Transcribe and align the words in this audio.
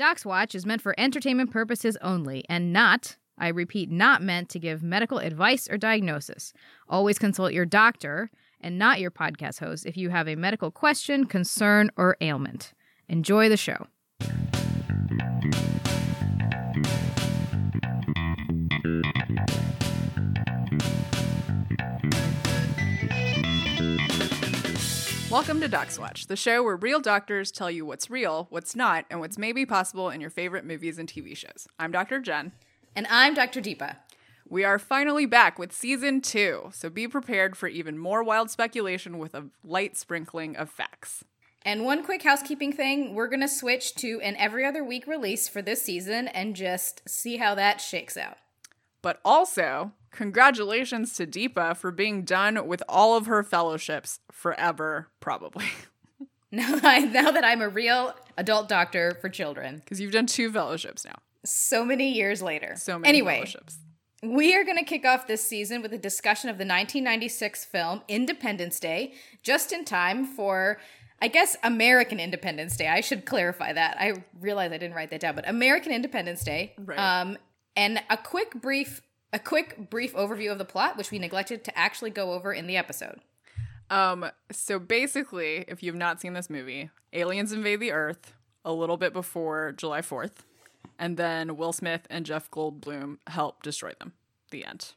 Docs 0.00 0.24
Watch 0.24 0.54
is 0.54 0.64
meant 0.64 0.80
for 0.80 0.94
entertainment 0.96 1.50
purposes 1.50 1.98
only 2.00 2.42
and 2.48 2.72
not, 2.72 3.18
I 3.36 3.48
repeat, 3.48 3.90
not 3.90 4.22
meant 4.22 4.48
to 4.48 4.58
give 4.58 4.82
medical 4.82 5.18
advice 5.18 5.68
or 5.68 5.76
diagnosis. 5.76 6.54
Always 6.88 7.18
consult 7.18 7.52
your 7.52 7.66
doctor 7.66 8.30
and 8.62 8.78
not 8.78 8.98
your 8.98 9.10
podcast 9.10 9.58
host 9.58 9.84
if 9.84 9.98
you 9.98 10.08
have 10.08 10.26
a 10.26 10.36
medical 10.36 10.70
question, 10.70 11.26
concern, 11.26 11.90
or 11.98 12.16
ailment. 12.22 12.72
Enjoy 13.10 13.50
the 13.50 13.58
show. 13.58 13.88
Welcome 25.30 25.60
to 25.60 25.68
Docs 25.68 25.96
Watch, 25.96 26.26
the 26.26 26.34
show 26.34 26.64
where 26.64 26.74
real 26.74 26.98
doctors 26.98 27.52
tell 27.52 27.70
you 27.70 27.86
what's 27.86 28.10
real, 28.10 28.48
what's 28.50 28.74
not, 28.74 29.04
and 29.08 29.20
what's 29.20 29.38
maybe 29.38 29.64
possible 29.64 30.10
in 30.10 30.20
your 30.20 30.28
favorite 30.28 30.64
movies 30.64 30.98
and 30.98 31.08
TV 31.08 31.36
shows. 31.36 31.68
I'm 31.78 31.92
Dr. 31.92 32.18
Jen. 32.18 32.50
And 32.96 33.06
I'm 33.08 33.34
Dr. 33.34 33.60
Deepa. 33.60 33.94
We 34.48 34.64
are 34.64 34.80
finally 34.80 35.26
back 35.26 35.56
with 35.56 35.70
season 35.70 36.20
two, 36.20 36.70
so 36.72 36.90
be 36.90 37.06
prepared 37.06 37.56
for 37.56 37.68
even 37.68 37.96
more 37.96 38.24
wild 38.24 38.50
speculation 38.50 39.18
with 39.18 39.36
a 39.36 39.46
light 39.62 39.96
sprinkling 39.96 40.56
of 40.56 40.68
facts. 40.68 41.22
And 41.62 41.84
one 41.84 42.02
quick 42.02 42.24
housekeeping 42.24 42.72
thing 42.72 43.14
we're 43.14 43.28
going 43.28 43.38
to 43.38 43.48
switch 43.48 43.94
to 43.96 44.20
an 44.22 44.34
every 44.34 44.66
other 44.66 44.82
week 44.82 45.06
release 45.06 45.48
for 45.48 45.62
this 45.62 45.80
season 45.80 46.26
and 46.26 46.56
just 46.56 47.08
see 47.08 47.36
how 47.36 47.54
that 47.54 47.80
shakes 47.80 48.16
out. 48.16 48.38
But 49.02 49.20
also, 49.24 49.92
congratulations 50.10 51.14
to 51.14 51.26
Deepa 51.26 51.76
for 51.76 51.90
being 51.90 52.22
done 52.24 52.66
with 52.66 52.82
all 52.88 53.16
of 53.16 53.26
her 53.26 53.42
fellowships 53.42 54.20
forever, 54.30 55.08
probably. 55.20 55.66
Now, 56.52 56.80
I, 56.82 56.98
now 56.98 57.30
that 57.30 57.44
I'm 57.44 57.62
a 57.62 57.68
real 57.68 58.12
adult 58.36 58.68
doctor 58.68 59.16
for 59.20 59.28
children, 59.28 59.76
Because 59.76 60.00
you've 60.00 60.10
done 60.10 60.26
two 60.26 60.50
fellowships 60.50 61.04
now. 61.04 61.14
so 61.44 61.84
many 61.84 62.10
years 62.12 62.42
later. 62.42 62.74
So 62.76 62.98
many 62.98 63.08
Anyway, 63.08 63.34
fellowships. 63.36 63.78
we 64.24 64.56
are 64.56 64.64
going 64.64 64.76
to 64.76 64.82
kick 64.84 65.04
off 65.06 65.28
this 65.28 65.44
season 65.44 65.80
with 65.80 65.92
a 65.92 65.98
discussion 65.98 66.50
of 66.50 66.56
the 66.58 66.64
1996 66.64 67.64
film 67.66 68.02
Independence 68.08 68.80
Day, 68.80 69.14
just 69.44 69.70
in 69.72 69.84
time 69.84 70.26
for, 70.26 70.80
I 71.22 71.28
guess, 71.28 71.56
American 71.62 72.18
Independence 72.18 72.76
Day. 72.76 72.88
I 72.88 73.00
should 73.00 73.26
clarify 73.26 73.72
that. 73.72 73.96
I 74.00 74.24
realize 74.40 74.72
I 74.72 74.78
didn't 74.78 74.96
write 74.96 75.10
that 75.10 75.20
down, 75.20 75.36
but 75.36 75.48
American 75.48 75.92
Independence 75.92 76.42
Day. 76.42 76.74
Right. 76.78 76.98
Um, 76.98 77.38
and 77.76 78.02
a 78.08 78.16
quick 78.16 78.54
brief, 78.54 79.02
a 79.32 79.38
quick 79.38 79.90
brief 79.90 80.14
overview 80.14 80.50
of 80.50 80.58
the 80.58 80.64
plot, 80.64 80.96
which 80.96 81.10
we 81.10 81.18
neglected 81.18 81.64
to 81.64 81.78
actually 81.78 82.10
go 82.10 82.32
over 82.32 82.52
in 82.52 82.66
the 82.66 82.76
episode. 82.76 83.20
Um, 83.90 84.30
so 84.52 84.78
basically, 84.78 85.64
if 85.66 85.82
you've 85.82 85.96
not 85.96 86.20
seen 86.20 86.32
this 86.32 86.48
movie, 86.48 86.90
aliens 87.12 87.52
invade 87.52 87.80
the 87.80 87.92
Earth 87.92 88.32
a 88.64 88.72
little 88.72 88.96
bit 88.96 89.12
before 89.12 89.72
July 89.72 90.00
4th, 90.00 90.44
and 90.98 91.16
then 91.16 91.56
Will 91.56 91.72
Smith 91.72 92.06
and 92.08 92.24
Jeff 92.24 92.50
Goldblum 92.50 93.18
help 93.26 93.62
destroy 93.62 93.92
them. 93.98 94.12
The 94.50 94.64
end. 94.64 94.94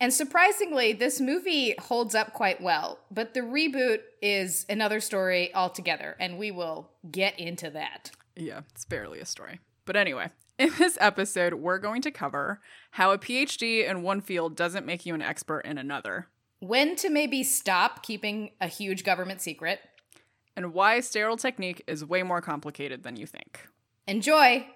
And 0.00 0.14
surprisingly, 0.14 0.94
this 0.94 1.20
movie 1.20 1.74
holds 1.78 2.14
up 2.14 2.32
quite 2.32 2.60
well, 2.62 2.98
but 3.10 3.34
the 3.34 3.40
reboot 3.40 4.00
is 4.22 4.64
another 4.68 4.98
story 4.98 5.54
altogether, 5.54 6.16
and 6.18 6.38
we 6.38 6.50
will 6.50 6.90
get 7.10 7.38
into 7.38 7.68
that. 7.70 8.10
Yeah, 8.34 8.62
it's 8.70 8.86
barely 8.86 9.20
a 9.20 9.26
story. 9.26 9.60
But 9.84 9.96
anyway, 9.96 10.30
in 10.60 10.70
this 10.78 10.98
episode, 11.00 11.54
we're 11.54 11.78
going 11.78 12.02
to 12.02 12.10
cover 12.10 12.60
how 12.92 13.12
a 13.12 13.18
PhD 13.18 13.88
in 13.88 14.02
one 14.02 14.20
field 14.20 14.54
doesn't 14.56 14.84
make 14.86 15.06
you 15.06 15.14
an 15.14 15.22
expert 15.22 15.60
in 15.60 15.78
another, 15.78 16.28
When 16.60 16.96
to 16.96 17.08
maybe 17.08 17.42
stop 17.42 18.02
keeping 18.02 18.50
a 18.60 18.66
huge 18.68 19.02
government 19.02 19.40
secret. 19.40 19.80
and 20.56 20.74
why 20.74 21.00
sterile 21.00 21.36
technique 21.38 21.82
is 21.86 22.04
way 22.04 22.22
more 22.22 22.42
complicated 22.42 23.02
than 23.04 23.16
you 23.16 23.24
think. 23.26 23.66
Enjoy! 24.06 24.66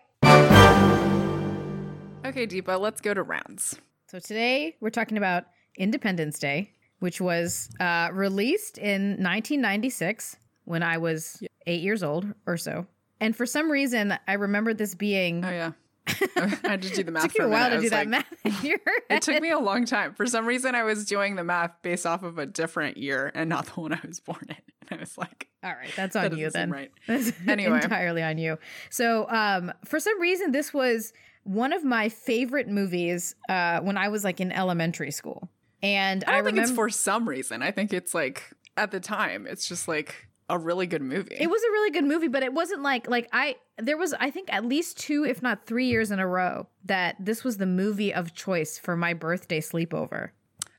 Okay, 2.24 2.46
Deepa, 2.46 2.80
let's 2.80 3.00
go 3.02 3.12
to 3.12 3.22
rounds. 3.22 3.76
So 4.10 4.18
today 4.18 4.76
we're 4.80 4.90
talking 4.90 5.18
about 5.18 5.44
Independence 5.76 6.38
Day, 6.38 6.70
which 7.00 7.20
was 7.20 7.68
uh, 7.80 8.08
released 8.12 8.78
in 8.78 9.02
1996 9.22 10.36
when 10.64 10.82
I 10.82 10.96
was 10.96 11.42
eight 11.66 11.82
years 11.82 12.02
old 12.02 12.24
or 12.46 12.56
so. 12.56 12.86
And 13.24 13.34
for 13.34 13.46
some 13.46 13.70
reason, 13.70 14.14
I 14.28 14.34
remember 14.34 14.74
this 14.74 14.94
being. 14.94 15.42
Oh, 15.42 15.50
yeah. 15.50 15.72
I 16.36 16.58
had 16.62 16.82
to 16.82 16.90
do 16.90 17.02
the 17.02 17.10
math 17.10 17.22
took 17.22 17.32
for 17.32 17.42
you 17.44 17.48
a 17.48 17.50
while. 17.50 17.70
To 17.70 17.80
do 17.80 17.88
that 17.88 18.06
like, 18.06 18.08
math 18.08 18.26
It 19.08 19.22
took 19.22 19.40
me 19.40 19.50
a 19.50 19.58
long 19.58 19.86
time. 19.86 20.12
For 20.12 20.26
some 20.26 20.44
reason, 20.44 20.74
I 20.74 20.82
was 20.82 21.06
doing 21.06 21.34
the 21.34 21.42
math 21.42 21.70
based 21.80 22.04
off 22.04 22.22
of 22.22 22.36
a 22.36 22.44
different 22.44 22.98
year 22.98 23.32
and 23.34 23.48
not 23.48 23.64
the 23.64 23.80
one 23.80 23.94
I 23.94 24.00
was 24.06 24.20
born 24.20 24.44
in. 24.50 24.56
And 24.90 24.98
I 24.98 25.00
was 25.00 25.16
like, 25.16 25.48
All 25.62 25.72
right, 25.72 25.88
that's 25.96 26.12
that 26.12 26.32
on 26.32 26.36
you 26.36 26.50
then. 26.50 26.70
right. 26.70 26.92
That's 27.06 27.32
Anyway. 27.48 27.80
entirely 27.82 28.22
on 28.22 28.36
you. 28.36 28.58
So, 28.90 29.26
um, 29.30 29.72
for 29.86 29.98
some 29.98 30.20
reason, 30.20 30.52
this 30.52 30.74
was 30.74 31.14
one 31.44 31.72
of 31.72 31.82
my 31.82 32.10
favorite 32.10 32.68
movies 32.68 33.34
uh, 33.48 33.80
when 33.80 33.96
I 33.96 34.08
was 34.08 34.24
like 34.24 34.42
in 34.42 34.52
elementary 34.52 35.10
school. 35.10 35.48
And 35.82 36.22
I 36.26 36.32
I, 36.32 36.34
don't 36.34 36.44
think 36.44 36.56
remember 36.56 36.68
it's 36.68 36.76
for 36.76 36.90
some 36.90 37.26
reason. 37.26 37.62
I 37.62 37.70
think 37.70 37.94
it's 37.94 38.12
like 38.12 38.52
at 38.76 38.90
the 38.90 39.00
time, 39.00 39.46
it's 39.46 39.66
just 39.66 39.88
like 39.88 40.28
a 40.48 40.58
really 40.58 40.86
good 40.86 41.02
movie. 41.02 41.36
it 41.38 41.48
was 41.48 41.62
a 41.62 41.70
really 41.70 41.90
good 41.90 42.04
movie, 42.04 42.28
but 42.28 42.42
it 42.42 42.52
wasn't 42.52 42.82
like 42.82 43.08
like 43.08 43.28
I 43.32 43.56
there 43.78 43.96
was 43.96 44.12
I 44.14 44.30
think 44.30 44.52
at 44.52 44.64
least 44.64 44.98
two, 44.98 45.24
if 45.24 45.42
not 45.42 45.66
three 45.66 45.86
years 45.86 46.10
in 46.10 46.18
a 46.18 46.26
row 46.26 46.66
that 46.84 47.16
this 47.18 47.44
was 47.44 47.56
the 47.56 47.66
movie 47.66 48.12
of 48.12 48.34
choice 48.34 48.78
for 48.78 48.96
my 48.96 49.14
birthday 49.14 49.60
sleepover. 49.60 50.30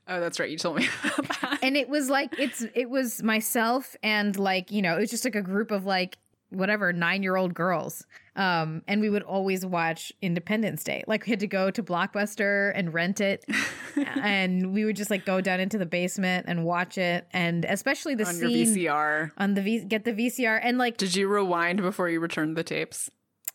oh, 0.08 0.20
that's 0.20 0.38
right. 0.38 0.48
You 0.50 0.56
told 0.58 0.76
me 0.76 0.88
about 1.04 1.40
that. 1.40 1.58
and 1.62 1.76
it 1.76 1.88
was 1.88 2.08
like 2.08 2.38
it's 2.38 2.64
it 2.74 2.88
was 2.90 3.22
myself 3.22 3.96
and 4.02 4.38
like 4.38 4.70
you 4.70 4.82
know 4.82 4.96
it 4.96 5.00
was 5.00 5.10
just 5.10 5.24
like 5.24 5.34
a 5.34 5.42
group 5.42 5.70
of 5.70 5.84
like 5.84 6.18
whatever 6.56 6.92
nine 6.92 7.22
year 7.22 7.36
old 7.36 7.54
girls 7.54 8.04
um 8.36 8.82
and 8.88 9.00
we 9.00 9.08
would 9.10 9.22
always 9.22 9.64
watch 9.64 10.12
independence 10.22 10.82
day 10.84 11.02
like 11.06 11.24
we 11.26 11.30
had 11.30 11.40
to 11.40 11.46
go 11.46 11.70
to 11.70 11.82
blockbuster 11.82 12.72
and 12.74 12.92
rent 12.94 13.20
it 13.20 13.44
and 14.22 14.72
we 14.74 14.84
would 14.84 14.96
just 14.96 15.10
like 15.10 15.24
go 15.24 15.40
down 15.40 15.60
into 15.60 15.78
the 15.78 15.86
basement 15.86 16.46
and 16.48 16.64
watch 16.64 16.98
it 16.98 17.26
and 17.32 17.64
especially 17.66 18.14
the 18.14 18.26
On 18.26 18.38
your 18.38 18.48
scene 18.50 18.74
VCR. 18.76 19.30
on 19.38 19.54
the 19.54 19.62
v- 19.62 19.84
get 19.84 20.04
the 20.04 20.12
vcr 20.12 20.58
and 20.62 20.78
like 20.78 20.96
Did 20.96 21.14
you 21.14 21.28
rewind 21.28 21.80
before 21.82 22.08
you 22.08 22.20
returned 22.20 22.56
the 22.56 22.64
tapes? 22.64 23.10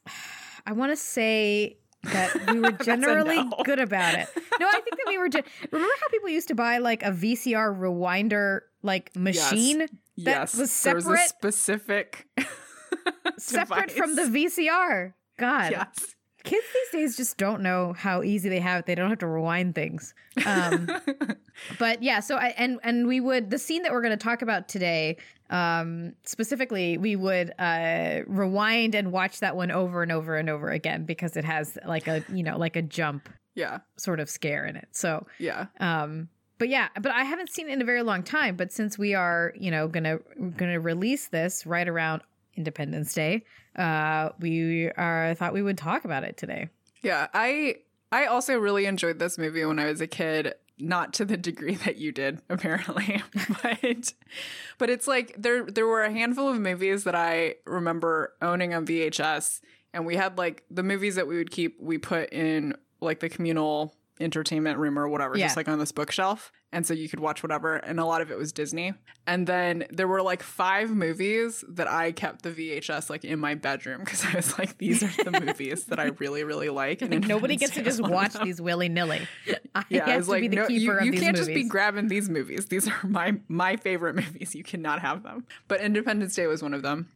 i 0.66 0.72
want 0.72 0.92
to 0.92 0.96
say 0.96 1.78
that 2.04 2.52
we 2.52 2.60
were 2.60 2.72
generally 2.84 3.44
no. 3.44 3.52
good 3.64 3.80
about 3.80 4.14
it 4.16 4.28
no 4.60 4.68
i 4.68 4.72
think 4.82 4.98
that 4.98 5.06
we 5.08 5.18
were 5.18 5.30
gen- 5.30 5.44
remember 5.72 5.94
how 6.02 6.08
people 6.10 6.30
used 6.30 6.48
to 6.48 6.56
buy 6.56 6.78
like 6.80 7.04
a 7.04 7.12
vcr 7.12 7.78
rewinder 7.78 8.62
like 8.84 9.16
machine 9.16 9.88
that 10.18 10.52
yes. 10.52 10.58
was 10.58 10.84
There 10.84 10.96
was 10.96 11.08
a 11.08 11.18
specific. 11.28 12.28
separate 13.38 13.92
from 13.92 14.16
the. 14.16 14.24
VCR. 14.24 15.14
God, 15.38 15.72
Yes. 15.72 16.16
kids 16.44 16.66
these 16.74 16.90
days 17.02 17.18
just 17.18 17.38
don't 17.38 17.62
know 17.62 17.94
how 17.94 18.22
easy 18.24 18.50
they 18.50 18.60
have 18.60 18.80
it. 18.82 18.86
They 18.86 18.96
don't 18.96 19.10
have 19.10 19.20
to 19.20 19.28
rewind 19.28 19.76
things. 19.76 20.14
Um, 20.46 20.88
but 21.80 22.02
yeah, 22.04 22.20
so 22.20 22.36
I 22.36 22.54
and 22.58 22.80
and 22.84 23.08
we 23.08 23.20
would 23.20 23.50
the 23.50 23.58
scene 23.60 23.84
that 23.84 23.92
we're 23.92 24.02
going 24.02 24.18
to 24.18 24.24
talk 24.24 24.42
about 24.42 24.68
today. 24.68 25.18
Um, 25.50 26.14
specifically, 26.26 26.98
we 26.98 27.16
would 27.16 27.52
uh, 27.60 28.22
rewind 28.28 28.96
and 28.96 29.12
watch 29.12 29.40
that 29.42 29.56
one 29.56 29.70
over 29.72 30.02
and 30.04 30.12
over 30.12 30.38
and 30.38 30.50
over 30.50 30.70
again 30.70 31.04
because 31.06 31.36
it 31.36 31.44
has 31.44 31.78
like 31.86 32.08
a 32.08 32.24
you 32.32 32.44
know 32.44 32.58
like 32.58 32.76
a 32.76 32.82
jump 32.82 33.28
Yeah. 33.56 33.80
sort 33.98 34.20
of 34.20 34.30
scare 34.30 34.66
in 34.66 34.76
it. 34.78 34.88
So 34.92 35.26
Yeah. 35.40 35.66
um 35.80 36.30
but 36.58 36.70
yeah 36.70 36.90
but 37.02 37.12
i 37.12 37.24
haven't 37.24 37.50
seen 37.50 37.68
it 37.68 37.74
in 37.74 37.82
a 37.82 37.86
very 37.86 38.04
long 38.04 38.22
time 38.22 38.56
but 38.56 38.72
since 38.72 38.96
we 38.96 39.16
are 39.16 39.52
you 39.60 39.72
know 39.72 39.88
gonna 39.88 40.20
gonna 40.58 40.80
release 40.80 41.28
this 41.30 41.66
right 41.66 41.88
around 41.88 42.22
independence 42.56 43.14
day 43.14 43.44
uh 43.76 44.30
we 44.40 44.90
are 44.92 45.34
thought 45.36 45.54
we 45.54 45.62
would 45.62 45.78
talk 45.78 46.06
about 46.06 46.24
it 46.24 46.38
today. 46.38 46.70
Yeah, 47.02 47.28
I 47.34 47.78
I 48.12 48.26
also 48.26 48.58
really 48.58 48.86
enjoyed 48.86 49.20
this 49.20 49.38
movie 49.38 49.64
when 49.64 49.80
I 49.80 49.86
was 49.86 50.02
a 50.02 50.08
kid, 50.08 50.54
not 50.78 51.14
to 51.14 51.26
the 51.26 51.38
degree 51.38 51.76
that 51.76 51.98
you 51.98 52.12
did 52.12 52.42
apparently, 52.50 53.22
but 53.64 54.14
but 54.78 54.90
it's 54.90 55.08
like 55.08 55.36
there 55.38 55.64
there 55.64 55.88
were 55.88 56.04
a 56.04 56.12
handful 56.12 56.50
of 56.50 56.60
movies 56.60 57.04
that 57.06 57.16
I 57.16 57.56
remember 57.66 58.34
owning 58.42 58.74
on 58.74 58.86
VHS 58.86 59.62
and 59.94 60.06
we 60.06 60.16
had 60.16 60.38
like 60.38 60.64
the 60.70 60.84
movies 60.84 61.16
that 61.16 61.28
we 61.28 61.38
would 61.38 61.52
keep 61.52 61.80
we 61.80 61.98
put 61.98 62.32
in 62.34 62.76
like 63.00 63.20
the 63.20 63.30
communal 63.30 63.96
entertainment 64.22 64.78
room 64.80 64.98
or 64.98 65.08
whatever 65.08 65.38
Yeah. 65.38 65.48
just 65.48 65.58
like 65.58 65.68
on 65.68 65.80
this 65.80 65.92
bookshelf 65.92 66.52
and 66.72 66.86
so 66.88 66.94
you 66.94 67.10
could 67.10 67.20
watch 67.20 67.44
whatever 67.44 67.76
and 67.76 68.00
a 68.00 68.06
lot 68.06 68.22
of 68.22 68.32
it 68.32 68.38
was 68.38 68.52
Disney 68.54 68.94
and 69.28 69.46
then 69.48 69.86
there 69.90 70.08
were 70.08 70.22
like 70.22 70.42
five 70.44 70.90
movies 70.92 71.64
that 71.68 71.88
I 71.90 72.12
kept 72.12 72.44
the 72.44 72.52
VHS 72.52 73.10
like 73.10 73.26
in 73.26 73.40
my 73.40 73.56
bedroom 73.56 74.00
because 74.00 74.24
I 74.26 74.36
was 74.36 74.58
like 74.58 74.78
these 74.78 75.04
are 75.04 75.24
the 75.24 75.42
movies 75.46 75.86
that 75.86 76.00
I 76.00 76.06
really 76.20 76.44
really 76.44 76.70
like 76.70 77.02
and 77.02 77.28
nobody 77.28 77.56
gets 77.58 77.74
to 77.76 77.82
just 77.84 78.02
watch 78.02 78.34
these 78.44 78.62
willy-nilly 78.62 79.28
i 79.76 79.84
yeah, 79.90 80.06
I 80.10 80.18
was 80.18 80.26
to 80.28 80.32
like, 80.32 80.42
be 80.42 80.48
the 80.50 80.56
no, 80.58 80.68
you, 80.68 80.80
you 80.80 81.12
can't 81.14 81.34
movies 81.34 81.40
just 81.40 81.48
be 81.54 81.64
grabbing 81.64 82.08
these 82.08 82.30
movies. 82.30 82.68
These 82.68 82.88
are 82.88 83.00
my 83.08 83.36
my 83.48 83.78
favorite 83.78 84.16
movies. 84.24 84.54
You 84.56 84.64
cannot 84.64 85.00
have 85.02 85.24
them. 85.24 85.46
But 85.68 85.82
Independence 85.82 86.36
Day 86.36 86.48
was 86.48 86.62
one 86.62 86.74
of 86.74 86.82
them, 86.82 87.10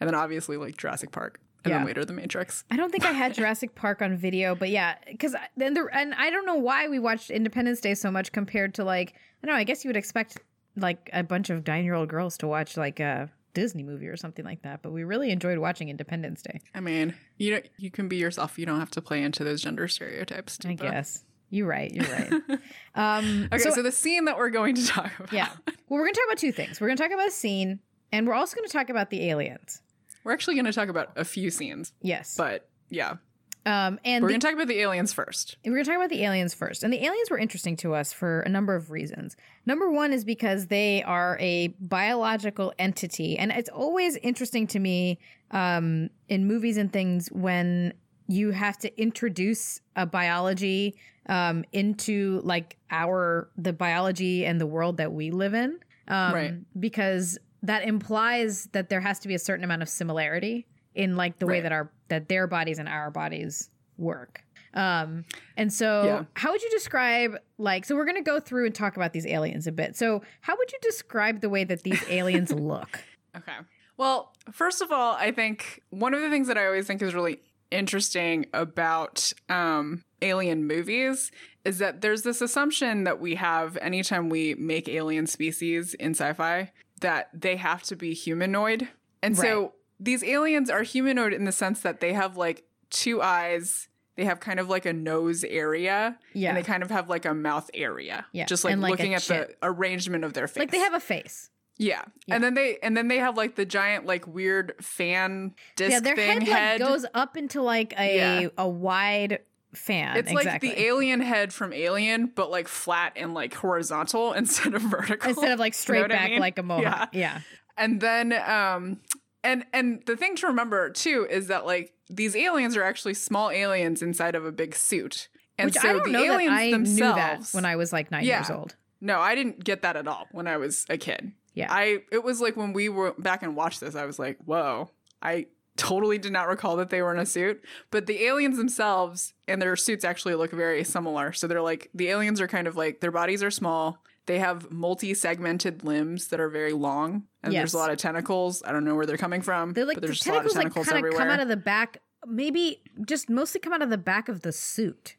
and 0.00 0.08
then 0.08 0.14
obviously 0.14 0.56
like 0.56 0.76
Jurassic 0.76 1.10
Park, 1.10 1.40
and 1.64 1.70
Yeah. 1.70 1.78
then 1.78 1.86
later 1.86 2.04
The 2.04 2.12
Matrix. 2.12 2.64
I 2.70 2.76
don't 2.76 2.90
think 2.90 3.04
I 3.04 3.12
had 3.12 3.34
Jurassic 3.34 3.74
Park 3.76 4.02
on 4.02 4.16
video, 4.16 4.54
but 4.54 4.68
yeah, 4.70 4.96
because 5.06 5.34
then 5.56 5.74
the 5.74 5.86
and 5.92 6.14
I 6.14 6.30
don't 6.30 6.46
know 6.46 6.56
why 6.56 6.88
we 6.88 6.98
watched 6.98 7.30
Independence 7.30 7.80
Day 7.80 7.94
so 7.94 8.10
much 8.10 8.32
compared 8.32 8.74
to 8.74 8.84
like 8.84 9.14
I 9.42 9.46
don't 9.46 9.54
know. 9.54 9.60
I 9.60 9.64
guess 9.64 9.84
you 9.84 9.88
would 9.88 9.96
expect 9.96 10.38
like 10.76 11.10
a 11.12 11.22
bunch 11.22 11.50
of 11.50 11.66
nine 11.66 11.84
year 11.84 11.94
old 11.94 12.08
girls 12.08 12.36
to 12.38 12.46
watch 12.46 12.76
like 12.76 12.98
a 13.00 13.30
Disney 13.54 13.82
movie 13.82 14.06
or 14.08 14.16
something 14.16 14.44
like 14.44 14.62
that. 14.62 14.80
But 14.82 14.92
we 14.92 15.04
really 15.04 15.30
enjoyed 15.30 15.58
watching 15.58 15.88
Independence 15.90 16.40
Day. 16.42 16.60
I 16.74 16.80
mean, 16.80 17.14
you 17.38 17.60
you 17.76 17.90
can 17.90 18.08
be 18.08 18.16
yourself. 18.16 18.58
You 18.58 18.66
don't 18.66 18.78
have 18.80 18.90
to 18.92 19.02
play 19.02 19.22
into 19.22 19.44
those 19.44 19.60
gender 19.62 19.86
stereotypes. 19.88 20.58
I 20.64 20.74
guess 20.74 21.24
you're 21.50 21.66
right. 21.66 21.92
You're 21.92 22.06
right. 22.06 22.32
um, 22.94 23.48
Okay, 23.52 23.58
so- 23.62 23.70
so, 23.70 23.82
the 23.82 23.92
scene 23.92 24.24
that 24.24 24.38
we're 24.38 24.48
going 24.50 24.74
to 24.76 24.86
talk 24.86 25.12
about. 25.18 25.32
yeah. 25.32 25.50
Well, 25.66 26.00
we're 26.00 26.04
gonna 26.06 26.14
talk 26.14 26.24
about 26.28 26.38
two 26.38 26.52
things. 26.52 26.80
We're 26.80 26.88
gonna 26.88 26.96
talk 26.96 27.10
about 27.12 27.28
a 27.28 27.30
scene, 27.32 27.80
and 28.10 28.26
we're 28.26 28.32
also 28.32 28.56
gonna 28.56 28.68
talk 28.68 28.88
about 28.88 29.10
the 29.10 29.28
aliens. 29.28 29.82
We're 30.24 30.32
actually 30.32 30.54
going 30.54 30.66
to 30.66 30.72
talk 30.72 30.88
about 30.88 31.12
a 31.16 31.24
few 31.24 31.50
scenes, 31.50 31.92
Yes. 32.00 32.34
but 32.36 32.68
yeah, 32.90 33.16
um, 33.64 34.00
and 34.04 34.22
we're 34.22 34.28
the- 34.28 34.34
to 34.34 34.40
talk 34.40 34.54
about 34.54 34.66
the 34.68 34.80
aliens 34.80 35.12
first. 35.12 35.56
We're 35.64 35.72
going 35.72 35.84
to 35.84 35.90
talk 35.90 35.96
about 35.98 36.10
the 36.10 36.24
aliens 36.24 36.52
first. 36.52 36.82
And 36.82 36.92
the 36.92 37.04
aliens 37.04 37.30
were 37.30 37.38
interesting 37.38 37.76
to 37.78 37.94
us 37.94 38.12
for 38.12 38.40
a 38.40 38.48
number 38.48 38.74
of 38.74 38.90
reasons. 38.90 39.36
Number 39.66 39.88
one 39.90 40.12
is 40.12 40.24
because 40.24 40.66
they 40.66 41.02
are 41.04 41.36
a 41.40 41.68
biological 41.78 42.72
entity. 42.78 43.38
And 43.38 43.52
it's 43.52 43.68
always 43.68 44.16
interesting 44.16 44.66
to 44.68 44.78
me 44.80 45.20
um, 45.52 46.10
in 46.28 46.46
movies 46.46 46.76
and 46.76 46.92
things 46.92 47.28
when 47.30 47.92
you 48.26 48.50
have 48.50 48.78
to 48.78 49.00
introduce 49.00 49.80
a 49.94 50.06
biology 50.06 50.96
um, 51.28 51.64
into 51.72 52.40
like 52.42 52.76
our, 52.90 53.48
the 53.56 53.72
biology 53.72 54.44
and 54.44 54.60
the 54.60 54.66
world 54.66 54.96
that 54.96 55.12
we 55.12 55.30
live 55.30 55.54
in. 55.54 55.78
Um, 56.08 56.34
Right. 56.34 56.54
Because 56.80 57.38
that 57.62 57.84
implies 57.84 58.66
that 58.72 58.88
there 58.88 59.00
has 59.00 59.18
to 59.20 59.28
be 59.28 59.34
a 59.34 59.38
certain 59.38 59.64
amount 59.64 59.82
of 59.82 59.88
similarity 59.88 60.66
in 60.94 61.16
like 61.16 61.38
the 61.38 61.46
way 61.46 61.60
that 61.60 61.72
our, 61.72 61.90
that 62.08 62.28
their 62.28 62.46
bodies 62.46 62.78
and 62.78 62.88
our 62.88 63.10
bodies 63.10 63.70
work. 63.96 64.42
Um, 64.74 65.24
and 65.56 65.72
so 65.72 66.04
Yeah. 66.04 66.24
how 66.34 66.50
would 66.52 66.62
you 66.62 66.70
describe 66.70 67.36
like 67.58 67.84
so 67.84 67.94
we're 67.94 68.04
gonna 68.06 68.22
go 68.22 68.40
through 68.40 68.66
and 68.66 68.74
talk 68.74 68.96
about 68.96 69.12
these 69.12 69.26
aliens 69.26 69.66
a 69.66 69.72
bit. 69.72 69.96
So 69.96 70.22
how 70.40 70.56
would 70.56 70.72
you 70.72 70.78
describe 70.82 71.40
the 71.40 71.48
way 71.50 71.64
that 71.64 71.82
these 71.82 72.02
aliens 72.08 72.52
look? 72.70 72.98
Okay. 73.36 73.52
Well, 73.96 74.32
first 74.50 74.80
of 74.82 74.90
all, 74.90 75.14
I 75.14 75.30
think 75.30 75.80
one 75.90 76.14
of 76.14 76.22
the 76.22 76.30
things 76.30 76.48
that 76.48 76.56
I 76.58 76.66
always 76.66 76.86
think 76.86 77.00
is 77.02 77.14
really 77.14 77.40
interesting 77.70 78.46
about 78.52 79.32
um, 79.48 80.02
alien 80.20 80.66
movies 80.66 81.30
is 81.64 81.78
that 81.78 82.00
there's 82.00 82.22
this 82.22 82.40
assumption 82.40 83.04
that 83.04 83.20
we 83.20 83.34
have 83.36 83.76
anytime 83.80 84.28
we 84.28 84.54
make 84.54 84.88
alien 84.88 85.26
species 85.26 85.94
in 85.94 86.10
sci 86.12 86.32
fi 86.34 86.70
that 87.02 87.28
they 87.32 87.56
have 87.56 87.82
to 87.84 87.96
be 87.96 88.14
humanoid. 88.14 88.88
And 89.22 89.36
Right. 89.38 89.46
so 89.46 89.74
these 90.00 90.24
aliens 90.24 90.68
are 90.70 90.82
humanoid 90.82 91.32
in 91.32 91.44
the 91.44 91.52
sense 91.52 91.80
that 91.82 92.00
they 92.00 92.12
have 92.14 92.36
like 92.36 92.64
two 92.90 93.22
eyes. 93.22 93.88
They 94.16 94.24
have 94.24 94.40
kind 94.40 94.58
of 94.60 94.68
like 94.68 94.84
a 94.84 94.92
nose 94.92 95.42
area, 95.44 96.18
Yeah. 96.34 96.48
and 96.50 96.56
they 96.58 96.62
kind 96.62 96.82
of 96.82 96.90
have 96.90 97.08
like 97.08 97.24
a 97.24 97.32
mouth 97.32 97.70
area. 97.72 98.26
Yeah, 98.32 98.44
just 98.46 98.64
like, 98.64 98.76
like, 98.76 98.90
looking 98.90 99.14
at 99.14 99.22
chin. 99.22 99.46
the 99.48 99.54
arrangement 99.62 100.24
of 100.24 100.32
their 100.34 100.46
face. 100.48 100.58
like 100.58 100.70
they 100.70 100.78
have 100.80 100.92
a 100.94 101.00
face. 101.00 101.48
Yeah. 101.78 102.02
Yeah. 102.26 102.34
And 102.34 102.44
then 102.44 102.54
they 102.54 102.78
and 102.82 102.94
then 102.96 103.08
they 103.08 103.18
have 103.18 103.36
like 103.36 103.54
the 103.56 103.64
giant 103.64 104.04
like 104.06 104.26
weird 104.26 104.74
fan 104.82 105.54
disc 105.76 105.90
yeah, 105.92 106.00
their 106.00 106.14
thing 106.14 106.40
head, 106.42 106.48
head. 106.48 106.80
like 106.80 106.90
goes 106.90 107.06
up 107.14 107.36
into 107.36 107.62
like 107.62 107.94
a 107.98 108.16
Yeah. 108.42 108.48
a 108.58 108.68
wide 108.68 109.38
fan. 109.74 110.16
it's 110.16 110.30
exactly. 110.30 110.68
like 110.68 110.76
the 110.76 110.82
alien 110.84 111.20
head 111.20 111.52
from 111.52 111.72
Alien, 111.72 112.26
but 112.34 112.50
like 112.50 112.68
flat 112.68 113.12
and 113.16 113.34
like 113.34 113.54
horizontal 113.54 114.32
instead 114.34 114.74
of 114.74 114.82
vertical. 114.82 115.30
instead 115.30 115.52
of 115.52 115.58
like 115.58 115.72
You 115.88 115.94
know 115.94 116.00
straight 116.00 116.04
I 116.04 116.08
back 116.08 116.30
mean? 116.30 116.40
like 116.40 116.58
a 116.58 116.62
mohawk. 116.62 117.10
Yeah. 117.12 117.20
Yeah. 117.20 117.40
And 117.76 118.00
then 118.00 118.32
um 118.32 119.00
and 119.44 119.64
and 119.72 120.02
the 120.06 120.16
thing 120.16 120.36
to 120.36 120.46
remember 120.48 120.90
too 120.90 121.26
is 121.28 121.48
that 121.48 121.64
like 121.66 121.92
these 122.10 122.36
aliens 122.36 122.76
are 122.76 122.82
actually 122.82 123.14
small 123.14 123.50
aliens 123.50 124.02
inside 124.02 124.34
of 124.34 124.44
a 124.44 124.52
big 124.52 124.74
suit. 124.74 125.28
And 125.58 125.66
Which 125.66 125.74
so 125.76 125.88
I 125.88 125.92
don't 125.92 126.04
the 126.04 126.10
know 126.10 126.20
that 126.20 126.32
aliens 126.34 126.52
I 126.52 126.70
themselves 126.70 126.98
knew 126.98 127.14
that 127.14 127.48
when 127.52 127.64
I 127.64 127.76
was 127.76 127.92
like 127.92 128.10
nine 128.10 128.24
Yeah. 128.24 128.40
years 128.40 128.50
old. 128.50 128.76
No, 129.00 129.20
I 129.20 129.34
didn't 129.34 129.64
get 129.64 129.82
that 129.82 129.96
at 129.96 130.06
all 130.06 130.28
when 130.32 130.46
I 130.46 130.56
was 130.58 130.86
a 130.88 130.96
kid. 130.98 131.32
Yeah. 131.54 131.66
I 131.70 132.02
it 132.12 132.22
was 132.22 132.40
like 132.40 132.56
when 132.56 132.72
we 132.72 132.88
were 132.88 133.12
back 133.18 133.42
and 133.42 133.56
watched 133.56 133.80
this, 133.80 133.94
I 133.94 134.04
was 134.06 134.18
like, 134.18 134.38
whoa. 134.44 134.90
I 135.20 135.46
totally 135.76 136.18
did 136.18 136.32
not 136.32 136.48
recall 136.48 136.76
that 136.76 136.90
they 136.90 137.02
were 137.02 137.12
in 137.14 137.18
a 137.20 137.26
suit. 137.26 137.64
But 137.90 138.06
the 138.06 138.24
aliens 138.24 138.56
themselves 138.56 139.34
and 139.48 139.60
their 139.60 139.76
suits 139.76 140.04
actually 140.04 140.34
look 140.34 140.50
very 140.52 140.84
similar. 140.84 141.32
So 141.32 141.46
they're 141.46 141.62
like 141.62 141.90
the 141.94 142.08
aliens 142.08 142.40
are 142.40 142.48
kind 142.48 142.66
of 142.66 142.76
like 142.76 143.00
their 143.00 143.10
bodies 143.12 143.42
are 143.42 143.50
small. 143.50 143.98
They 144.26 144.38
have 144.38 144.70
multi-segmented 144.70 145.82
limbs 145.82 146.28
that 146.28 146.38
are 146.38 146.48
very 146.48 146.72
long, 146.72 147.24
and 147.42 147.52
Yes. 147.52 147.60
there's 147.60 147.74
a 147.74 147.78
lot 147.78 147.90
of 147.90 147.98
tentacles. 147.98 148.62
I 148.64 148.70
don't 148.70 148.84
know 148.84 148.94
where 148.94 149.04
they're 149.06 149.16
coming 149.16 149.42
from. 149.42 149.72
They're 149.72 149.84
like 149.84 149.96
but 149.96 150.02
the 150.02 150.06
there's 150.08 150.18
just 150.18 150.28
a 150.28 150.32
lot 150.32 150.46
of 150.46 150.52
tentacles 150.52 150.86
like 150.86 150.94
kind 150.94 151.04
of 151.04 151.08
everywhere. 151.08 151.26
come 151.26 151.34
out 151.34 151.40
of 151.40 151.48
the 151.48 151.56
back 151.56 151.98
maybe 152.26 152.82
just 153.04 153.28
mostly 153.28 153.60
come 153.60 153.72
out 153.72 153.82
of 153.82 153.90
the 153.90 153.98
back 153.98 154.28
of 154.28 154.42
the 154.42 154.52
suit. 154.52 155.16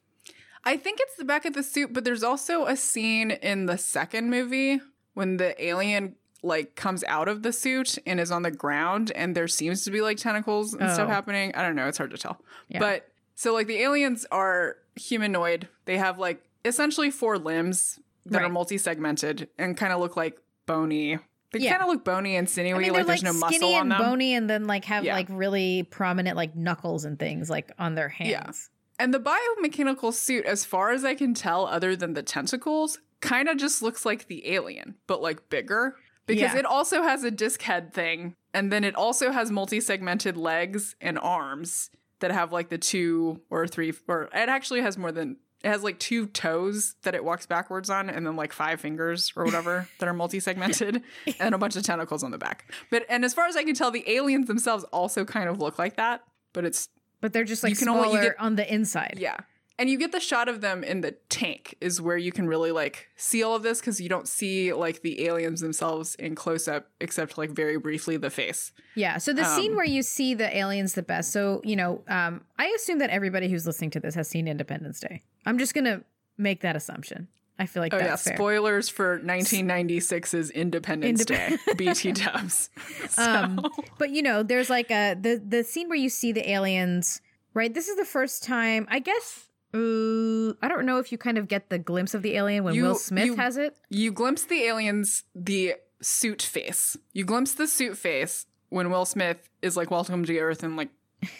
I 0.63 0.77
think 0.77 0.99
it's 1.01 1.15
the 1.17 1.25
back 1.25 1.43
of 1.43 1.53
the 1.53 1.63
suit, 1.63 1.91
but 1.91 2.05
there's 2.05 2.23
also 2.23 2.65
a 2.65 2.77
scene 2.77 3.31
in 3.31 3.65
the 3.65 3.77
second 3.77 4.29
movie 4.29 4.79
when 5.13 5.35
the 5.35 5.61
alien 5.61 6.15
like 6.43 6.75
comes 6.75 7.03
out 7.05 7.27
of 7.27 7.41
the 7.43 7.53
suit 7.53 7.97
and 8.05 8.19
is 8.19 8.29
on 8.31 8.41
the 8.43 8.51
ground 8.51 9.11
and 9.15 9.33
there 9.35 9.47
seems 9.47 9.83
to 9.85 9.91
be 9.91 10.01
like 10.01 10.17
tentacles 10.17 10.73
and 10.73 10.91
stuff 10.91 11.07
Oh. 11.07 11.11
happening. 11.11 11.53
I 11.55 11.61
don't 11.61 11.75
know, 11.75 11.87
it's 11.87 11.97
hard 11.97 12.11
to 12.11 12.17
tell. 12.17 12.41
Yeah. 12.67 12.79
But 12.79 13.07
so 13.35 13.53
like 13.53 13.67
the 13.67 13.77
aliens 13.81 14.25
are 14.31 14.75
humanoid. 14.95 15.67
They 15.85 15.97
have 15.97 16.19
like 16.19 16.43
essentially 16.65 17.09
four 17.11 17.37
limbs 17.37 17.99
that 18.25 18.39
Right. 18.39 18.45
are 18.45 18.49
multi-segmented 18.49 19.49
and 19.57 19.75
kind 19.77 19.93
of 19.93 19.99
look 19.99 20.15
like 20.17 20.37
bony. 20.65 21.17
They 21.51 21.59
Yeah. 21.59 21.71
kind 21.71 21.83
of 21.83 21.87
look 21.89 22.03
bony 22.03 22.35
and 22.35 22.49
sinewy, 22.49 22.71
I 22.73 22.77
mean, 22.77 22.87
like 22.93 22.95
they're 23.05 23.05
there's 23.05 23.23
no 23.23 23.33
muscle 23.33 23.75
on 23.75 23.81
and 23.83 23.91
them. 23.91 23.99
bony, 23.99 24.33
and 24.33 24.49
then 24.49 24.65
like 24.65 24.85
have 24.85 25.03
Yeah. 25.05 25.13
like 25.13 25.27
really 25.29 25.83
prominent 25.83 26.35
like 26.35 26.55
knuckles 26.55 27.05
and 27.05 27.17
things 27.19 27.49
like 27.49 27.71
on 27.79 27.95
their 27.95 28.09
hands. 28.09 28.29
Yeah. 28.29 28.51
And 28.99 29.13
the 29.13 29.19
biomechanical 29.19 30.13
suit, 30.13 30.45
as 30.45 30.65
far 30.65 30.91
as 30.91 31.03
I 31.05 31.15
can 31.15 31.33
tell, 31.33 31.65
other 31.67 31.95
than 31.95 32.13
the 32.13 32.23
tentacles, 32.23 32.99
kind 33.21 33.47
of 33.49 33.57
just 33.57 33.81
looks 33.81 34.05
like 34.05 34.27
the 34.27 34.47
alien, 34.53 34.95
but 35.07 35.21
like 35.21 35.49
bigger. 35.49 35.95
Because 36.25 36.53
Yeah. 36.53 36.59
it 36.59 36.65
also 36.65 37.03
has 37.03 37.23
a 37.23 37.31
disc 37.31 37.61
head 37.63 37.93
thing. 37.93 38.35
And 38.53 38.71
then 38.71 38.83
it 38.83 38.95
also 38.95 39.31
has 39.31 39.51
multi 39.51 39.79
segmented 39.81 40.37
legs 40.37 40.95
and 41.01 41.17
arms 41.19 41.89
that 42.19 42.31
have 42.31 42.51
like 42.53 42.69
the 42.69 42.77
two 42.77 43.41
or 43.49 43.67
three, 43.67 43.93
or 44.07 44.23
it 44.33 44.47
actually 44.49 44.81
has 44.81 44.97
more 44.97 45.11
than, 45.11 45.37
it 45.63 45.67
has 45.69 45.83
like 45.83 45.99
two 45.99 46.27
toes 46.27 46.95
that 47.03 47.15
it 47.15 47.23
walks 47.23 47.45
backwards 47.45 47.89
on 47.89 48.09
and 48.09 48.25
then 48.25 48.35
like 48.35 48.53
five 48.53 48.79
fingers 48.79 49.33
or 49.35 49.43
whatever 49.43 49.87
that 49.99 50.07
are 50.07 50.13
multi 50.13 50.39
segmented 50.39 51.01
and 51.39 51.53
a 51.55 51.57
bunch 51.57 51.75
of 51.75 51.83
tentacles 51.83 52.23
on 52.23 52.31
the 52.31 52.37
back. 52.37 52.71
But, 52.89 53.05
and 53.09 53.25
as 53.25 53.33
far 53.33 53.47
as 53.47 53.55
I 53.57 53.63
can 53.63 53.73
tell, 53.75 53.91
the 53.91 54.09
aliens 54.09 54.47
themselves 54.47 54.83
also 54.93 55.25
kind 55.25 55.49
of 55.49 55.59
look 55.59 55.77
like 55.79 55.95
that, 55.97 56.21
but 56.53 56.63
it's 56.63 56.89
But 57.21 57.33
they're 57.33 57.43
just 57.45 57.63
like 57.63 57.71
You 57.71 57.75
can 57.77 57.85
smaller 57.85 58.05
only- 58.07 58.17
you 58.19 58.23
get- 58.27 58.39
on 58.39 58.55
the 58.55 58.71
inside. 58.73 59.15
yeah. 59.17 59.37
And 59.79 59.89
you 59.89 59.97
get 59.97 60.11
the 60.11 60.19
shot 60.19 60.47
of 60.49 60.61
them 60.61 60.83
in 60.83 61.01
the 61.01 61.13
tank 61.29 61.75
is 61.81 61.99
where 61.99 62.15
you 62.15 62.31
can 62.31 62.47
really 62.47 62.71
like 62.71 63.09
see 63.15 63.41
all 63.41 63.55
of 63.55 63.63
this 63.63 63.79
because 63.79 63.99
you 63.99 64.07
don't 64.07 64.27
see 64.27 64.71
like 64.71 65.01
the 65.01 65.25
aliens 65.25 65.61
themselves 65.61 66.13
in 66.15 66.35
close 66.35 66.67
up 66.67 66.89
except 67.01 67.37
like 67.39 67.49
very 67.49 67.77
briefly 67.77 68.15
the 68.17 68.29
face. 68.29 68.71
Yeah. 68.95 69.17
So 69.17 69.33
the 69.33 69.43
scene 69.55 69.71
Um, 69.71 69.77
where 69.77 69.85
you 69.85 70.03
see 70.03 70.35
the 70.35 70.55
aliens 70.55 70.93
the 70.93 71.01
best. 71.01 71.31
So, 71.31 71.59
you 71.63 71.75
know, 71.75 72.03
um, 72.07 72.41
I 72.59 72.67
assume 72.75 72.99
that 72.99 73.09
everybody 73.09 73.49
who's 73.49 73.65
listening 73.65 73.89
to 73.91 73.99
this 73.99 74.13
has 74.13 74.27
seen 74.29 74.47
Independence 74.47 74.99
Day. 74.99 75.23
I'm 75.45 75.57
just 75.57 75.73
going 75.73 75.85
to 75.85 76.03
make 76.37 76.61
that 76.61 76.75
assumption. 76.75 77.27
I 77.57 77.65
feel 77.65 77.81
like 77.81 77.93
Oh 77.93 77.97
yeah, 77.99 78.15
fair. 78.15 78.35
spoilers 78.35 78.89
for 78.89 79.19
1996's 79.19 80.49
Independence 80.51 81.25
Day. 81.25 81.57
BT 81.77 82.11
dubs. 82.13 82.69
So, 83.09 83.23
Um, 83.23 83.59
but 83.99 84.09
you 84.11 84.21
know, 84.21 84.43
there's 84.43 84.69
like 84.69 84.89
a 84.91 85.15
the 85.19 85.41
the 85.45 85.63
scene 85.63 85.87
where 85.89 85.97
you 85.97 86.09
see 86.09 86.31
the 86.31 86.49
aliens, 86.49 87.21
right? 87.53 87.71
This 87.73 87.87
is 87.87 87.95
the 87.97 88.05
first 88.05 88.43
time, 88.43 88.87
I 88.89 88.99
guess. 88.99 89.49
Uh, 89.73 90.53
I 90.61 90.67
don't 90.67 90.85
know 90.85 90.99
if 90.99 91.11
you 91.11 91.17
kind 91.17 91.37
of 91.37 91.47
get 91.47 91.69
the 91.69 91.79
glimpse 91.79 92.13
of 92.13 92.21
the 92.21 92.35
alien 92.35 92.63
when 92.63 92.75
You- 92.75 92.83
Will 92.83 92.95
Smith 92.95 93.25
you- 93.25 93.35
has 93.35 93.57
it. 93.57 93.75
you 93.89 94.11
glimpse 94.11 94.43
the 94.45 94.63
aliens 94.63 95.23
the 95.33 95.75
suit 96.01 96.41
face. 96.41 96.95
You 97.13 97.25
glimpse 97.25 97.53
the 97.53 97.67
suit 97.67 97.97
face 97.97 98.45
when 98.69 98.89
Will 98.91 99.05
Smith 99.05 99.49
is 99.61 99.75
like 99.77 99.89
welcome 99.91 100.25
to 100.25 100.37
Earth 100.39 100.63
and 100.63 100.75
like 100.77 100.89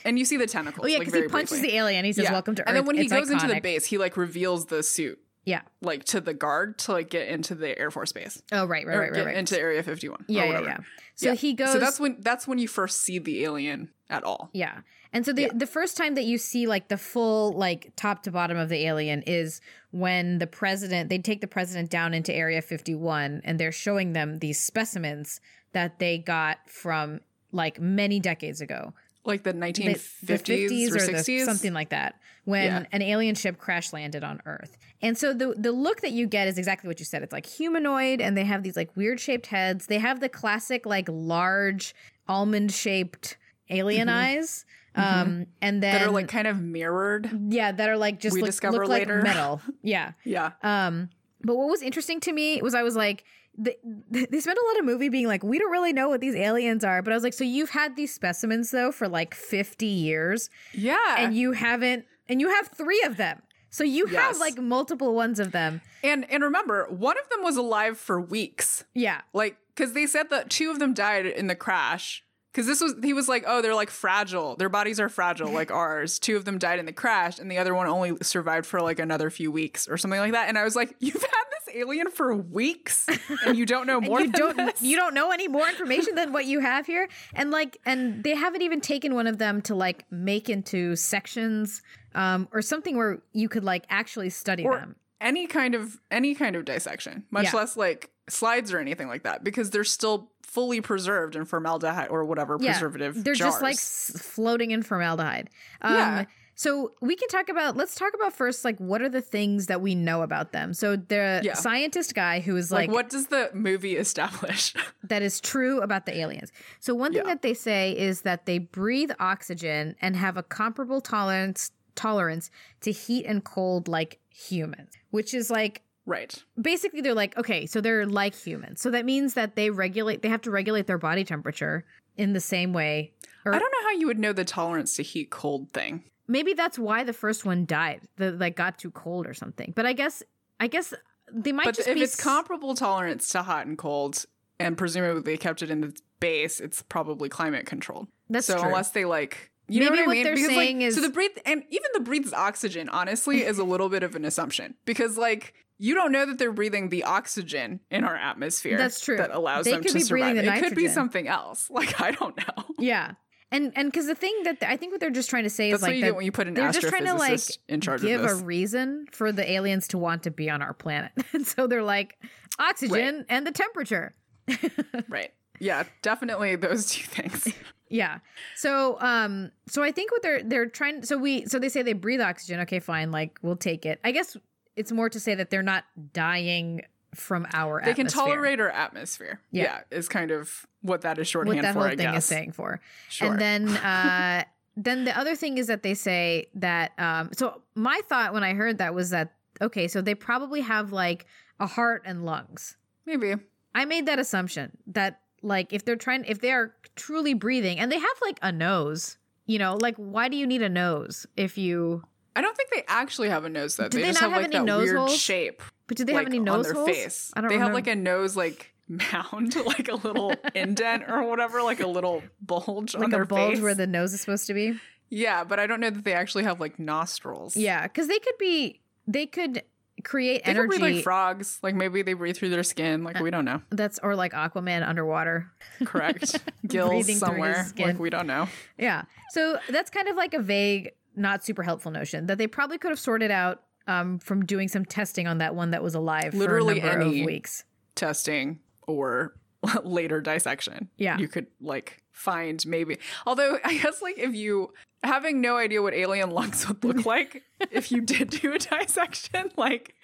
and 0.06 0.18
you 0.18 0.24
see 0.25 0.38
the 0.38 0.48
tentacles. 0.48 0.86
Oh 0.86 0.88
yeah, 0.88 0.98
like, 1.00 1.13
he 1.13 1.28
punches 1.28 1.60
briefly. 1.60 1.70
the 1.72 1.75
alien. 1.75 2.06
He 2.06 2.13
says, 2.13 2.24
Yeah. 2.25 2.32
"Welcome 2.32 2.56
to 2.56 2.62
Earth." 2.62 2.68
And 2.70 2.78
then 2.78 2.86
when 2.86 2.96
he 2.96 3.04
It's 3.04 3.12
goes 3.13 3.30
into 3.30 3.48
the 3.48 3.60
base, 3.60 3.86
he 3.86 3.98
like 3.98 4.16
reveals 4.18 4.68
the 4.68 4.82
suit. 4.82 5.20
yeah. 5.46 5.62
like 5.82 6.06
to 6.06 6.22
the 6.22 6.34
guard 6.34 6.78
to 6.80 6.94
like 6.94 7.10
get 7.10 7.28
into 7.28 7.54
the 7.54 7.78
Air 7.78 7.92
Force 7.92 8.13
Base 8.13 8.42
Oh 8.54 8.66
right, 8.66 8.88
right, 8.88 8.98
right, 8.98 9.12
right, 9.12 9.25
right. 9.25 9.36
into 9.36 9.60
Area 9.60 9.84
51. 9.84 10.24
yeah, 10.30 10.42
or 10.42 10.46
yeah, 10.46 10.48
whatever. 10.52 10.66
yeah. 10.68 10.78
So 11.16 11.36
he 11.36 11.54
goes. 11.54 11.74
So 11.74 11.80
that's 11.80 12.00
when 12.00 12.16
that's 12.22 12.48
when 12.48 12.58
you 12.60 12.68
first 12.70 13.02
see 13.02 13.20
the 13.20 13.44
alien 13.44 13.90
at 14.10 14.24
all. 14.24 14.50
Yeah. 14.54 14.80
And 15.13 15.25
so 15.25 15.32
the 15.32 15.43
Yeah. 15.43 15.50
the 15.53 15.67
first 15.67 15.96
time 15.96 16.15
that 16.15 16.25
you 16.25 16.38
see 16.38 16.65
like 16.67 16.88
the 16.88 16.98
full 16.98 17.53
like 17.53 17.93
top 17.96 18.24
to 18.24 18.32
bottom 18.32 18.58
of 18.58 18.67
the 18.70 18.86
alien 18.86 19.22
is 19.27 19.62
when 19.91 20.39
the 20.39 20.48
president 20.48 21.10
they 21.10 21.20
take 21.20 21.39
the 21.39 21.48
president 21.48 21.89
down 21.91 22.13
into 22.13 22.34
area 22.34 22.62
51 22.62 23.41
and 23.46 23.60
they're 23.60 23.72
showing 23.72 24.13
them 24.13 24.39
these 24.39 24.60
specimens 24.60 25.39
that 25.74 26.00
they 26.00 26.17
got 26.17 26.58
from 26.67 27.22
like 27.51 27.79
many 27.79 28.20
decades 28.20 28.60
ago. 28.60 28.93
Like 29.25 29.43
the 29.43 29.53
The, 29.53 29.60
1950s 29.60 30.20
the 30.24 30.34
50s 30.34 30.91
or, 30.91 30.96
or, 30.96 31.00
60s. 31.00 31.25
the, 31.25 31.46
something 31.46 31.74
like 31.74 31.89
that 31.89 32.15
when 32.43 32.65
Yeah. 32.65 32.86
an 32.91 33.01
alien 33.01 33.36
ship 33.36 33.58
crash 33.58 33.93
landed 33.93 34.24
on 34.24 34.41
earth. 34.46 34.77
And 35.01 35.17
so 35.17 35.34
the 35.34 35.53
the 35.58 35.72
look 35.72 36.01
that 36.01 36.12
you 36.12 36.27
get 36.27 36.48
is 36.48 36.58
exactly 36.58 36.88
what 36.88 37.00
you 37.00 37.05
said. 37.05 37.22
It's 37.24 37.32
like 37.32 37.46
humanoid 37.46 38.20
and 38.20 38.36
they 38.36 38.46
have 38.46 38.63
these 38.63 38.75
like 38.75 38.96
weird 38.98 39.20
shaped 39.20 39.48
heads. 39.48 39.86
They 39.88 40.00
have 40.00 40.20
the 40.22 40.29
classic 40.29 40.86
like 40.86 41.08
large 41.10 41.93
almond 42.27 42.72
shaped 42.72 43.38
alien 43.70 44.08
mm-hmm. 44.08 44.17
eyes. 44.39 44.65
Um 44.96 45.48
and 45.62 45.82
then 45.82 45.94
Mm-hmm. 45.96 46.02
that 46.04 46.08
are 46.08 46.12
like 46.12 46.28
kind 46.28 46.48
of 46.48 46.62
mirrored. 46.62 47.30
yeah, 47.50 47.72
that 47.72 47.90
are 47.90 47.98
like 47.98 48.20
just 48.20 48.34
We 48.34 48.42
look, 48.42 48.48
discover 48.50 48.80
look 48.80 48.90
later. 48.90 49.16
like 49.16 49.24
metal. 49.24 49.62
Yeah. 49.82 50.12
Yeah. 50.24 50.52
Um, 50.62 51.10
but 51.44 51.56
what 51.56 51.68
was 51.70 51.82
interesting 51.82 52.20
to 52.22 52.32
me 52.34 52.62
was 52.62 52.74
I 52.76 52.84
was 52.84 52.96
like, 52.96 53.24
they, 53.58 53.76
they 54.10 54.40
spent 54.40 54.58
a 54.58 54.66
lot 54.68 54.80
of 54.80 54.86
movie 54.86 55.10
being 55.10 55.28
like, 55.28 55.44
we 55.44 55.60
don't 55.60 55.72
really 55.72 55.94
know 55.94 56.10
what 56.10 56.22
these 56.22 56.36
aliens 56.36 56.84
are. 56.84 57.02
But 57.02 57.12
I 57.12 57.16
was 57.16 57.24
like, 57.24 57.34
so 57.34 57.44
you've 57.44 57.70
had 57.72 57.96
these 57.96 58.14
specimens 58.14 58.72
though 58.72 58.92
for 58.92 59.08
like 59.08 59.36
50 59.36 59.86
years 59.86 60.50
Yeah. 60.74 60.98
and 61.18 61.36
you 61.36 61.52
haven't, 61.52 62.06
and 62.30 62.40
you 62.42 62.50
have 62.50 62.68
three 62.70 63.02
of 63.04 63.18
them. 63.18 63.42
So 63.70 63.84
you 63.84 64.06
have 64.08 64.38
like 64.38 64.58
multiple 64.60 65.16
ones 65.16 65.40
of 65.40 65.52
them. 65.52 65.82
and 66.04 66.30
and 66.32 66.44
remember, 66.44 66.86
one 66.90 67.18
of 67.18 67.28
them 67.30 67.44
was 67.44 67.58
alive 67.58 67.98
for 67.98 68.22
weeks. 68.22 68.86
Yeah. 68.94 69.22
Like 69.34 69.58
cuz 69.76 69.94
they 69.94 70.06
said 70.06 70.30
that 70.30 70.50
two 70.52 70.70
of 70.70 70.78
them 70.80 70.94
died 70.94 71.26
in 71.26 71.48
the 71.48 71.56
crash. 71.56 72.24
Cuz 72.54 72.66
this 72.68 72.82
was 72.82 72.96
he 73.04 73.14
was 73.14 73.28
like, 73.28 73.44
"Oh, 73.48 73.62
they're 73.62 73.74
like 73.76 73.90
fragile. 73.90 74.56
Their 74.56 74.70
bodies 74.70 75.00
are 75.00 75.10
fragile 75.10 75.50
like 75.52 75.72
ours. 75.84 76.20
Two 76.20 76.36
of 76.38 76.46
them 76.46 76.58
died 76.60 76.80
in 76.80 76.86
the 76.86 76.94
crash 76.94 77.40
and 77.40 77.50
the 77.50 77.58
other 77.58 77.74
one 77.74 77.88
only 77.88 78.16
survived 78.22 78.66
for 78.66 78.80
like 78.82 79.00
another 79.00 79.30
few 79.30 79.52
weeks 79.52 79.88
or 79.88 79.98
something 79.98 80.20
like 80.20 80.34
that." 80.34 80.50
And 80.50 80.58
I 80.58 80.64
was 80.64 80.76
like, 80.76 80.96
"You've 81.00 81.14
had 81.22 81.46
this 81.66 81.76
alien 81.76 82.12
for 82.12 82.36
weeks 82.36 83.08
and 83.46 83.58
you 83.58 83.66
don't 83.66 83.88
know 83.88 84.00
more 84.10 84.22
you 84.22 84.32
don't 84.32 84.56
this?" 84.58 84.82
you 84.82 84.96
don't 84.96 85.14
know 85.16 85.32
any 85.32 85.48
more 85.48 85.68
information 85.68 86.14
than 86.16 86.32
what 86.32 86.46
you 86.46 86.60
have 86.60 86.86
here 86.86 87.10
and 87.34 87.50
like 87.50 87.78
and 87.86 88.24
they 88.24 88.36
haven't 88.36 88.62
even 88.62 88.80
taken 88.82 89.16
one 89.16 89.26
of 89.26 89.40
them 89.40 89.62
to 89.64 89.74
like 89.74 90.06
make 90.12 90.50
into 90.50 90.96
sections 90.96 91.82
um 92.14 92.48
or 92.52 92.62
something 92.62 92.96
where 92.96 93.24
you 93.32 93.50
could 93.50 93.64
like 93.64 93.86
actually 93.90 94.30
study 94.30 94.64
or 94.66 94.76
them 94.78 94.96
any 95.20 95.48
kind 95.48 95.74
of 95.74 95.98
any 96.12 96.36
kind 96.36 96.54
of 96.56 96.66
dissection, 96.66 97.24
much 97.32 97.46
Yeah. 97.46 97.56
less 97.56 97.78
like 97.78 98.12
slides 98.30 98.74
or 98.74 98.80
anything 98.80 99.08
like 99.08 99.24
that 99.24 99.42
because 99.44 99.70
they're 99.70 99.86
still 99.86 100.33
fully 100.54 100.82
preserved 100.82 101.36
in 101.36 101.46
formaldehyde 101.46 102.10
or 102.10 102.24
whatever 102.26 102.58
preservative 102.60 103.24
they're 103.24 103.34
just 103.34 103.62
like 103.62 103.78
floating 103.78 104.72
in 104.72 104.84
formaldehyde 104.84 105.50
um 105.82 105.94
Yeah. 105.96 106.26
so 106.56 106.94
we 107.02 107.16
can 107.16 107.28
talk 107.30 107.50
about 107.50 107.76
let's 107.76 107.96
talk 107.96 108.14
about 108.14 108.34
first 108.34 108.64
like 108.64 108.78
what 108.78 109.02
are 109.02 109.10
the 109.10 109.22
things 109.22 109.66
that 109.66 109.82
we 109.82 109.96
know 109.96 110.22
about 110.22 110.52
them 110.52 110.74
so 110.76 110.96
the 110.96 111.42
Yeah. 111.44 111.54
scientist 111.56 112.14
guy 112.14 112.40
who 112.40 112.56
is 112.56 112.72
like, 112.72 112.88
like, 112.88 112.94
what 112.96 113.10
does 113.10 113.28
the 113.28 113.50
movie 113.54 113.96
establish? 113.98 114.74
that 115.04 115.22
is 115.24 115.42
true 115.42 115.82
about 115.82 116.06
the 116.06 116.16
aliens. 116.18 116.52
So 116.80 116.94
one 116.94 117.12
thing 117.14 117.24
Yeah. 117.26 117.34
that 117.34 117.42
they 117.42 117.56
say 117.56 117.98
is 117.98 118.22
that 118.22 118.46
they 118.46 118.60
breathe 118.60 119.12
oxygen 119.20 119.96
and 120.02 120.16
have 120.16 120.38
a 120.38 120.44
comparable 120.44 121.02
tolerance 121.02 121.72
tolerance 121.96 122.50
to 122.82 122.92
heat 122.92 123.26
and 123.26 123.44
cold 123.44 123.88
like 123.88 124.20
humans, 124.30 124.92
which 125.12 125.34
is 125.34 125.50
like 125.50 125.82
right. 126.06 126.44
basically 126.62 127.02
they're 127.02 127.14
like 127.14 127.38
okay, 127.38 127.66
so 127.66 127.82
they're 127.82 128.06
like 128.06 128.36
humans. 128.36 128.82
So 128.82 128.90
that 128.92 129.06
means 129.06 129.34
that 129.36 129.56
they 129.56 129.70
regulate 129.70 130.22
they 130.22 130.30
have 130.30 130.42
to 130.42 130.52
regulate 130.52 130.88
their 130.88 130.98
body 130.98 131.24
temperature 131.24 131.86
in 132.18 132.34
the 132.34 132.40
same 132.42 132.74
way. 132.74 133.14
Or 133.46 133.54
I 133.54 133.60
don't 133.60 133.72
know 133.72 133.84
how 133.84 133.92
you 133.92 134.08
would 134.08 134.20
know 134.20 134.34
the 134.34 134.46
tolerance 134.46 134.96
to 134.98 135.04
heat 135.04 135.30
cold 135.30 135.72
thing. 135.72 136.04
maybe 136.28 136.54
that's 136.54 136.80
why 136.80 137.04
the 137.04 137.14
first 137.14 137.46
one 137.46 137.66
died. 137.66 138.02
The 138.18 138.32
like 138.32 138.56
got 138.56 138.78
too 138.78 138.92
cold 138.92 139.28
or 139.28 139.34
something. 139.34 139.74
But 139.76 139.86
I 139.86 139.94
guess 139.94 140.24
I 140.60 140.68
guess 140.68 140.94
they 141.32 141.52
might 141.52 141.66
But 141.66 141.76
just 141.76 141.88
if 141.88 141.96
be 141.96 142.02
it's 142.04 142.18
s- 142.20 142.24
comparable 142.24 142.76
tolerance 142.76 143.30
to 143.30 143.42
hot 143.44 143.66
and 143.66 143.78
cold, 143.78 144.26
and 144.60 144.78
presumably 144.78 145.22
they 145.22 145.38
kept 145.38 145.62
it 145.62 145.70
in 145.72 145.82
the 145.82 145.96
base, 146.20 146.60
it's 146.60 146.82
probably 146.84 147.28
climate 147.30 147.66
controlled. 147.66 148.08
That's 148.30 148.46
so 148.48 148.58
true. 148.58 148.68
unless 148.68 148.92
they 148.92 149.04
like, 149.06 149.52
you 149.68 149.80
know 149.82 149.90
Maybe 149.90 150.02
what 150.04 150.10
I 150.10 150.14
mean? 150.14 150.24
they're 150.24 150.36
Because, 150.36 150.48
saying 150.50 150.78
like, 150.80 150.88
is- 150.88 150.96
so 150.96 151.02
the 151.02 151.10
breathe 151.10 151.32
and 151.46 151.64
even 151.70 151.88
the 151.94 152.00
breathes 152.02 152.32
oxygen. 152.34 152.88
Honestly, 152.90 153.44
is 153.44 153.58
a 153.58 153.64
little 153.64 153.90
bit 153.90 154.04
of 154.04 154.16
an 154.16 154.24
assumption 154.26 154.76
because 154.86 155.18
like. 155.18 155.54
You 155.80 155.96
don't 155.96 156.12
know 156.12 156.25
that 156.25 156.38
they're 156.38 156.51
breathing 156.51 156.89
the 156.89 157.03
oxygen 157.03 157.80
in 157.89 158.03
our 158.03 158.15
atmosphere. 158.15 158.77
That's 158.77 159.00
true. 159.00 159.18
That 159.18 159.32
allows 159.32 159.65
They 159.65 159.72
them 159.72 159.82
could 159.82 159.89
to 159.89 159.94
be 159.96 160.00
survive. 160.01 160.38
it 160.38 160.63
could 160.63 160.75
be 160.75 160.88
something 160.88 161.27
else. 161.27 161.70
Like 161.74 162.00
I 162.00 162.12
don't 162.12 162.38
know. 162.38 162.63
Yeah. 162.77 163.13
And 163.51 163.72
and 163.75 163.92
because 163.92 164.08
the 164.08 164.15
thing 164.15 164.34
that 164.44 164.63
I 164.63 164.77
think 164.77 164.92
what 164.92 165.00
they're 165.00 165.10
just 165.10 165.30
trying 165.30 165.44
to 165.44 165.50
say 165.50 165.72
That's 165.72 165.84
is 165.84 165.88
like 165.88 165.96
you 165.98 166.06
that 166.06 166.15
when 166.15 166.25
you 166.25 166.32
put 166.32 166.48
an 166.48 166.53
they're 166.53 166.72
just 166.72 166.88
trying 166.88 167.06
to 167.06 167.13
like 167.13 167.39
in 167.68 167.82
charge 167.82 168.01
give 168.01 168.24
a 168.24 168.36
reason 168.36 169.06
for 169.12 169.32
the 169.32 169.50
aliens 169.50 169.88
to 169.89 169.98
want 169.98 170.24
to 170.24 170.32
be 170.32 170.50
on 170.50 170.62
our 170.62 170.74
planet. 170.74 171.12
And 171.34 171.46
so 171.46 171.68
they're 171.68 171.84
like 171.84 172.18
oxygen 172.60 173.25
and 173.30 173.46
the 173.46 173.51
temperature. 173.51 174.15
right. 175.10 175.32
Yeah, 175.60 175.84
definitely 176.01 176.56
those 176.56 176.88
two 176.88 177.06
things. 177.06 177.53
Yeah. 177.89 178.20
So 178.56 178.98
um 179.01 179.51
so 179.68 179.84
I 179.84 179.92
think 179.92 180.12
what 180.12 180.22
they're 180.24 180.44
they're 180.44 180.68
trying 180.68 181.03
so 181.03 181.18
we 181.18 181.46
so 181.46 181.60
they 181.60 181.70
say 181.70 181.84
they 181.84 181.94
breathe 181.94 182.22
oxygen. 182.22 182.60
Okay, 182.62 182.80
fine, 182.80 183.12
like 183.12 183.38
we'll 183.42 183.56
take 183.56 183.86
it. 183.86 184.00
I 184.03 184.12
guess 184.12 184.36
it's 184.75 184.92
more 184.92 185.10
to 185.10 185.20
say 185.20 185.36
that 185.36 185.50
they're 185.50 185.63
not 185.63 185.86
dying 186.13 186.84
from 187.13 187.46
our 187.53 187.82
They 187.84 187.94
can 187.94 188.08
tolerate 188.08 188.60
our 188.60 188.70
atmosphere. 188.70 189.39
Yeah. 189.51 189.82
Yeah. 189.92 189.98
is 189.98 190.10
kind 190.10 190.32
of 190.32 190.65
what 190.82 191.01
that 191.01 191.20
is 191.20 191.27
shorthand 191.27 191.58
what 191.58 191.62
that 191.62 191.74
for, 191.74 191.80
whole 191.80 191.89
I 191.89 191.96
thing 191.96 192.12
guess. 192.12 192.24
is 192.24 192.25
saying 192.25 192.51
for. 192.53 192.82
Sure. 193.10 193.32
And 193.32 193.39
then 193.39 193.68
uh 193.77 194.44
then 194.75 195.03
the 195.03 195.18
other 195.18 195.36
thing 195.36 195.58
is 195.58 195.68
that 195.68 195.84
they 195.84 195.94
say 195.94 196.48
that 196.56 196.92
um 196.98 197.30
so 197.34 197.62
my 197.75 198.01
thought 198.08 198.34
when 198.34 198.44
I 198.44 198.53
heard 198.53 198.80
that 198.80 198.94
was 198.94 199.12
that 199.12 199.34
okay, 199.62 199.88
so 199.88 200.01
they 200.01 200.15
probably 200.15 200.62
have 200.62 200.92
like 200.92 201.25
a 201.60 201.68
heart 201.68 202.03
and 202.06 202.25
lungs. 202.25 202.77
Maybe. 203.06 203.36
I 203.75 203.86
made 203.86 204.06
that 204.08 204.20
assumption 204.20 204.77
that 204.88 205.22
like 205.42 205.74
if 205.74 205.86
they're 205.86 205.96
trying 205.96 206.25
if 206.25 206.42
they 206.42 206.51
are 206.51 206.74
truly 206.96 207.34
breathing 207.34 207.80
and 207.80 207.92
they 207.92 208.00
have 208.00 208.18
like 208.22 208.39
a 208.42 208.51
nose, 208.51 209.18
you 209.46 209.60
know, 209.60 209.75
like 209.75 209.96
why 209.98 210.30
do 210.30 210.38
you 210.38 210.48
need 210.48 210.62
a 210.62 210.70
nose 210.70 211.27
if 211.38 211.58
you 211.58 212.03
I 212.36 212.42
don't 212.42 212.56
think 212.58 212.70
they 212.72 212.84
actually 212.88 213.30
have 213.30 213.46
a 213.46 213.50
nose 213.50 213.75
though. 213.75 213.88
Do 213.88 213.98
they, 213.98 214.04
they 214.04 214.10
just 214.10 214.22
not 214.22 214.32
have, 214.32 214.42
have 214.42 214.52
like 214.52 214.56
any 214.56 214.66
that 214.66 214.66
nose 214.66 214.84
weird 214.86 214.98
holes? 214.98 215.18
shape. 215.18 215.62
but 215.88 215.98
do 215.98 216.04
they 216.06 216.13
like, 216.13 216.25
have 216.25 216.34
any 216.34 216.40
nose 216.40 216.56
on 216.56 216.63
their 216.63 216.74
holes? 216.74 216.90
face? 216.90 217.32
I 217.36 217.42
don't 217.42 217.46
know. 217.46 217.50
they 217.50 217.56
remember. 217.56 217.70
have 217.70 217.86
like 217.86 217.88
a 217.88 217.96
nose 217.96 218.36
like 218.36 218.74
mound, 218.88 219.56
like 219.66 219.88
a 219.90 219.96
little 219.96 220.34
indent 220.56 221.04
or 221.08 221.24
whatever, 221.24 221.62
like 221.62 221.80
a 221.80 221.88
little 221.88 222.24
bulge 222.42 222.96
on 222.96 223.02
like 223.02 223.12
their 223.12 223.24
a 223.24 223.25
bulge 223.28 223.56
face. 223.56 223.62
where 223.62 223.75
the 223.75 223.88
nose 223.88 224.13
is 224.13 224.22
supposed 224.22 224.48
to 224.48 224.54
be. 224.54 224.80
yeah, 225.10 225.44
but 225.44 225.60
I 225.60 225.68
don't 225.68 225.80
know 225.80 225.90
that 225.90 226.04
they 226.04 226.13
actually 226.13 226.44
have 226.44 226.60
like 226.60 226.80
nostrils. 226.80 227.56
Yeah, 227.56 227.84
because 227.84 228.08
they 228.08 228.20
could 228.20 228.38
be 228.40 228.82
they 229.08 229.25
could 229.25 229.62
create 230.04 230.44
They 230.44 230.52
energy 230.52 230.70
could 230.70 230.80
breathe 230.82 230.96
like 230.96 231.04
frogs. 231.04 231.60
Like 231.62 231.75
maybe 231.75 232.02
they 232.02 232.13
breathe 232.13 232.36
through 232.36 232.50
their 232.50 232.63
skin. 232.63 233.04
Like 233.04 233.20
we 233.20 233.30
don't 233.30 233.46
know. 233.46 233.62
Uh, 233.72 233.75
that's 233.75 234.00
or 234.02 234.16
like 234.16 234.34
Aquaman 234.34 234.86
underwater. 234.88 235.52
Correct. 235.86 236.40
Gills 236.68 236.90
Breathing 236.90 237.04
through 237.04 237.13
his 237.13 237.20
somewhere. 237.20 237.68
Like 237.78 238.00
we 238.00 238.10
don't 238.10 238.28
know. 238.28 238.48
Yeah. 238.78 239.04
So 239.32 239.60
that's 239.70 239.90
kind 239.90 240.08
of 240.08 240.16
like 240.16 240.34
a 240.34 240.40
vague, 240.42 240.92
not 241.15 241.43
super 241.43 241.63
helpful 241.63 241.91
notion 241.91 242.25
that 242.27 242.38
they 242.38 242.48
probably 242.48 242.77
could 242.77 242.89
have 242.91 243.00
sorted 243.00 243.32
out 243.32 243.63
um, 243.88 244.20
from 244.20 244.46
doing 244.46 244.67
some 244.67 244.86
testing 244.86 245.27
on 245.27 245.39
that 245.39 245.55
one 245.55 245.72
that 245.72 245.84
was 245.84 245.93
alive 245.96 246.34
Literally 246.34 246.79
for 246.79 246.88
a 246.88 246.89
number 246.91 247.05
any- 247.05 247.20
of 247.22 247.25
weeks. 247.25 247.63
testing 247.96 248.60
or 248.88 249.36
later 249.84 250.22
dissection. 250.22 250.89
Yeah. 250.98 251.17
You 251.17 251.27
could 251.27 251.48
like 251.62 252.01
find 252.12 252.65
maybe. 252.65 252.98
Although 253.25 253.58
I 253.65 253.77
guess 253.77 254.01
like 254.01 254.17
if 254.17 254.34
you 254.34 254.74
having 255.03 255.41
no 255.41 255.58
idea 255.58 255.82
what 255.82 255.93
alien 255.93 256.32
lungs 256.32 256.65
would 256.67 256.84
look 256.84 257.05
like 257.05 257.43
if 257.72 257.91
you 257.91 258.01
did 258.01 258.29
do 258.29 258.53
a 258.53 258.58
dissection, 258.58 259.51
like 259.58 259.96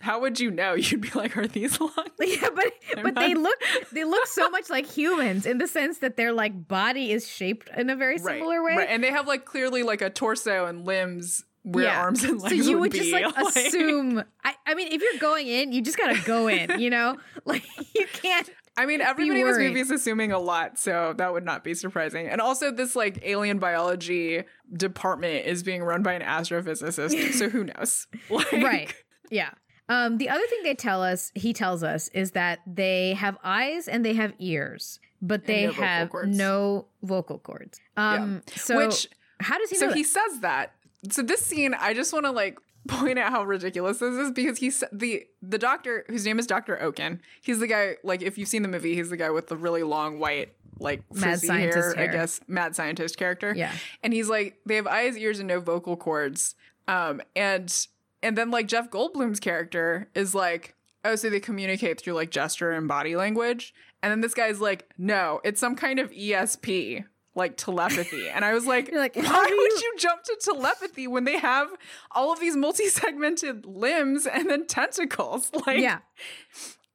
how 0.00 0.20
would 0.20 0.40
you 0.40 0.50
know? 0.50 0.74
You'd 0.74 1.00
be 1.00 1.10
like, 1.14 1.36
are 1.36 1.46
these 1.46 1.80
lungs? 1.80 1.94
Yeah, 2.20 2.48
but 2.54 2.72
but 3.02 3.14
they 3.16 3.34
look 3.34 3.60
they 3.92 4.04
look 4.04 4.26
so 4.26 4.48
much 4.50 4.70
like 4.70 4.86
humans 4.86 5.44
in 5.44 5.58
the 5.58 5.66
sense 5.66 5.98
that 5.98 6.16
their 6.16 6.32
like 6.32 6.68
body 6.68 7.10
is 7.12 7.28
shaped 7.28 7.68
in 7.76 7.90
a 7.90 7.96
very 7.96 8.18
similar 8.18 8.62
way. 8.62 8.76
Right. 8.76 8.88
And 8.88 9.02
they 9.02 9.10
have 9.10 9.26
like 9.26 9.44
clearly 9.44 9.82
like 9.82 10.02
a 10.02 10.10
torso 10.10 10.66
and 10.66 10.86
limbs 10.86 11.44
where 11.62 11.84
Yeah. 11.84 12.00
arms 12.00 12.24
and 12.24 12.40
legs. 12.40 12.56
So 12.64 12.70
you 12.70 12.78
would, 12.78 12.92
would 12.92 12.92
just 12.92 13.12
be. 13.12 13.24
like 13.24 13.36
assume. 13.36 14.22
I, 14.44 14.54
I 14.66 14.74
mean, 14.74 14.88
if 14.92 15.02
you're 15.02 15.20
going 15.20 15.46
in, 15.48 15.72
you 15.72 15.82
just 15.82 15.98
gotta 15.98 16.20
go 16.24 16.48
in. 16.48 16.80
You 16.80 16.90
know, 16.90 17.16
like 17.44 17.64
you 17.94 18.06
can't. 18.12 18.48
I 18.76 18.86
mean, 18.86 19.02
everybody 19.02 19.40
in 19.40 19.46
this 19.46 19.58
movie 19.58 19.80
is 19.80 19.90
assuming 19.90 20.32
a 20.32 20.38
lot, 20.38 20.78
so 20.78 21.12
that 21.18 21.32
would 21.32 21.44
not 21.44 21.62
be 21.62 21.74
surprising. 21.74 22.26
And 22.28 22.40
also, 22.40 22.70
this 22.70 22.96
like 22.96 23.18
alien 23.22 23.58
biology 23.58 24.44
department 24.72 25.46
is 25.46 25.62
being 25.62 25.82
run 25.82 26.02
by 26.02 26.14
an 26.14 26.22
astrophysicist, 26.22 27.34
so 27.34 27.48
who 27.50 27.64
knows? 27.64 28.06
Like, 28.30 28.52
right 28.52 28.94
yeah 29.30 29.50
um 29.92 30.18
the 30.18 30.28
other 30.28 30.46
thing 30.46 30.60
they 30.62 30.74
tell 30.74 31.02
us 31.02 31.30
he 31.34 31.52
tells 31.52 31.82
us 31.82 32.08
is 32.08 32.32
that 32.32 32.60
they 32.66 33.14
have 33.14 33.36
eyes 33.44 33.88
and 33.88 34.04
they 34.04 34.14
have 34.14 34.32
ears 34.38 35.00
but 35.20 35.46
they 35.46 35.66
no 35.66 35.72
have 35.72 36.10
cords. 36.10 36.36
no 36.36 36.86
vocal 37.02 37.38
cords 37.38 37.80
um 37.96 38.42
so 38.56 38.76
Which 38.76 39.08
how 39.42 39.58
does 39.58 39.70
he 39.70 39.76
so 39.76 39.92
he 39.92 40.04
says 40.04 40.40
that. 40.40 40.72
So 41.10 41.22
this 41.22 41.44
scene, 41.44 41.74
I 41.74 41.94
just 41.94 42.12
want 42.12 42.26
to 42.26 42.30
like 42.30 42.58
point 42.88 43.18
out 43.18 43.30
how 43.30 43.44
ridiculous 43.44 43.98
this 43.98 44.14
is 44.14 44.30
because 44.30 44.58
he's 44.58 44.82
the 44.92 45.26
the 45.42 45.58
doctor 45.58 46.04
whose 46.08 46.24
name 46.24 46.38
is 46.38 46.46
Doctor 46.46 46.80
Okun. 46.82 47.20
He's 47.40 47.58
the 47.58 47.66
guy 47.66 47.96
like 48.04 48.22
if 48.22 48.38
you've 48.38 48.48
seen 48.48 48.62
the 48.62 48.68
movie, 48.68 48.94
he's 48.94 49.10
the 49.10 49.16
guy 49.16 49.30
with 49.30 49.48
the 49.48 49.56
really 49.56 49.82
long 49.82 50.18
white 50.18 50.52
like 50.78 51.02
Mad 51.12 51.40
scientist 51.40 51.96
hair, 51.96 52.04
hair. 52.04 52.10
I 52.10 52.12
guess 52.12 52.40
mad 52.48 52.74
scientist 52.74 53.16
character. 53.16 53.52
Yeah. 53.56 53.72
and 54.02 54.12
he's 54.12 54.28
like 54.28 54.58
they 54.66 54.76
have 54.76 54.86
eyes, 54.86 55.16
ears, 55.16 55.38
and 55.38 55.48
no 55.48 55.60
vocal 55.60 55.96
cords. 55.96 56.54
Um, 56.88 57.20
and 57.36 57.72
and 58.22 58.36
then 58.36 58.50
like 58.50 58.66
Jeff 58.68 58.90
Goldblum's 58.90 59.40
character 59.40 60.08
is 60.14 60.34
like, 60.34 60.74
oh, 61.04 61.16
so 61.16 61.28
they 61.30 61.40
communicate 61.40 62.00
through 62.00 62.14
like 62.14 62.30
gesture 62.30 62.70
and 62.72 62.86
body 62.88 63.16
language. 63.16 63.74
And 64.02 64.10
then 64.10 64.20
this 64.20 64.34
guy's 64.34 64.60
like, 64.60 64.88
no, 64.98 65.40
it's 65.44 65.60
some 65.60 65.76
kind 65.76 65.98
of 65.98 66.10
ESP, 66.10 67.04
like 67.34 67.56
telepathy. 67.56 68.28
And 68.34 68.44
I 68.44 68.52
was 68.54 68.66
like, 68.66 68.90
like, 68.92 69.16
why 69.16 69.22
do 69.48 69.56
would 69.56 69.70
you- 69.70 69.76
you 69.82 69.94
jump 69.98 70.22
to 70.24 70.36
telepathy 70.44 71.06
when 71.06 71.24
they 71.24 71.38
have 71.38 71.68
all 72.10 72.32
of 72.32 72.40
these 72.40 72.56
multi-segmented 72.56 73.64
limbs 73.66 74.26
and 74.26 74.48
then 74.50 74.66
tentacles? 74.66 75.50
Like, 75.66 75.78
yeah 75.80 75.98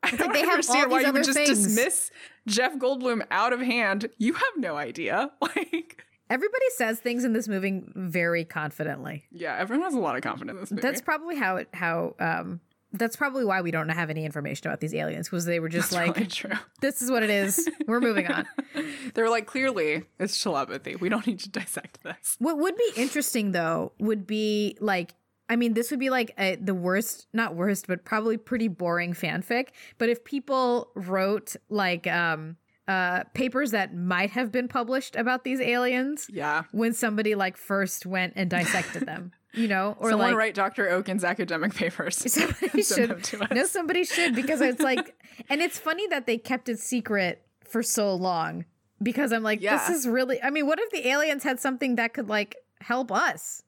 I 0.03 0.10
like 0.12 0.19
don't 0.19 0.34
they 0.34 0.39
have 0.41 0.48
all 0.50 0.53
understand 0.55 0.91
why 0.91 1.01
you 1.01 1.12
would 1.12 1.24
just 1.24 1.38
things. 1.38 1.50
dismiss 1.63 2.12
Jeff 2.46 2.75
Goldblum 2.77 3.25
out 3.31 3.51
of 3.51 3.60
hand. 3.62 4.10
You 4.17 4.34
have 4.34 4.53
no 4.57 4.75
idea. 4.77 5.31
Like, 5.41 6.03
everybody 6.29 6.65
says 6.75 7.00
things 7.00 7.24
in 7.24 7.34
this 7.34 7.48
movie 7.48 7.84
very 7.96 8.46
confidently 8.46 9.25
yeah, 9.31 9.55
everyone 9.57 9.84
has 9.84 9.93
a 9.93 10.00
lot 10.00 10.15
of 10.15 10.22
confidence 10.22 10.55
in 10.55 10.62
this 10.62 10.72
movie. 10.72 10.81
that's 10.81 11.01
probably 11.01 11.36
how 11.36 11.57
it 11.57 11.69
how 11.74 12.15
um 12.19 12.60
that's 12.93 13.15
probably 13.15 13.43
why 13.43 13.62
we 13.62 13.72
don't 13.72 13.89
have 13.89 14.10
any 14.10 14.25
information 14.25 14.67
about 14.67 14.79
these 14.79 14.93
aliens 14.93 15.27
because 15.29 15.46
they 15.46 15.60
were 15.60 15.69
just 15.69 15.91
like, 15.91 16.29
true. 16.29 16.51
this 16.81 17.01
is 17.01 17.12
what 17.12 17.22
it 17.22 17.29
is. 17.29 17.69
We're 17.86 18.00
moving 18.00 18.27
on. 18.27 18.48
They're 19.13 19.29
like, 19.29 19.46
clearly, 19.46 20.05
it's 20.19 20.41
telepathy. 20.41 20.96
We 20.96 21.10
don't 21.10 21.27
need 21.27 21.39
to 21.39 21.50
dissect 21.50 22.01
this. 22.03 22.38
What 22.39 22.57
would 22.57 22.75
be 22.77 22.91
interesting 22.96 23.51
though 23.51 23.91
would 24.00 24.25
be 24.25 24.77
like 24.79 25.15
I 25.50 25.55
mean 25.55 25.74
this 25.74 25.91
would 25.91 26.00
be 26.00 26.10
like 26.10 26.34
a, 26.38 26.55
the 26.55 26.74
worst 26.74 27.27
not 27.34 27.55
worst 27.55 27.88
but 27.88 28.03
probably 28.05 28.38
pretty 28.38 28.67
boring 28.67 29.13
fanfic 29.13 29.69
but 29.98 30.10
if 30.10 30.24
people 30.24 30.91
wrote 30.96 31.55
like 31.69 32.05
um 32.07 32.57
uh 32.88 33.24
papers 33.34 33.72
that 33.72 33.94
might 33.96 34.32
have 34.32 34.51
been 34.51 34.67
published 34.67 35.15
about 35.15 35.44
these 35.44 35.60
aliens 35.60 36.27
Yeah. 36.29 36.63
when 36.72 36.94
somebody 36.94 37.36
like 37.36 37.58
first 37.58 38.06
went 38.06 38.34
and 38.36 38.50
dissected 38.50 39.06
them 39.06 39.32
you 39.53 39.67
know 39.67 39.96
or 40.00 40.12
Someone 40.12 40.29
like 40.29 40.38
write 40.38 40.53
Dr. 40.56 40.89
Okun's 40.89 41.24
academic 41.24 41.74
papers. 41.75 42.15
somebody 42.34 42.84
should 42.84 43.51
no 43.51 43.65
somebody 43.65 44.03
should 44.03 44.36
because 44.36 44.62
it's 44.62 44.82
like 44.82 45.15
and 45.50 45.62
it's 45.62 45.77
funny 45.79 46.08
that 46.08 46.25
they 46.27 46.38
kept 46.38 46.70
it 46.70 46.79
secret 46.79 47.44
for 47.67 47.84
so 47.84 48.13
long 48.15 48.65
because 49.03 49.32
I'm 49.34 49.44
like 49.44 49.62
Yeah. 49.62 49.77
this 49.77 49.89
is 49.98 50.08
really 50.08 50.41
I 50.41 50.50
mean 50.50 50.65
what 50.67 50.79
if 50.79 50.89
the 50.91 51.08
aliens 51.08 51.44
had 51.44 51.60
something 51.60 51.96
that 51.96 52.13
could 52.13 52.29
like 52.29 52.56
help 52.82 53.12
us 53.12 53.63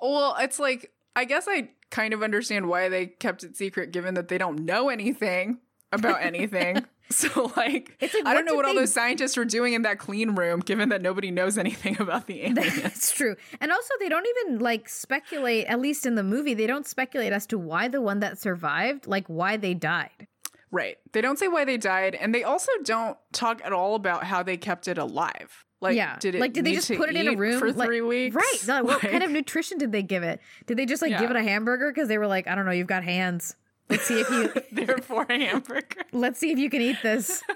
Well, 0.00 0.36
it's 0.40 0.58
like, 0.58 0.90
I 1.14 1.24
guess 1.24 1.46
I 1.48 1.70
kind 1.90 2.12
of 2.12 2.22
understand 2.22 2.66
why 2.68 2.88
they 2.88 3.06
kept 3.06 3.44
it 3.44 3.56
secret 3.56 3.92
given 3.92 4.14
that 4.14 4.28
they 4.28 4.36
don't 4.38 4.60
know 4.64 4.88
anything 4.88 5.58
about 5.92 6.22
anything. 6.22 6.84
so, 7.10 7.52
like, 7.56 7.96
It's 8.00 8.14
like, 8.14 8.26
I 8.26 8.32
don't 8.34 8.44
know 8.44 8.54
what 8.54 8.64
all 8.64 8.74
those 8.74 8.92
scientists 8.92 9.36
were 9.36 9.44
doing 9.44 9.74
in 9.74 9.82
that 9.82 9.98
clean 9.98 10.34
room 10.34 10.60
given 10.60 10.88
that 10.90 11.02
nobody 11.02 11.30
knows 11.30 11.58
anything 11.58 12.00
about 12.00 12.26
the 12.26 12.42
aliens. 12.46 12.82
That's 12.82 13.12
true. 13.12 13.36
And 13.60 13.70
also 13.70 13.94
they 14.00 14.08
don't 14.08 14.26
even 14.46 14.58
like 14.60 14.88
speculate, 14.88 15.66
at 15.66 15.80
least 15.80 16.06
in 16.06 16.14
the 16.14 16.22
movie, 16.22 16.54
they 16.54 16.66
don't 16.66 16.86
speculate 16.86 17.32
as 17.32 17.46
to 17.48 17.58
why 17.58 17.88
the 17.88 18.00
one 18.00 18.20
that 18.20 18.38
survived, 18.38 19.06
like 19.06 19.26
why 19.26 19.56
they 19.56 19.74
died. 19.74 20.26
right. 20.70 20.96
They 21.12 21.20
don't 21.20 21.38
say 21.38 21.48
why 21.48 21.64
they 21.66 21.76
died. 21.76 22.14
And 22.14 22.34
they 22.34 22.44
also 22.44 22.72
don't 22.84 23.18
talk 23.32 23.60
at 23.64 23.72
all 23.72 23.94
about 23.94 24.24
how 24.24 24.42
they 24.42 24.56
kept 24.56 24.88
it 24.88 24.96
alive. 24.96 25.64
Like, 25.82 25.96
yeah. 25.96 26.16
did 26.20 26.36
it 26.36 26.40
like 26.40 26.52
did 26.52 26.64
they 26.64 26.74
just 26.74 26.88
put 26.94 27.08
it 27.10 27.16
in 27.16 27.26
a 27.26 27.36
room 27.36 27.58
for 27.58 27.72
like- 27.72 27.86
three 27.88 28.00
weeks? 28.00 28.36
Right. 28.36 28.58
Like, 28.68 28.84
what 28.84 29.00
kind 29.10 29.22
of 29.24 29.30
nutrition 29.32 29.78
did 29.78 29.90
they 29.92 30.02
give 30.02 30.22
it? 30.22 30.40
Did 30.66 30.76
they 30.78 30.86
just 30.86 31.02
like 31.02 31.10
Yeah. 31.10 31.20
give 31.20 31.30
it 31.30 31.36
a 31.36 31.42
hamburger 31.42 31.90
because 31.92 32.08
they 32.08 32.18
were 32.18 32.28
like, 32.28 32.46
I 32.46 32.54
don't 32.54 32.64
know, 32.64 32.70
you've 32.70 32.86
got 32.86 33.02
hands. 33.04 33.56
Let's 33.92 34.04
see 34.04 34.20
if 34.20 34.30
you 34.30 34.62
Therefore, 34.86 35.26
a 35.28 35.38
hamburger. 35.38 36.02
let's 36.12 36.38
see 36.40 36.50
if 36.52 36.58
you 36.58 36.68
can 36.70 36.80
eat 36.82 36.98
this. 37.02 37.42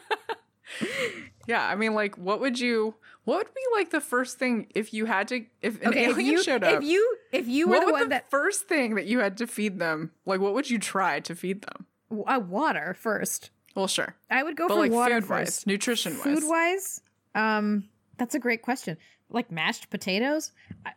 Yeah, 1.47 1.65
I 1.65 1.77
mean, 1.77 1.95
like, 1.95 2.19
what 2.19 2.41
would 2.41 2.59
you? 2.59 2.97
What 3.25 3.39
would 3.39 3.55
be 3.55 3.61
like 3.73 3.91
the 3.91 4.01
first 4.01 4.37
thing 4.37 4.67
if 4.75 4.93
you 4.93 5.07
had 5.07 5.29
to? 5.29 5.45
If 5.63 5.81
an 5.81 5.89
Okay, 5.91 6.07
if 6.07 6.11
alien 6.19 6.33
you 6.33 6.43
showed 6.43 6.65
up, 6.65 6.83
if 6.83 6.83
you 6.89 7.17
if 7.33 7.47
you 7.47 7.69
were 7.69 7.79
the 7.79 7.93
one 7.93 8.03
the 8.03 8.09
that 8.11 8.31
first 8.31 8.67
thing 8.67 8.97
that 8.97 9.07
you 9.07 9.21
had 9.21 9.37
to 9.39 9.47
feed 9.47 9.79
them? 9.79 10.11
Like, 10.27 10.41
what 10.41 10.55
would 10.55 10.69
you 10.69 10.79
try 10.81 11.21
to 11.21 11.35
feed 11.37 11.63
them? 11.63 11.87
uh, 12.27 12.41
water 12.41 12.97
first. 12.99 13.51
Well, 13.77 13.87
sure, 13.87 14.17
I 14.29 14.43
would 14.43 14.57
go 14.57 14.67
but 14.67 14.75
for 14.75 14.81
like 14.81 14.91
water 14.91 15.21
food 15.21 15.31
wise, 15.31 15.47
first. 15.49 15.67
nutrition 15.69 16.15
wise, 16.15 16.23
Food 16.25 16.43
wise, 16.49 17.01
um, 17.37 17.85
that's 18.19 18.35
a 18.35 18.41
great 18.41 18.63
question. 18.63 18.97
Like 19.31 19.51
mashed 19.53 19.89
potatoes, 19.91 20.51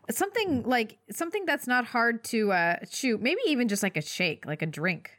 something 0.09 0.63
like 0.63 0.97
something 1.11 1.45
that's 1.45 1.67
not 1.67 1.85
hard 1.85 2.23
to 2.25 2.51
uh, 2.51 2.77
chew. 2.89 3.19
Maybe 3.19 3.41
even 3.45 3.67
just 3.67 3.83
like 3.83 3.97
a 3.97 4.01
shake, 4.01 4.45
like 4.47 4.63
a 4.63 4.67
drink. 4.67 5.11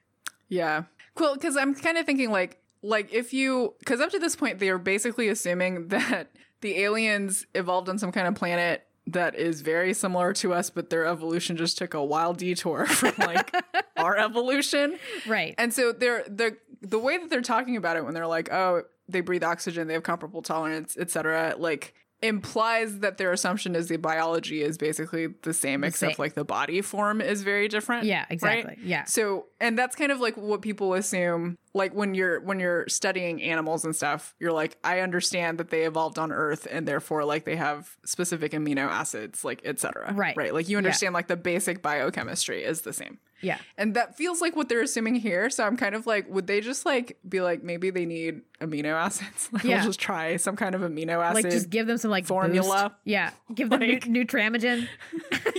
Yeah. 0.51 0.85
Cool. 1.15 1.35
Because 1.35 1.57
I'm 1.57 1.75
kind 1.75 1.97
of 1.97 2.05
thinking 2.05 2.31
like, 2.31 2.59
like 2.83 3.13
if 3.13 3.33
you, 3.33 3.75
because 3.79 4.01
up 4.01 4.11
to 4.11 4.19
this 4.19 4.37
point, 4.37 4.59
they 4.59 4.69
are 4.69 4.79
basically 4.79 5.29
assuming 5.29 5.89
that 5.89 6.31
the 6.61 6.79
aliens 6.81 7.47
evolved 7.55 7.89
on 7.89 7.99
some 7.99 8.13
kind 8.13 8.29
of 8.29 8.35
planet 8.35 8.87
that 9.07 9.35
is 9.35 9.63
very 9.63 9.95
similar 9.95 10.33
to 10.35 10.53
us, 10.53 10.71
but 10.71 10.91
their 10.91 11.07
evolution 11.07 11.57
just 11.57 11.79
took 11.79 11.95
a 11.95 12.05
wild 12.05 12.37
detour 12.37 12.87
from 12.87 13.15
like 13.19 13.55
our 13.97 14.17
evolution. 14.17 14.99
Right. 15.27 15.55
And 15.57 15.73
so 15.73 15.93
they're 15.93 16.25
the 16.29 16.57
the 16.83 16.99
way 16.99 17.19
that 17.19 17.29
they're 17.29 17.43
talking 17.43 17.77
about 17.77 17.97
it 17.97 18.05
when 18.05 18.15
they're 18.15 18.27
like, 18.27 18.53
oh, 18.53 18.83
they 19.09 19.21
breathe 19.21 19.45
oxygen, 19.45 19.89
they 19.89 19.95
have 19.95 20.03
comparable 20.03 20.43
tolerance, 20.43 20.97
etc. 20.97 21.55
Like 21.59 21.95
implies 22.23 22.99
that 22.99 23.17
their 23.19 23.33
assumption 23.33 23.75
is 23.75 23.89
the 23.89 23.97
biology 23.97 24.63
is 24.63 24.77
basically 24.77 25.29
the 25.43 25.55
same, 25.55 25.85
except 25.85 26.17
same. 26.17 26.23
like 26.23 26.35
the 26.35 26.45
body 26.45 26.83
form 26.83 27.21
is 27.21 27.43
very 27.43 27.69
different. 27.69 28.05
yeah. 28.05 28.21
right? 28.21 28.31
Exactly. 28.31 28.77
Yeah. 28.83 29.05
So, 29.05 29.47
and 29.61 29.79
that's 29.79 29.97
kind 29.97 30.13
of 30.13 30.21
like 30.21 30.37
what 30.37 30.61
people 30.63 30.95
assume. 30.95 31.57
Like 31.73 31.95
when 31.95 32.15
you're 32.15 32.41
when 32.41 32.59
you're 32.61 32.89
studying 32.89 33.43
animals 33.43 33.85
and 33.85 33.95
stuff, 33.95 34.35
you're 34.39 34.53
like, 34.53 34.77
I 34.83 35.01
understand 35.01 35.59
that 35.59 35.71
they 35.71 35.85
evolved 35.85 36.19
on 36.19 36.33
Earth, 36.33 36.67
and 36.71 36.87
therefore, 36.87 37.25
like 37.25 37.45
they 37.45 37.57
have 37.57 37.97
specific 38.05 38.53
amino 38.53 38.89
acids, 38.89 39.45
like 39.45 39.63
etc. 39.65 40.13
Right. 40.13 40.37
Right. 40.37 40.53
Like 40.53 40.69
you 40.69 40.77
understand, 40.77 41.15
like 41.15 41.29
the 41.29 41.37
basic 41.37 41.81
biochemistry 41.81 42.65
is 42.65 42.83
the 42.83 42.93
same. 42.93 43.19
Yeah. 43.43 43.59
And 43.79 43.95
that 43.95 44.17
feels 44.17 44.41
like 44.41 44.55
what 44.57 44.69
they're 44.69 44.83
assuming 44.83 45.15
here. 45.17 45.49
So 45.51 45.65
I'm 45.65 45.77
kind 45.77 45.95
of 45.95 46.07
like, 46.07 46.29
would 46.29 46.47
they 46.47 46.61
just 46.61 46.85
like 46.85 47.19
be 47.29 47.41
like, 47.41 47.63
maybe 47.63 47.91
they 47.91 48.05
need 48.07 48.43
amino 48.61 48.93
acids? 48.95 49.49
Like, 49.53 49.65
Yeah. 49.65 49.77
we'll 49.79 49.87
just 49.87 50.01
try 50.01 50.37
some 50.37 50.57
kind 50.57 50.75
of 50.75 50.83
amino 50.83 51.23
acid. 51.25 51.45
Like 51.45 51.53
just 51.53 51.71
give 51.71 51.87
them 51.87 51.97
some 51.99 52.11
like 52.11 52.27
formula. 52.27 52.91
boost. 52.91 53.01
Yeah. 53.05 53.31
Give 53.55 53.71
them 53.71 53.81
Like- 53.81 54.07
nu- 54.07 54.25
Nutramigen 54.25 54.87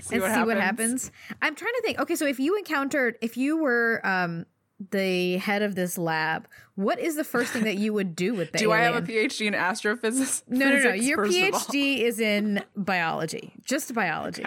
see 0.00 0.16
and 0.16 0.22
see 0.24 0.42
what 0.44 0.56
happens. 0.56 1.10
I'm 1.40 1.54
trying 1.54 1.72
to 1.76 1.82
think. 1.82 1.98
Okay, 2.00 2.16
so 2.16 2.26
if 2.26 2.38
you 2.40 2.56
encountered, 2.56 3.16
if 3.20 3.36
you 3.36 3.58
were 3.58 4.00
um 4.04 4.46
the 4.90 5.36
head 5.36 5.62
of 5.62 5.76
this 5.76 5.96
lab, 5.96 6.48
what 6.74 6.98
is 6.98 7.14
the 7.14 7.22
first 7.22 7.52
thing 7.52 7.62
that 7.64 7.76
you 7.76 7.92
would 7.92 8.16
do 8.16 8.34
with 8.34 8.50
the 8.50 8.58
Do 8.58 8.72
I 8.72 8.78
have 8.78 8.96
a? 8.96 9.02
PhD 9.02 9.46
in 9.46 9.54
astrophysics? 9.54 10.42
No, 10.48 10.68
no, 10.70 10.82
no. 10.82 10.92
Your 10.92 11.18
first 11.18 11.38
of 11.38 11.54
all? 11.54 11.60
PhD 11.60 11.98
is 12.00 12.18
in 12.18 12.64
biology, 12.76 13.52
just 13.64 13.94
biology, 13.94 14.44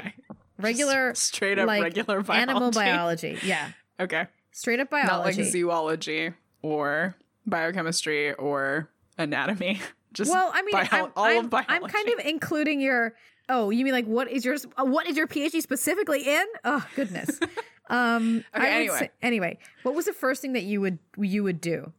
regular, 0.58 1.14
straight 1.16 1.60
up 1.60 1.68
like 1.68 1.84
regular 1.84 2.22
biology. 2.22 2.42
animal 2.52 2.72
biology. 2.84 3.38
Yeah, 3.44 3.72
Okay. 4.00 4.28
straight 4.52 4.80
up 4.80 4.90
biology. 4.90 5.12
Not 5.12 5.26
like 5.26 5.52
zoology 5.52 6.32
or 6.62 7.16
biochemistry 7.46 8.34
or 8.34 8.90
anatomy. 9.18 9.82
Just 10.14 10.32
well, 10.32 10.50
I 10.54 10.62
mean, 10.62 10.72
bio- 10.72 10.88
I'm, 10.92 11.12
all 11.18 11.26
I'm, 11.26 11.46
of 11.46 11.50
biology. 11.50 11.74
I'm 11.74 11.84
kind 11.88 12.08
of 12.10 12.20
including 12.26 12.80
your. 12.80 13.16
Oh, 13.50 13.70
you 13.70 13.84
mean 13.84 13.94
like 13.94 14.06
what 14.06 14.32
is 14.32 14.44
your 14.46 14.58
what 14.78 15.08
is 15.08 15.18
your 15.18 15.28
PhD 15.28 15.62
specifically 15.62 16.24
in? 16.28 16.46
Oh 16.64 16.86
goodness. 16.96 17.40
Um. 17.88 18.44
Okay, 18.56 18.68
anyway. 18.78 18.98
say- 18.98 19.12
anyway, 19.22 19.60
what 19.84 19.94
was 19.94 20.06
the 20.06 20.14
first 20.14 20.42
thing 20.42 20.54
that 20.54 20.64
you 20.64 20.82
would 20.82 20.98
you 21.20 21.44
would 21.44 21.62
do? 21.62 21.94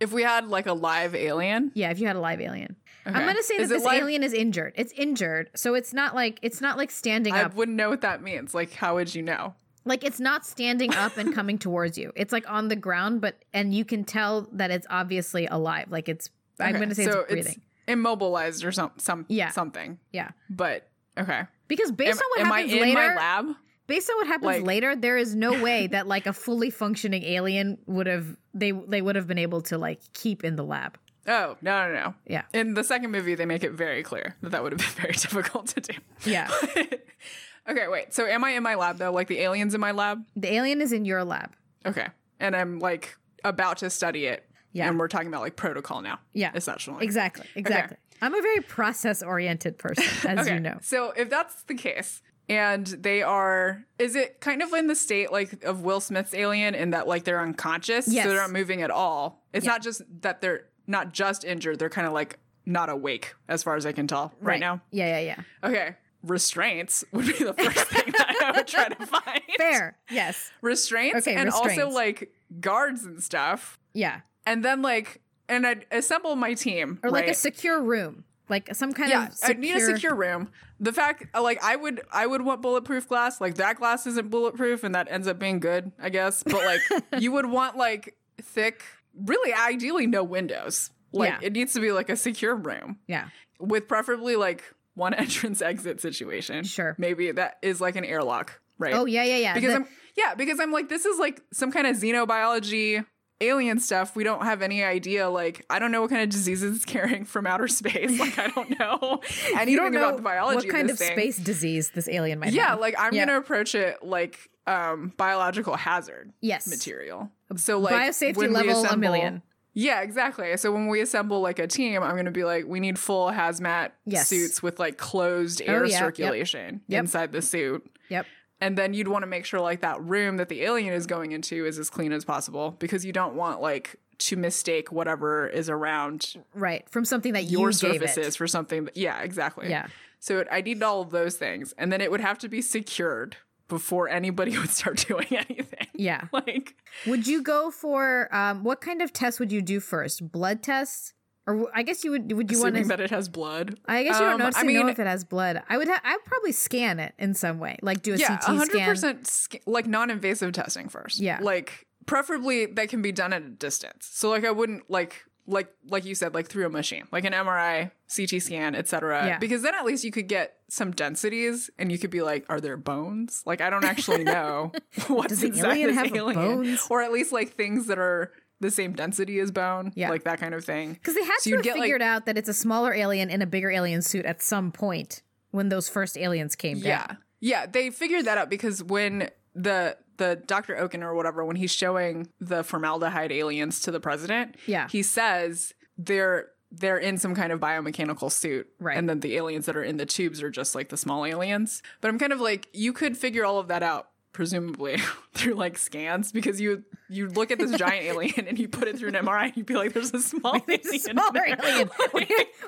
if 0.00 0.12
we 0.12 0.24
had 0.24 0.48
like 0.48 0.66
a 0.66 0.72
live 0.72 1.14
alien. 1.14 1.70
Yeah, 1.74 1.90
if 1.90 2.00
you 2.00 2.08
had 2.08 2.16
a 2.16 2.20
live 2.20 2.40
alien. 2.40 2.74
I'm 3.16 3.26
gonna 3.26 3.42
say 3.42 3.56
that 3.56 3.62
Is 3.64 3.70
it 3.70 3.74
this 3.74 3.84
live- 3.84 4.02
alien 4.02 4.22
is 4.22 4.32
injured. 4.32 4.72
It's 4.76 4.92
injured, 4.92 5.50
so 5.54 5.74
it's 5.74 5.92
not 5.94 6.14
like 6.14 6.38
it's 6.42 6.60
not 6.60 6.76
like 6.76 6.90
standing 6.90 7.32
I 7.34 7.42
up. 7.42 7.52
I 7.52 7.54
wouldn't 7.56 7.76
know 7.76 7.88
what 7.90 8.02
that 8.02 8.22
means. 8.22 8.54
Like, 8.54 8.72
how 8.72 8.94
would 8.96 9.14
you 9.14 9.22
know? 9.22 9.54
like 9.84 10.04
it's 10.04 10.20
not 10.20 10.44
standing 10.44 10.92
up 10.94 11.16
and 11.16 11.34
coming 11.38 11.56
towards 11.58 11.96
you. 11.96 12.12
It's 12.14 12.32
like 12.32 12.48
on 12.50 12.68
the 12.68 12.76
ground, 12.76 13.20
but 13.22 13.42
and 13.54 13.74
you 13.74 13.84
can 13.86 14.04
tell 14.04 14.46
that 14.52 14.70
it's 14.70 14.86
obviously 14.90 15.46
alive. 15.46 15.86
Like 15.90 16.08
it's. 16.08 16.28
I'm 16.60 16.74
gonna 16.78 16.94
say 16.94 17.04
so 17.04 17.20
it's 17.20 17.30
breathing. 17.32 17.60
immobilized 17.86 18.64
or 18.64 18.72
some 18.72 18.90
some 18.98 19.24
Yeah. 19.28 19.50
something. 19.50 19.98
yeah, 20.12 20.30
But 20.50 20.88
okay. 21.18 21.42
because 21.68 21.92
based 21.92 22.20
Am, 22.20 22.24
on 22.24 22.30
what 22.48 22.54
happens 22.54 22.72
in 22.72 22.80
later, 22.80 22.94
my 22.94 23.14
lab? 23.14 23.46
based 23.86 24.10
on 24.10 24.16
what 24.16 24.26
happens 24.26 24.44
Like- 24.58 24.62
later, 24.66 24.94
there 24.96 25.16
is 25.16 25.34
no 25.34 25.62
way 25.62 25.86
that 25.86 26.06
like 26.06 26.26
a 26.26 26.32
fully 26.32 26.70
functioning 26.70 27.22
alien 27.22 27.78
would 27.86 28.06
have 28.08 28.36
they 28.54 28.72
they 28.72 29.00
would 29.00 29.16
have 29.16 29.26
been 29.26 29.38
able 29.38 29.62
to 29.62 29.78
like 29.78 30.00
keep 30.12 30.44
in 30.44 30.56
the 30.56 30.64
lab. 30.64 30.98
Oh 31.28 31.56
no 31.62 31.86
no 31.88 31.92
no. 31.94 32.14
Yeah, 32.26 32.42
In 32.52 32.74
the 32.74 32.82
second 32.82 33.10
movie, 33.12 33.34
they 33.36 33.44
make 33.46 33.62
it 33.62 33.72
very 33.72 34.02
clear 34.02 34.34
that 34.42 34.50
that 34.50 34.62
would 34.62 34.72
have 34.72 34.80
been 34.80 35.02
very 35.02 35.12
difficult 35.14 35.68
to 35.68 35.80
do. 35.80 35.92
yeah. 36.24 36.50
okay, 37.68 37.88
wait. 37.88 38.14
So 38.14 38.26
am 38.26 38.44
I 38.44 38.50
in 38.50 38.62
my 38.62 38.74
lab 38.74 38.98
though? 38.98 39.12
Like 39.12 39.28
the 39.28 39.38
aliens 39.40 39.74
in 39.74 39.80
my 39.80 39.92
lab? 39.92 40.22
the 40.36 40.52
alien 40.52 40.80
is 40.80 40.92
in 40.92 41.04
your 41.04 41.24
lab. 41.24 41.54
Okay. 41.86 42.06
And 42.40 42.56
I'm 42.56 42.78
like 42.78 43.16
about 43.44 43.78
to 43.78 43.90
study 43.90 44.26
it. 44.26 44.44
Yeah. 44.72 44.88
And 44.88 44.98
we're 44.98 45.08
talking 45.08 45.28
about 45.28 45.40
like 45.42 45.56
protocol 45.56 46.02
now. 46.02 46.20
Yeah, 46.34 46.52
Essentially. 46.54 47.04
Exactly, 47.04 47.46
exactly. 47.54 47.96
I'm 48.20 48.34
a 48.34 48.42
very 48.42 48.60
process 48.60 49.22
oriented 49.22 49.78
person, 49.78 50.04
as 50.28 50.38
Okay. 50.46 50.54
you 50.54 50.60
know. 50.60 50.78
So 50.82 51.12
if 51.16 51.30
that's 51.30 51.62
the 51.64 51.74
case, 51.74 52.20
and 52.48 52.86
they 52.86 53.22
are, 53.22 53.84
is 53.98 54.14
it 54.16 54.40
kind 54.40 54.62
of 54.62 54.72
in 54.72 54.86
the 54.88 54.94
state 54.94 55.30
like 55.32 55.62
of 55.64 55.82
Will 55.82 56.00
Smith's 56.00 56.34
Alien 56.34 56.74
in 56.74 56.90
that 56.90 57.06
like 57.08 57.24
they're 57.24 57.40
unconscious, 57.40 58.08
Yes. 58.08 58.24
so 58.24 58.30
they're 58.30 58.40
not 58.40 58.50
moving 58.52 58.82
at 58.82 58.90
all? 58.90 59.42
It's 59.52 59.64
Yeah. 59.64 59.72
not 59.72 59.82
just 59.82 60.02
that 60.22 60.40
they're 60.40 60.66
not 60.88 61.12
just 61.12 61.44
injured; 61.44 61.78
they're 61.78 61.88
kind 61.88 62.06
of 62.08 62.12
like 62.12 62.38
not 62.66 62.88
awake, 62.88 63.34
as 63.48 63.62
far 63.62 63.76
as 63.76 63.86
I 63.86 63.92
can 63.92 64.06
tell 64.08 64.32
right, 64.40 64.58
now. 64.58 64.80
Yeah, 64.90 65.20
yeah, 65.20 65.36
yeah. 65.62 65.68
Okay, 65.68 65.94
restraints 66.22 67.04
would 67.12 67.26
be 67.26 67.32
the 67.44 67.54
first 67.58 67.86
thing 67.86 68.12
that 68.12 68.36
I 68.42 68.50
would 68.58 68.66
try 68.66 68.88
to 68.88 69.06
find. 69.06 69.40
Fair. 69.56 69.96
Yes. 70.10 70.50
restraints, 70.62 71.26
Okay, 71.26 71.36
and 71.36 71.48
also 71.50 71.88
like 71.88 72.32
guards 72.60 73.04
and 73.04 73.22
stuff, 73.22 73.78
Yeah. 73.94 74.20
and 74.46 74.64
then 74.64 74.82
like, 74.82 75.20
and 75.48 75.66
I'd 75.66 75.86
assemble 75.90 76.36
my 76.36 76.54
team 76.54 76.98
Or 77.02 77.10
like 77.10 77.28
a 77.28 77.34
secure 77.34 77.80
room, 77.82 78.24
like 78.48 78.74
some 78.74 78.92
kind 78.92 79.10
yeah, 79.10 79.28
of 79.28 79.34
secure. 79.34 79.56
I 79.56 79.60
need 79.60 79.76
a 79.76 79.80
secure 79.80 80.14
room. 80.14 80.50
The 80.80 80.92
fact, 80.92 81.26
like, 81.36 81.62
I 81.62 81.74
would, 81.74 82.02
I 82.12 82.26
would 82.26 82.42
want 82.42 82.62
bulletproof 82.62 83.08
glass. 83.08 83.40
Like 83.40 83.54
that 83.56 83.76
glass 83.76 84.06
isn't 84.06 84.30
bulletproof, 84.30 84.84
and 84.84 84.94
that 84.94 85.08
ends 85.10 85.26
up 85.26 85.38
being 85.38 85.58
good, 85.58 85.90
I 85.98 86.08
guess. 86.10 86.42
But 86.44 86.64
like, 86.64 86.80
you 87.20 87.32
would 87.32 87.46
want 87.46 87.76
like 87.76 88.14
thick, 88.40 88.84
really, 89.14 89.52
ideally, 89.52 90.06
no 90.06 90.22
windows. 90.24 90.90
Like, 91.12 91.30
Yeah. 91.30 91.38
it 91.46 91.52
needs 91.52 91.72
to 91.74 91.80
be 91.80 91.90
like 91.92 92.08
a 92.10 92.16
secure 92.16 92.54
room 92.54 92.98
Yeah. 93.06 93.28
with 93.58 93.88
preferably 93.88 94.36
like 94.36 94.62
one 94.94 95.14
entrance 95.24 95.62
exit 95.62 96.00
situation. 96.00 96.64
Sure. 96.64 96.94
maybe 96.98 97.30
that 97.32 97.56
is 97.62 97.80
like 97.80 97.96
an 97.96 98.04
airlock 98.04 98.60
right? 98.80 98.94
Oh 98.94 99.06
yeah, 99.06 99.24
yeah, 99.24 99.36
yeah. 99.38 99.54
because 99.54 99.70
The- 99.70 99.76
I'm 99.76 99.86
yeah, 100.16 100.34
because 100.34 100.60
I'm 100.60 100.70
like 100.72 100.88
this 100.88 101.04
is 101.04 101.18
like 101.18 101.40
some 101.52 101.72
kind 101.72 101.86
of 101.86 101.96
xenobiology 101.96 103.04
alien 103.40 103.78
stuff. 103.78 104.16
We 104.16 104.24
don't 104.24 104.42
have 104.44 104.62
any 104.62 104.82
idea. 104.82 105.28
Like 105.28 105.64
I 105.70 105.78
don't 105.78 105.92
know 105.92 106.00
what 106.00 106.10
kind 106.10 106.22
of 106.22 106.28
diseases 106.30 106.76
it's 106.76 106.84
carrying 106.84 107.24
from 107.24 107.46
outer 107.46 107.68
space. 107.68 108.18
Like 108.18 108.38
I 108.38 108.48
don't 108.48 108.78
know 108.78 109.20
anything 109.46 109.68
you 109.68 109.76
don't 109.76 109.92
know 109.92 110.00
about 110.08 110.16
the 110.16 110.22
biology 110.22 110.66
what 110.68 110.74
kind 110.74 110.86
of 110.90 110.94
of 110.94 110.98
thing. 110.98 111.12
space 111.12 111.36
disease 111.38 111.90
this 111.90 112.08
alien 112.08 112.38
might 112.40 112.52
Yeah, 112.52 112.68
have. 112.70 112.80
like 112.80 112.94
I'm 112.98 113.14
Yeah. 113.14 113.26
gonna 113.26 113.38
approach 113.38 113.74
it 113.74 114.02
like 114.02 114.50
um 114.66 115.12
biological 115.16 115.76
hazard 115.76 116.32
yes, 116.40 116.66
material. 116.68 117.30
So 117.56 117.78
like 117.78 117.94
biosafety 117.94 118.50
level 118.52 118.84
a 118.84 118.96
million. 118.96 119.42
Yeah, 119.74 120.00
exactly. 120.00 120.56
So 120.56 120.72
when 120.72 120.88
we 120.88 121.00
assemble 121.00 121.40
like 121.40 121.60
a 121.60 121.68
team, 121.68 122.02
I'm 122.02 122.12
going 122.14 122.24
to 122.24 122.32
be 122.32 122.42
like, 122.42 122.64
we 122.66 122.80
need 122.80 122.98
full 122.98 123.30
hazmat 123.30 123.90
Yes. 124.06 124.26
suits 124.26 124.60
with 124.60 124.80
like 124.80 124.96
closed 124.98 125.62
Oh, 125.62 125.70
air 125.72 125.84
yeah. 125.84 125.90
Yep. 125.92 125.98
circulation 126.00 126.80
Yep. 126.88 127.00
inside 127.00 127.30
the 127.32 127.40
suit. 127.42 127.88
Yep. 128.08 128.26
And 128.60 128.76
then 128.76 128.92
you'd 128.92 129.08
want 129.08 129.22
to 129.22 129.26
make 129.26 129.44
sure 129.44 129.60
like 129.60 129.80
that 129.80 130.02
room 130.02 130.36
that 130.38 130.48
the 130.48 130.62
alien 130.62 130.92
is 130.92 131.06
going 131.06 131.32
into 131.32 131.64
is 131.64 131.78
as 131.78 131.90
clean 131.90 132.12
as 132.12 132.24
possible 132.24 132.76
because 132.78 133.04
you 133.04 133.12
don't 133.12 133.34
want 133.34 133.60
like 133.60 133.96
to 134.18 134.36
mistake 134.36 134.90
whatever 134.90 135.46
is 135.46 135.70
around 135.70 136.34
Right 136.54 136.88
from 136.90 137.04
something 137.04 137.34
that 137.34 137.44
your 137.44 137.68
you 137.68 137.72
surfaces 137.72 138.36
for 138.36 138.46
something. 138.46 138.86
That, 138.86 138.96
yeah, 138.96 139.20
exactly. 139.22 139.70
Yeah. 139.70 139.86
So 140.18 140.38
it, 140.38 140.48
I 140.50 140.60
need 140.60 140.82
all 140.82 141.00
of 141.00 141.10
those 141.10 141.36
things, 141.36 141.72
and 141.78 141.92
then 141.92 142.00
it 142.00 142.10
would 142.10 142.20
have 142.20 142.38
to 142.38 142.48
be 142.48 142.60
secured 142.60 143.36
before 143.68 144.08
anybody 144.08 144.58
would 144.58 144.70
start 144.70 145.04
doing 145.06 145.28
anything. 145.30 145.86
Yeah. 145.94 146.24
Like 146.32 146.76
Would 147.06 147.26
you 147.26 147.42
go 147.42 147.70
for 147.70 148.34
um, 148.34 148.64
what 148.64 148.80
kind 148.80 149.02
of 149.02 149.12
test 149.12 149.38
would 149.40 149.52
you 149.52 149.62
do 149.62 149.80
first? 149.80 150.30
Blood 150.32 150.62
tests, 150.62 151.14
or 151.48 151.70
I 151.74 151.82
guess 151.82 152.04
you 152.04 152.10
would. 152.12 152.30
Would 152.32 152.50
you 152.50 152.60
want 152.60 152.76
to? 152.76 152.84
that 152.84 153.00
it 153.00 153.10
has 153.10 153.28
blood. 153.28 153.78
I 153.86 154.02
guess 154.04 154.18
you 154.18 154.24
don't 154.26 154.34
Um, 154.34 154.38
know, 154.38 154.46
I 154.46 154.50
to 154.50 154.58
know 154.60 154.64
mean- 154.66 154.88
if 154.88 154.98
it 154.98 155.06
has 155.06 155.24
blood. 155.24 155.62
I 155.68 155.76
would. 155.78 155.88
Ha- 155.88 156.00
I'd 156.04 156.24
probably 156.26 156.52
scan 156.52 157.00
it 157.00 157.14
in 157.18 157.34
some 157.34 157.58
way, 157.58 157.78
like 157.82 158.02
do 158.02 158.14
a 158.14 158.16
yeah, 158.16 158.36
CT 158.38 158.44
hundred 158.44 158.70
scan. 158.72 158.88
percent 158.88 159.26
sc- 159.26 159.56
like 159.66 159.86
non-invasive 159.86 160.52
testing 160.52 160.88
first. 160.88 161.18
Yeah. 161.20 161.38
like 161.42 161.86
preferably 162.06 162.66
that 162.66 162.88
can 162.88 163.02
be 163.02 163.12
done 163.12 163.32
at 163.32 163.42
a 163.42 163.48
distance. 163.48 164.08
So 164.12 164.30
like 164.30 164.44
I 164.44 164.50
wouldn't 164.50 164.90
like 164.90 165.24
like 165.46 165.72
like 165.88 166.04
you 166.04 166.14
said 166.14 166.34
like 166.34 166.46
through 166.48 166.66
a 166.66 166.70
machine, 166.70 167.04
like 167.12 167.24
an 167.24 167.32
MRI, 167.32 167.90
CT 168.14 168.42
scan, 168.42 168.74
etc. 168.74 169.26
Yeah. 169.26 169.38
Because 169.38 169.62
then 169.62 169.74
at 169.74 169.84
least 169.84 170.04
you 170.04 170.10
could 170.10 170.28
get 170.28 170.56
some 170.68 170.90
densities, 170.90 171.70
and 171.78 171.90
you 171.90 171.98
could 171.98 172.10
be 172.10 172.20
like, 172.20 172.44
are 172.50 172.60
there 172.60 172.76
bones? 172.76 173.42
Like 173.46 173.60
I 173.62 173.70
don't 173.70 173.84
actually 173.84 174.24
know 174.24 174.72
what 175.08 175.28
Does 175.28 175.40
the 175.40 175.48
inside 175.48 175.78
alien 175.78 175.94
have 175.94 176.14
alien, 176.14 176.34
bones? 176.34 176.86
or 176.90 177.02
at 177.02 177.12
least 177.12 177.32
like 177.32 177.52
things 177.54 177.86
that 177.86 177.98
are 177.98 178.32
the 178.60 178.70
same 178.70 178.92
density 178.92 179.38
as 179.38 179.50
bone, 179.50 179.92
Yeah. 179.94 180.10
like 180.10 180.24
that 180.24 180.40
kind 180.40 180.54
of 180.54 180.64
thing. 180.64 180.94
Because 180.94 181.14
they 181.14 181.24
had 181.24 181.38
So 181.40 181.50
to 181.50 181.56
have 181.56 181.64
get, 181.64 181.74
like- 181.74 181.82
figured 181.82 182.02
out 182.02 182.26
that 182.26 182.36
it's 182.36 182.48
a 182.48 182.54
smaller 182.54 182.92
alien 182.92 183.30
in 183.30 183.40
a 183.42 183.46
bigger 183.46 183.70
alien 183.70 184.02
suit 184.02 184.24
at 184.26 184.42
some 184.42 184.72
point 184.72 185.22
when 185.50 185.68
those 185.68 185.88
first 185.88 186.16
aliens 186.18 186.56
came 186.56 186.78
Yeah. 186.78 187.06
down. 187.06 187.18
Yeah, 187.40 187.66
they 187.66 187.90
figured 187.90 188.24
that 188.24 188.36
out 188.38 188.50
because 188.50 188.82
when 188.82 189.30
the 189.54 189.96
the 190.16 190.34
Dr. 190.48 190.76
Okun 190.76 191.04
or 191.04 191.14
whatever, 191.14 191.44
when 191.44 191.54
he's 191.54 191.70
showing 191.70 192.26
the 192.40 192.64
formaldehyde 192.64 193.30
aliens 193.30 193.78
to 193.82 193.92
the 193.92 194.00
president, 194.00 194.56
Yeah. 194.66 194.88
he 194.88 195.02
says 195.02 195.74
they're 195.96 196.48
they're 196.72 196.98
in 196.98 197.16
some 197.16 197.34
kind 197.36 197.50
of 197.52 197.60
biomechanical 197.60 198.30
suit. 198.30 198.68
Right. 198.80 198.96
And 198.98 199.08
then 199.08 199.20
the 199.20 199.36
aliens 199.36 199.64
that 199.66 199.76
are 199.76 199.82
in 199.84 199.96
the 199.96 200.04
tubes 200.04 200.42
are 200.42 200.50
just 200.50 200.74
like 200.74 200.88
the 200.90 200.96
small 200.98 201.24
aliens. 201.24 201.82
But 202.02 202.08
I'm 202.08 202.18
kind 202.18 202.32
of 202.32 202.40
like, 202.42 202.68
you 202.74 202.92
could 202.92 203.16
figure 203.16 203.42
all 203.44 203.58
of 203.58 203.68
that 203.68 203.82
out, 203.82 204.08
presumably, 204.38 204.98
through 205.34 205.54
like 205.54 205.76
scans, 205.76 206.30
because 206.30 206.60
you 206.60 206.84
you 207.08 207.28
look 207.28 207.50
at 207.50 207.58
this 207.58 207.72
giant 207.72 208.04
alien 208.12 208.46
and 208.46 208.56
you 208.56 208.68
put 208.68 208.86
it 208.86 208.96
through 208.96 209.08
an 209.08 209.14
MRI 209.14 209.46
and 209.46 209.56
you'd 209.56 209.66
be 209.66 209.74
like, 209.74 209.92
there's 209.94 210.14
a 210.14 210.20
small 210.20 210.60
There's 210.68 210.86
alien. 210.86 211.18
a 211.18 211.20
smaller 211.20 211.42
alien. 211.44 211.90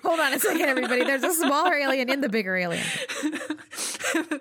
Hold 0.03 0.19
on 0.19 0.33
a 0.35 0.41
second, 0.41 0.63
everybody. 0.63 1.05
There's 1.05 1.23
a 1.23 1.33
smaller 1.33 1.73
alien 1.75 2.11
in 2.11 2.23
the 2.23 2.29
bigger 2.29 2.57
alien. 2.57 2.83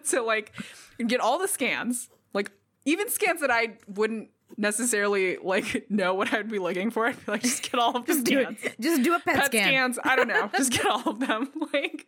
so 0.02 0.26
like 0.26 0.54
you 0.98 1.06
get 1.06 1.20
all 1.20 1.38
the 1.38 1.48
scans 1.48 2.10
like 2.34 2.52
even 2.86 3.08
scans 3.10 3.42
that 3.42 3.52
i 3.52 3.78
wouldn't 3.88 4.30
necessarily 4.58 5.38
like 5.38 5.86
know 5.90 6.14
what 6.16 6.34
i'd 6.34 6.50
be 6.50 6.58
looking 6.60 6.90
for 6.90 7.06
i'd 7.06 7.26
be 7.26 7.32
like 7.32 7.42
just 7.44 7.62
get 7.70 7.80
all 7.80 7.96
of 7.96 8.06
the 8.08 8.14
Just 8.14 8.26
do 8.26 8.42
scans 8.42 8.64
it. 8.64 8.76
Just 8.82 9.04
do 9.04 9.14
a 9.14 9.20
PET, 9.20 9.36
pet 9.36 9.46
scan. 9.46 9.68
scans 9.68 10.00
i 10.04 10.16
don't 10.16 10.28
know 10.28 10.50
just 10.58 10.72
get 10.72 10.86
all 10.88 11.08
of 11.08 11.20
them 11.20 11.52
like 11.72 12.08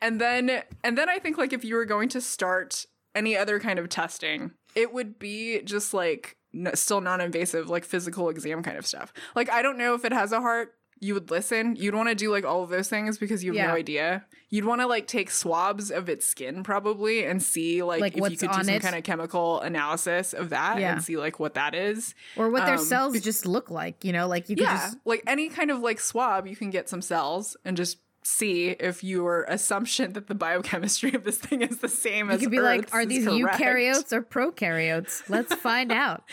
and 0.00 0.18
then 0.20 0.62
and 0.82 0.96
then 0.96 1.08
i 1.10 1.18
think 1.18 1.36
like 1.36 1.52
if 1.52 1.64
you 1.64 1.74
were 1.76 1.84
going 1.84 2.08
to 2.08 2.20
start 2.20 2.86
any 3.14 3.36
other 3.36 3.58
kind 3.60 3.78
of 3.78 3.88
testing 3.88 4.52
it 4.74 4.92
would 4.92 5.18
be 5.18 5.60
just 5.62 5.92
like 5.94 6.36
n- 6.54 6.70
still 6.74 7.00
non-invasive 7.00 7.68
like 7.68 7.84
physical 7.84 8.28
exam 8.28 8.62
kind 8.62 8.76
of 8.78 8.86
stuff 8.86 9.12
like 9.34 9.50
i 9.50 9.62
don't 9.62 9.78
know 9.78 9.94
if 9.94 10.04
it 10.04 10.12
has 10.12 10.32
a 10.32 10.40
heart 10.40 10.74
you 11.02 11.14
would 11.14 11.30
listen 11.30 11.74
you'd 11.76 11.94
want 11.94 12.08
to 12.10 12.14
do 12.14 12.30
like 12.30 12.44
all 12.44 12.62
of 12.62 12.68
those 12.68 12.88
things 12.88 13.16
because 13.18 13.42
you 13.42 13.50
have 13.52 13.56
Yeah. 13.56 13.66
no 13.68 13.74
idea 13.74 14.24
you'd 14.50 14.66
want 14.66 14.80
to 14.82 14.86
like 14.86 15.06
take 15.06 15.30
swabs 15.30 15.90
of 15.90 16.08
its 16.10 16.26
skin 16.26 16.62
probably 16.62 17.24
and 17.24 17.42
see 17.42 17.82
like, 17.82 18.00
Like, 18.02 18.12
if 18.12 18.30
you 18.32 18.36
could 18.36 18.50
do 18.50 18.62
some 18.64 18.68
it? 18.68 18.82
kind 18.82 18.94
of 18.96 19.02
chemical 19.04 19.60
analysis 19.60 20.34
of 20.34 20.50
that 20.50 20.78
Yeah. 20.78 20.92
and 20.92 21.02
see 21.02 21.16
like 21.16 21.38
what 21.40 21.54
that 21.54 21.74
is 21.74 22.14
Or 22.36 22.50
what 22.50 22.66
their 22.66 22.74
Um, 22.74 22.84
cells 22.84 23.18
just 23.20 23.46
look 23.46 23.70
like. 23.70 24.04
You 24.04 24.12
know, 24.12 24.26
like 24.28 24.48
you 24.50 24.56
could 24.56 24.64
yeah, 24.64 24.76
just 24.88 24.98
like 25.06 25.22
any 25.26 25.48
kind 25.48 25.70
of 25.70 25.78
like 25.80 26.00
swab, 26.00 26.46
you 26.46 26.56
can 26.56 26.68
get 26.70 26.88
some 26.88 27.00
cells 27.00 27.56
and 27.64 27.76
just 27.76 27.98
see 28.22 28.70
if 28.70 29.02
your 29.02 29.44
assumption 29.48 30.12
that 30.12 30.26
the 30.28 30.34
biochemistry 30.34 31.12
of 31.14 31.24
this 31.24 31.38
thing 31.38 31.62
is 31.62 31.78
the 31.78 31.88
same 31.88 32.26
you 32.28 32.32
as 32.34 32.40
could 32.40 32.50
be 32.50 32.60
like, 32.60 32.92
are 32.94 33.06
these 33.06 33.24
correct. 33.26 33.58
eukaryotes 33.60 34.12
or 34.12 34.22
prokaryotes? 34.22 35.22
Let's 35.28 35.54
find 35.54 35.90
out. 35.92 36.24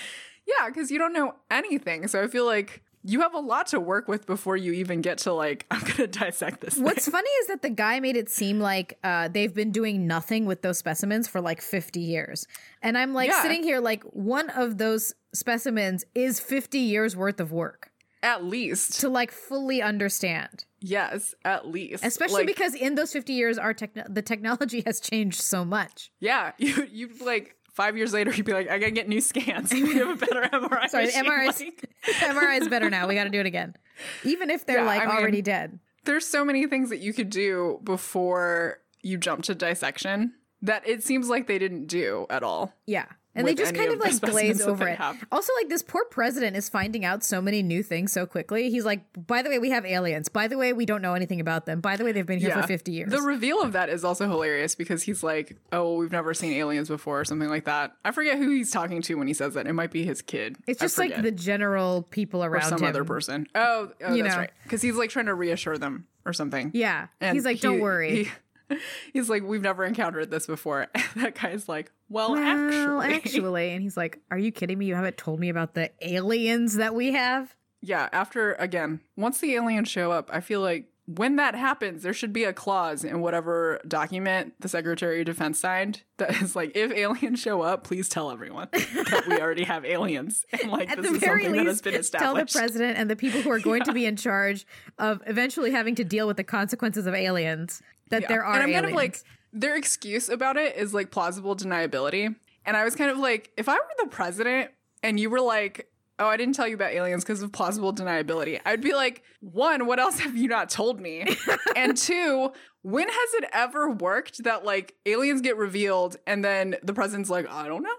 Yeah, 0.60 0.70
because 0.70 0.90
you 0.92 0.98
don't 0.98 1.12
know 1.12 1.36
anything. 1.52 2.08
So 2.08 2.24
I 2.24 2.28
feel 2.28 2.46
like 2.46 2.82
you 3.04 3.20
have 3.20 3.34
a 3.34 3.40
lot 3.40 3.68
to 3.68 3.82
work 3.82 4.08
with 4.08 4.26
before 4.26 4.56
you 4.56 4.72
even 4.72 5.02
get 5.02 5.18
to 5.20 5.34
like, 5.34 5.66
I'm 5.72 5.82
gonna 5.82 6.08
dissect 6.08 6.62
this. 6.62 6.78
What's 6.78 7.04
thing. 7.04 7.12
funny 7.12 7.30
is 7.42 7.48
that 7.48 7.62
the 7.62 7.70
guy 7.70 8.00
made 8.00 8.16
it 8.16 8.30
seem 8.30 8.62
like 8.62 8.98
uh, 9.04 9.28
they've 9.28 9.54
been 9.54 9.72
doing 9.74 10.08
nothing 10.08 10.46
with 10.46 10.62
those 10.62 10.78
specimens 10.78 11.28
for 11.28 11.42
like 11.42 11.62
50 11.62 12.00
years. 12.00 12.48
And 12.82 12.98
I'm 12.98 13.14
like 13.14 13.28
Yeah. 13.30 13.42
sitting 13.42 13.62
here 13.62 13.82
like 13.82 14.04
one 14.06 14.50
of 14.52 14.78
those 14.78 15.14
specimens 15.34 16.06
is 16.16 16.40
50 16.40 16.80
years 16.80 17.14
worth 17.14 17.42
of 17.42 17.52
work 17.52 17.92
At 18.24 18.46
least, 18.46 19.02
to 19.02 19.10
like 19.10 19.32
fully 19.34 19.82
understand. 19.82 20.64
Yes, 20.80 21.34
at 21.46 21.68
least, 21.68 22.04
Especially 22.06 22.42
Like, 22.46 22.48
because 22.48 22.74
in 22.76 22.96
those 22.96 23.12
50 23.14 23.34
years 23.34 23.58
our 23.58 23.74
techno- 23.74 24.06
the 24.10 24.22
technology 24.22 24.84
has 24.86 25.00
changed 25.00 25.42
so 25.42 25.64
much. 25.66 26.12
yeah, 26.20 26.52
you 26.58 26.88
you 26.92 27.10
like 27.24 27.56
five 27.74 27.96
years 27.96 28.12
later, 28.14 28.32
you'd 28.34 28.46
be 28.46 28.54
like, 28.54 28.70
I 28.70 28.80
gotta 28.80 28.92
get 28.92 29.08
new 29.08 29.22
scans. 29.22 29.72
We 29.74 29.96
have 29.96 30.10
a 30.10 30.16
better 30.26 30.42
MRI. 30.54 30.90
Sorry, 30.90 31.06
machine. 31.06 31.26
MRI 31.26 31.50
is, 31.50 31.60
Like, 31.62 31.90
MRI 32.36 32.60
is 32.62 32.68
better 32.68 32.90
now. 32.90 33.08
We 33.08 33.14
got 33.16 33.26
to 33.26 33.30
do 33.30 33.40
it 33.40 33.46
again. 33.46 33.76
Even 34.24 34.50
if 34.50 34.66
they're 34.66 34.80
Yeah, 34.80 34.86
like 34.86 35.02
I 35.04 35.06
mean- 35.08 35.16
already 35.18 35.42
dead. 35.42 35.80
there's 36.06 36.26
so 36.26 36.44
many 36.46 36.66
things 36.68 36.90
that 36.90 37.00
you 37.00 37.14
could 37.14 37.30
do 37.30 37.80
before 37.84 38.80
you 39.04 39.18
jump 39.18 39.44
to 39.44 39.54
dissection 39.56 40.34
that 40.64 40.88
it 40.88 41.04
seems 41.04 41.30
like 41.30 41.46
they 41.48 41.60
didn't 41.60 41.86
do 41.86 42.26
at 42.32 42.42
all. 42.44 42.74
Yeah. 42.88 43.06
And 43.38 43.48
they 43.48 43.56
just 43.56 43.74
kind 43.76 43.88
of 43.90 43.96
of 43.96 44.00
like 44.02 44.20
glaze 44.22 44.62
over 44.62 44.88
it. 44.88 44.98
have. 44.98 45.24
Also, 45.32 45.54
like 45.62 45.70
this 45.70 45.82
poor 45.82 46.04
president 46.06 46.58
is 46.58 46.68
finding 46.70 47.06
out 47.06 47.24
so 47.24 47.42
many 47.42 47.62
new 47.64 47.84
things 47.84 48.12
so 48.12 48.26
quickly. 48.26 48.70
He's 48.70 48.84
like, 48.86 49.02
by 49.28 49.42
the 49.42 49.50
way, 49.50 49.60
we 49.60 49.70
have 49.70 49.86
aliens. 49.86 50.28
By 50.30 50.48
the 50.48 50.58
way, 50.58 50.74
we 50.74 50.86
don't 50.86 51.02
know 51.02 51.14
anything 51.14 51.40
about 51.40 51.66
them. 51.66 51.80
By 51.80 51.96
the 51.96 52.04
way, 52.04 52.12
they've 52.12 52.26
been 52.26 52.40
here 52.40 52.52
for 52.52 52.64
50 52.68 52.92
years. 52.92 53.12
The 53.12 53.22
reveal 53.22 53.62
of 53.62 53.74
that 53.74 53.90
is 53.90 54.04
also 54.04 54.28
hilarious 54.28 54.76
because 54.76 55.04
he's 55.04 55.24
like, 55.24 55.56
"Oh, 55.72 55.96
we've 55.98 56.12
never 56.12 56.34
seen 56.34 56.54
aliens 56.54 56.88
before," 56.90 57.20
or 57.22 57.26
something 57.26 57.50
like 57.50 57.66
that. 57.66 57.94
I 58.04 58.12
forget 58.12 58.38
who 58.38 58.50
he's 58.50 58.72
talking 58.72 59.02
to 59.04 59.16
when 59.16 59.28
he 59.28 59.34
says 59.34 59.54
that. 59.54 59.68
It 59.68 59.74
might 59.74 59.92
be 59.92 60.04
his 60.04 60.22
kid. 60.22 60.58
it's 60.68 60.80
just 60.80 60.98
like 60.98 61.22
the 61.22 61.32
general 61.32 62.04
people 62.10 62.44
or 62.44 62.50
around 62.50 62.70
some 62.70 62.80
him. 62.80 62.86
other 62.90 63.04
person. 63.04 63.48
Oh, 63.56 63.92
oh 64.04 64.14
You 64.14 64.24
that's 64.24 64.36
know. 64.36 64.42
right. 64.42 64.52
Because 64.64 64.82
he's 64.82 64.96
like 64.96 65.10
trying 65.10 65.28
to 65.28 65.34
reassure 65.36 65.78
them 65.78 66.08
or 66.26 66.34
something. 66.34 66.72
Yeah. 66.74 67.08
And 67.22 67.36
He's 67.36 67.46
like, 67.46 67.58
he- 67.58 67.62
don't 67.62 67.80
worry. 67.80 68.26
he- 68.26 68.32
he's 69.14 69.30
like, 69.30 69.44
"We've 69.44 69.62
never 69.62 69.84
encountered 69.86 70.32
this 70.32 70.46
before." 70.48 70.88
And 71.16 71.24
that 71.26 71.36
guy's 71.36 71.68
like, 71.68 71.92
"Well, 72.10 72.34
well, 72.34 72.44
actually, 72.44 73.14
actually. 73.16 73.72
And 73.72 73.82
he's 73.82 73.98
like, 73.98 74.20
are 74.30 74.38
you 74.38 74.52
kidding 74.52 74.78
me? 74.78 74.86
You 74.86 74.96
haven't 74.96 75.18
told 75.18 75.40
me 75.40 75.50
about 75.50 75.74
the 75.74 75.90
aliens 76.02 76.76
that 76.76 76.94
we 76.94 77.14
have? 77.14 77.56
Yeah, 77.82 78.10
after 78.12 78.54
again, 78.56 79.02
once 79.16 79.40
the 79.40 79.54
aliens 79.56 79.88
show 79.90 80.12
up, 80.12 80.30
I 80.34 80.42
feel 80.42 80.62
like 80.62 80.90
when 81.06 81.38
that 81.38 81.56
happens, 81.56 82.04
there 82.04 82.12
should 82.14 82.34
be 82.34 82.44
a 82.44 82.52
clause 82.52 83.06
in 83.06 83.22
whatever 83.22 83.80
document 83.88 84.54
the 84.60 84.68
Secretary 84.68 85.22
of 85.22 85.26
Defense 85.26 85.58
signed 85.58 86.04
that 86.18 86.42
is 86.42 86.54
like, 86.54 86.76
if 86.76 86.92
aliens 86.92 87.40
show 87.40 87.62
up, 87.62 87.86
please 87.86 88.10
tell 88.10 88.30
everyone 88.30 88.68
that 88.74 89.24
we 89.30 89.40
already 89.40 89.64
have 89.64 89.86
aliens. 89.86 90.46
And 90.62 90.70
like 90.70 90.90
At 90.92 90.98
this 91.02 91.12
the 91.12 91.16
is 91.16 91.20
very 91.22 91.44
something 91.44 91.60
that 91.64 91.66
has 91.68 91.76
least, 91.76 91.84
been 91.86 91.94
tell 91.94 92.34
the 92.36 92.42
established. 92.42 92.56
president 92.56 92.98
and 92.98 93.10
the 93.10 93.16
people 93.16 93.42
who 93.42 93.50
are 93.52 93.60
going 93.60 93.84
to 93.84 93.94
be 93.94 94.06
in 94.06 94.18
charge 94.18 94.66
of 95.00 95.22
eventually 95.28 95.72
having 95.72 95.96
to 95.96 96.04
deal 96.04 96.28
with 96.28 96.36
the 96.36 96.44
consequences 96.44 97.06
of 97.08 97.14
aliens 97.14 97.82
that 98.10 98.24
Yeah. 98.24 98.28
there 98.28 98.44
are 98.44 98.54
And 98.54 98.64
I'm 98.64 98.70
aliens. 98.70 98.82
kind 98.84 98.92
of 98.94 98.96
like 98.96 99.18
their 99.54 99.76
excuse 99.76 100.30
about 100.30 100.58
it 100.58 100.76
is 100.76 100.94
like 100.94 101.12
plausible 101.12 101.56
deniability. 101.56 102.36
And 102.66 102.76
I 102.78 102.84
was 102.84 102.96
kind 102.96 103.10
of 103.10 103.18
like, 103.18 103.52
if 103.58 103.70
I 103.70 103.76
were 103.76 103.88
the 104.04 104.08
president 104.10 104.72
and 105.04 105.20
you 105.20 105.30
were 105.30 105.40
like, 105.42 105.90
oh, 106.20 106.28
I 106.28 106.36
didn't 106.36 106.56
tell 106.56 106.68
you 106.68 106.76
about 106.76 106.92
aliens 106.92 107.24
because 107.24 107.42
of 107.42 107.52
plausible 107.52 107.94
deniability, 107.94 108.60
I'd 108.66 108.82
be 108.82 108.94
like, 108.94 109.24
one, 109.40 109.86
what 109.86 110.00
else 110.00 110.20
have 110.26 110.36
you 110.36 110.48
not 110.48 110.70
told 110.70 111.00
me? 111.00 111.26
and 111.76 111.96
two, 111.96 112.52
when 112.82 113.08
has 113.08 113.34
it 113.36 113.46
ever 113.54 113.90
worked 113.92 114.44
that 114.44 114.66
like 114.66 114.96
aliens 115.06 115.42
get 115.42 115.58
revealed 115.58 116.18
and 116.28 116.44
then 116.44 116.76
the 116.84 116.94
president's 116.94 117.30
like, 117.30 117.50
I 117.50 117.68
don't 117.68 117.84
know. 117.84 117.90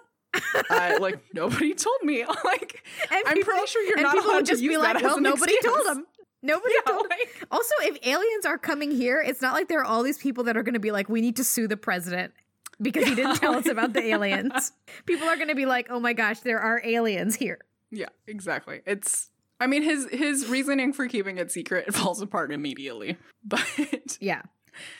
I, 0.70 0.96
like 1.00 1.18
nobody 1.32 1.74
told 1.74 2.02
me. 2.02 2.24
like 2.44 2.82
And 3.10 3.22
I'm 3.26 3.36
people- 3.36 3.52
pretty 3.54 3.66
sure 3.68 3.82
you're 3.84 3.96
and 3.96 4.02
not 4.04 4.14
people 4.14 4.28
allowed 4.30 4.36
would 4.36 4.46
to 4.46 4.52
just 4.52 4.62
use 4.62 4.76
be 4.76 4.82
that 4.82 4.94
like, 4.96 5.04
as 5.04 5.16
an 5.16 5.22
nobody 5.22 5.54
excuse. 5.54 5.74
told 5.74 5.86
them. 5.96 6.06
Nobody 6.48 6.74
Yeah, 6.86 6.92
told 6.92 7.06
like- 7.10 7.44
Also, 7.50 7.74
if 7.82 7.98
aliens 8.06 8.44
are 8.46 8.58
coming 8.58 8.90
here, 8.90 9.20
it's 9.24 9.40
not 9.42 9.52
like 9.54 9.68
there 9.68 9.80
are 9.80 9.84
all 9.84 10.02
these 10.02 10.18
people 10.18 10.44
that 10.44 10.56
are 10.56 10.62
going 10.62 10.74
to 10.74 10.80
be 10.80 10.90
like, 10.90 11.08
we 11.08 11.20
need 11.20 11.36
to 11.36 11.44
sue 11.44 11.68
the 11.68 11.76
president. 11.76 12.32
because 12.80 13.06
he 13.08 13.14
didn't 13.14 13.36
tell 13.36 13.54
us 13.54 13.66
about 13.66 13.92
the 13.92 14.02
aliens. 14.14 14.72
People 15.06 15.28
are 15.28 15.36
going 15.36 15.48
to 15.48 15.54
be 15.56 15.66
like, 15.66 15.88
"Oh 15.90 15.98
my 16.00 16.12
gosh, 16.12 16.40
there 16.40 16.60
are 16.60 16.80
aliens 16.84 17.34
here." 17.34 17.58
Yeah, 17.90 18.06
exactly. 18.28 18.82
It's 18.86 19.30
I 19.60 19.66
mean 19.66 19.82
his 19.82 20.06
his 20.10 20.46
reasoning 20.46 20.92
for 20.92 21.08
keeping 21.08 21.38
it 21.38 21.50
secret 21.50 21.92
falls 21.98 22.20
apart 22.22 22.52
immediately. 22.52 23.16
But 23.44 24.18
Yeah. 24.20 24.42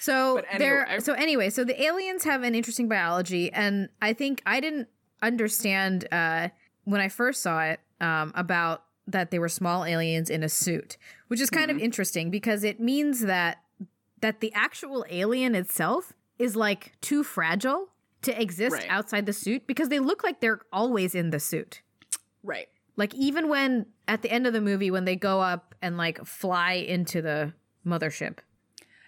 So 0.00 0.36
But 0.50 0.58
there. 0.58 0.98
So 1.00 1.12
anyway, 1.12 1.50
so 1.50 1.62
the 1.64 1.80
aliens 1.80 2.24
have 2.24 2.42
an 2.42 2.54
interesting 2.56 2.88
biology, 2.88 3.52
and 3.52 3.88
I 4.02 4.12
think 4.12 4.42
I 4.44 4.58
didn't 4.58 4.88
understand 5.22 6.08
uh, 6.10 6.48
when 6.84 7.00
I 7.00 7.08
first 7.08 7.42
saw 7.42 7.62
it 7.62 7.78
um, 8.00 8.32
about 8.34 8.82
that 9.06 9.30
they 9.30 9.38
were 9.38 9.48
small 9.48 9.84
aliens 9.84 10.30
in 10.30 10.42
a 10.42 10.48
suit, 10.48 10.96
which 11.28 11.40
is 11.40 11.50
kind 11.50 11.70
of 11.70 11.76
mm-hmm. 11.76 11.84
interesting 11.84 12.30
because 12.30 12.64
it 12.64 12.80
means 12.80 13.20
that 13.20 13.58
that 14.20 14.40
the 14.40 14.52
actual 14.52 15.04
alien 15.08 15.54
itself 15.54 16.12
is 16.38 16.56
like 16.56 16.92
too 17.00 17.22
fragile 17.22 17.88
to 18.22 18.40
exist 18.40 18.74
Right. 18.74 18.86
outside 18.88 19.26
the 19.26 19.32
suit 19.32 19.66
because 19.66 19.88
they 19.88 20.00
look 20.00 20.24
like 20.24 20.40
they're 20.40 20.60
always 20.72 21.14
in 21.14 21.30
the 21.30 21.38
suit. 21.40 21.82
right. 22.42 22.68
Like 22.96 23.14
even 23.14 23.48
when 23.48 23.86
at 24.08 24.22
the 24.22 24.30
end 24.32 24.48
of 24.48 24.52
the 24.52 24.60
movie 24.60 24.90
when 24.90 25.04
they 25.04 25.14
go 25.14 25.40
up 25.40 25.74
and 25.80 25.96
like 25.96 26.24
fly 26.26 26.72
into 26.72 27.22
the 27.22 27.52
mothership. 27.86 28.38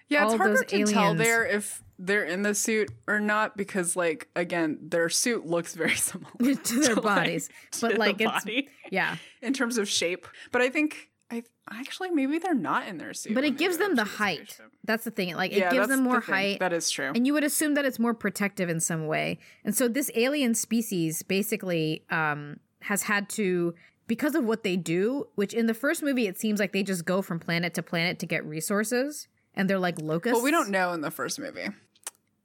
Yeah, 0.07 0.25
it's 0.25 0.35
harder 0.35 0.63
to 0.63 0.83
tell 0.85 1.13
there 1.13 1.45
if 1.45 1.83
they're 1.99 2.23
in 2.23 2.41
the 2.41 2.55
suit 2.55 2.89
or 3.07 3.19
not 3.19 3.55
because 3.57 3.95
like 3.97 4.29
again, 4.35 4.77
their 4.81 5.09
suit 5.09 5.45
looks 5.45 5.75
very 5.75 5.95
similar 6.09 6.55
to 6.63 6.79
their 6.81 6.95
like, 6.95 7.03
bodies. 7.03 7.49
to 7.71 7.81
But 7.81 7.97
like 7.97 8.21
it's 8.21 8.31
body 8.31 8.69
yeah. 8.89 9.17
in 9.41 9.51
terms 9.53 9.77
of 9.77 9.89
shape. 9.89 10.25
But 10.53 10.61
I 10.61 10.69
think 10.69 11.10
I 11.31 11.43
actually 11.79 12.09
maybe 12.11 12.37
they're 12.39 12.53
not 12.53 12.87
in 12.87 12.97
their 12.97 13.13
suit. 13.13 13.33
But 13.33 13.43
it 13.43 13.57
gives 13.57 13.77
them 13.77 13.95
the 13.95 14.03
height. 14.03 14.57
That's 14.83 15.03
the 15.05 15.11
thing. 15.11 15.33
Like 15.35 15.51
it 15.51 15.59
Yeah, 15.59 15.71
gives 15.71 15.87
them 15.87 16.03
more 16.03 16.19
the 16.19 16.25
height. 16.25 16.59
That 16.59 16.73
is 16.73 16.89
true. 16.91 17.11
and 17.15 17.25
you 17.25 17.33
would 17.33 17.43
assume 17.43 17.75
that 17.75 17.85
it's 17.85 17.99
more 17.99 18.13
protective 18.13 18.69
in 18.69 18.79
some 18.79 19.07
way. 19.07 19.39
And 19.63 19.75
so 19.75 19.87
this 19.87 20.11
alien 20.15 20.53
species 20.55 21.23
basically 21.23 22.03
um 22.09 22.59
has 22.81 23.03
had 23.03 23.29
to 23.29 23.73
because 24.07 24.35
of 24.35 24.43
what 24.43 24.63
they 24.63 24.75
do, 24.75 25.27
which 25.35 25.53
in 25.53 25.67
the 25.67 25.73
first 25.73 26.03
movie 26.03 26.27
it 26.27 26.37
seems 26.39 26.59
like 26.59 26.73
they 26.73 26.83
just 26.83 27.05
go 27.05 27.21
from 27.21 27.39
planet 27.39 27.73
to 27.75 27.83
planet 27.83 28.19
to 28.19 28.25
get 28.25 28.43
resources 28.45 29.27
and 29.53 29.69
they're 29.69 29.79
like 29.79 30.01
locusts. 30.01 30.33
Well, 30.35 30.43
we 30.43 30.51
don't 30.51 30.69
know 30.69 30.91
in 30.93 31.01
the 31.01 31.11
first 31.11 31.39
movie. 31.39 31.67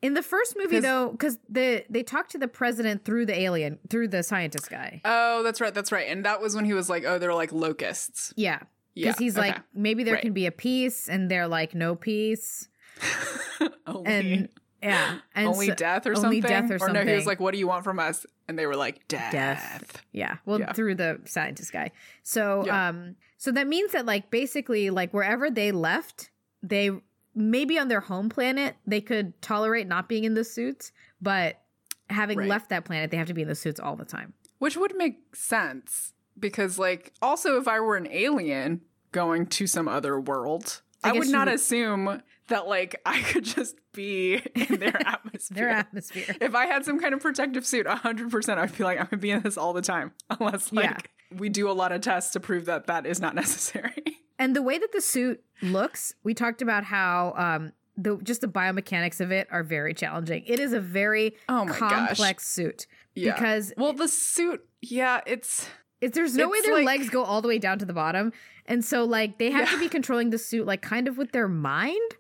In 0.03 0.15
the 0.15 0.23
first 0.23 0.57
movie 0.57 0.79
though, 0.79 1.09
because 1.11 1.39
the 1.49 1.85
they 1.89 2.03
talk 2.05 2.29
to 2.29 2.39
the 2.39 2.47
president 2.47 3.05
through 3.05 3.27
the 3.27 3.37
alien, 3.37 3.79
through 3.91 4.09
the 4.09 4.23
scientist 4.23 4.71
guy. 4.71 5.01
Oh, 5.05 5.43
that's 5.43 5.61
right. 5.61 5.73
That's 5.75 5.91
right. 5.91 6.07
And 6.09 6.25
that 6.27 6.41
was 6.41 6.55
when 6.55 6.65
he 6.67 6.75
was 6.75 6.89
like, 6.91 7.05
"Oh, 7.05 7.19
they're 7.19 7.35
like 7.35 7.51
locusts." 7.51 8.33
Yeah. 8.37 8.61
Yeah, 8.97 9.09
Because 9.11 9.19
he's 9.19 9.39
okay. 9.39 9.49
like, 9.53 9.61
maybe 9.75 10.03
there 10.05 10.15
Right. 10.15 10.23
can 10.23 10.33
be 10.33 10.47
a 10.47 10.51
peace, 10.51 11.09
and 11.09 11.31
they're 11.31 11.47
like, 11.47 11.75
no 11.75 11.95
peace. 11.95 12.69
only, 13.87 14.11
And 14.11 14.49
yeah. 14.83 15.19
And 15.35 15.49
only 15.49 15.67
so- 15.69 15.75
death 15.75 16.07
or 16.07 16.11
only 16.17 16.41
something. 16.41 16.43
death 16.43 16.71
or 16.71 16.79
something 16.79 17.05
no, 17.07 17.11
he 17.11 17.17
was 17.17 17.27
like, 17.27 17.41
"What 17.41 17.53
do 17.53 17.59
you 17.59 17.67
want 17.67 17.85
from 17.85 17.99
us?" 17.99 18.25
And 18.49 18.59
they 18.59 18.67
were 18.67 18.77
like, 18.77 19.07
"Death." 19.09 19.33
Death. 19.33 20.03
Yeah. 20.13 20.37
Well, 20.47 20.61
Yeah. 20.61 20.73
through 20.73 20.95
the 20.95 21.21
scientist 21.27 21.73
guy. 21.73 21.91
So, 22.23 22.65
Yeah. 22.67 22.89
um, 22.89 23.17
so 23.37 23.53
that 23.53 23.67
means 23.67 23.93
that 23.93 24.07
like 24.07 24.31
basically 24.31 24.89
like 24.91 25.13
wherever 25.13 25.51
they 25.51 25.73
left, 25.73 26.31
they 26.63 26.91
maybe 27.35 27.79
on 27.79 27.89
their 27.89 28.01
home 28.01 28.29
planet 28.31 28.77
they 28.87 29.01
could 29.03 29.41
tolerate 29.43 29.87
not 29.87 30.09
being 30.09 30.25
in 30.25 30.33
the 30.35 30.45
suits, 30.45 30.91
but 31.21 31.61
having 32.09 32.39
Right. 32.39 32.49
left 32.49 32.71
that 32.71 32.85
planet, 32.87 33.11
they 33.11 33.17
have 33.19 33.27
to 33.27 33.35
be 33.35 33.43
in 33.43 33.49
the 33.49 33.55
suits 33.55 33.79
all 33.81 33.97
the 33.97 34.05
time. 34.07 34.33
Which 34.59 34.77
would 34.77 34.97
make 34.97 35.35
sense 35.37 36.15
because, 36.39 36.79
like, 36.79 37.13
also 37.23 37.59
if 37.59 37.67
I 37.69 37.81
were 37.81 37.97
an 37.97 38.09
alien 38.11 38.83
going 39.13 39.47
to 39.47 39.67
some 39.67 39.89
other 39.89 40.21
world, 40.21 40.83
I 41.03 41.11
I, 41.11 41.13
would 41.13 41.29
not 41.29 41.47
would- 41.47 41.55
assume 41.55 42.23
that 42.49 42.69
like 42.69 43.01
I 43.07 43.23
could 43.23 43.45
just 43.45 43.77
be 43.93 44.43
in 44.55 44.79
their 44.79 44.97
atmosphere. 45.07 45.55
Their 45.57 45.69
atmosphere. 45.71 46.37
if 46.41 46.55
I 46.55 46.67
had 46.67 46.85
some 46.85 47.01
kind 47.01 47.15
of 47.15 47.21
protective 47.21 47.67
suit, 47.67 47.87
100% 47.87 48.59
I'd 48.59 48.77
be 48.77 48.85
like, 48.85 48.99
I'm 49.01 49.07
gonna 49.07 49.21
be 49.21 49.31
in 49.31 49.43
this 49.43 49.57
all 49.59 49.73
the 49.73 49.83
time. 49.83 50.13
Unless, 50.31 50.73
like, 50.73 50.85
Yeah. 50.85 51.39
we 51.39 51.49
do 51.49 51.71
a 51.71 51.73
lot 51.73 51.93
of 51.93 52.01
tests 52.03 52.33
to 52.35 52.41
prove 52.41 52.67
that 52.67 52.87
that 52.87 53.07
is 53.07 53.21
not 53.21 53.35
necessary. 53.35 53.95
And 54.39 54.55
the 54.55 54.63
way 54.63 54.79
that 54.79 54.93
the 54.93 55.01
suit 55.01 55.43
looks, 55.63 56.15
we 56.23 56.35
talked 56.35 56.61
about 56.63 56.85
how 56.85 57.33
um 57.39 57.73
the 57.97 58.19
just 58.23 58.43
the 58.43 58.49
biomechanics 58.49 59.21
of 59.23 59.33
it 59.33 59.49
are 59.51 59.63
very 59.63 59.95
challenging. 59.95 60.45
It 60.47 60.61
is 60.61 60.75
a 60.75 60.81
very 60.81 61.35
Oh 61.49 61.65
my 61.65 61.79
gosh. 61.79 61.91
complex 62.19 62.47
suit 62.47 62.87
yeah. 63.15 63.33
because 63.33 63.73
well, 63.79 63.95
the 63.95 64.09
suit, 64.09 64.61
yeah, 64.83 65.23
it's. 65.27 65.69
It, 66.01 66.13
there's 66.13 66.37
no 66.37 66.49
way 66.49 66.61
their 66.63 66.75
like- 66.75 66.87
legs 66.87 67.11
go 67.11 67.23
all 67.25 67.43
the 67.43 67.49
way 67.49 67.59
down 67.59 67.79
to 67.79 67.85
the 67.85 67.93
bottom, 67.93 68.33
and 68.67 68.85
so 68.85 69.05
like 69.05 69.39
they 69.39 69.51
have 69.51 69.71
to 69.71 69.79
be 69.79 69.89
controlling 69.89 70.31
the 70.31 70.39
suit 70.39 70.67
like 70.67 70.83
kind 70.83 71.09
of 71.09 71.19
with 71.19 71.33
their 71.33 71.49
mind 71.49 72.13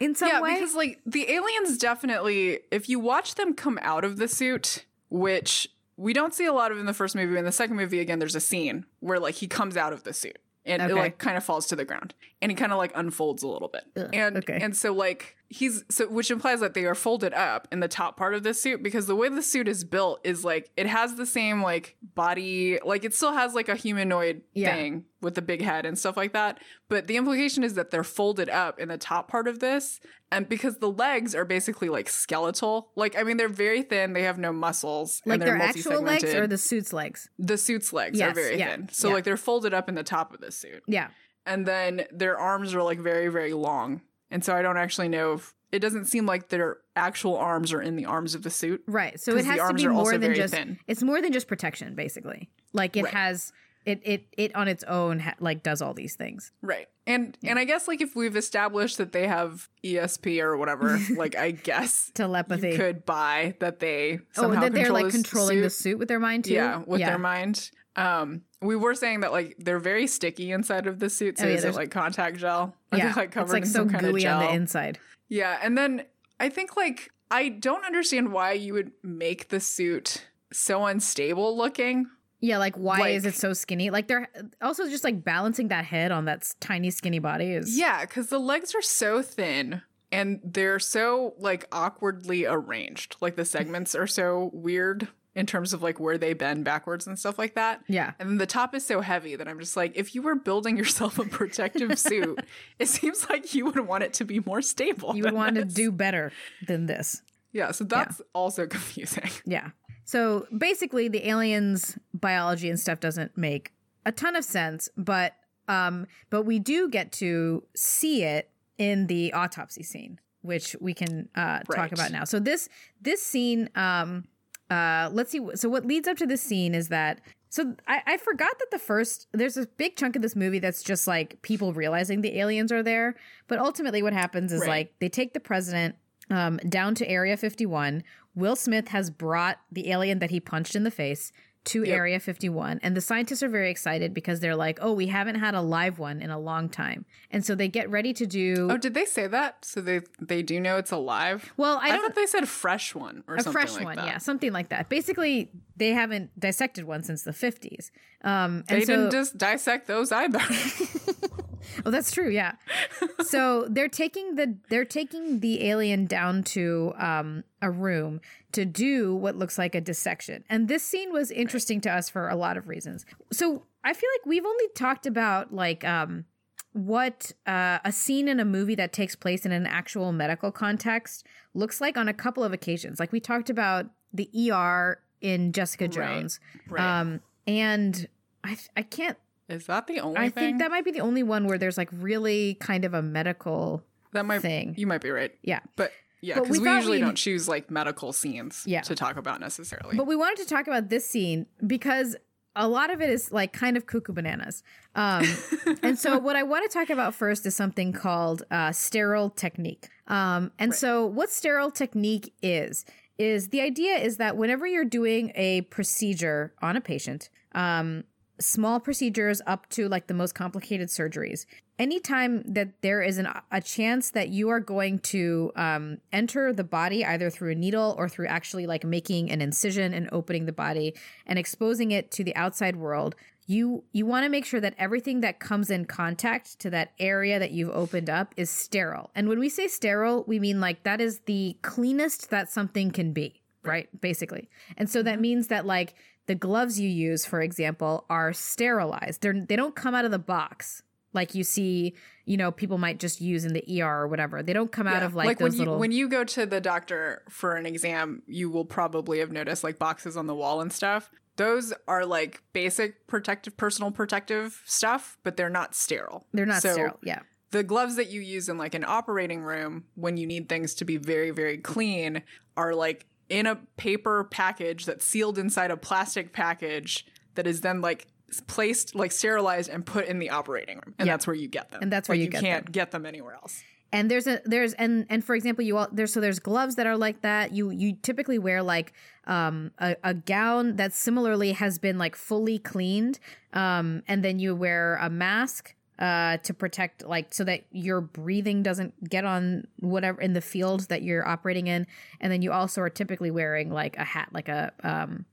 in 0.00 0.14
some 0.14 0.28
yeah, 0.28 0.40
way. 0.40 0.54
because 0.54 0.74
like 0.74 1.00
the 1.06 1.30
aliens 1.30 1.78
definitely, 1.78 2.60
if 2.70 2.88
you 2.88 2.98
watch 2.98 3.34
them 3.34 3.54
come 3.54 3.78
out 3.82 4.04
of 4.04 4.16
the 4.16 4.28
suit, 4.28 4.84
which 5.08 5.68
we 5.96 6.12
don't 6.12 6.34
see 6.34 6.46
a 6.46 6.52
lot 6.52 6.72
of 6.72 6.78
in 6.78 6.86
the 6.86 6.94
first 6.94 7.14
movie, 7.14 7.36
in 7.38 7.44
the 7.44 7.52
second 7.52 7.76
movie 7.76 8.00
again, 8.00 8.18
there's 8.18 8.34
a 8.34 8.40
scene 8.40 8.86
where 9.00 9.18
like 9.18 9.36
he 9.36 9.46
comes 9.46 9.76
out 9.76 9.92
of 9.92 10.02
the 10.04 10.12
suit 10.12 10.38
and 10.64 10.82
it 10.82 10.94
like 10.94 11.18
kind 11.18 11.36
of 11.36 11.44
falls 11.44 11.66
to 11.66 11.76
the 11.76 11.84
ground 11.84 12.14
and 12.40 12.50
he 12.50 12.56
kind 12.56 12.72
of 12.72 12.78
like 12.78 12.92
unfolds 12.94 13.42
a 13.42 13.48
little 13.48 13.68
bit, 13.68 13.84
Ugh, 13.96 14.10
and 14.12 14.38
okay. 14.38 14.58
and 14.60 14.76
so 14.76 14.92
like 14.92 15.36
he's 15.54 15.84
so 15.88 16.08
which 16.08 16.30
implies 16.30 16.58
that 16.60 16.74
they 16.74 16.84
are 16.84 16.94
folded 16.94 17.32
up 17.32 17.68
in 17.70 17.78
the 17.80 17.86
top 17.88 18.16
part 18.16 18.34
of 18.34 18.42
the 18.42 18.52
suit 18.52 18.82
because 18.82 19.06
the 19.06 19.14
way 19.14 19.28
the 19.28 19.42
suit 19.42 19.68
is 19.68 19.84
built 19.84 20.20
is 20.24 20.44
like 20.44 20.70
it 20.76 20.86
has 20.86 21.14
the 21.14 21.26
same 21.26 21.62
like 21.62 21.96
body, 22.02 22.78
like 22.84 23.04
it 23.04 23.14
still 23.14 23.32
has 23.32 23.54
like 23.54 23.68
a 23.68 23.76
humanoid 23.76 24.42
Yeah. 24.52 24.74
thing 24.74 25.04
with 25.20 25.34
the 25.36 25.42
big 25.42 25.62
head 25.62 25.86
and 25.86 25.98
stuff 25.98 26.16
like 26.16 26.32
that. 26.32 26.58
But 26.88 27.06
the 27.06 27.16
implication 27.16 27.62
is 27.62 27.74
that 27.74 27.90
they're 27.90 28.02
folded 28.04 28.50
up 28.50 28.78
in 28.80 28.88
the 28.88 28.98
top 28.98 29.28
part 29.28 29.46
of 29.48 29.60
this. 29.60 30.00
And 30.32 30.48
because 30.48 30.78
the 30.78 30.90
legs 30.90 31.34
are 31.34 31.44
basically 31.44 31.88
like 31.88 32.08
skeletal, 32.08 32.90
like, 32.96 33.16
I 33.16 33.22
mean, 33.22 33.36
they're 33.36 33.48
very 33.48 33.82
thin, 33.82 34.12
they 34.12 34.22
have 34.24 34.38
no 34.38 34.52
muscles. 34.52 35.22
like 35.24 35.34
and 35.34 35.42
they're 35.42 35.58
their 35.58 35.68
actual 35.68 36.02
legs 36.02 36.24
or 36.24 36.46
the 36.48 36.58
suit's 36.58 36.92
legs. 36.92 37.28
the 37.38 37.56
suit's 37.56 37.92
legs 37.92 38.18
Yes, 38.18 38.32
are 38.32 38.34
very 38.34 38.58
yeah, 38.58 38.70
thin. 38.70 38.88
So, 38.90 39.08
yeah. 39.08 39.14
like, 39.14 39.24
they're 39.24 39.36
folded 39.36 39.72
up 39.72 39.88
in 39.88 39.94
the 39.94 40.02
top 40.02 40.34
of 40.34 40.40
the 40.40 40.50
suit. 40.50 40.82
Yeah. 40.88 41.08
And 41.46 41.64
then 41.66 42.06
their 42.10 42.36
arms 42.38 42.74
are 42.74 42.82
like 42.82 42.98
very, 42.98 43.28
very 43.28 43.52
long. 43.52 44.00
And 44.34 44.44
so 44.44 44.52
I 44.54 44.62
don't 44.62 44.76
actually 44.76 45.08
know 45.08 45.34
if 45.34 45.54
it 45.70 45.78
doesn't 45.78 46.06
seem 46.06 46.26
like 46.26 46.48
their 46.48 46.78
actual 46.96 47.36
arms 47.36 47.72
are 47.72 47.80
in 47.80 47.94
the 47.94 48.04
arms 48.04 48.34
of 48.34 48.42
the 48.42 48.50
suit. 48.50 48.82
Right. 48.88 49.18
So 49.20 49.32
it 49.36 49.42
the 49.42 49.44
has 49.44 49.68
to 49.68 49.74
be 49.74 49.86
more 49.86 50.18
than 50.18 50.34
just 50.34 50.52
thin. 50.54 50.78
it's 50.88 51.02
more 51.04 51.22
than 51.22 51.32
just 51.32 51.46
protection 51.46 51.94
basically. 51.94 52.50
Like 52.72 52.96
it 52.96 53.04
Right. 53.04 53.14
has 53.14 53.52
it 53.86 54.00
it 54.04 54.26
it 54.36 54.56
on 54.56 54.66
its 54.66 54.82
own 54.84 55.20
ha- 55.20 55.34
like 55.38 55.62
does 55.62 55.80
all 55.80 55.94
these 55.94 56.16
things. 56.16 56.50
Right. 56.62 56.88
And 57.06 57.38
and 57.44 57.60
I 57.60 57.64
guess 57.64 57.86
like 57.86 58.00
if 58.00 58.16
we've 58.16 58.34
established 58.36 58.98
that 58.98 59.12
they 59.12 59.28
have 59.28 59.68
ESP 59.84 60.40
or 60.42 60.56
whatever, 60.56 60.98
like 61.16 61.36
I 61.36 61.52
guess 61.52 62.10
Telepathy. 62.14 62.70
you 62.70 62.76
could 62.76 63.04
buy 63.06 63.54
that 63.60 63.78
they 63.78 64.18
oh, 64.36 64.42
somehow 64.42 64.54
and 64.54 64.62
that 64.64 64.72
they're 64.74 64.92
like 64.92 65.10
controlling 65.10 65.60
the 65.60 65.70
suit. 65.70 65.82
suit 65.92 65.98
with 66.00 66.08
their 66.08 66.18
mind 66.20 66.44
too. 66.46 66.54
Yeah, 66.54 66.82
with 66.86 67.00
yeah. 67.00 67.10
their 67.10 67.18
mind. 67.18 67.70
Um, 67.96 68.42
we 68.60 68.76
were 68.76 68.94
saying 68.94 69.20
that 69.20 69.32
like 69.32 69.56
they're 69.58 69.78
very 69.78 70.06
sticky 70.06 70.50
inside 70.52 70.86
of 70.86 70.98
the 70.98 71.08
suit. 71.10 71.38
So 71.38 71.44
Oh, 71.44 71.48
yeah, 71.48 71.54
is 71.54 71.64
it 71.64 71.74
like 71.74 71.90
contact 71.90 72.38
gel? 72.38 72.74
Are 72.92 72.98
Yeah, 72.98 73.12
they 73.12 73.20
like 73.20 73.26
it's 73.28 73.34
covered 73.34 73.52
like 73.52 73.62
in 73.62 73.68
so 73.68 73.80
some 73.80 73.90
kind 73.90 74.04
of 74.06 74.12
gooey 74.12 74.22
gel? 74.22 74.40
on 74.40 74.46
the 74.46 74.52
inside. 74.52 74.98
Yeah, 75.28 75.58
and 75.62 75.76
then 75.78 76.04
I 76.40 76.48
think 76.48 76.76
like 76.76 77.10
I 77.30 77.48
don't 77.48 77.84
understand 77.84 78.32
why 78.32 78.52
you 78.52 78.74
would 78.74 78.92
make 79.02 79.48
the 79.48 79.60
suit 79.60 80.26
so 80.52 80.84
unstable 80.86 81.56
looking. 81.56 82.06
Yeah, 82.40 82.58
like 82.58 82.76
why 82.76 83.10
is 83.10 83.24
it 83.24 83.34
so 83.34 83.52
skinny? 83.54 83.88
Like 83.90 84.06
they're 84.08 84.28
also 84.60 84.88
just 84.88 85.02
like 85.04 85.24
balancing 85.24 85.68
that 85.68 85.84
head 85.86 86.10
on 86.12 86.26
that 86.26 86.52
tiny 86.60 86.90
skinny 86.90 87.18
body 87.18 87.52
is 87.52 87.78
Yeah, 87.78 88.02
because 88.02 88.26
the 88.28 88.38
legs 88.38 88.74
are 88.74 88.82
so 88.82 89.22
thin 89.22 89.80
and 90.12 90.40
they're 90.44 90.78
so 90.78 91.34
like 91.38 91.66
awkwardly 91.72 92.44
arranged. 92.44 93.16
Like 93.20 93.36
the 93.36 93.44
segments 93.46 93.94
are 93.94 94.06
so 94.06 94.50
weird 94.52 95.08
in 95.34 95.46
terms 95.46 95.72
of 95.72 95.82
like 95.82 95.98
where 95.98 96.16
they 96.16 96.32
bend 96.32 96.64
backwards 96.64 97.06
and 97.06 97.18
stuff 97.18 97.38
like 97.38 97.54
that. 97.54 97.82
yeah. 97.88 98.12
And 98.18 98.28
then 98.28 98.38
the 98.38 98.46
top 98.46 98.74
is 98.74 98.86
so 98.86 99.00
heavy 99.00 99.36
that 99.36 99.48
I'm 99.48 99.58
just 99.58 99.76
like, 99.76 99.92
if 99.96 100.14
you 100.14 100.22
were 100.22 100.36
building 100.36 100.76
yourself 100.76 101.18
a 101.18 101.24
protective 101.24 101.98
suit, 101.98 102.38
it 102.78 102.88
seems 102.88 103.28
like 103.28 103.54
you 103.54 103.66
would 103.66 103.86
want 103.86 104.04
it 104.04 104.12
to 104.14 104.24
be 104.24 104.40
more 104.40 104.62
stable. 104.62 105.16
You 105.16 105.24
would 105.24 105.34
want 105.34 105.56
to 105.56 105.64
do 105.64 105.90
better 105.90 106.32
than 106.66 106.86
this. 106.86 107.22
Yeah, 107.52 107.70
so 107.72 107.84
that's 107.84 108.20
also 108.32 108.66
confusing. 108.68 109.30
Yeah. 109.44 109.70
So 110.04 110.46
basically 110.56 111.08
the 111.08 111.28
aliens 111.28 111.98
biology 112.12 112.68
and 112.68 112.78
stuff 112.78 113.00
doesn't 113.00 113.36
make 113.36 113.72
a 114.06 114.12
ton 114.12 114.36
of 114.36 114.44
sense, 114.44 114.88
but 114.96 115.34
um 115.66 116.06
but 116.30 116.42
we 116.42 116.58
do 116.58 116.90
get 116.90 117.10
to 117.10 117.64
see 117.74 118.22
it 118.22 118.50
in 118.76 119.06
the 119.06 119.32
autopsy 119.32 119.82
scene, 119.82 120.20
which 120.42 120.76
we 120.80 120.92
can 120.92 121.28
uh 121.34 121.60
talk 121.60 121.90
about 121.90 122.12
now. 122.12 122.24
So 122.24 122.38
this 122.38 122.68
this 123.00 123.22
scene 123.22 123.70
um 123.74 124.24
uh 124.70 125.10
let's 125.12 125.30
see 125.30 125.40
so 125.54 125.68
what 125.68 125.84
leads 125.84 126.08
up 126.08 126.16
to 126.16 126.26
this 126.26 126.42
scene 126.42 126.74
is 126.74 126.88
that 126.88 127.20
so 127.50 127.74
I, 127.86 128.02
I 128.06 128.16
forgot 128.16 128.58
that 128.58 128.70
the 128.70 128.78
first 128.78 129.28
there's 129.32 129.56
a 129.56 129.66
big 129.66 129.96
chunk 129.96 130.16
of 130.16 130.22
this 130.22 130.34
movie 130.34 130.58
that's 130.58 130.82
just 130.82 131.06
like 131.06 131.40
people 131.42 131.72
realizing 131.72 132.20
the 132.22 132.38
aliens 132.38 132.72
are 132.72 132.82
there 132.82 133.14
but 133.46 133.58
ultimately 133.58 134.02
what 134.02 134.12
happens 134.12 134.52
is 134.52 134.60
Right. 134.62 134.68
like 134.68 134.94
they 135.00 135.08
take 135.08 135.34
the 135.34 135.40
president 135.40 135.96
um, 136.30 136.56
down 136.68 136.94
to 136.96 137.08
area 137.08 137.36
51 137.36 138.02
will 138.34 138.56
smith 138.56 138.88
has 138.88 139.10
brought 139.10 139.58
the 139.70 139.90
alien 139.90 140.18
that 140.20 140.30
he 140.30 140.40
punched 140.40 140.74
in 140.74 140.82
the 140.84 140.90
face 140.90 141.30
to 141.64 141.82
Yep. 141.84 141.96
Area 141.96 142.20
51. 142.20 142.80
And 142.82 142.96
the 142.96 143.00
scientists 143.00 143.42
are 143.42 143.48
very 143.48 143.70
excited 143.70 144.12
because 144.12 144.40
they're 144.40 144.54
like, 144.56 144.78
oh, 144.82 144.92
we 144.92 145.06
haven't 145.06 145.36
had 145.36 145.54
a 145.54 145.60
live 145.62 145.98
one 145.98 146.20
in 146.20 146.30
a 146.30 146.38
long 146.38 146.68
time. 146.68 147.04
And 147.30 147.44
so 147.44 147.54
they 147.54 147.68
get 147.68 147.88
ready 147.90 148.12
to 148.12 148.26
do 148.26 148.68
Oh, 148.70 148.76
did 148.76 148.94
they 148.94 149.04
say 149.06 149.26
that? 149.28 149.64
So 149.64 149.80
they 149.80 150.00
they 150.20 150.42
do 150.42 150.60
know 150.60 150.76
it's 150.76 150.90
alive. 150.90 151.52
well, 151.56 151.78
I 151.78 151.86
I, 151.86 151.90
don't 151.92 152.02
thought 152.02 152.14
they 152.14 152.26
said 152.26 152.46
fresh 152.48 152.94
one 152.94 153.24
or 153.26 153.36
a 153.36 153.42
something 153.42 153.50
A 153.62 153.66
fresh 153.66 153.74
like 153.76 153.84
one, 153.84 153.96
that. 153.96 154.06
yeah, 154.06 154.18
something 154.18 154.52
like 154.52 154.68
that. 154.68 154.88
Basically, 154.88 155.50
they 155.76 155.90
haven't 155.90 156.38
dissected 156.38 156.84
one 156.84 157.02
since 157.02 157.22
the 157.22 157.32
50s. 157.32 157.90
Um 158.22 158.64
and 158.68 158.80
They 158.80 158.84
so 158.84 158.96
didn't 158.96 159.12
just 159.12 159.38
dissect 159.38 159.86
those 159.86 160.12
either. 160.12 160.40
Oh, 161.84 161.90
that's 161.90 162.10
true. 162.10 162.30
Yeah. 162.30 162.52
so 163.24 163.66
they're 163.68 163.88
taking 163.88 164.34
the 164.36 164.56
they're 164.68 164.84
taking 164.84 165.40
the 165.40 165.64
alien 165.68 166.06
down 166.06 166.42
to 166.44 166.92
um, 166.98 167.44
a 167.60 167.70
room 167.70 168.20
to 168.52 168.64
do 168.64 169.14
what 169.14 169.36
looks 169.36 169.58
like 169.58 169.74
a 169.74 169.80
dissection, 169.80 170.44
and 170.48 170.68
this 170.68 170.82
scene 170.82 171.12
was 171.12 171.30
interesting 171.30 171.80
to 171.82 171.90
us 171.90 172.08
for 172.08 172.28
a 172.28 172.36
lot 172.36 172.56
of 172.56 172.68
reasons. 172.68 173.04
So 173.32 173.64
I 173.82 173.92
feel 173.92 174.08
like 174.14 174.26
we've 174.26 174.44
only 174.44 174.68
talked 174.74 175.06
about 175.06 175.52
like 175.52 175.84
um, 175.84 176.24
what 176.72 177.32
uh, 177.46 177.78
a 177.84 177.92
scene 177.92 178.28
in 178.28 178.40
a 178.40 178.44
movie 178.44 178.74
that 178.74 178.92
takes 178.92 179.14
place 179.14 179.46
in 179.46 179.52
an 179.52 179.66
actual 179.66 180.12
medical 180.12 180.50
context 180.50 181.26
looks 181.54 181.80
like 181.80 181.96
on 181.96 182.08
a 182.08 182.14
couple 182.14 182.42
of 182.42 182.52
occasions. 182.52 182.98
Like 182.98 183.12
we 183.12 183.20
talked 183.20 183.50
about 183.50 183.86
the 184.12 184.28
ER 184.50 185.00
in 185.20 185.52
Jessica 185.52 185.88
Jones, 185.88 186.40
right. 186.68 187.00
um, 187.00 187.20
and 187.46 188.08
I 188.42 188.56
I 188.76 188.82
can't 188.82 189.18
Is 189.48 189.66
that 189.66 189.86
the 189.86 190.00
only 190.00 190.18
I 190.18 190.30
thing? 190.30 190.44
think 190.44 190.58
that 190.60 190.70
might 190.70 190.84
be 190.84 190.90
the 190.90 191.00
only 191.00 191.22
one 191.22 191.46
where 191.46 191.58
there's 191.58 191.76
like 191.76 191.90
really 191.92 192.54
kind 192.54 192.84
of 192.84 192.94
a 192.94 193.02
medical. 193.02 193.82
that 194.12 194.24
might 194.26 194.40
thing. 194.42 194.74
You 194.76 194.86
might 194.86 195.00
be 195.02 195.10
right. 195.10 195.32
Yeah. 195.42 195.60
But 195.76 195.92
yeah, 196.20 196.36
because 196.40 196.58
we 196.58 196.58
we, 196.60 196.70
usually 196.70 197.00
don't 197.00 197.16
choose 197.16 197.48
like 197.48 197.70
medical 197.70 198.12
scenes 198.12 198.64
Yeah. 198.66 198.80
to 198.82 198.94
talk 198.94 199.16
about 199.16 199.40
necessarily. 199.40 199.96
But 199.96 200.06
we 200.06 200.16
wanted 200.16 200.38
to 200.42 200.48
talk 200.48 200.66
about 200.66 200.88
this 200.88 201.08
scene 201.08 201.46
because 201.66 202.16
a 202.56 202.68
lot 202.68 202.90
of 202.90 203.02
it 203.02 203.10
is 203.10 203.32
like 203.32 203.52
kind 203.52 203.76
of 203.76 203.86
cuckoo 203.86 204.12
bananas. 204.12 204.62
Um, 204.94 205.26
and 205.82 205.98
so, 205.98 206.18
what 206.18 206.36
I 206.36 206.42
want 206.44 206.70
to 206.70 206.72
talk 206.78 206.88
about 206.88 207.14
first 207.14 207.44
is 207.46 207.54
something 207.54 207.92
called 207.92 208.44
uh, 208.50 208.72
sterile 208.72 209.28
technique. 209.30 209.88
Um, 210.06 210.52
and 210.58 210.72
so, 210.74 211.04
what 211.04 211.30
sterile 211.30 211.70
technique 211.70 212.32
is, 212.42 212.84
is 213.18 213.48
the 213.48 213.60
idea 213.60 213.96
is 213.96 214.16
that 214.18 214.36
whenever 214.36 214.66
you're 214.66 214.84
doing 214.84 215.32
a 215.34 215.62
procedure 215.62 216.54
on 216.62 216.76
a 216.76 216.80
patient, 216.80 217.28
um, 217.54 218.04
small 218.40 218.80
procedures 218.80 219.40
up 219.46 219.68
to 219.70 219.88
like 219.88 220.06
the 220.06 220.14
most 220.14 220.34
complicated 220.34 220.88
surgeries, 220.88 221.46
anytime 221.78 222.42
that 222.42 222.82
there 222.82 223.02
is 223.02 223.18
an, 223.18 223.28
a 223.50 223.60
chance 223.60 224.10
that 224.10 224.28
you 224.28 224.48
are 224.48 224.60
going 224.60 224.98
to 225.00 225.52
um, 225.56 225.98
enter 226.12 226.52
the 226.52 226.64
body 226.64 227.04
either 227.04 227.30
through 227.30 227.52
a 227.52 227.54
needle 227.54 227.94
or 227.98 228.08
through 228.08 228.26
actually 228.26 228.66
like 228.66 228.84
making 228.84 229.30
an 229.30 229.40
incision 229.40 229.94
and 229.94 230.08
opening 230.12 230.46
the 230.46 230.52
body 230.52 230.94
and 231.26 231.38
exposing 231.38 231.90
it 231.90 232.10
to 232.10 232.24
the 232.24 232.34
outside 232.36 232.76
world 232.76 233.14
you 233.46 233.84
you 233.92 234.06
want 234.06 234.24
to 234.24 234.30
make 234.30 234.44
sure 234.44 234.60
that 234.60 234.74
everything 234.78 235.20
that 235.20 235.38
comes 235.38 235.70
in 235.70 235.84
contact 235.84 236.58
to 236.60 236.70
that 236.70 236.92
area 236.98 237.38
that 237.38 237.50
you've 237.50 237.74
opened 237.74 238.08
up 238.08 238.32
is 238.36 238.48
sterile. 238.48 239.10
And 239.14 239.28
when 239.28 239.38
we 239.38 239.48
say 239.48 239.68
sterile 239.68 240.24
we 240.26 240.38
mean 240.38 240.60
like 240.60 240.82
that 240.84 241.00
is 241.00 241.20
the 241.26 241.56
cleanest 241.62 242.30
that 242.30 242.50
something 242.50 242.90
can 242.90 243.12
be 243.12 243.42
right. 243.62 243.88
basically. 244.00 244.48
And 244.76 244.88
so 244.88 245.02
that 245.02 245.20
means 245.20 245.48
that 245.48 245.66
like 245.66 245.94
the 246.26 246.34
gloves 246.34 246.78
you 246.80 246.88
use 246.88 247.24
for 247.26 247.40
example 247.40 248.04
are 248.08 248.32
sterilized 248.32 249.20
they're 249.20 249.44
they 249.46 249.56
don't 249.56 249.74
come 249.74 249.94
out 249.94 250.04
of 250.04 250.10
the 250.10 250.18
box 250.18 250.82
like 251.14 251.34
you 251.34 251.44
see, 251.44 251.94
you 252.26 252.36
know, 252.36 252.50
people 252.50 252.76
might 252.76 252.98
just 252.98 253.20
use 253.20 253.44
in 253.44 253.52
the 253.52 253.82
ER 253.82 254.02
or 254.02 254.08
whatever. 254.08 254.42
They 254.42 254.52
don't 254.52 254.70
come 254.70 254.86
out 254.86 255.02
of 255.02 255.14
like, 255.14 255.38
when 255.40 255.50
those 255.50 255.54
you 255.54 255.60
little. 255.60 255.78
when 255.78 255.92
you 255.92 256.08
go 256.08 256.24
to 256.24 256.44
the 256.44 256.60
doctor 256.60 257.22
for 257.30 257.54
an 257.54 257.64
exam, 257.64 258.22
you 258.26 258.50
will 258.50 258.64
probably 258.64 259.20
have 259.20 259.30
noticed 259.30 259.64
like 259.64 259.78
boxes 259.78 260.16
on 260.16 260.26
the 260.26 260.34
wall 260.34 260.60
and 260.60 260.72
stuff. 260.72 261.10
Those 261.36 261.72
are 261.88 262.04
like 262.04 262.42
basic 262.52 263.06
protective, 263.06 263.56
personal 263.56 263.90
protective 263.90 264.60
stuff, 264.66 265.16
but 265.22 265.36
they're 265.36 265.48
not 265.48 265.74
sterile. 265.74 266.26
they're 266.32 266.46
not 266.46 266.62
So 266.62 266.72
sterile. 266.72 266.98
Yeah. 267.02 267.20
The 267.50 267.62
gloves 267.62 267.96
that 267.96 268.10
you 268.10 268.20
use 268.20 268.48
in 268.48 268.58
like 268.58 268.74
an 268.74 268.84
operating 268.84 269.40
room 269.42 269.84
when 269.94 270.16
you 270.16 270.26
need 270.26 270.48
things 270.48 270.74
to 270.76 270.84
be 270.84 270.96
very, 270.96 271.30
very 271.30 271.58
clean 271.58 272.22
are 272.56 272.74
like 272.74 273.06
in 273.38 273.46
a 273.46 273.56
paper 273.76 274.24
package 274.24 274.86
that's 274.86 275.04
sealed 275.04 275.38
inside 275.38 275.70
a 275.70 275.76
plastic 275.76 276.32
package 276.32 277.06
that 277.34 277.46
is 277.46 277.60
then 277.60 277.80
like 277.80 278.06
placed, 278.46 278.94
like 278.94 279.12
sterilized 279.12 279.68
and 279.70 279.84
put 279.84 280.06
in 280.06 280.18
the 280.18 280.30
operating 280.30 280.76
room. 280.76 280.94
And 280.98 281.06
Yeah. 281.06 281.12
that's 281.14 281.26
where 281.26 281.36
you 281.36 281.48
get 281.48 281.70
them. 281.70 281.82
And 281.82 281.92
that's 281.92 282.08
where 282.08 282.16
Like, 282.16 282.24
you 282.24 282.30
get 282.30 282.40
can't 282.40 282.64
them. 282.66 282.72
get 282.72 282.90
them 282.90 283.06
anywhere 283.06 283.34
else. 283.34 283.62
and 283.92 284.10
there's 284.10 284.26
a 284.26 284.40
there's 284.44 284.72
and 284.74 285.06
and 285.08 285.24
for 285.24 285.36
example 285.36 285.62
you 285.64 285.76
all 285.78 285.86
there's 285.92 286.12
so 286.12 286.20
there's 286.20 286.40
gloves 286.40 286.74
that 286.74 286.86
are 286.86 286.96
like 286.96 287.20
that 287.22 287.52
you 287.52 287.70
you 287.70 287.92
typically 288.02 288.38
wear 288.40 288.60
like 288.60 288.92
um 289.28 289.70
a, 289.78 289.94
a 290.02 290.14
gown 290.14 290.74
that 290.76 290.92
similarly 290.92 291.52
has 291.52 291.78
been 291.78 291.96
like 291.96 292.16
fully 292.16 292.58
cleaned 292.58 293.20
um 293.52 294.02
and 294.08 294.24
then 294.24 294.40
you 294.40 294.56
wear 294.56 294.96
a 295.00 295.08
mask 295.08 295.73
uh 295.98 296.38
to 296.38 296.52
protect 296.52 297.06
like 297.06 297.32
so 297.32 297.44
that 297.44 297.64
your 297.70 298.00
breathing 298.00 298.62
doesn't 298.62 299.08
get 299.08 299.24
on 299.24 299.66
whatever 299.80 300.20
in 300.20 300.32
the 300.32 300.40
field 300.40 300.88
that 300.88 301.02
you're 301.02 301.26
operating 301.26 301.68
in. 301.68 301.86
And 302.20 302.32
then 302.32 302.42
you 302.42 302.52
also 302.52 302.80
are 302.80 302.90
typically 302.90 303.30
wearing 303.30 303.70
like 303.70 303.96
a 303.96 304.04
hat 304.04 304.28
like 304.32 304.48
a 304.48 304.72
um 304.82 305.24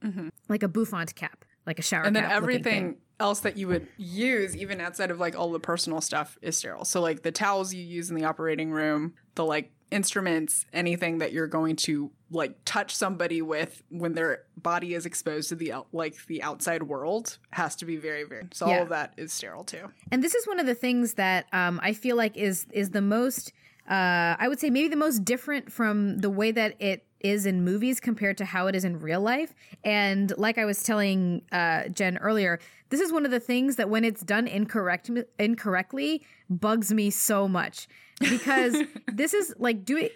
like 0.50 0.63
a 0.63 0.67
bouffant 0.67 1.15
cap 1.15 1.45
like 1.65 1.80
a 1.80 1.82
shower 1.82 2.04
and 2.04 2.15
then 2.15 2.26
everything 2.26 2.97
else 3.19 3.39
that 3.41 3.56
you 3.56 3.67
would 3.67 3.88
use 3.97 4.56
even 4.58 4.82
outside 4.82 5.12
of 5.12 5.19
like 5.19 5.38
all 5.38 5.52
the 5.52 5.60
personal 5.60 6.02
stuff 6.02 6.38
is 6.41 6.58
sterile. 6.58 6.86
So 6.86 7.02
like 7.02 7.24
the 7.24 7.32
towels 7.32 7.74
you 7.74 7.84
use 7.84 8.10
in 8.10 8.15
the 8.15 8.26
operating 8.26 8.71
room 8.71 9.13
the 9.36 9.45
like 9.45 9.71
instruments 9.92 10.66
anything 10.74 11.18
that 11.20 11.34
you're 11.34 11.48
going 11.48 11.76
to 11.76 12.10
like 12.32 12.56
touch 12.64 12.96
somebody 12.96 13.42
with 13.42 13.84
when 13.90 14.14
their 14.14 14.44
body 14.56 14.94
is 14.94 15.06
exposed 15.06 15.50
to 15.50 15.56
the 15.56 15.74
like 15.92 16.16
the 16.28 16.42
outside 16.42 16.84
world 16.84 17.38
has 17.52 17.76
to 17.76 17.86
be 17.86 17.98
very 17.98 18.24
very 18.24 18.48
so 18.54 18.68
Yeah. 18.68 18.78
all 18.78 18.84
of 18.84 18.90
that 18.90 19.14
is 19.18 19.34
sterile 19.34 19.66
too 19.66 19.92
and 20.12 20.24
this 20.24 20.34
is 20.34 20.48
one 20.48 20.60
of 20.60 20.66
the 20.66 20.76
things 20.76 21.16
that 21.16 21.46
um, 21.52 21.80
I 21.84 21.94
feel 21.94 22.16
like 22.16 22.38
is 22.38 22.66
is 22.72 22.92
the 22.92 23.02
most 23.02 23.52
uh, 23.90 24.38
I 24.40 24.48
would 24.48 24.60
say 24.60 24.70
maybe 24.70 24.88
the 24.88 24.96
most 24.96 25.26
different 25.26 25.72
from 25.72 26.20
the 26.20 26.30
way 26.30 26.52
that 26.52 26.82
it 26.82 27.06
is 27.20 27.46
in 27.46 27.64
movies 27.64 28.00
compared 28.00 28.38
to 28.38 28.46
how 28.46 28.68
it 28.68 28.76
is 28.76 28.84
in 28.86 29.00
real 29.00 29.22
life. 29.22 29.54
And 29.84 30.32
like 30.38 30.58
I 30.58 30.66
was 30.66 30.82
telling 30.82 31.42
uh, 31.52 31.88
Jen 31.90 32.18
earlier, 32.18 32.60
this 32.90 33.00
is 33.02 33.12
one 33.12 33.26
of 33.26 33.32
the 33.32 33.40
things 33.40 33.76
that 33.76 33.90
when 33.90 34.04
it's 34.06 34.22
done 34.22 34.48
incorrect 34.48 35.10
incorrectly 35.38 36.24
bugs 36.50 36.94
me 36.94 37.10
so 37.10 37.48
much 37.48 37.88
because 38.22 38.76
this 39.12 39.34
is 39.34 39.54
like 39.58 39.86
doing 39.86 40.10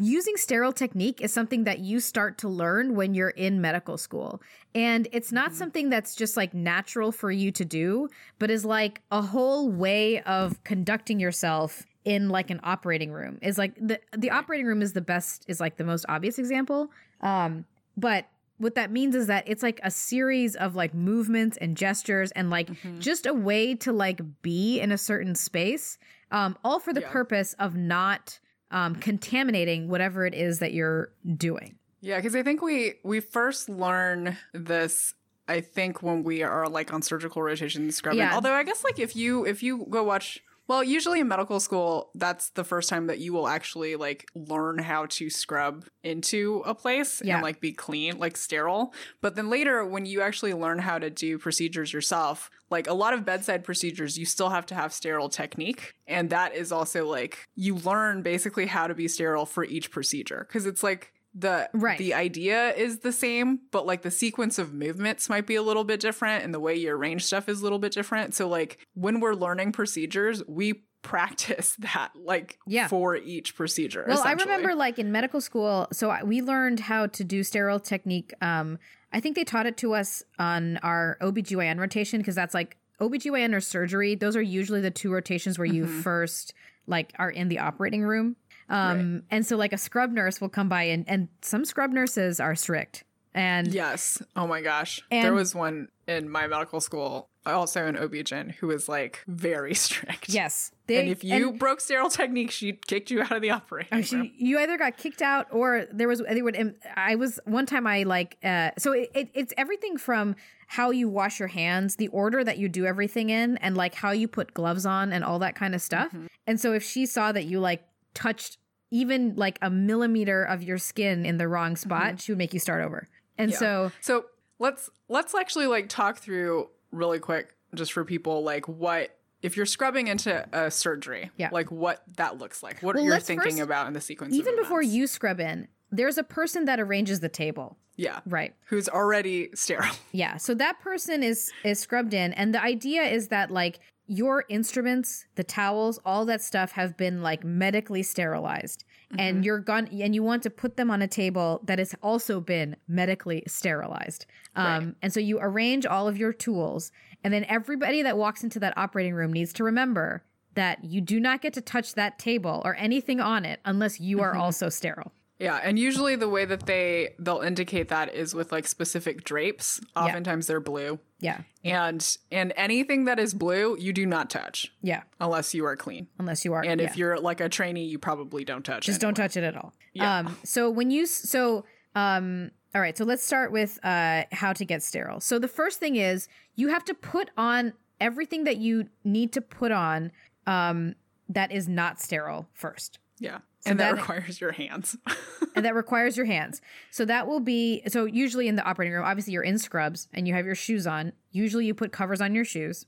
using 0.00 0.36
sterile 0.36 0.72
technique 0.72 1.20
is 1.20 1.32
something 1.32 1.64
that 1.64 1.78
you 1.78 2.00
start 2.00 2.38
to 2.38 2.48
learn 2.48 2.94
when 2.94 3.14
you're 3.14 3.30
in 3.30 3.60
medical 3.60 3.96
school. 3.96 4.42
And 4.74 5.08
it's 5.12 5.32
not 5.32 5.54
something 5.54 5.90
that's 5.90 6.14
just 6.14 6.36
like 6.36 6.54
natural 6.54 7.12
for 7.12 7.30
you 7.30 7.50
to 7.52 7.64
do 7.64 8.08
but 8.38 8.50
is 8.50 8.64
like 8.64 9.02
a 9.10 9.22
whole 9.22 9.70
way 9.70 10.20
of 10.22 10.62
conducting 10.64 11.20
yourself 11.20 11.86
in 12.04 12.28
like 12.28 12.50
an 12.50 12.60
operating 12.62 13.12
room. 13.12 13.38
Is 13.42 13.58
like 13.58 13.74
the 13.76 14.00
the 14.16 14.30
operating 14.30 14.66
room 14.66 14.82
is 14.82 14.92
the 14.92 15.00
best 15.00 15.44
is 15.48 15.60
like 15.60 15.76
the 15.76 15.84
most 15.84 16.06
obvious 16.08 16.38
example. 16.38 16.90
Um 17.20 17.64
but 17.96 18.26
what 18.60 18.74
that 18.74 18.90
means 18.90 19.14
is 19.14 19.26
that 19.26 19.44
it's 19.46 19.62
like 19.62 19.80
a 19.82 19.90
series 19.90 20.54
of 20.54 20.76
like 20.76 20.92
movements 20.92 21.56
and 21.56 21.76
gestures 21.76 22.30
and 22.32 22.50
like 22.50 22.68
just 22.98 23.24
a 23.24 23.32
way 23.32 23.74
to 23.74 23.90
like 23.90 24.20
be 24.42 24.78
in 24.78 24.92
a 24.92 24.98
certain 24.98 25.34
space 25.34 25.98
um 26.30 26.56
all 26.64 26.78
for 26.78 26.92
the 26.92 27.00
Yeah. 27.00 27.10
purpose 27.10 27.54
of 27.58 27.74
not 27.76 28.38
um 28.70 28.94
contaminating 28.96 29.88
whatever 29.88 30.26
it 30.26 30.34
is 30.34 30.58
that 30.60 30.72
you're 30.72 31.10
doing 31.36 31.76
yeah 32.00 32.16
because 32.16 32.34
i 32.36 32.42
think 32.42 32.62
we 32.62 32.94
we 33.04 33.20
first 33.20 33.68
learn 33.68 34.36
this 34.54 35.14
i 35.48 35.60
think 35.60 36.02
when 36.02 36.22
we 36.22 36.42
are 36.42 36.68
like 36.68 36.92
on 36.92 37.02
surgical 37.02 37.42
rotation 37.42 37.90
scrubbing 37.90 38.18
Yeah. 38.20 38.34
although 38.34 38.52
i 38.52 38.62
guess 38.62 38.84
like 38.84 38.98
if 38.98 39.14
you 39.16 39.44
if 39.46 39.62
you 39.62 39.86
go 39.90 40.02
watch 40.04 40.40
well 40.70 40.84
usually 40.84 41.18
in 41.18 41.26
medical 41.26 41.58
school 41.58 42.10
that's 42.14 42.50
the 42.50 42.62
first 42.62 42.88
time 42.88 43.08
that 43.08 43.18
you 43.18 43.32
will 43.32 43.48
actually 43.48 43.96
like 43.96 44.24
learn 44.36 44.78
how 44.78 45.04
to 45.06 45.28
scrub 45.28 45.84
into 46.04 46.62
a 46.64 46.74
place 46.76 47.20
Yeah. 47.24 47.34
and 47.34 47.42
like 47.42 47.60
be 47.60 47.72
clean 47.72 48.18
like 48.18 48.36
sterile. 48.36 48.94
But 49.20 49.34
then 49.34 49.50
later 49.50 49.84
when 49.84 50.06
you 50.06 50.20
actually 50.22 50.54
learn 50.54 50.78
how 50.78 50.98
to 51.00 51.10
do 51.10 51.38
procedures 51.38 51.92
yourself 51.92 52.50
like 52.70 52.86
a 52.88 52.94
lot 52.94 53.14
of 53.14 53.24
bedside 53.24 53.64
procedures 53.64 54.16
you 54.16 54.24
still 54.24 54.50
have 54.50 54.64
to 54.66 54.76
have 54.76 54.92
sterile 54.92 55.28
technique. 55.28 55.94
And 56.06 56.30
that 56.30 56.54
is 56.54 56.70
also 56.70 57.04
like 57.04 57.48
you 57.56 57.74
learn 57.74 58.22
basically 58.22 58.66
how 58.66 58.86
to 58.86 58.94
be 58.94 59.08
sterile 59.08 59.46
for 59.46 59.64
each 59.64 59.90
procedure. 59.90 60.46
Because 60.46 60.66
it's 60.66 60.84
like 60.84 61.12
the 61.34 61.68
Right. 61.72 61.98
the 61.98 62.14
idea 62.14 62.72
is 62.74 62.98
the 63.00 63.12
same 63.12 63.60
but 63.70 63.86
like 63.86 64.02
the 64.02 64.10
sequence 64.10 64.58
of 64.58 64.74
movements 64.74 65.28
might 65.28 65.46
be 65.46 65.54
a 65.54 65.62
little 65.62 65.84
bit 65.84 66.00
different 66.00 66.42
and 66.44 66.52
the 66.52 66.58
way 66.60 66.74
you 66.74 66.90
arrange 66.92 67.24
stuff 67.24 67.48
is 67.48 67.60
a 67.60 67.62
little 67.62 67.78
bit 67.78 67.92
different 67.92 68.34
so 68.34 68.48
like 68.48 68.78
when 68.94 69.20
we're 69.20 69.34
learning 69.34 69.70
procedures 69.70 70.42
we 70.48 70.82
practice 71.02 71.76
that 71.78 72.10
like 72.16 72.58
Yeah. 72.66 72.88
for 72.88 73.16
each 73.16 73.54
procedure 73.54 74.04
Well, 74.08 74.22
I 74.24 74.32
remember 74.32 74.74
like 74.74 74.98
in 74.98 75.12
medical 75.12 75.40
school, 75.40 75.86
so 75.92 76.10
I- 76.10 76.24
we 76.24 76.42
learned 76.42 76.80
how 76.80 77.06
to 77.06 77.24
do 77.24 77.42
sterile 77.42 77.80
technique. 77.80 78.34
Um, 78.42 78.78
I 79.12 79.18
think 79.20 79.34
they 79.36 79.44
taught 79.44 79.66
it 79.66 79.76
to 79.78 79.94
us 79.94 80.22
on 80.38 80.76
our 80.78 81.16
OBGYN 81.22 81.78
rotation 81.80 82.20
because 82.20 82.34
that's 82.34 82.54
like 82.54 82.76
OBGYN 83.00 83.54
or 83.54 83.60
surgery. 83.60 84.14
Those 84.14 84.36
are 84.36 84.42
usually 84.42 84.80
the 84.82 84.90
two 84.90 85.10
rotations 85.12 85.58
where 85.58 85.66
you 85.66 85.84
Mm-hmm. 85.84 86.00
first 86.00 86.52
like 86.86 87.12
are 87.18 87.30
in 87.30 87.48
the 87.48 87.60
operating 87.60 88.02
room. 88.02 88.36
Um, 88.70 89.24
and 89.30 89.44
so 89.44 89.56
like 89.56 89.72
a 89.72 89.78
scrub 89.78 90.12
nurse 90.12 90.40
will 90.40 90.48
come 90.48 90.68
by 90.68 90.84
and, 90.84 91.04
and 91.08 91.28
some 91.42 91.64
scrub 91.64 91.90
nurses 91.90 92.40
are 92.40 92.54
strict. 92.54 93.04
And 93.34 93.72
Yes. 93.72 94.22
Oh 94.34 94.46
my 94.46 94.60
gosh. 94.60 95.00
There 95.10 95.32
was 95.34 95.54
one 95.54 95.88
in 96.08 96.28
my 96.28 96.48
medical 96.48 96.80
school, 96.80 97.28
also 97.46 97.86
an 97.86 97.96
OB-GYN, 97.96 98.54
who 98.56 98.66
was 98.66 98.88
like 98.88 99.22
very 99.28 99.72
strict. 99.86 100.28
yes, 100.28 100.72
they, 100.88 100.96
and 100.98 101.08
if 101.08 101.22
you 101.22 101.50
and- 101.50 101.58
broke 101.58 101.80
sterile 101.80 102.10
technique, 102.10 102.50
she 102.50 102.72
kicked 102.72 103.08
you 103.12 103.22
out 103.22 103.30
of 103.30 103.40
the 103.42 103.50
operating 103.50 103.88
Oh, 103.92 103.96
room. 103.98 104.02
she, 104.04 104.34
you 104.36 104.58
either 104.58 104.76
got 104.76 104.96
kicked 104.96 105.22
out 105.22 105.46
or 105.52 105.86
there 105.92 106.08
was 106.08 106.20
they 106.28 106.42
would 106.42 106.74
I 106.96 107.14
was 107.14 107.38
one 107.44 107.66
time 107.66 107.86
I 107.86 108.02
like 108.02 108.36
uh 108.42 108.70
so 108.78 108.92
it, 108.92 109.10
it, 109.14 109.30
it's 109.34 109.54
everything 109.56 109.96
from 109.96 110.34
how 110.66 110.90
you 110.90 111.08
wash 111.08 111.38
your 111.38 111.48
hands, 111.48 111.96
the 111.96 112.08
order 112.08 112.42
that 112.42 112.58
you 112.58 112.68
do 112.68 112.84
everything 112.86 113.30
in, 113.30 113.56
and 113.58 113.76
like 113.76 113.94
how 113.94 114.10
you 114.10 114.26
put 114.26 114.54
gloves 114.54 114.84
on 114.86 115.12
and 115.12 115.22
all 115.24 115.38
that 115.40 115.54
kind 115.54 115.74
of 115.76 115.82
stuff. 115.82 116.08
Mm-hmm. 116.08 116.26
And 116.48 116.60
so 116.60 116.72
if 116.72 116.82
she 116.82 117.06
saw 117.06 117.30
that 117.30 117.44
you 117.44 117.60
like 117.60 117.84
touched 118.14 118.58
even 118.90 119.34
like 119.36 119.58
a 119.62 119.70
millimeter 119.70 120.42
of 120.44 120.62
your 120.62 120.78
skin 120.78 121.24
in 121.24 121.36
the 121.38 121.48
wrong 121.48 121.76
spot, 121.76 122.20
she 122.20 122.32
would 122.32 122.38
make 122.38 122.52
you 122.54 122.60
start 122.60 122.82
over. 122.82 123.08
And 123.38 123.52
Mm-hmm. 123.52 123.64
Yeah. 123.64 123.88
so 123.88 123.92
So 124.00 124.24
let's 124.58 124.90
let's 125.08 125.34
actually 125.34 125.66
like 125.66 125.88
talk 125.88 126.18
through 126.18 126.68
really 126.92 127.18
quick, 127.18 127.54
just 127.74 127.92
for 127.92 128.04
people, 128.04 128.42
like 128.42 128.68
what 128.68 129.16
if 129.42 129.56
you're 129.56 129.64
scrubbing 129.66 130.08
into 130.08 130.46
a 130.52 130.70
surgery, 130.70 131.30
Yeah. 131.38 131.48
like 131.50 131.70
what 131.70 132.02
that 132.16 132.36
looks 132.38 132.62
like, 132.62 132.82
what 132.82 132.96
Well, 132.96 133.04
you're 133.04 133.18
thinking 133.20 133.52
first- 133.52 133.60
about 133.62 133.86
in 133.86 133.94
the 133.94 134.00
sequence. 134.00 134.34
of 134.34 134.38
even 134.38 134.54
before 134.56 134.82
you 134.82 135.06
scrub 135.06 135.40
in, 135.40 135.68
there's 135.90 136.18
a 136.18 136.22
person 136.22 136.66
that 136.66 136.78
arranges 136.78 137.20
the 137.20 137.28
table. 137.30 137.78
yeah, 137.96 138.20
Right. 138.26 138.54
who's 138.66 138.88
already 138.88 139.50
sterile. 139.54 139.94
Yeah. 140.12 140.36
So 140.36 140.54
that 140.54 140.80
person 140.80 141.22
is 141.22 141.50
is 141.64 141.78
scrubbed 141.80 142.12
in 142.14 142.32
and 142.34 142.52
the 142.54 142.62
idea 142.62 143.02
is 143.04 143.28
that 143.28 143.50
like 143.50 143.78
your 144.10 144.44
instruments, 144.48 145.24
the 145.36 145.44
towels, 145.44 146.00
all 146.04 146.24
that 146.26 146.42
stuff 146.42 146.72
have 146.72 146.96
been 146.96 147.22
like 147.22 147.44
medically 147.44 148.02
sterilized. 148.02 148.84
And 149.18 149.44
you're 149.44 149.58
gone 149.58 149.88
and 149.88 150.14
you 150.14 150.22
want 150.22 150.42
to 150.44 150.50
put 150.50 150.76
them 150.76 150.88
on 150.90 151.02
a 151.02 151.08
table 151.08 151.60
that 151.64 151.78
has 151.80 151.96
also 152.00 152.40
been 152.40 152.76
medically 152.86 153.42
sterilized. 153.46 154.26
Um 154.56 154.64
Right. 154.64 154.94
and 155.02 155.12
so 155.12 155.20
you 155.20 155.38
arrange 155.40 155.84
all 155.86 156.06
of 156.08 156.16
your 156.18 156.32
tools 156.32 156.92
and 157.24 157.32
then 157.34 157.44
everybody 157.48 158.02
that 158.02 158.16
walks 158.16 158.44
into 158.44 158.58
that 158.60 158.76
operating 158.76 159.14
room 159.14 159.32
needs 159.32 159.52
to 159.54 159.64
remember 159.64 160.22
that 160.54 160.84
you 160.84 161.00
do 161.00 161.18
not 161.20 161.40
get 161.42 161.52
to 161.54 161.60
touch 161.60 161.94
that 161.94 162.18
table 162.18 162.62
or 162.64 162.74
anything 162.76 163.20
on 163.20 163.44
it 163.44 163.60
unless 163.64 164.00
you 164.00 164.20
are 164.20 164.34
also 164.34 164.68
sterile. 164.68 165.12
Yeah, 165.40 165.56
and 165.56 165.78
usually 165.78 166.16
the 166.16 166.28
way 166.28 166.44
that 166.44 166.66
they 166.66 167.14
they'll 167.18 167.40
indicate 167.40 167.88
that 167.88 168.14
is 168.14 168.34
with 168.34 168.52
like 168.52 168.68
specific 168.68 169.24
drapes. 169.24 169.80
Oftentimes 169.96 170.46
they're 170.46 170.60
blue. 170.60 170.98
Yeah. 171.18 171.40
And 171.64 172.16
and 172.30 172.52
anything 172.56 173.06
that 173.06 173.18
is 173.18 173.32
blue, 173.32 173.76
you 173.78 173.94
do 173.94 174.04
not 174.04 174.28
touch 174.28 174.70
Yeah. 174.82 175.02
unless 175.18 175.54
you 175.54 175.64
are 175.64 175.76
clean. 175.76 176.08
Unless 176.18 176.44
you 176.44 176.52
are 176.52 176.62
And 176.62 176.80
yeah. 176.80 176.86
if 176.86 176.96
you're 176.98 177.18
like 177.18 177.40
a 177.40 177.48
trainee, 177.48 177.86
you 177.86 177.98
probably 177.98 178.44
don't 178.44 178.64
touch 178.64 178.84
just 178.84 179.00
don't 179.00 179.14
touch 179.14 179.36
it 179.36 179.42
at 179.44 179.56
all. 179.56 179.72
Yeah. 179.94 180.18
Um, 180.18 180.36
so 180.44 180.68
when 180.68 180.90
you 180.90 181.06
so 181.06 181.64
um, 181.94 182.50
all 182.74 182.80
right, 182.80 182.96
so 182.96 183.04
let's 183.04 183.24
start 183.24 183.50
with 183.50 183.80
uh, 183.82 184.24
how 184.32 184.52
to 184.52 184.64
get 184.64 184.82
sterile. 184.82 185.20
So 185.20 185.38
the 185.38 185.48
first 185.48 185.80
thing 185.80 185.96
is 185.96 186.28
you 186.54 186.68
have 186.68 186.84
to 186.84 186.94
put 186.94 187.30
on 187.36 187.72
everything 187.98 188.44
that 188.44 188.58
you 188.58 188.88
need 189.04 189.32
to 189.32 189.40
put 189.40 189.72
on 189.72 190.12
um, 190.46 190.94
that 191.28 191.50
is 191.50 191.66
not 191.66 191.98
sterile 192.00 192.46
first. 192.52 192.98
Yeah. 193.18 193.38
And 193.66 193.78
that, 193.80 193.90
that- 193.94 194.00
requires 194.00 194.40
your 194.40 194.52
hands. 194.52 194.96
and 195.54 195.64
that 195.64 195.74
requires 195.74 196.16
your 196.16 196.26
hands. 196.26 196.60
So 196.90 197.04
that 197.04 197.26
will 197.26 197.40
be 197.40 197.82
so 197.88 198.04
usually 198.04 198.48
in 198.48 198.56
the 198.56 198.62
operating 198.64 198.94
room, 198.94 199.04
obviously 199.04 199.32
you're 199.32 199.42
in 199.42 199.58
scrubs 199.58 200.08
and 200.14 200.26
you 200.26 200.34
have 200.34 200.46
your 200.46 200.54
shoes 200.54 200.86
on. 200.86 201.12
Usually 201.32 201.66
you 201.66 201.74
put 201.74 201.92
covers 201.92 202.20
on 202.20 202.34
your 202.34 202.44
shoes, 202.44 202.86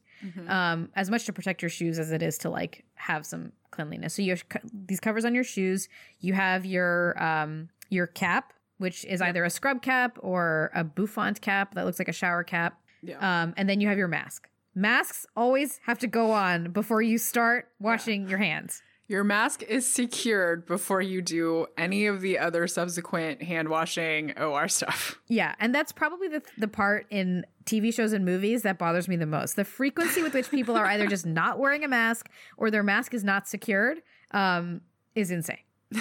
um, 0.49 0.89
as 0.95 1.11
much 1.11 1.25
to 1.27 1.33
protect 1.33 1.63
your 1.63 1.69
shoes 1.69 1.99
as 1.99 2.11
it 2.13 2.23
is 2.23 2.39
to 2.39 2.51
like 2.51 2.85
have 2.95 3.27
some 3.27 3.53
cleanliness. 3.71 4.15
So 4.15 4.23
you 4.23 4.31
have 4.31 4.45
these 4.87 5.01
covers 5.01 5.25
on 5.25 5.35
your 5.35 5.45
shoes. 5.45 5.89
You 6.21 6.33
have 6.35 6.65
your 6.65 7.23
um, 7.23 7.69
your 7.91 8.07
cap, 8.07 8.53
which 8.79 9.05
is 9.05 9.21
either 9.21 9.45
a 9.45 9.51
scrub 9.51 9.83
cap 9.83 10.19
or 10.21 10.71
a 10.75 10.85
bouffant 10.85 11.41
cap 11.41 11.75
that 11.75 11.85
looks 11.85 11.99
like 11.99 12.09
a 12.09 12.13
shower 12.13 12.45
cap. 12.45 12.81
yeah. 13.03 13.43
Um, 13.43 13.53
and 13.57 13.69
then 13.69 13.81
you 13.81 13.89
have 13.89 13.99
your 13.99 14.09
mask. 14.09 14.49
Masks 14.75 15.27
always 15.37 15.81
have 15.85 15.99
to 15.99 16.07
go 16.07 16.31
on 16.31 16.71
before 16.73 17.03
you 17.03 17.19
start 17.19 17.69
washing 17.79 18.27
your 18.29 18.39
hands. 18.39 18.81
Your 19.09 19.25
mask 19.25 19.63
is 19.65 19.87
secured 19.87 20.65
before 20.65 21.03
you 21.03 21.21
do 21.21 21.67
any 21.77 22.07
of 22.07 22.21
the 22.21 22.39
other 22.39 22.67
subsequent 22.67 23.43
hand 23.43 23.69
washing 23.69 24.33
OR 24.39 24.69
stuff. 24.69 25.19
Yeah, 25.29 25.55
and 25.61 25.75
that's 25.75 25.93
probably 25.93 26.29
the 26.29 26.43
the 26.57 26.69
part 26.69 27.07
in 27.11 27.45
TV 27.65 27.93
shows 27.93 28.13
and 28.13 28.25
movies 28.25 28.63
that 28.63 28.79
bothers 28.79 29.09
me 29.09 29.17
the 29.17 29.27
most. 29.27 29.57
The 29.57 29.65
frequency 29.65 30.23
with 30.23 30.35
which 30.35 30.51
people 30.51 30.77
are 30.77 30.87
either 30.87 31.07
just 31.09 31.27
not 31.27 31.59
wearing 31.59 31.85
a 31.85 31.89
mask 31.89 32.29
or 32.57 32.71
their 32.71 32.83
mask 32.83 33.13
is 33.13 33.23
not 33.25 33.47
secured 33.49 33.99
um, 34.31 34.81
is 35.15 35.31
insane. 35.31 35.59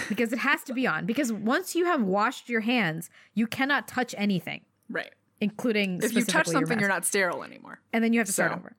Because 0.08 0.32
it 0.32 0.40
has 0.40 0.64
to 0.64 0.74
be 0.74 0.88
on. 0.88 1.06
Because 1.06 1.34
once 1.34 1.76
you 1.76 1.84
have 1.86 2.02
washed 2.02 2.48
your 2.48 2.62
hands, 2.62 3.10
you 3.34 3.46
cannot 3.46 3.90
touch 3.90 4.16
anything, 4.18 4.62
Right. 4.90 5.12
including 5.42 6.00
If 6.02 6.14
you 6.14 6.24
touch 6.24 6.48
something, 6.48 6.80
you're 6.80 6.88
not 6.88 7.04
sterile 7.06 7.44
anymore. 7.44 7.82
and 7.92 8.02
then 8.02 8.14
you 8.14 8.20
have 8.22 8.28
to 8.28 8.32
start 8.34 8.52
So- 8.52 8.58
over. 8.58 8.76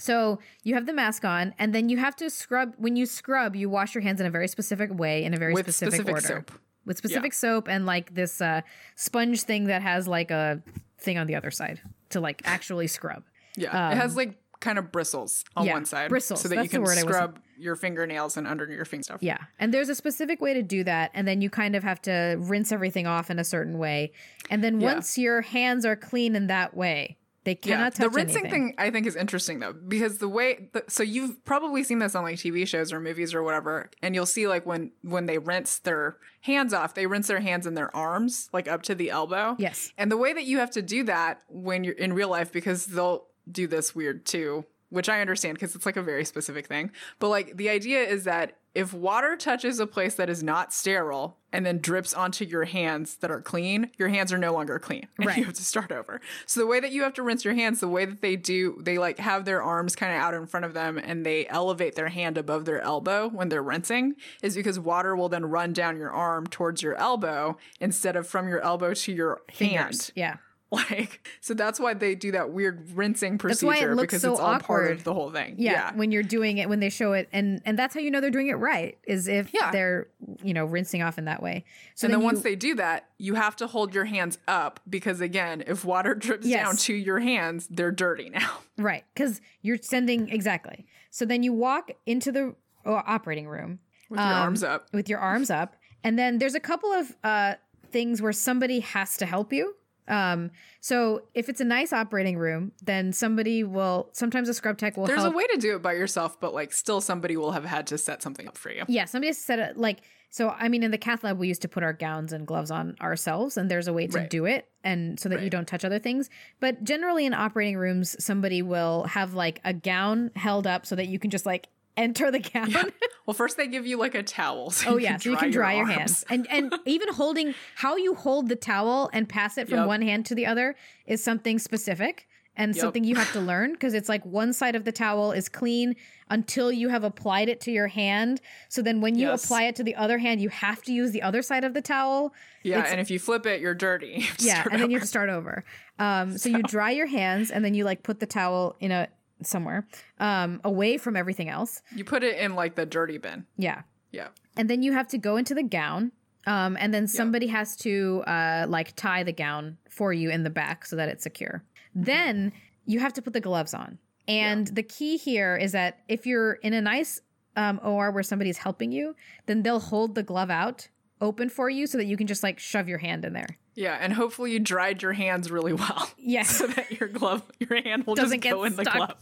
Yeah. 0.00 0.04
So 0.06 0.38
you 0.62 0.74
have 0.74 0.86
the 0.86 0.92
mask 0.92 1.24
on, 1.24 1.54
and 1.58 1.74
then 1.74 1.88
you 1.88 1.98
have 1.98 2.16
to 2.16 2.30
scrub. 2.30 2.74
When 2.78 2.96
you 2.96 3.06
scrub, 3.06 3.54
you 3.56 3.68
wash 3.70 3.94
your 3.94 4.02
hands 4.02 4.20
in 4.20 4.26
a 4.26 4.30
very 4.30 4.48
specific 4.48 4.90
way, 4.92 5.24
in 5.24 5.34
a 5.34 5.36
very 5.36 5.52
With 5.54 5.66
specific, 5.66 5.94
specific 5.94 6.14
order, 6.14 6.26
soap. 6.46 6.50
with 6.86 6.96
specific 6.98 7.32
soap, 7.32 7.68
and 7.68 7.86
like 7.86 8.14
this 8.14 8.40
uh, 8.40 8.62
sponge 8.96 9.42
thing 9.42 9.64
that 9.64 9.82
has 9.82 10.08
like 10.08 10.30
a 10.30 10.62
thing 10.98 11.18
on 11.18 11.26
the 11.26 11.34
other 11.34 11.50
side 11.50 11.80
to 12.10 12.20
like 12.20 12.42
actually 12.44 12.86
scrub. 12.86 13.22
Yeah. 13.56 13.92
it 13.92 13.96
has 13.96 14.16
like 14.16 14.36
kind 14.60 14.78
of 14.78 14.92
bristles 14.92 15.42
on 15.56 15.62
Um, 15.62 15.66
yeah, 15.68 15.72
one 15.74 15.84
side. 15.86 16.08
bristles. 16.10 16.40
So 16.42 16.48
that 16.48 16.62
you 16.62 16.68
can 16.68 16.82
word 16.82 16.98
I 16.98 17.02
was- 17.04 17.14
scrub 17.14 17.38
your 17.56 17.76
fingernails 17.76 18.36
and 18.38 18.46
under 18.46 18.66
your 18.66 18.84
finger 18.86 19.02
stuff. 19.02 19.22
Yeah, 19.22 19.38
and 19.58 19.72
there's 19.74 19.88
a 19.90 19.94
specific 19.94 20.40
way 20.40 20.54
to 20.54 20.62
do 20.62 20.82
that, 20.84 21.10
and 21.14 21.26
then 21.28 21.40
you 21.42 21.50
kind 21.50 21.74
of 21.76 21.82
have 21.82 22.00
to 22.02 22.36
rinse 22.38 22.72
everything 22.72 23.06
off 23.06 23.30
in 23.30 23.38
a 23.38 23.44
certain 23.44 23.76
way, 23.78 24.12
and 24.50 24.62
then 24.64 24.80
Yeah. 24.80 24.94
once 24.94 25.18
your 25.18 25.42
hands 25.42 25.84
are 25.84 25.96
clean 25.96 26.34
in 26.36 26.46
that 26.46 26.74
way, 26.76 27.18
they 27.44 27.54
cannot 27.54 27.94
the 27.94 28.04
touch 28.04 28.14
rinsing 28.14 28.44
anything. 28.46 28.68
thing 28.68 28.74
I 28.78 28.90
think 28.90 29.06
is 29.06 29.16
interesting 29.16 29.60
though 29.60 29.72
because 29.72 30.18
the 30.18 30.28
way 30.28 30.68
the, 30.72 30.84
so 30.88 31.02
you've 31.02 31.44
probably 31.44 31.82
seen 31.84 31.98
this 31.98 32.14
on 32.14 32.22
like 32.24 32.36
TV 32.36 32.66
shows 32.66 32.92
or 32.92 33.00
movies 33.00 33.34
or 33.34 33.42
whatever 33.42 33.90
and 34.02 34.14
you'll 34.14 34.26
see 34.26 34.46
like 34.46 34.66
when 34.66 34.92
when 35.02 35.26
they 35.26 35.38
rinse 35.38 35.78
their 35.78 36.18
hands 36.42 36.72
off 36.74 36.94
they 36.94 37.06
rinse 37.06 37.28
their 37.28 37.40
hands 37.40 37.66
and 37.66 37.76
their 37.76 37.94
arms 37.96 38.48
like 38.52 38.68
up 38.68 38.82
to 38.82 38.94
the 38.94 39.10
elbow 39.10 39.56
Yes. 39.58 39.92
and 39.96 40.10
the 40.12 40.16
way 40.18 40.32
that 40.32 40.44
you 40.44 40.58
have 40.58 40.70
to 40.72 40.82
do 40.82 41.04
that 41.04 41.40
when 41.48 41.82
you're 41.84 41.94
in 41.94 42.12
real 42.12 42.28
life 42.28 42.52
because 42.52 42.86
they'll 42.86 43.26
do 43.50 43.66
this 43.66 43.94
weird 43.94 44.26
too 44.26 44.64
which 44.90 45.08
I 45.08 45.20
understand 45.20 45.54
because 45.54 45.74
it's 45.74 45.86
like 45.86 45.96
a 45.96 46.02
very 46.02 46.24
specific 46.24 46.66
thing 46.66 46.90
but 47.18 47.28
like 47.28 47.56
the 47.56 47.70
idea 47.70 48.02
is 48.02 48.24
that 48.24 48.56
if 48.72 48.94
water 48.94 49.36
touches 49.36 49.80
a 49.80 49.86
place 49.86 50.14
that 50.14 50.30
is 50.30 50.44
not 50.44 50.72
sterile 50.72 51.36
and 51.52 51.66
then 51.66 51.78
drips 51.78 52.14
onto 52.14 52.44
your 52.44 52.66
hands 52.66 53.16
that 53.16 53.28
are 53.28 53.40
clean, 53.40 53.90
your 53.98 54.06
hands 54.08 54.32
are 54.32 54.38
no 54.38 54.52
longer 54.52 54.78
clean. 54.78 55.08
And 55.18 55.26
Right. 55.26 55.38
you 55.38 55.44
have 55.46 55.54
to 55.54 55.64
start 55.64 55.90
over. 55.90 56.20
So 56.46 56.60
the 56.60 56.68
way 56.68 56.78
that 56.78 56.92
you 56.92 57.02
have 57.02 57.12
to 57.14 57.24
rinse 57.24 57.44
your 57.44 57.54
hands, 57.54 57.80
the 57.80 57.88
way 57.88 58.04
that 58.04 58.20
they 58.20 58.36
do, 58.36 58.78
they 58.80 58.96
like 58.96 59.18
have 59.18 59.44
their 59.44 59.60
arms 59.60 59.96
kind 59.96 60.14
of 60.14 60.20
out 60.20 60.34
in 60.34 60.46
front 60.46 60.66
of 60.66 60.72
them 60.74 60.98
and 61.02 61.26
they 61.26 61.48
elevate 61.48 61.96
their 61.96 62.10
hand 62.10 62.38
above 62.38 62.64
their 62.64 62.80
elbow 62.80 63.26
when 63.28 63.48
they're 63.48 63.60
rinsing 63.60 64.14
is 64.40 64.54
because 64.54 64.78
water 64.78 65.16
will 65.16 65.28
then 65.28 65.46
run 65.46 65.72
down 65.72 65.96
your 65.96 66.12
arm 66.12 66.46
towards 66.46 66.80
your 66.80 66.94
elbow 66.94 67.56
instead 67.80 68.14
of 68.14 68.28
from 68.28 68.46
your 68.48 68.60
elbow 68.60 68.94
to 68.94 69.12
your 69.12 69.40
Fingers. 69.52 69.72
hand. 69.74 70.12
Yeah. 70.14 70.36
Like 70.90 71.28
so 71.40 71.52
that's 71.54 71.80
why 71.80 71.94
they 71.94 72.14
do 72.14 72.30
that 72.32 72.50
weird 72.50 72.90
rinsing 72.92 73.38
That's 73.38 73.60
why 73.62 73.72
it 73.72 73.78
procedure 73.78 73.94
looks 73.96 74.06
because 74.12 74.22
so 74.22 74.30
it's 74.32 74.40
all 74.40 74.46
part 74.50 74.62
awkward. 74.62 74.90
of 74.92 75.04
the 75.04 75.12
whole 75.12 75.30
thing. 75.30 75.56
yeah, 75.58 75.92
when 75.94 76.12
you're 76.12 76.22
doing 76.22 76.58
it 76.58 76.68
when 76.68 76.78
they 76.78 76.90
show 76.90 77.12
it 77.12 77.28
and 77.32 77.60
and 77.64 77.76
that's 77.78 77.92
how 77.94 78.00
you 78.00 78.10
know 78.10 78.20
they're 78.20 78.30
doing 78.30 78.46
it 78.48 78.54
right 78.54 78.96
is 79.04 79.26
if 79.26 79.52
Yeah. 79.52 79.72
they're 79.72 80.06
you 80.44 80.54
know 80.54 80.64
rinsing 80.64 81.02
off 81.02 81.18
in 81.18 81.24
that 81.24 81.42
way 81.42 81.64
so 81.96 82.06
and 82.06 82.14
then, 82.14 82.20
you- 82.20 82.24
once 82.24 82.42
they 82.42 82.54
do 82.54 82.76
that, 82.76 83.08
you 83.18 83.34
have 83.34 83.56
to 83.56 83.66
hold 83.66 83.94
your 83.94 84.04
hands 84.04 84.38
up 84.46 84.78
because 84.88 85.20
again, 85.20 85.64
if 85.66 85.84
water 85.84 86.14
drips 86.26 86.46
Yes. 86.46 86.64
down 86.64 86.76
to 86.76 86.94
your 86.94 87.18
hands, 87.18 87.66
they're 87.68 87.90
dirty 87.92 88.30
now. 88.30 88.58
right 88.78 89.04
because 89.12 89.40
you're 89.62 89.78
sending 89.82 90.28
exactly 90.28 90.86
so 91.10 91.24
then 91.24 91.42
you 91.42 91.52
walk 91.52 91.90
into 92.06 92.30
the 92.30 92.54
uh, 92.86 93.02
operating 93.06 93.48
room 93.48 93.80
With 94.08 94.20
your 94.20 94.28
Um, 94.28 94.42
arms 94.42 94.62
up. 94.62 94.86
with 94.92 95.08
your 95.08 95.18
arms 95.18 95.50
up 95.50 95.74
and 96.04 96.16
then 96.18 96.38
there's 96.38 96.54
a 96.54 96.60
couple 96.60 96.92
of 96.92 97.16
uh 97.24 97.54
things 97.90 98.22
where 98.22 98.32
somebody 98.32 98.78
has 98.80 99.16
to 99.16 99.26
help 99.26 99.52
you 99.52 99.74
um 100.10 100.50
so 100.80 101.22
if 101.34 101.48
it's 101.48 101.60
a 101.60 101.64
nice 101.64 101.92
operating 101.92 102.36
room 102.36 102.72
then 102.82 103.12
somebody 103.12 103.62
will 103.64 104.08
sometimes 104.12 104.48
a 104.48 104.54
scrub 104.54 104.76
tech 104.76 104.96
will 104.96 105.06
There's 105.06 105.20
help 105.22 105.32
a 105.34 105.36
way 105.36 105.46
to 105.46 105.56
do 105.58 105.76
it 105.76 105.82
by 105.82 105.92
yourself, 105.92 106.40
but 106.40 106.52
like 106.52 106.72
still 106.72 107.00
somebody 107.00 107.36
will 107.36 107.52
have 107.52 107.64
had 107.64 107.86
to 107.88 107.98
set 107.98 108.22
something 108.22 108.46
up 108.48 108.58
for 108.58 108.70
you. 108.70 108.84
Yeah, 108.88 109.04
somebody 109.04 109.32
set 109.32 109.58
it 109.58 109.76
like 109.76 110.00
so. 110.32 110.50
I 110.50 110.68
mean, 110.68 110.82
in 110.82 110.90
the 110.90 110.98
cath 110.98 111.24
lab, 111.24 111.38
we 111.38 111.48
used 111.48 111.62
to 111.62 111.68
put 111.68 111.82
our 111.82 111.92
gowns 111.92 112.32
and 112.32 112.46
gloves 112.46 112.70
on 112.70 112.96
ourselves, 113.00 113.56
and 113.56 113.70
there's 113.70 113.88
a 113.88 113.92
way 113.92 114.06
to 114.06 114.18
Right. 114.18 114.30
do 114.30 114.44
it, 114.46 114.68
and 114.84 115.18
so 115.18 115.28
that 115.28 115.42
you 115.42 115.50
don't 115.50 115.66
touch 115.66 115.84
other 115.84 115.98
things. 115.98 116.30
But 116.60 116.84
generally, 116.84 117.26
in 117.26 117.34
operating 117.34 117.76
rooms, 117.76 118.16
somebody 118.24 118.62
will 118.62 119.04
have 119.04 119.34
like 119.34 119.60
a 119.64 119.72
gown 119.74 120.30
held 120.36 120.66
up 120.66 120.86
so 120.86 120.94
that 120.96 121.08
you 121.08 121.18
can 121.18 121.30
just 121.30 121.46
like 121.46 121.68
enter 122.00 122.30
the 122.30 122.40
gown. 122.40 122.74
Well, 123.26 123.34
first 123.34 123.56
they 123.56 123.68
give 123.68 123.86
you 123.86 123.96
like 123.96 124.16
a 124.16 124.24
towel. 124.24 124.70
So 124.70 124.94
oh 124.94 124.96
yeah, 124.96 125.16
so 125.16 125.30
you 125.30 125.36
can 125.36 125.52
dry 125.52 125.74
your, 125.74 125.84
arms. 125.86 125.94
hands, 125.94 126.24
and 126.30 126.48
and 126.50 126.74
even 126.84 127.12
holding 127.14 127.54
how 127.76 127.94
you 127.96 128.14
hold 128.14 128.48
the 128.48 128.56
towel 128.56 129.08
and 129.12 129.28
pass 129.28 129.56
it 129.56 129.68
from 129.68 129.78
Yep. 129.78 129.86
one 129.86 130.02
hand 130.02 130.26
to 130.26 130.34
the 130.34 130.46
other 130.46 130.74
is 131.06 131.22
something 131.22 131.58
specific. 131.60 132.26
and 132.56 132.74
Yep. 132.74 132.80
something 132.82 133.04
you 133.04 133.14
have 133.14 133.30
to 133.38 133.40
learn 133.40 133.72
because 133.72 133.94
it's 133.94 134.08
like 134.08 134.24
one 134.26 134.52
side 134.52 134.74
of 134.74 134.84
the 134.84 134.90
towel 134.90 135.30
is 135.30 135.48
clean 135.48 135.94
until 136.28 136.72
you 136.72 136.88
have 136.88 137.04
applied 137.04 137.48
it 137.48 137.60
to 137.60 137.70
your 137.70 137.86
hand. 137.86 138.40
So 138.68 138.82
then 138.82 139.00
when 139.00 139.14
you 139.16 139.28
Yes. 139.28 139.44
apply 139.44 139.62
it 139.64 139.76
to 139.76 139.84
the 139.84 139.94
other 139.94 140.18
hand, 140.18 140.40
you 140.42 140.48
have 140.48 140.82
to 140.82 140.92
use 140.92 141.12
the 141.12 141.22
other 141.22 141.42
side 141.42 141.62
of 141.62 141.72
the 141.72 141.80
towel. 141.80 142.34
Yeah, 142.64 142.78
It's- 142.80 142.90
and 142.92 143.00
if 143.00 143.10
you 143.12 143.18
flip 143.20 143.46
it, 143.46 143.60
you're 143.60 143.74
dirty. 143.88 144.14
You 144.40 144.46
yeah, 144.50 144.64
and 144.72 144.82
then 144.82 144.90
you 144.90 144.96
have 144.96 145.02
to 145.04 145.08
start 145.16 145.30
over. 145.30 145.64
Um, 146.00 146.36
so, 146.36 146.48
you 146.48 146.62
dry 146.64 146.90
your 146.90 147.06
hands 147.06 147.52
and 147.52 147.64
then 147.64 147.74
you 147.74 147.84
like 147.84 148.02
put 148.02 148.18
the 148.18 148.26
towel 148.26 148.74
in 148.80 148.90
a 148.90 149.08
somewhere 149.46 149.86
um, 150.18 150.60
away 150.64 150.96
from 150.98 151.16
everything 151.16 151.48
else. 151.48 151.82
you 151.94 152.04
put 152.04 152.22
it 152.22 152.38
in 152.38 152.54
like 152.54 152.74
the 152.74 152.86
dirty 152.86 153.18
bin. 153.18 153.46
Yeah, 153.56 153.82
Yeah. 154.12 154.28
and 154.56 154.68
then 154.70 154.82
you 154.82 154.92
have 154.92 155.08
to 155.08 155.18
go 155.18 155.36
into 155.36 155.54
the 155.54 155.62
gown. 155.62 156.12
Um, 156.46 156.76
and 156.80 156.92
then 156.94 157.06
somebody 157.06 157.48
has 157.48 157.76
to 157.78 158.22
uh, 158.26 158.64
like 158.66 158.96
tie 158.96 159.22
the 159.24 159.32
gown 159.32 159.76
for 159.90 160.10
you 160.12 160.30
in 160.30 160.42
the 160.42 160.48
back 160.50 160.86
so 160.86 160.96
that 160.96 161.08
it's 161.10 161.22
secure. 161.22 161.62
Then 161.94 162.52
you 162.86 162.98
have 163.00 163.12
to 163.14 163.22
put 163.22 163.34
the 163.34 163.40
gloves 163.42 163.74
on. 163.74 163.98
And 164.26 164.66
the 164.68 164.82
key 164.82 165.18
here 165.18 165.54
is 165.56 165.72
that 165.72 165.98
if 166.08 166.24
you're 166.26 166.54
in 166.54 166.72
a 166.72 166.80
nice 166.80 167.20
um, 167.56 167.78
OR 167.84 168.10
where 168.10 168.22
somebody's 168.22 168.56
helping 168.56 168.90
you, 168.90 169.14
then 169.46 169.62
they'll 169.62 169.80
hold 169.80 170.14
the 170.14 170.22
glove 170.22 170.50
out 170.50 170.88
open 171.20 171.50
for 171.50 171.68
you 171.68 171.86
so 171.86 171.98
that 171.98 172.06
you 172.06 172.16
can 172.16 172.26
just 172.26 172.42
like 172.42 172.58
shove 172.58 172.88
your 172.88 172.98
hand 172.98 173.26
in 173.26 173.34
there. 173.34 173.58
Yeah, 173.74 173.98
and 174.00 174.12
hopefully 174.14 174.52
you 174.52 174.58
dried 174.60 175.02
your 175.02 175.12
hands 175.12 175.50
really 175.50 175.72
well. 175.74 176.10
Yes. 176.16 176.50
So 176.58 176.66
that 176.68 176.98
your 176.98 177.08
glove, 177.10 177.42
your 177.58 177.82
hand 177.82 178.06
will 178.06 178.14
Doesn't 178.14 178.40
just 178.40 178.50
go 178.54 178.62
get 178.62 178.70
in 178.72 178.76
the 178.76 178.84
glove. 178.84 179.14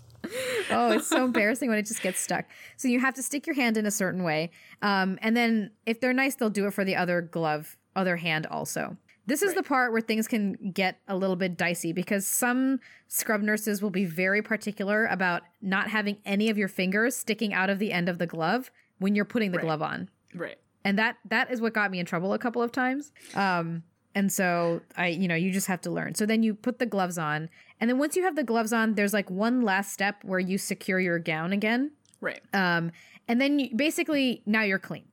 Oh, 0.70 0.93
it's 0.93 1.07
so 1.07 1.24
embarrassing 1.24 1.68
when 1.68 1.79
it 1.79 1.87
just 1.87 2.03
gets 2.03 2.20
stuck. 2.20 2.45
So 2.76 2.89
you 2.89 3.01
have 3.01 3.14
to 3.14 3.22
stick 3.22 3.47
your 3.47 3.55
hand 3.57 3.76
in 3.76 3.87
a 3.87 3.91
certain 3.91 4.22
way. 4.22 4.51
Um, 4.83 5.18
and 5.22 5.37
then 5.37 5.70
if 5.87 6.01
they're 6.01 6.12
nice, 6.12 6.35
they'll 6.35 6.51
do 6.51 6.66
it 6.66 6.72
for 6.74 6.85
the 6.85 6.97
other 6.97 7.20
glove, 7.20 7.76
other 7.97 8.16
hand 8.16 8.47
also. 8.47 8.97
This 9.26 9.43
is 9.43 9.53
the 9.53 9.62
part 9.62 9.93
where 9.93 10.01
things 10.01 10.26
can 10.26 10.70
get 10.72 11.01
a 11.07 11.14
little 11.14 11.37
bit 11.37 11.59
dicey 11.59 11.93
because 11.93 12.26
some 12.26 12.81
scrub 13.09 13.43
nurses 13.43 13.83
will 13.83 13.91
be 13.91 14.07
very 14.07 14.41
particular 14.41 15.05
about 15.07 15.43
not 15.61 15.91
having 15.91 16.16
any 16.24 16.49
of 16.49 16.57
your 16.57 16.68
fingers 16.68 17.14
sticking 17.14 17.53
out 17.53 17.68
of 17.68 17.79
the 17.79 17.93
end 17.93 18.09
of 18.09 18.16
the 18.18 18.26
glove 18.26 18.70
when 18.99 19.14
you're 19.14 19.26
putting 19.26 19.51
the 19.53 19.59
Right. 19.59 19.64
glove 19.64 19.83
on. 19.83 20.09
Right. 20.35 20.57
And 20.83 20.99
that 20.99 21.16
that 21.29 21.51
is 21.51 21.61
what 21.61 21.74
got 21.74 21.91
me 21.91 21.99
in 21.99 22.07
trouble 22.07 22.33
a 22.33 22.39
couple 22.39 22.62
of 22.62 22.72
times. 22.72 23.12
Um, 23.35 23.83
and 24.14 24.33
so 24.33 24.81
I, 24.97 25.09
you 25.09 25.29
know, 25.29 25.35
you 25.35 25.53
just 25.53 25.66
have 25.66 25.83
to 25.83 25.91
learn. 25.91 26.14
So 26.14 26.24
then 26.24 26.43
you 26.43 26.55
put 26.55 26.79
the 26.79 26.87
gloves 26.87 27.18
on, 27.18 27.51
and 27.81 27.89
then 27.91 27.99
once 27.99 28.16
you 28.16 28.22
have 28.24 28.37
the 28.37 28.45
gloves 28.45 28.72
on, 28.72 28.95
there's 28.95 29.12
like 29.12 29.31
one 29.31 29.62
last 29.62 29.93
step 29.93 30.22
where 30.24 30.39
you 30.41 30.59
secure 30.59 30.99
your 31.01 31.18
gown 31.18 31.53
again. 31.53 31.93
Right. 32.20 32.41
Um, 32.53 32.91
and 33.29 33.41
then 33.41 33.59
you, 33.59 33.76
basically 33.76 34.43
now 34.47 34.62
you're 34.62 34.79
clean. 34.79 35.05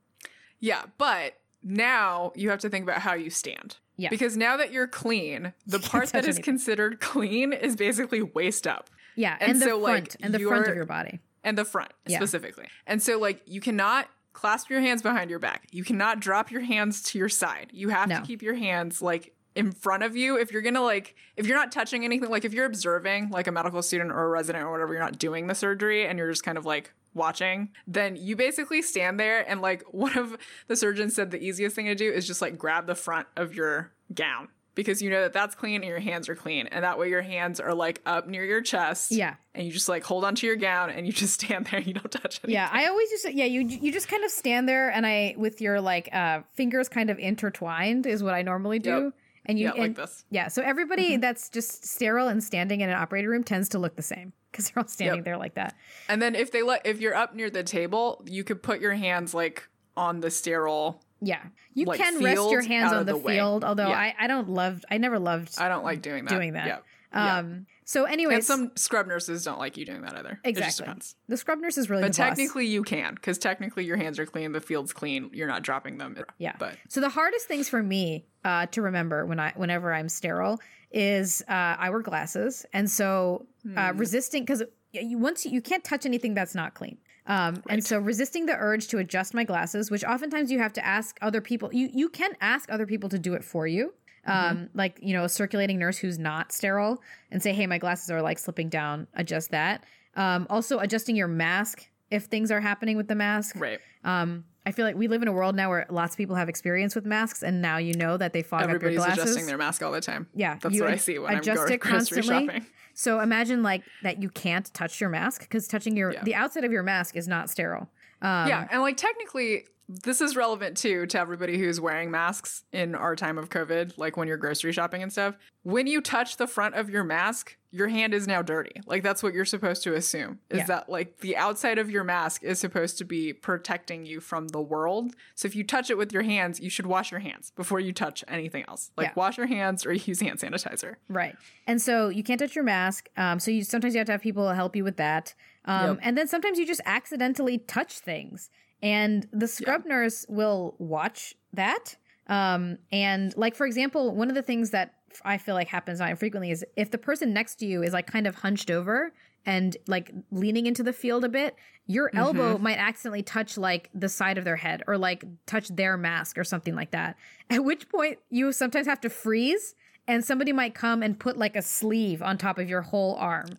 Yeah, 0.60 0.82
but 0.98 1.34
now 1.62 2.32
you 2.34 2.50
have 2.50 2.60
to 2.60 2.68
think 2.68 2.82
about 2.84 3.00
how 3.02 3.14
you 3.14 3.30
stand. 3.30 3.76
Yeah. 3.96 4.08
Because 4.10 4.36
now 4.36 4.56
that 4.56 4.72
you're 4.72 4.86
clean, 4.88 5.52
the 5.66 5.78
part 5.90 6.08
that 6.10 6.20
is 6.20 6.36
anything. 6.36 6.42
considered 6.42 7.00
clean 7.00 7.52
is 7.52 7.76
basically 7.76 8.22
waist 8.22 8.66
up 8.66 8.90
Yeah, 9.14 9.36
And 9.40 9.52
and, 9.52 9.60
the 9.60 9.66
so, 9.66 9.78
like, 9.78 10.16
and 10.20 10.34
the 10.34 10.38
front 10.40 10.66
of 10.68 10.74
your 10.74 10.84
body. 10.86 11.20
and 11.44 11.56
the 11.56 11.64
front 11.64 11.92
Yeah. 12.06 12.18
specifically. 12.18 12.66
And 12.86 13.02
so, 13.02 13.18
like, 13.18 13.42
you 13.46 13.60
cannot 13.60 14.08
clasp 14.32 14.68
your 14.68 14.80
hands 14.80 15.00
behind 15.02 15.30
your 15.30 15.38
back. 15.38 15.66
You 15.70 15.82
cannot 15.84 16.20
drop 16.20 16.50
your 16.50 16.60
hands 16.60 17.02
to 17.04 17.18
your 17.18 17.28
side. 17.30 17.70
You 17.72 17.88
have 17.88 18.08
No. 18.08 18.20
to 18.20 18.26
keep 18.26 18.42
your 18.42 18.54
hands 18.54 19.00
like 19.00 19.32
in 19.56 19.72
front 19.72 20.02
of 20.02 20.16
you. 20.16 20.36
If 20.38 20.52
you're 20.52 20.62
gonna 20.62 20.82
like, 20.82 21.14
if 21.36 21.46
you're 21.46 21.56
not 21.56 21.72
touching 21.72 22.04
anything, 22.04 22.30
like 22.30 22.44
if 22.44 22.52
you're 22.54 22.66
observing 22.66 23.30
like 23.30 23.46
a 23.46 23.52
medical 23.52 23.82
student 23.82 24.12
or 24.12 24.24
a 24.24 24.28
resident 24.28 24.64
or 24.64 24.70
whatever, 24.70 24.92
you're 24.92 25.02
not 25.02 25.18
doing 25.18 25.46
the 25.46 25.54
surgery 25.54 26.06
and 26.06 26.18
you're 26.18 26.30
just 26.30 26.44
kind 26.44 26.58
of 26.58 26.64
like 26.66 26.92
watching, 27.14 27.70
then 27.86 28.14
you 28.16 28.36
basically 28.36 28.82
stand 28.82 29.18
there 29.18 29.48
and 29.50 29.60
like 29.62 29.82
one 29.90 30.16
of 30.18 30.36
the 30.68 30.76
surgeons 30.76 31.14
said 31.14 31.30
the 31.30 31.42
easiest 31.42 31.74
thing 31.74 31.86
to 31.86 31.94
do 31.94 32.10
is 32.12 32.26
just 32.26 32.42
like 32.42 32.58
grab 32.58 32.86
the 32.86 32.94
front 32.94 33.26
of 33.36 33.54
your 33.54 33.92
gown. 34.14 34.48
Because 34.74 35.00
you 35.00 35.08
know 35.08 35.22
that 35.22 35.32
that's 35.32 35.54
clean 35.54 35.76
and 35.76 35.84
your 35.86 36.00
hands 36.00 36.28
are 36.28 36.34
clean. 36.34 36.66
And 36.66 36.84
that 36.84 36.98
way 36.98 37.08
your 37.08 37.22
hands 37.22 37.60
are 37.60 37.72
like 37.72 38.02
up 38.04 38.28
near 38.28 38.44
your 38.44 38.60
chest 38.60 39.10
Yeah. 39.10 39.36
and 39.54 39.66
you 39.66 39.72
just 39.72 39.88
like 39.88 40.04
hold 40.04 40.22
onto 40.22 40.46
your 40.46 40.56
gown 40.56 40.90
and 40.90 41.06
you 41.06 41.14
just 41.14 41.40
stand 41.42 41.64
there 41.64 41.78
and 41.78 41.86
you 41.86 41.94
don't 41.94 42.10
touch 42.12 42.40
it. 42.44 42.50
Yeah, 42.50 42.68
I 42.70 42.84
always 42.88 43.08
just 43.08 43.32
yeah, 43.32 43.46
you 43.46 43.62
you 43.62 43.90
just 43.90 44.06
kind 44.08 44.22
of 44.22 44.30
stand 44.30 44.68
there 44.68 44.90
and 44.90 45.06
I 45.06 45.34
with 45.38 45.62
your 45.62 45.80
like 45.80 46.10
uh 46.12 46.40
fingers 46.52 46.90
kind 46.90 47.08
of 47.08 47.18
intertwined 47.18 48.04
is 48.04 48.22
what 48.22 48.34
I 48.34 48.42
normally 48.42 48.78
do. 48.78 48.90
Yep. 49.04 49.12
And 49.46 49.58
you 49.58 49.66
Yeah, 49.74 49.80
like 49.80 49.94
this. 49.94 50.24
Yeah, 50.30 50.48
so 50.48 50.62
everybody 50.62 51.16
that's 51.16 51.48
just 51.48 51.84
sterile 51.86 52.28
and 52.28 52.42
standing 52.42 52.80
in 52.82 52.88
an 52.90 52.96
operating 52.96 53.30
room 53.30 53.44
tends 53.44 53.68
to 53.70 53.78
look 53.78 53.96
the 53.96 54.02
same 54.02 54.32
because 54.52 54.70
they're 54.70 54.82
all 54.82 54.88
standing 54.88 55.16
Yep. 55.18 55.24
there 55.24 55.36
like 55.38 55.54
that. 55.54 55.74
And 56.08 56.20
then 56.20 56.34
if 56.34 56.50
they 56.52 56.62
let 56.62 56.84
if 56.86 57.00
you're 57.00 57.14
up 57.14 57.34
near 57.34 57.48
the 57.50 57.62
table, 57.62 58.22
you 58.28 58.44
could 58.44 58.62
put 58.62 58.80
your 58.80 58.92
hands 58.94 59.32
like 59.34 59.68
on 59.96 60.20
the 60.20 60.30
sterile. 60.30 61.00
Yeah, 61.22 61.42
you 61.72 61.86
Like, 61.86 61.98
can 61.98 62.22
rest 62.22 62.50
your 62.50 62.60
hands 62.62 62.92
on 62.92 63.06
the, 63.06 63.12
the 63.12 63.18
way. 63.18 63.36
field. 63.36 63.64
Although 63.64 63.88
Yeah. 63.88 63.98
I 63.98 64.14
I 64.18 64.26
don't 64.26 64.50
love 64.50 64.84
I 64.90 64.98
never 64.98 65.18
loved 65.18 65.54
I 65.58 65.68
don't 65.68 65.84
like 65.84 66.02
doing 66.02 66.24
that. 66.26 66.30
doing 66.34 66.52
that. 66.52 66.66
Yeah. 66.66 66.78
Yeah. 67.14 67.38
Um. 67.38 67.66
So 67.88 68.04
anyways, 68.04 68.34
and 68.34 68.44
some 68.44 68.72
scrub 68.74 69.06
nurses 69.06 69.44
don't 69.44 69.60
like 69.60 69.76
you 69.76 69.86
doing 69.86 70.02
that 70.02 70.16
either. 70.16 70.40
Exactly 70.42 70.92
the 71.28 71.36
scrub 71.36 71.60
nurse 71.60 71.78
is 71.78 71.88
really 71.88 72.02
But 72.02 72.08
the 72.14 72.18
boss. 72.20 72.28
technically 72.30 72.66
you 72.66 72.82
can, 72.82 73.14
because 73.14 73.38
technically 73.38 73.84
your 73.84 73.96
hands 73.96 74.18
are 74.18 74.26
clean, 74.26 74.50
the 74.50 74.60
field's 74.60 74.92
clean, 74.92 75.30
you're 75.32 75.46
not 75.46 75.62
dropping 75.62 75.96
them. 75.98 76.16
Yeah. 76.38 76.56
But 76.58 76.76
so 76.88 77.00
the 77.00 77.08
hardest 77.08 77.46
things 77.46 77.68
for 77.68 77.82
me 77.84 78.26
uh, 78.48 78.64
to 78.74 78.78
remember 78.88 79.18
when 79.30 79.38
I 79.46 79.50
whenever 79.62 79.88
I'm 79.98 80.08
sterile 80.08 80.56
is 80.92 81.42
uh, 81.48 81.74
I 81.84 81.90
wear 81.92 82.02
glasses, 82.10 82.64
and 82.72 82.86
so 82.98 83.46
uh, 83.76 83.92
Hmm. 83.92 83.98
resisting 84.04 84.42
because 84.44 84.62
you 84.92 85.18
once 85.28 85.38
you, 85.44 85.50
you 85.56 85.62
can't 85.70 85.84
touch 85.90 86.04
anything 86.06 86.32
that's 86.38 86.54
not 86.54 86.70
clean. 86.80 86.96
Um, 87.28 87.52
And 87.68 87.80
so 87.84 87.98
resisting 87.98 88.46
the 88.46 88.56
urge 88.68 88.84
to 88.92 88.98
adjust 88.98 89.34
my 89.34 89.44
glasses, 89.44 89.90
which 89.90 90.04
oftentimes 90.04 90.46
you 90.52 90.60
have 90.60 90.72
to 90.74 90.84
ask 90.98 91.10
other 91.28 91.40
people. 91.40 91.68
You 91.80 91.86
you 92.00 92.08
can 92.20 92.32
ask 92.40 92.64
other 92.74 92.86
people 92.92 93.08
to 93.14 93.18
do 93.28 93.32
it 93.38 93.42
for 93.52 93.66
you. 93.66 93.84
Mm-hmm. 94.28 94.50
Um, 94.50 94.56
like 94.74 94.94
you 95.02 95.12
know, 95.16 95.24
a 95.24 95.28
circulating 95.28 95.78
nurse 95.84 95.98
who's 96.02 96.18
not 96.18 96.52
sterile, 96.52 96.96
and 97.32 97.42
say, 97.44 97.52
"Hey, 97.52 97.66
my 97.66 97.78
glasses 97.78 98.08
are 98.14 98.22
like 98.28 98.38
slipping 98.38 98.68
down. 98.80 99.06
Adjust 99.14 99.50
that." 99.50 99.76
Um, 100.14 100.46
also, 100.54 100.78
adjusting 100.78 101.16
your 101.16 101.28
mask 101.28 101.76
if 102.10 102.22
things 102.26 102.50
are 102.50 102.60
happening 102.70 102.96
with 102.96 103.08
the 103.08 103.14
mask. 103.26 103.56
right. 103.66 103.80
Um, 104.04 104.44
I 104.66 104.72
feel 104.72 104.84
like 104.84 104.96
we 104.96 105.06
live 105.06 105.22
in 105.22 105.28
a 105.28 105.32
world 105.32 105.54
now 105.54 105.70
where 105.70 105.86
lots 105.88 106.14
of 106.14 106.18
people 106.18 106.34
have 106.34 106.48
experience 106.48 106.96
with 106.96 107.06
masks, 107.06 107.44
and 107.44 107.62
now 107.62 107.76
you 107.78 107.94
know 107.94 108.16
that 108.16 108.32
they 108.32 108.42
fog 108.42 108.62
Everybody's 108.64 108.98
up 108.98 109.06
your 109.06 109.06
glasses. 109.06 109.12
Everybody's 109.12 109.30
adjusting 109.36 109.46
their 109.46 109.58
mask 109.58 109.82
all 109.82 109.92
the 109.92 110.00
time. 110.00 110.26
Yeah, 110.34 110.58
That's 110.60 110.80
what 110.80 110.90
I 110.90 110.96
see 110.96 111.18
when 111.20 111.36
I'm 111.36 111.40
going 111.42 111.78
grocery 111.78 112.22
shopping. 112.22 112.66
So 112.92 113.20
imagine 113.20 113.62
like 113.62 113.82
that 114.02 114.20
you 114.22 114.28
can't 114.28 114.72
touch 114.74 115.00
your 115.00 115.10
mask 115.10 115.42
because 115.42 115.68
touching 115.68 115.96
your 115.96 116.12
Yeah. 116.12 116.24
the 116.24 116.34
outside 116.34 116.64
of 116.64 116.72
your 116.72 116.82
mask 116.82 117.14
is 117.14 117.28
not 117.28 117.48
sterile. 117.48 117.88
Um, 118.22 118.48
yeah, 118.48 118.66
and 118.70 118.82
like 118.82 118.96
technically, 118.96 119.66
this 119.88 120.20
is 120.20 120.34
relevant 120.34 120.76
too 120.76 121.06
to 121.06 121.18
everybody 121.20 121.58
who's 121.58 121.80
wearing 121.80 122.10
masks 122.10 122.64
in 122.72 122.94
our 122.96 123.14
time 123.14 123.38
of 123.38 123.50
COVID, 123.50 123.96
like 123.96 124.16
when 124.16 124.26
you're 124.26 124.36
grocery 124.36 124.72
shopping 124.72 125.02
and 125.02 125.12
stuff. 125.12 125.36
When 125.62 125.86
you 125.86 126.00
touch 126.00 126.36
the 126.38 126.46
front 126.48 126.74
of 126.74 126.90
your 126.90 127.04
mask, 127.04 127.56
your 127.70 127.86
hand 127.88 128.12
is 128.14 128.26
now 128.26 128.42
dirty. 128.42 128.80
Like 128.86 129.02
that's 129.04 129.22
what 129.22 129.32
you're 129.34 129.44
supposed 129.44 129.82
to 129.84 129.94
assume 129.94 130.40
is 130.50 130.58
Yeah. 130.58 130.64
that 130.66 130.88
like 130.88 131.18
the 131.18 131.36
outside 131.36 131.78
of 131.78 131.88
your 131.90 132.02
mask 132.04 132.42
is 132.42 132.58
supposed 132.58 132.98
to 132.98 133.04
be 133.04 133.32
protecting 133.32 134.06
you 134.06 134.18
from 134.20 134.48
the 134.48 134.60
world. 134.60 135.14
So 135.36 135.46
if 135.46 135.54
you 135.54 135.62
touch 135.62 135.88
it 135.90 135.96
with 135.98 136.12
your 136.12 136.22
hands, 136.22 136.58
you 136.60 136.70
should 136.70 136.86
wash 136.86 137.10
your 137.12 137.20
hands 137.20 137.52
before 137.54 137.78
you 137.78 137.92
touch 137.92 138.24
anything 138.26 138.64
else. 138.68 138.90
Like 138.96 139.08
Yeah. 139.08 139.12
wash 139.14 139.36
your 139.38 139.46
hands 139.46 139.86
or 139.86 139.92
use 139.92 140.20
hand 140.20 140.38
sanitizer. 140.40 140.96
Right. 141.08 141.36
And 141.66 141.80
so 141.80 142.08
you 142.08 142.24
can't 142.24 142.40
touch 142.40 142.56
your 142.56 142.64
mask. 142.64 143.08
Um, 143.16 143.38
so 143.38 143.50
you 143.52 143.62
sometimes 143.62 143.94
you 143.94 143.98
have 143.98 144.06
to 144.06 144.12
have 144.12 144.22
people 144.22 144.48
help 144.52 144.74
you 144.74 144.82
with 144.82 144.96
that. 144.96 145.34
Um, 145.64 145.90
Yep. 145.96 145.98
and 146.02 146.18
then 146.18 146.26
sometimes 146.28 146.58
you 146.58 146.66
just 146.66 146.80
accidentally 146.86 147.58
touch 147.58 147.98
things. 147.98 148.50
And 148.82 149.26
the 149.32 149.48
scrub 149.48 149.84
nurse 149.86 150.26
will 150.28 150.74
watch 150.78 151.34
that. 151.52 151.96
Um, 152.28 152.78
and 152.92 153.36
like 153.36 153.54
for 153.54 153.66
example, 153.66 154.14
one 154.14 154.28
of 154.28 154.34
the 154.34 154.42
things 154.42 154.70
that 154.70 154.94
I 155.24 155.38
feel 155.38 155.54
like 155.54 155.68
happens 155.68 155.98
not 156.00 156.10
infrequently 156.10 156.50
is 156.50 156.64
if 156.76 156.90
the 156.90 156.98
person 156.98 157.32
next 157.32 157.56
to 157.56 157.66
you 157.66 157.82
is 157.82 157.92
like 157.92 158.06
kind 158.06 158.26
of 158.26 158.34
hunched 158.36 158.70
over 158.70 159.12
and 159.46 159.76
like 159.86 160.12
leaning 160.30 160.66
into 160.66 160.82
the 160.82 160.92
field 160.92 161.24
a 161.24 161.28
bit, 161.28 161.54
your 161.86 162.10
elbow 162.14 162.58
might 162.58 162.78
accidentally 162.78 163.22
touch 163.22 163.56
like 163.56 163.88
the 163.94 164.08
side 164.08 164.38
of 164.38 164.44
their 164.44 164.56
head 164.56 164.82
or 164.88 164.98
like 164.98 165.24
touch 165.46 165.68
their 165.68 165.96
mask 165.96 166.36
or 166.36 166.44
something 166.44 166.74
like 166.74 166.90
that. 166.90 167.16
At 167.50 167.64
which 167.64 167.88
point 167.88 168.18
you 168.28 168.52
sometimes 168.52 168.88
have 168.88 169.00
to 169.02 169.08
freeze 169.10 169.74
and 170.08 170.24
somebody 170.24 170.52
might 170.52 170.74
come 170.74 171.02
and 171.02 171.18
put 171.18 171.36
like 171.36 171.56
a 171.56 171.62
sleeve 171.62 172.22
on 172.22 172.38
top 172.38 172.58
of 172.58 172.68
your 172.68 172.82
whole 172.82 173.14
arm 173.16 173.46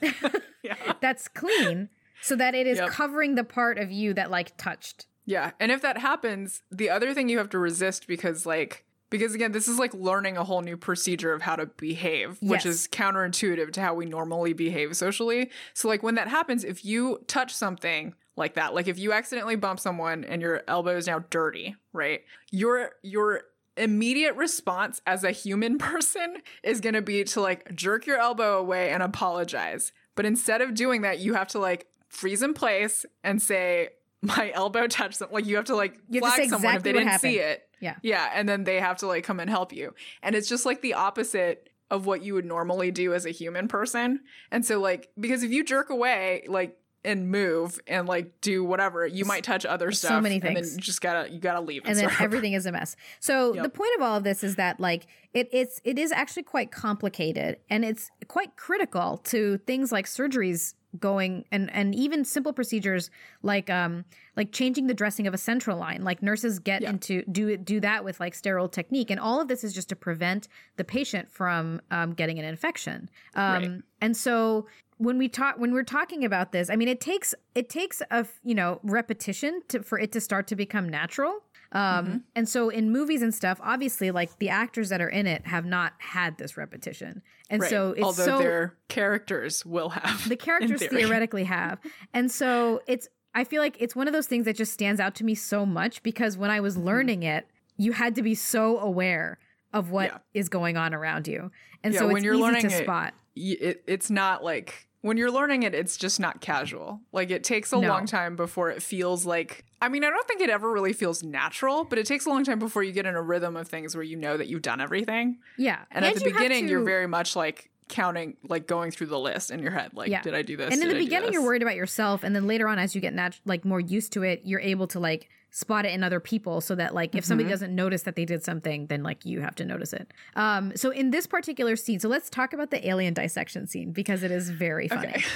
Yeah. 0.62 0.74
that's 1.00 1.28
clean 1.28 1.88
so 2.22 2.36
that 2.36 2.54
it 2.54 2.66
is 2.66 2.78
Yep. 2.78 2.90
covering 2.90 3.34
the 3.34 3.44
part 3.44 3.78
of 3.78 3.90
you 3.90 4.12
that 4.14 4.30
like 4.30 4.56
touched. 4.56 5.06
Yeah. 5.24 5.50
And 5.58 5.72
if 5.72 5.82
that 5.82 5.98
happens, 5.98 6.62
the 6.70 6.88
other 6.90 7.12
thing 7.14 7.28
you 7.28 7.38
have 7.38 7.50
to 7.50 7.58
resist 7.58 8.06
because 8.06 8.46
like 8.46 8.84
because 9.08 9.34
again, 9.34 9.52
this 9.52 9.68
is 9.68 9.78
like 9.78 9.94
learning 9.94 10.36
a 10.36 10.42
whole 10.42 10.62
new 10.62 10.76
procedure 10.76 11.32
of 11.32 11.42
how 11.42 11.54
to 11.54 11.66
behave, 11.66 12.38
which 12.42 12.64
Yes. 12.64 12.66
is 12.66 12.88
counterintuitive 12.88 13.72
to 13.74 13.80
how 13.80 13.94
we 13.94 14.04
normally 14.04 14.52
behave 14.52 14.96
socially. 14.96 15.50
So 15.74 15.86
like 15.86 16.02
when 16.02 16.16
that 16.16 16.26
happens, 16.26 16.64
if 16.64 16.84
you 16.84 17.20
touch 17.28 17.54
something 17.54 18.14
like 18.36 18.54
that, 18.54 18.74
like 18.74 18.88
if 18.88 18.98
you 18.98 19.12
accidentally 19.12 19.54
bump 19.54 19.78
someone 19.78 20.24
and 20.24 20.42
your 20.42 20.62
elbow 20.66 20.96
is 20.96 21.06
now 21.06 21.20
dirty, 21.30 21.76
right? 21.92 22.22
Your 22.50 22.92
your 23.02 23.42
immediate 23.76 24.34
response 24.34 25.00
as 25.06 25.22
a 25.22 25.30
human 25.30 25.78
person 25.90 26.38
is 26.62 26.80
going 26.80 26.94
to 26.94 27.02
be 27.02 27.22
to 27.24 27.40
like 27.40 27.74
jerk 27.74 28.06
your 28.06 28.18
elbow 28.18 28.58
away 28.58 28.90
and 28.90 29.02
apologize. 29.02 29.92
But 30.14 30.24
instead 30.26 30.60
of 30.62 30.74
doing 30.74 31.02
that, 31.02 31.18
you 31.20 31.34
have 31.34 31.48
to 31.48 31.58
like 31.58 31.86
freeze 32.08 32.42
in 32.42 32.54
place 32.54 33.04
and 33.22 33.40
say, 33.40 33.90
my 34.22 34.50
elbow 34.54 34.86
touched 34.86 35.18
them. 35.18 35.28
Like 35.30 35.46
you 35.46 35.56
have 35.56 35.66
to 35.66 35.76
like 35.76 35.98
You 36.08 36.20
have 36.22 36.32
to 36.32 36.36
flag 36.36 36.44
say 36.44 36.48
someone 36.48 36.76
if 36.76 36.82
they 36.82 36.92
didn't 36.92 37.18
see 37.18 37.38
it. 37.38 37.68
Yeah. 37.80 37.96
Yeah. 38.02 38.30
And 38.34 38.48
then 38.48 38.64
they 38.64 38.80
have 38.80 38.98
to 38.98 39.06
like 39.06 39.24
come 39.24 39.40
and 39.40 39.50
help 39.50 39.72
you. 39.72 39.94
And 40.22 40.34
it's 40.34 40.48
just 40.48 40.66
like 40.66 40.82
the 40.82 40.94
opposite 40.94 41.70
of 41.90 42.06
what 42.06 42.22
you 42.22 42.34
would 42.34 42.44
normally 42.44 42.90
do 42.90 43.14
as 43.14 43.26
a 43.26 43.30
human 43.30 43.68
person. 43.68 44.20
And 44.50 44.64
so 44.64 44.80
like 44.80 45.10
because 45.18 45.42
if 45.42 45.50
you 45.50 45.64
jerk 45.64 45.90
away 45.90 46.44
like 46.48 46.76
and 47.06 47.30
move 47.30 47.78
and 47.86 48.06
like 48.06 48.40
do 48.42 48.64
whatever, 48.64 49.06
you 49.06 49.24
might 49.24 49.44
touch 49.44 49.64
other 49.64 49.92
So 49.92 50.08
stuff. 50.08 50.22
many 50.22 50.34
And 50.36 50.42
things. 50.44 50.70
then 50.70 50.78
you 50.78 50.82
just 50.82 51.00
gotta 51.00 51.30
you 51.32 51.38
gotta 51.38 51.60
leave. 51.60 51.82
And, 51.86 51.98
and 51.98 52.08
then 52.10 52.16
everything 52.20 52.52
is 52.52 52.66
a 52.66 52.72
mess. 52.72 52.96
So 53.20 53.54
Yep. 53.54 53.62
the 53.62 53.68
point 53.70 53.90
of 53.96 54.02
all 54.02 54.16
of 54.16 54.24
this 54.24 54.42
is 54.44 54.56
that 54.56 54.80
like 54.80 55.06
it 55.32 55.48
it's 55.52 55.80
it 55.84 55.98
is 55.98 56.12
actually 56.12 56.42
quite 56.42 56.70
complicated 56.72 57.58
and 57.70 57.84
it's 57.84 58.10
quite 58.28 58.56
critical 58.56 59.18
to 59.24 59.58
things 59.66 59.92
like 59.92 60.06
surgeries 60.06 60.74
going 60.98 61.44
and 61.52 61.70
and 61.74 61.94
even 61.94 62.24
simple 62.24 62.54
procedures 62.54 63.10
like 63.42 63.68
um 63.68 64.02
like 64.34 64.50
changing 64.50 64.86
the 64.86 64.94
dressing 64.94 65.26
of 65.26 65.34
a 65.34 65.38
central 65.38 65.76
line 65.78 66.02
like 66.02 66.22
nurses 66.22 66.58
get 66.58 66.80
Yeah. 66.80 66.88
into 66.90 67.22
do 67.30 67.48
it 67.48 67.66
do 67.66 67.80
that 67.80 68.02
with 68.02 68.18
like 68.18 68.34
sterile 68.34 68.68
technique 68.68 69.10
and 69.10 69.20
all 69.20 69.38
of 69.38 69.48
this 69.48 69.62
is 69.62 69.74
just 69.74 69.90
to 69.90 69.96
prevent 69.96 70.48
the 70.76 70.84
patient 70.84 71.30
from 71.30 71.82
um, 71.90 72.14
getting 72.14 72.38
an 72.38 72.46
infection 72.46 73.10
um 73.34 73.52
Right. 73.52 73.70
and 74.00 74.16
so 74.16 74.66
when 74.98 75.18
we 75.18 75.28
talk 75.28 75.58
when 75.58 75.72
we're 75.72 75.82
talking 75.82 76.24
about 76.24 76.52
this 76.52 76.70
i 76.70 76.76
mean 76.76 76.88
it 76.88 77.00
takes 77.00 77.34
it 77.54 77.68
takes 77.68 78.00
a 78.10 78.26
you 78.42 78.54
know 78.54 78.80
repetition 78.82 79.60
to 79.68 79.82
for 79.82 79.98
it 79.98 80.12
to 80.12 80.20
start 80.20 80.46
to 80.46 80.56
become 80.56 80.88
natural 80.88 81.40
um 81.72 82.06
Mm-hmm. 82.06 82.16
and 82.36 82.48
so 82.48 82.68
in 82.70 82.90
movies 82.90 83.22
and 83.22 83.34
stuff 83.34 83.60
obviously 83.62 84.10
like 84.10 84.38
the 84.38 84.48
actors 84.48 84.88
that 84.88 85.00
are 85.00 85.08
in 85.08 85.26
it 85.26 85.46
have 85.46 85.64
not 85.66 85.92
had 85.98 86.38
this 86.38 86.56
repetition 86.56 87.22
and 87.50 87.60
Right. 87.62 87.70
so 87.70 87.90
it's 87.92 88.02
although 88.04 88.24
so 88.24 88.38
their 88.38 88.74
characters 88.88 89.66
will 89.66 89.90
have 89.90 90.28
the 90.28 90.36
characters 90.46 90.80
theoretically 90.86 91.44
have 91.44 91.78
and 92.14 92.30
so 92.30 92.80
it's 92.86 93.08
i 93.34 93.44
feel 93.44 93.60
like 93.60 93.76
it's 93.80 93.94
one 93.96 94.06
of 94.06 94.14
those 94.14 94.26
things 94.26 94.44
that 94.46 94.56
just 94.56 94.72
stands 94.72 95.00
out 95.00 95.14
to 95.16 95.24
me 95.24 95.34
so 95.34 95.66
much 95.66 96.02
because 96.02 96.36
when 96.38 96.50
i 96.50 96.56
Mm-hmm. 96.56 96.62
was 96.64 96.76
learning 96.78 97.22
it 97.22 97.46
you 97.76 97.92
had 97.92 98.14
to 98.14 98.22
be 98.22 98.34
so 98.34 98.78
aware 98.78 99.38
of 99.74 99.90
what 99.90 100.22
is 100.32 100.46
Yeah. 100.46 100.50
going 100.50 100.76
on 100.78 100.94
around 100.94 101.28
you 101.28 101.50
and 101.84 101.92
Yeah, 101.92 102.00
so 102.00 102.08
when 102.08 102.24
you're 102.24 102.34
easy 102.34 102.42
learning 102.42 102.68
to 102.68 102.74
it, 102.74 102.84
spot 102.84 103.12
it, 103.34 103.82
it's 103.86 104.08
not 104.08 104.42
like 104.42 104.85
when 105.06 105.16
you're 105.16 105.30
learning 105.30 105.62
it 105.62 105.74
it's 105.74 105.96
just 105.96 106.18
not 106.20 106.40
casual. 106.40 107.00
Like 107.12 107.30
it 107.30 107.44
takes 107.44 107.72
a 107.72 107.78
No. 107.80 107.88
long 107.88 108.06
time 108.06 108.36
before 108.36 108.70
it 108.70 108.82
feels 108.82 109.24
like 109.24 109.64
i 109.80 109.88
mean 109.88 110.04
i 110.04 110.10
don't 110.10 110.26
think 110.26 110.40
it 110.40 110.50
ever 110.50 110.70
really 110.72 110.92
feels 110.94 111.22
natural 111.22 111.84
but 111.84 111.98
it 111.98 112.06
takes 112.06 112.24
a 112.26 112.30
long 112.30 112.44
time 112.44 112.58
before 112.58 112.82
you 112.82 112.92
get 112.92 113.04
in 113.06 113.14
a 113.14 113.20
rhythm 113.22 113.56
of 113.56 113.68
things 113.68 113.94
where 113.94 114.02
you 114.02 114.16
know 114.16 114.36
that 114.36 114.48
you've 114.48 114.62
done 114.62 114.80
everything. 114.80 115.38
Yeah. 115.58 115.80
And, 115.90 116.04
at 116.04 116.14
the 116.14 116.24
you 116.24 116.32
beginning 116.32 116.64
to- 116.64 116.70
you're 116.70 116.84
very 116.84 117.06
much 117.06 117.36
like 117.36 117.70
counting 117.88 118.36
like 118.48 118.66
going 118.66 118.90
through 118.90 119.06
the 119.06 119.18
list 119.18 119.50
in 119.50 119.60
your 119.60 119.70
head 119.70 119.92
like 119.94 120.08
Yeah. 120.10 120.20
did 120.22 120.34
i 120.34 120.42
do 120.42 120.56
this? 120.56 120.72
And 120.72 120.82
in 120.82 120.88
Did 120.88 120.96
the 120.96 121.00
I 121.00 121.04
beginning 121.04 121.32
you're 121.32 121.42
worried 121.42 121.62
about 121.62 121.76
yourself 121.76 122.24
and 122.24 122.34
then 122.34 122.46
later 122.48 122.66
on 122.66 122.78
as 122.80 122.94
you 122.96 123.00
get 123.00 123.14
nat- 123.14 123.38
like 123.44 123.64
more 123.64 123.78
used 123.80 124.12
to 124.14 124.22
it 124.24 124.42
you're 124.44 124.58
able 124.60 124.88
to 124.88 124.98
like 124.98 125.28
spot 125.50 125.86
it 125.86 125.92
in 125.92 126.02
other 126.02 126.18
people 126.18 126.60
so 126.60 126.74
that 126.74 126.94
like 126.94 127.14
if 127.14 127.22
Mm-hmm. 127.22 127.28
somebody 127.28 127.48
doesn't 127.48 127.74
notice 127.74 128.02
that 128.02 128.16
they 128.16 128.24
did 128.24 128.42
something 128.42 128.86
then 128.88 129.02
like 129.04 129.24
you 129.24 129.40
have 129.40 129.54
to 129.56 129.64
notice 129.64 129.92
it. 129.92 130.12
Um 130.34 130.72
so 130.76 130.90
in 130.90 131.10
this 131.12 131.26
particular 131.28 131.76
scene 131.76 132.00
so 132.00 132.08
let's 132.08 132.28
talk 132.28 132.52
about 132.52 132.70
the 132.72 132.86
alien 132.88 133.14
dissection 133.14 133.66
scene 133.68 133.92
because 133.92 134.22
it 134.24 134.30
is 134.32 134.50
very 134.50 134.88
funny. 134.88 135.08
Okay. 135.08 135.24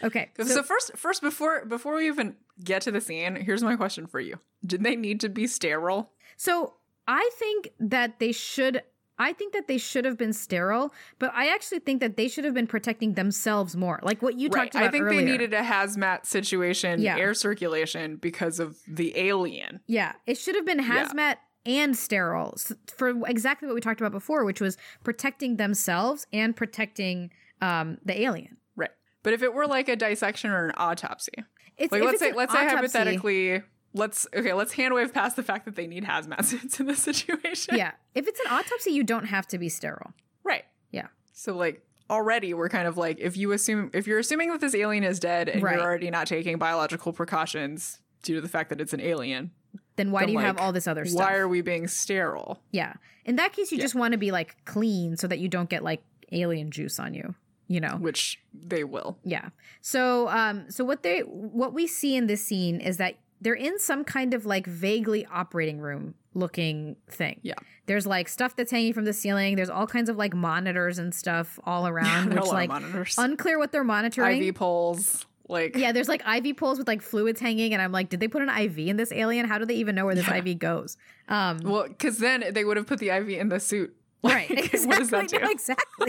Okay, 0.00 0.30
so, 0.36 0.44
so, 0.44 0.62
first 0.62 0.96
first 0.96 1.22
before 1.22 1.64
before 1.64 1.96
we 1.96 2.06
even 2.06 2.36
get 2.62 2.82
to 2.82 2.92
the 2.92 3.00
scene 3.00 3.34
here's 3.34 3.64
my 3.64 3.74
question 3.74 4.06
for 4.06 4.20
you. 4.20 4.38
Did 4.64 4.84
they 4.84 4.94
need 4.94 5.18
to 5.20 5.28
be 5.28 5.46
sterile? 5.48 6.10
So 6.36 6.74
i 7.08 7.28
think 7.34 7.70
that 7.80 8.18
they 8.20 8.30
should 8.32 8.82
I 9.18 9.32
think 9.32 9.52
that 9.52 9.66
they 9.68 9.78
should 9.78 10.04
have 10.04 10.16
been 10.16 10.32
sterile, 10.32 10.92
but 11.18 11.32
I 11.34 11.52
actually 11.52 11.80
think 11.80 12.00
that 12.00 12.16
they 12.16 12.28
should 12.28 12.44
have 12.44 12.54
been 12.54 12.66
protecting 12.66 13.14
themselves 13.14 13.74
more. 13.76 13.98
Like 14.02 14.22
what 14.22 14.38
you 14.38 14.48
right 14.48 14.64
talked 14.64 14.74
about 14.76 14.88
i 14.88 14.90
think 14.90 15.04
earlier. 15.04 15.20
they 15.20 15.26
needed 15.30 15.52
a 15.54 15.62
hazmat 15.62 16.26
situation 16.26 17.00
Yeah. 17.00 17.16
air 17.18 17.34
circulation 17.34 18.16
because 18.16 18.60
of 18.60 18.76
the 18.86 19.16
alien 19.18 19.80
Yeah, 19.86 20.12
it 20.26 20.38
should 20.38 20.54
have 20.54 20.64
been 20.66 20.78
Yeah. 20.78 21.06
hazmat 21.08 21.36
and 21.66 21.96
sterile 21.96 22.56
for 22.96 23.08
exactly 23.26 23.66
what 23.66 23.74
we 23.74 23.80
talked 23.80 24.00
about 24.00 24.12
before, 24.12 24.44
which 24.44 24.60
was 24.60 24.76
protecting 25.04 25.56
themselves 25.56 26.26
and 26.32 26.56
protecting 26.56 27.30
um, 27.60 27.98
the 28.04 28.18
alien. 28.22 28.56
Right. 28.76 28.90
But 29.24 29.32
if 29.34 29.42
it 29.42 29.52
were 29.52 29.66
like 29.66 29.88
a 29.88 29.96
dissection 29.96 30.50
or 30.50 30.64
an 30.66 30.72
autopsy, 30.76 31.32
It's 31.76 31.92
like 31.92 32.02
let's 32.04 32.20
say 32.20 32.32
let's 32.32 32.52
say 32.52 32.66
hypothetically, 32.68 33.62
let's 33.94 34.26
okay, 34.34 34.52
let's 34.52 34.72
hand 34.72 34.94
wave 34.94 35.12
past 35.12 35.36
the 35.36 35.42
fact 35.42 35.64
that 35.64 35.76
they 35.76 35.86
need 35.86 36.04
hazmat 36.04 36.44
suits 36.46 36.78
in 36.80 36.86
this 36.86 37.02
situation. 37.02 37.76
Yeah, 37.76 37.92
if 38.14 38.26
it's 38.28 38.40
an 38.40 38.46
autopsy, 38.50 38.90
you 38.90 39.04
don't 39.04 39.26
have 39.26 39.46
to 39.48 39.58
be 39.58 39.68
sterile. 39.68 40.12
Right. 40.44 40.64
Yeah. 40.90 41.08
So 41.32 41.54
like 41.56 41.82
already 42.10 42.54
we're 42.54 42.68
kind 42.70 42.88
of 42.88 42.96
like 42.96 43.18
if 43.20 43.36
you 43.36 43.52
assume 43.52 43.90
if 43.92 44.06
you're 44.06 44.18
assuming 44.18 44.50
that 44.50 44.60
this 44.60 44.74
alien 44.74 45.04
is 45.04 45.20
dead 45.20 45.48
and 45.48 45.62
Right. 45.62 45.74
you're 45.76 45.84
already 45.84 46.10
not 46.10 46.26
taking 46.26 46.56
biological 46.58 47.12
precautions 47.12 48.00
due 48.22 48.34
to 48.36 48.40
the 48.40 48.48
fact 48.48 48.70
that 48.70 48.80
it's 48.80 48.92
an 48.94 49.00
alien, 49.00 49.50
Then 49.96 50.10
why 50.10 50.20
then, 50.20 50.28
do 50.28 50.32
you 50.32 50.38
have 50.40 50.58
all 50.58 50.72
this 50.72 50.86
other 50.88 51.04
stuff? 51.04 51.18
why 51.20 51.34
are 51.36 51.46
we 51.48 51.60
being 51.60 51.86
sterile? 51.86 52.60
yeah, 52.72 52.94
in 53.24 53.36
that 53.36 53.52
case, 53.52 53.70
you 53.70 53.78
Yeah. 53.78 53.82
just 53.84 53.94
want 53.94 54.12
to 54.12 54.18
be 54.18 54.30
like 54.32 54.56
clean 54.64 55.16
so 55.18 55.26
that 55.28 55.38
you 55.38 55.48
don't 55.48 55.68
get 55.68 55.84
like 55.84 56.02
alien 56.32 56.70
juice 56.70 56.98
on 56.98 57.14
you. 57.14 57.34
You 57.70 57.80
know. 57.80 57.96
Which 57.98 58.40
they 58.54 58.82
will. 58.84 59.18
Yeah. 59.24 59.50
So 59.82 60.28
um 60.30 60.70
so 60.70 60.84
what 60.86 61.02
they 61.02 61.20
what 61.20 61.74
we 61.74 61.86
see 61.86 62.16
in 62.16 62.26
this 62.26 62.42
scene 62.42 62.80
is 62.80 62.96
that 62.96 63.16
they're 63.40 63.54
in 63.54 63.78
some 63.78 64.04
kind 64.04 64.34
of 64.34 64.46
like 64.46 64.66
vaguely 64.66 65.26
operating 65.26 65.80
room 65.80 66.14
looking 66.34 66.96
thing. 67.08 67.40
Yeah. 67.42 67.54
There's 67.86 68.06
like 68.06 68.28
stuff 68.28 68.54
that's 68.56 68.70
hanging 68.70 68.92
from 68.92 69.04
the 69.04 69.12
ceiling. 69.12 69.56
There's 69.56 69.70
all 69.70 69.86
kinds 69.86 70.08
of 70.08 70.16
like 70.16 70.34
monitors 70.34 70.98
and 70.98 71.14
stuff 71.14 71.58
all 71.64 71.86
around, 71.92 72.32
a 72.32 72.36
which 72.40 72.50
like 72.50 72.70
unclear 73.18 73.58
what 73.58 73.72
they're 73.72 73.84
monitoring. 73.84 74.42
IV 74.42 74.54
poles. 74.56 75.26
Like 75.50 75.76
yeah, 75.76 75.92
there's 75.92 76.08
like 76.08 76.22
IV 76.26 76.58
poles 76.58 76.76
with 76.78 76.86
like 76.86 77.00
fluids 77.00 77.40
hanging, 77.40 77.72
and 77.72 77.80
I'm 77.80 77.90
like, 77.90 78.10
did 78.10 78.20
they 78.20 78.28
put 78.28 78.42
an 78.42 78.50
IV 78.50 78.78
in 78.80 78.96
this 78.98 79.10
alien? 79.12 79.46
How 79.46 79.56
do 79.56 79.64
they 79.64 79.76
even 79.76 79.94
know 79.94 80.04
where 80.04 80.14
this 80.14 80.28
Yeah. 80.28 80.36
IV 80.44 80.58
goes? 80.58 80.98
Um, 81.28 81.60
Well, 81.64 81.88
because 81.88 82.18
then 82.18 82.44
they 82.52 82.64
would 82.64 82.76
have 82.76 82.86
put 82.86 82.98
the 82.98 83.08
IV 83.08 83.30
in 83.30 83.48
the 83.48 83.58
suit. 83.58 83.94
right, 84.22 84.50
Like, 84.50 84.74
exactly, 84.74 84.86
What 84.88 84.98
does 84.98 85.10
that 85.10 85.28
do? 85.30 85.38
no, 85.38 85.48
exactly. 85.50 86.08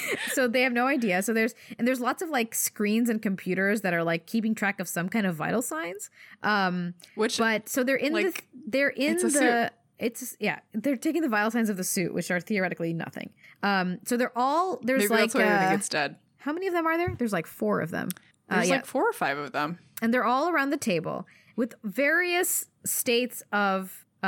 so 0.32 0.48
they 0.48 0.62
have 0.62 0.72
no 0.72 0.86
idea. 0.86 1.22
So 1.22 1.32
there's 1.32 1.54
and 1.78 1.86
there's 1.86 2.00
lots 2.00 2.22
of 2.22 2.28
like 2.28 2.54
screens 2.54 3.08
and 3.08 3.20
computers 3.20 3.82
that 3.82 3.94
are 3.94 4.04
like 4.04 4.26
keeping 4.26 4.54
track 4.54 4.80
of 4.80 4.88
some 4.88 5.08
kind 5.08 5.26
of 5.26 5.36
vital 5.36 5.62
signs. 5.62 6.10
Um, 6.42 6.94
Which 7.14 7.38
but 7.38 7.68
so 7.68 7.84
they're 7.84 7.96
in 7.96 8.12
the 8.12 8.32
they're 8.66 8.90
in 8.90 9.16
the 9.16 9.72
it's 9.98 10.36
yeah 10.40 10.60
they're 10.72 10.96
taking 10.96 11.22
the 11.22 11.28
vital 11.28 11.50
signs 11.50 11.68
of 11.68 11.76
the 11.76 11.84
suit, 11.84 12.12
which 12.12 12.30
are 12.30 12.40
theoretically 12.40 12.92
nothing. 12.92 13.30
Um, 13.62 13.98
so 14.04 14.16
they're 14.16 14.36
all 14.36 14.80
there's 14.82 15.08
maybe 15.08 15.22
like 15.22 15.32
that's 15.32 15.34
why 15.34 15.74
uh, 15.74 15.78
dead. 15.88 16.16
how 16.38 16.52
many 16.52 16.66
of 16.66 16.74
them 16.74 16.86
are 16.86 16.96
there? 16.96 17.14
There's 17.16 17.32
like 17.32 17.46
four 17.46 17.80
of 17.80 17.90
them. 17.90 18.08
Uh, 18.48 18.56
There's 18.56 18.68
yeah, 18.68 18.74
like 18.76 18.86
four 18.86 19.08
or 19.08 19.12
five 19.12 19.38
of 19.38 19.52
them. 19.52 19.78
and 20.02 20.12
they're 20.12 20.24
all 20.24 20.48
around 20.48 20.70
the 20.70 20.76
table 20.76 21.26
with 21.56 21.74
various 21.84 22.66
states 22.84 23.42
of 23.52 24.04
uh 24.22 24.26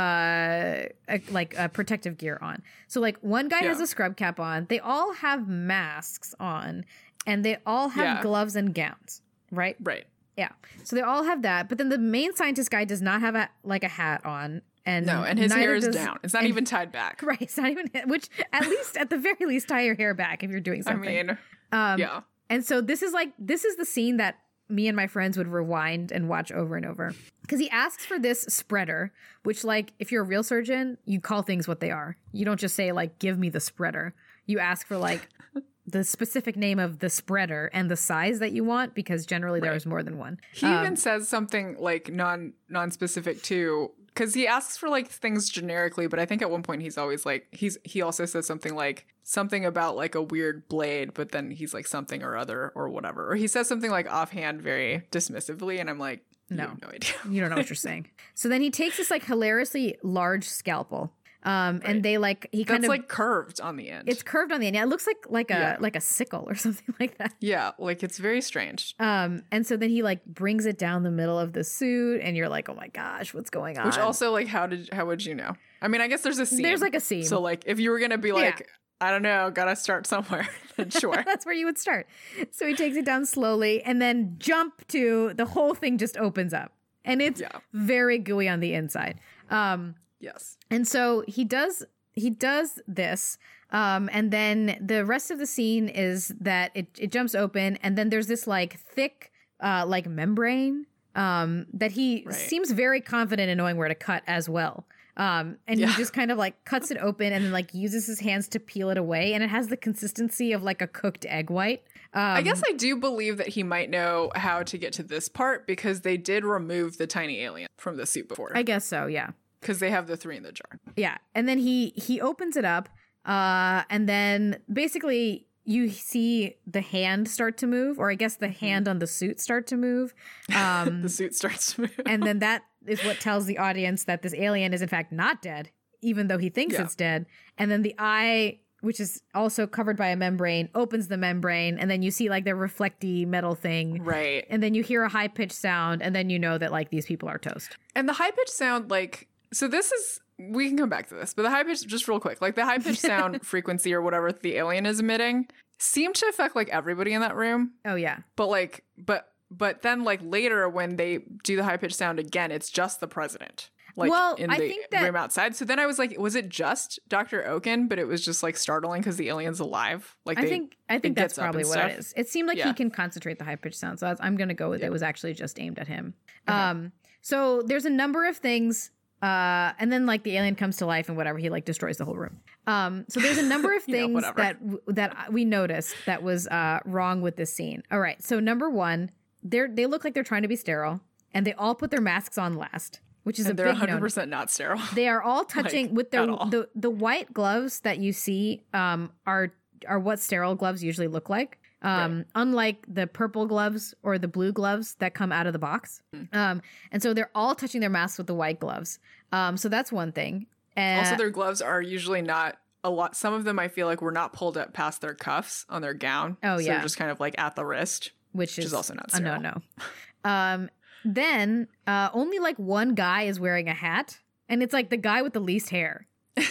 uh, 1.08 1.18
like 1.30 1.54
a 1.56 1.68
protective 1.68 2.18
gear 2.18 2.38
on. 2.42 2.62
So 2.88 3.00
like 3.00 3.16
one 3.20 3.48
guy 3.48 3.62
has 3.64 3.80
a 3.80 3.86
scrub 3.86 4.16
cap 4.16 4.40
on. 4.40 4.66
They 4.68 4.80
all 4.80 5.12
have 5.14 5.48
masks 5.48 6.34
on 6.40 6.84
and 7.26 7.44
they 7.44 7.58
all 7.66 7.88
have 7.90 8.04
Yeah. 8.16 8.22
gloves 8.22 8.56
and 8.56 8.74
gowns, 8.74 9.22
right? 9.50 9.76
Right. 9.82 10.04
Yeah. 10.36 10.50
So 10.82 10.96
they 10.96 11.02
all 11.02 11.22
have 11.24 11.42
that, 11.42 11.68
but 11.68 11.78
then 11.78 11.88
the 11.90 11.98
main 11.98 12.34
scientist 12.34 12.70
guy 12.70 12.84
does 12.84 13.00
not 13.00 13.20
have 13.20 13.34
a 13.36 13.48
like 13.62 13.84
a 13.84 13.88
hat 13.88 14.24
on 14.26 14.62
and 14.86 15.06
No, 15.06 15.22
and 15.22 15.38
his 15.38 15.52
hair 15.52 15.74
is 15.74 15.84
does- 15.86 15.94
down. 15.94 16.18
It's 16.24 16.34
not 16.34 16.40
and- 16.42 16.48
even 16.48 16.64
tied 16.64 16.90
back. 16.92 17.22
Right, 17.22 17.40
it's 17.40 17.56
not 17.56 17.70
even 17.70 17.88
which 18.06 18.28
at 18.52 18.66
least 18.68 18.96
at 18.96 19.10
the 19.10 19.16
very 19.18 19.46
least 19.46 19.68
tie 19.68 19.82
your 19.82 19.94
hair 19.94 20.12
back 20.14 20.42
if 20.42 20.50
you're 20.50 20.60
doing 20.60 20.80
I 20.86 20.90
something. 20.90 21.14
mean, 21.26 21.38
um 21.72 21.98
yeah. 22.00 22.20
and 22.50 22.64
so 22.64 22.80
this 22.80 23.00
is 23.02 23.12
like 23.12 23.32
this 23.38 23.64
is 23.64 23.76
the 23.76 23.84
scene 23.84 24.16
that 24.16 24.38
me 24.74 24.88
and 24.88 24.96
my 24.96 25.06
friends 25.06 25.38
would 25.38 25.48
rewind 25.48 26.10
and 26.12 26.28
watch 26.28 26.50
over 26.52 26.76
and 26.76 26.84
over. 26.84 27.14
Because 27.42 27.60
he 27.60 27.70
asks 27.70 28.04
for 28.04 28.18
this 28.18 28.42
spreader, 28.42 29.12
which 29.42 29.64
like 29.64 29.92
if 29.98 30.10
you're 30.10 30.22
a 30.22 30.26
real 30.26 30.42
surgeon, 30.42 30.98
you 31.04 31.20
call 31.20 31.42
things 31.42 31.68
what 31.68 31.80
they 31.80 31.90
are. 31.90 32.16
You 32.32 32.44
don't 32.44 32.60
just 32.60 32.74
say 32.74 32.92
like 32.92 33.18
give 33.18 33.38
me 33.38 33.48
the 33.50 33.60
spreader. 33.60 34.14
You 34.46 34.58
ask 34.58 34.86
for 34.86 34.96
like 34.96 35.28
the 35.86 36.02
specific 36.04 36.56
name 36.56 36.78
of 36.78 36.98
the 36.98 37.10
spreader 37.10 37.70
and 37.74 37.90
the 37.90 37.96
size 37.96 38.38
that 38.38 38.52
you 38.52 38.64
want 38.64 38.94
because 38.94 39.26
generally 39.26 39.60
Right. 39.60 39.70
there's 39.70 39.86
more 39.86 40.02
than 40.02 40.18
one. 40.18 40.38
He 40.52 40.66
Um, 40.66 40.80
even 40.80 40.96
says 40.96 41.28
something 41.28 41.76
like 41.78 42.10
non 42.12 42.54
non 42.68 42.90
specific 42.90 43.42
too, 43.42 43.92
because 44.14 44.34
he 44.34 44.46
asks 44.46 44.76
for 44.76 44.88
like 44.88 45.08
things 45.08 45.48
generically. 45.50 46.06
But 46.06 46.18
I 46.20 46.26
think 46.26 46.40
at 46.42 46.50
one 46.50 46.62
point 46.62 46.82
he's 46.82 46.96
always 46.96 47.26
like 47.26 47.46
he's 47.50 47.76
he 47.84 48.00
also 48.00 48.24
says 48.24 48.46
something 48.46 48.74
like 48.74 49.06
something 49.22 49.64
about 49.64 49.96
like 49.96 50.14
a 50.14 50.22
weird 50.22 50.68
blade, 50.68 51.12
but 51.14 51.32
then 51.32 51.50
he's 51.50 51.74
like 51.74 51.86
something 51.86 52.22
or 52.22 52.36
other 52.36 52.72
or 52.74 52.88
whatever, 52.88 53.30
or 53.30 53.34
he 53.36 53.46
says 53.48 53.66
something 53.68 53.90
like 53.90 54.10
offhand 54.10 54.62
very 54.62 55.02
dismissively, 55.10 55.80
and 55.80 55.90
I'm 55.90 55.98
like, 55.98 56.20
No. 56.50 56.76
no 56.82 56.88
idea. 56.88 57.10
You 57.28 57.40
don't 57.40 57.50
know 57.50 57.56
what 57.56 57.68
you're 57.68 57.76
saying. 57.76 58.08
So 58.36 58.48
then 58.48 58.60
he 58.62 58.70
takes 58.70 58.96
this 58.96 59.10
like 59.10 59.24
hilariously 59.24 59.96
large 60.02 60.48
scalpel. 60.48 61.12
Um, 61.44 61.76
Right. 61.76 61.82
and 61.90 62.02
they 62.02 62.16
like 62.18 62.48
he 62.52 62.58
That's 62.64 62.70
kind 62.70 62.84
of 62.84 62.88
looks 62.88 63.00
like 63.02 63.08
curved 63.08 63.60
on 63.60 63.76
the 63.76 63.90
end. 63.90 64.08
it's 64.08 64.22
curved 64.22 64.50
on 64.52 64.60
the 64.60 64.66
end. 64.66 64.76
Yeah, 64.76 64.82
it 64.84 64.88
looks 64.88 65.06
like 65.06 65.18
like 65.28 65.50
a 65.50 65.54
Yeah. 65.54 65.76
like 65.80 65.94
a 65.96 66.00
sickle 66.00 66.44
or 66.48 66.54
something 66.66 66.94
like 66.98 67.18
that. 67.18 67.34
yeah, 67.40 67.72
like 67.78 68.02
it's 68.02 68.18
very 68.18 68.40
strange. 68.40 68.94
Um, 68.98 69.42
and 69.52 69.66
so 69.66 69.76
then 69.76 69.90
he 69.90 70.02
like 70.02 70.24
brings 70.24 70.64
it 70.66 70.78
down 70.78 71.02
the 71.02 71.10
middle 71.10 71.38
of 71.38 71.52
the 71.52 71.62
suit, 71.64 72.20
and 72.22 72.36
you're 72.36 72.48
like, 72.48 72.68
oh 72.68 72.74
my 72.74 72.88
gosh, 72.88 73.34
what's 73.34 73.50
going 73.50 73.78
on? 73.78 73.86
Which 73.86 73.98
also 73.98 74.30
like 74.32 74.46
how 74.48 74.66
did 74.66 74.88
how 74.92 75.04
would 75.06 75.24
you 75.24 75.34
know? 75.34 75.54
I 75.82 75.88
mean, 75.88 76.00
I 76.00 76.08
guess 76.08 76.22
there's 76.22 76.38
a 76.38 76.46
seam. 76.46 76.62
there's 76.62 76.80
like 76.80 76.94
a 76.94 77.00
seam. 77.00 77.24
So 77.24 77.40
like 77.40 77.64
if 77.66 77.78
you 77.78 77.90
were 77.90 77.98
gonna 77.98 78.16
be 78.16 78.32
like, 78.32 78.66
I 79.00 79.10
don't 79.10 79.22
know, 79.22 79.50
gotta 79.50 79.76
start 79.76 80.06
somewhere, 80.06 80.48
sure. 80.88 81.22
That's 81.26 81.44
where 81.44 81.54
you 81.54 81.66
would 81.66 81.76
start. 81.78 82.06
So 82.52 82.66
he 82.66 82.74
takes 82.74 82.96
it 82.96 83.04
down 83.04 83.26
slowly 83.26 83.82
and 83.82 84.00
then 84.00 84.36
jump 84.38 84.86
to 84.88 85.32
the 85.34 85.44
whole 85.44 85.74
thing 85.74 85.98
just 85.98 86.16
opens 86.16 86.54
up. 86.54 86.72
And 87.04 87.20
it's 87.20 87.42
Yeah. 87.42 87.50
very 87.74 88.16
gooey 88.18 88.48
on 88.48 88.60
the 88.60 88.72
inside. 88.72 89.20
Um, 89.50 89.94
yes. 90.24 90.56
and 90.70 90.86
so 90.88 91.22
he 91.28 91.44
does 91.44 91.84
he 92.16 92.30
does 92.30 92.78
this. 92.86 93.38
Um, 93.70 94.08
and 94.12 94.30
then 94.30 94.78
the 94.80 95.04
rest 95.04 95.32
of 95.32 95.38
the 95.40 95.46
scene 95.46 95.88
is 95.88 96.32
that 96.40 96.70
it, 96.76 96.86
it 96.96 97.10
jumps 97.10 97.34
open, 97.34 97.76
and 97.82 97.98
then 97.98 98.08
there's 98.08 98.28
this 98.28 98.46
like 98.46 98.78
thick, 98.78 99.32
uh, 99.60 99.84
like 99.84 100.06
membrane 100.06 100.86
um, 101.16 101.66
that 101.72 101.90
he 101.92 102.22
Right. 102.24 102.34
seems 102.36 102.70
very 102.70 103.00
confident 103.00 103.50
in 103.50 103.58
knowing 103.58 103.76
where 103.76 103.88
to 103.88 103.96
cut 103.96 104.22
as 104.28 104.48
well. 104.48 104.86
Um, 105.16 105.58
and 105.66 105.80
Yeah. 105.80 105.88
he 105.88 105.96
just 105.96 106.12
kind 106.12 106.30
of 106.30 106.38
like 106.38 106.64
cuts 106.64 106.92
it 106.92 106.98
open 106.98 107.32
and 107.32 107.44
then 107.44 107.50
like 107.52 107.74
uses 107.74 108.06
his 108.06 108.20
hands 108.20 108.46
to 108.50 108.60
peel 108.60 108.90
it 108.90 108.96
away, 108.98 109.34
and 109.34 109.42
it 109.42 109.50
has 109.50 109.66
the 109.66 109.76
consistency 109.76 110.52
of 110.52 110.62
like 110.62 110.80
a 110.80 110.86
cooked 110.86 111.26
egg 111.28 111.50
white. 111.50 111.82
Um, 112.12 112.22
I 112.22 112.42
guess 112.42 112.62
I 112.68 112.74
do 112.74 112.94
believe 112.96 113.38
that 113.38 113.48
he 113.48 113.64
might 113.64 113.90
know 113.90 114.30
how 114.36 114.62
to 114.62 114.78
get 114.78 114.92
to 114.94 115.02
this 115.02 115.28
part 115.28 115.66
because 115.66 116.02
they 116.02 116.16
did 116.16 116.44
remove 116.44 116.96
the 116.96 117.08
tiny 117.08 117.40
alien 117.40 117.66
from 117.76 117.96
the 117.96 118.06
suit 118.06 118.28
before. 118.28 118.52
I 118.56 118.62
guess 118.62 118.84
so. 118.84 119.06
Yeah. 119.06 119.30
Because 119.64 119.78
they 119.78 119.90
have 119.90 120.06
the 120.06 120.16
three 120.16 120.36
in 120.36 120.42
the 120.42 120.52
jar. 120.52 120.78
Yeah, 120.96 121.16
and 121.34 121.48
then 121.48 121.58
he 121.58 121.94
he 121.96 122.20
opens 122.20 122.56
it 122.56 122.64
up, 122.66 122.88
uh, 123.24 123.82
and 123.88 124.06
then 124.08 124.58
basically 124.72 125.46
you 125.64 125.88
see 125.88 126.56
the 126.66 126.82
hand 126.82 127.26
start 127.26 127.56
to 127.56 127.66
move, 127.66 127.98
or 127.98 128.10
I 128.10 128.14
guess 128.16 128.36
the 128.36 128.48
hand 128.48 128.86
on 128.86 128.98
the 128.98 129.06
suit 129.06 129.40
start 129.40 129.66
to 129.68 129.76
move, 129.78 130.12
um, 130.54 131.00
The 131.02 131.08
suit 131.08 131.34
starts 131.34 131.72
to 131.74 131.82
move. 131.82 132.00
and 132.04 132.22
then 132.22 132.38
that 132.46 132.62
is 132.86 133.02
what 133.02 133.18
tells 133.20 133.46
the 133.46 133.56
audience 133.56 134.04
that 134.04 134.20
this 134.20 134.34
alien 134.34 134.74
is 134.74 134.82
in 134.82 134.88
fact 134.88 135.10
not 135.10 135.40
dead, 135.40 135.70
even 136.02 136.26
though 136.28 136.36
he 136.36 136.50
thinks 136.50 136.74
Yeah. 136.74 136.82
it's 136.82 136.94
dead. 136.94 137.24
And 137.56 137.70
then 137.70 137.80
the 137.80 137.94
eye, 137.98 138.58
which 138.82 139.00
is 139.00 139.22
also 139.34 139.66
covered 139.66 139.96
by 139.96 140.08
a 140.08 140.16
membrane, 140.16 140.68
opens 140.74 141.08
the 141.08 141.16
membrane, 141.16 141.78
and 141.78 141.90
then 141.90 142.02
you 142.02 142.10
see 142.10 142.28
like 142.28 142.44
the 142.44 142.54
reflecty 142.54 143.24
metal 143.24 143.54
thing. 143.54 144.02
right. 144.04 144.44
And 144.50 144.62
then 144.62 144.74
you 144.74 144.82
hear 144.82 145.02
a 145.02 145.08
high 145.08 145.28
pitched 145.28 145.52
sound, 145.56 146.02
and 146.02 146.14
then 146.14 146.28
you 146.28 146.38
know 146.38 146.58
that 146.58 146.72
like 146.72 146.90
these 146.90 147.06
people 147.06 147.30
are 147.30 147.38
toast. 147.38 147.78
And 147.96 148.06
the 148.06 148.12
high 148.12 148.32
pitched 148.32 148.50
sound, 148.50 148.90
like, 148.90 149.28
so 149.54 149.68
this 149.68 149.92
is, 149.92 150.20
we 150.38 150.68
can 150.68 150.76
come 150.76 150.88
back 150.88 151.08
to 151.08 151.14
this, 151.14 151.32
but 151.34 151.42
the 151.42 151.50
high 151.50 151.62
pitch, 151.62 151.86
just 151.86 152.08
real 152.08 152.20
quick, 152.20 152.40
like 152.40 152.54
the 152.54 152.64
high 152.64 152.78
pitched 152.78 153.00
sound 153.00 153.42
frequency 153.46 153.94
or 153.94 154.02
whatever 154.02 154.32
the 154.32 154.56
alien 154.56 154.84
is 154.86 155.00
emitting 155.00 155.46
seemed 155.78 156.14
to 156.16 156.26
affect 156.26 156.54
like 156.56 156.68
everybody 156.68 157.12
in 157.12 157.20
that 157.20 157.36
room. 157.36 157.72
Oh 157.84 157.94
yeah, 157.94 158.18
But 158.36 158.48
like, 158.48 158.84
but, 158.98 159.28
but 159.50 159.82
then 159.82 160.04
like 160.04 160.20
later 160.22 160.68
when 160.68 160.96
they 160.96 161.20
do 161.44 161.56
the 161.56 161.64
high 161.64 161.76
pitched 161.76 161.96
sound 161.96 162.18
again, 162.18 162.50
it's 162.50 162.70
just 162.70 163.00
the 163.00 163.06
president. 163.08 163.70
Like 163.96 164.10
Well, 164.10 164.34
in 164.34 164.50
I 164.50 164.58
the 164.58 164.68
think 164.68 164.90
that- 164.90 165.02
room 165.04 165.14
outside. 165.14 165.54
So 165.54 165.64
then 165.64 165.78
I 165.78 165.86
was 165.86 166.00
like, 166.00 166.18
was 166.18 166.34
it 166.34 166.48
just 166.48 166.98
Dr. 167.08 167.46
Okun? 167.46 167.86
But 167.86 168.00
it 168.00 168.06
was 168.08 168.24
just 168.24 168.42
like 168.42 168.56
startling 168.56 169.00
because 169.02 169.16
the 169.16 169.28
alien's 169.28 169.60
alive. 169.60 170.16
Like 170.24 170.38
I 170.38 170.42
they, 170.42 170.48
think 170.48 170.76
I 170.88 170.98
think 170.98 171.16
that's 171.16 171.38
probably 171.38 171.64
what 171.64 171.78
it 171.78 171.98
is. 172.00 172.12
It 172.16 172.28
seemed 172.28 172.48
like 172.48 172.58
Yeah. 172.58 172.66
he 172.66 172.74
can 172.74 172.90
concentrate 172.90 173.38
the 173.38 173.44
high 173.44 173.54
pitched 173.54 173.76
sound, 173.78 174.00
so 174.00 174.06
that's, 174.06 174.20
I'm 174.20 174.36
going 174.36 174.48
to 174.48 174.54
go 174.54 174.68
with 174.68 174.80
Yeah. 174.80 174.86
it 174.86 174.92
was 174.92 175.04
actually 175.04 175.34
just 175.34 175.60
aimed 175.60 175.78
at 175.78 175.86
him. 175.86 176.14
Okay. 176.48 176.58
Um, 176.58 176.90
so 177.20 177.62
there's 177.62 177.84
a 177.84 177.90
number 177.90 178.26
of 178.26 178.36
things, 178.38 178.90
uh, 179.24 179.72
and 179.78 179.90
then 179.90 180.04
like 180.04 180.22
the 180.22 180.36
alien 180.36 180.54
comes 180.54 180.76
to 180.76 180.86
life 180.86 181.08
and 181.08 181.16
whatever 181.16 181.38
he 181.38 181.48
like 181.48 181.64
destroys 181.64 181.96
the 181.96 182.04
whole 182.04 182.16
room. 182.16 182.40
Um, 182.66 183.06
so 183.08 183.20
there's 183.20 183.38
a 183.38 183.42
number 183.42 183.74
of 183.74 183.82
You 183.88 184.08
know, 184.08 184.20
things 184.20 184.36
that 184.36 184.58
that 184.88 185.32
we 185.32 185.44
noticed 185.46 185.94
that 186.04 186.22
was 186.22 186.46
uh 186.48 186.80
wrong 186.84 187.22
with 187.22 187.36
this 187.36 187.52
scene. 187.52 187.82
All 187.90 188.00
right, 188.00 188.22
so 188.22 188.38
number 188.38 188.68
one, 188.68 189.10
they're 189.42 189.68
they 189.68 189.86
look 189.86 190.04
like 190.04 190.12
they're 190.12 190.22
trying 190.24 190.42
to 190.42 190.48
be 190.48 190.56
sterile, 190.56 191.00
and 191.32 191.46
they 191.46 191.54
all 191.54 191.74
put 191.74 191.90
their 191.90 192.02
masks 192.02 192.36
on 192.36 192.52
last, 192.54 193.00
which 193.22 193.38
is 193.38 193.46
and 193.46 193.54
a 193.54 193.56
they're 193.56 193.72
big 193.72 193.80
100 193.80 193.94
no. 193.94 194.00
percent 194.00 194.30
not 194.30 194.50
sterile. 194.50 194.80
They 194.94 195.08
are 195.08 195.22
all 195.22 195.44
touching 195.56 195.86
Like, 195.86 195.96
with 195.96 196.10
their 196.10 196.26
the 196.26 196.68
the 196.74 196.90
white 196.90 197.32
gloves 197.32 197.80
that 197.80 197.98
you 197.98 198.12
see 198.12 198.62
um 198.74 199.10
are 199.26 199.52
are 199.88 199.98
what 199.98 200.20
sterile 200.20 200.54
gloves 200.54 200.84
usually 200.84 201.08
look 201.08 201.30
like. 201.30 201.58
Um 201.84 202.24
unlike 202.34 202.84
the 202.88 203.06
purple 203.06 203.46
gloves 203.46 203.94
or 204.02 204.18
the 204.18 204.28
blue 204.28 204.52
gloves 204.52 204.94
that 205.00 205.14
come 205.14 205.30
out 205.32 205.46
of 205.46 205.52
the 205.52 205.58
box. 205.58 206.02
Hmm. 206.12 206.22
Um 206.32 206.62
and 206.90 207.02
so 207.02 207.12
they're 207.14 207.30
all 207.34 207.54
touching 207.54 207.80
their 207.80 207.90
masks 207.90 208.18
with 208.18 208.26
the 208.26 208.34
white 208.34 208.58
gloves. 208.58 208.98
Um 209.32 209.56
so 209.56 209.68
that's 209.68 209.92
one 209.92 210.10
thing. 210.12 210.46
And 210.76 211.06
also, 211.06 211.16
their 211.16 211.30
gloves 211.30 211.62
are 211.62 211.80
usually 211.80 212.22
not 212.22 212.58
a 212.82 212.90
lot. 212.90 213.16
Some 213.16 213.32
of 213.34 213.44
them 213.44 213.58
I 213.58 213.68
feel 213.68 213.86
like 213.86 214.02
were 214.02 214.10
not 214.10 214.32
pulled 214.32 214.56
up 214.56 214.72
past 214.72 215.00
their 215.00 215.14
cuffs 215.14 215.66
on 215.68 215.82
their 215.82 215.94
gown. 215.94 216.36
Oh, 216.42 216.56
so 216.56 216.64
yeah. 216.64 216.74
they're 216.74 216.82
just 216.82 216.96
kind 216.96 217.10
of 217.10 217.20
like 217.20 217.34
at 217.38 217.54
the 217.54 217.64
wrist. 217.64 218.10
which 218.32 218.58
is, 218.58 218.66
is 218.66 218.74
also 218.74 218.94
not 218.94 219.12
a 219.14 219.20
no 219.20 219.36
no. 219.36 219.62
Um 220.24 220.70
then 221.04 221.68
uh 221.86 222.08
only 222.14 222.38
like 222.38 222.58
one 222.58 222.94
guy 222.94 223.22
is 223.22 223.38
wearing 223.38 223.68
a 223.68 223.74
hat 223.74 224.18
and 224.48 224.62
it's 224.62 224.72
like 224.72 224.90
the 224.90 224.96
guy 224.96 225.22
with 225.22 225.34
the 225.34 225.40
least 225.40 225.70
hair. 225.70 226.06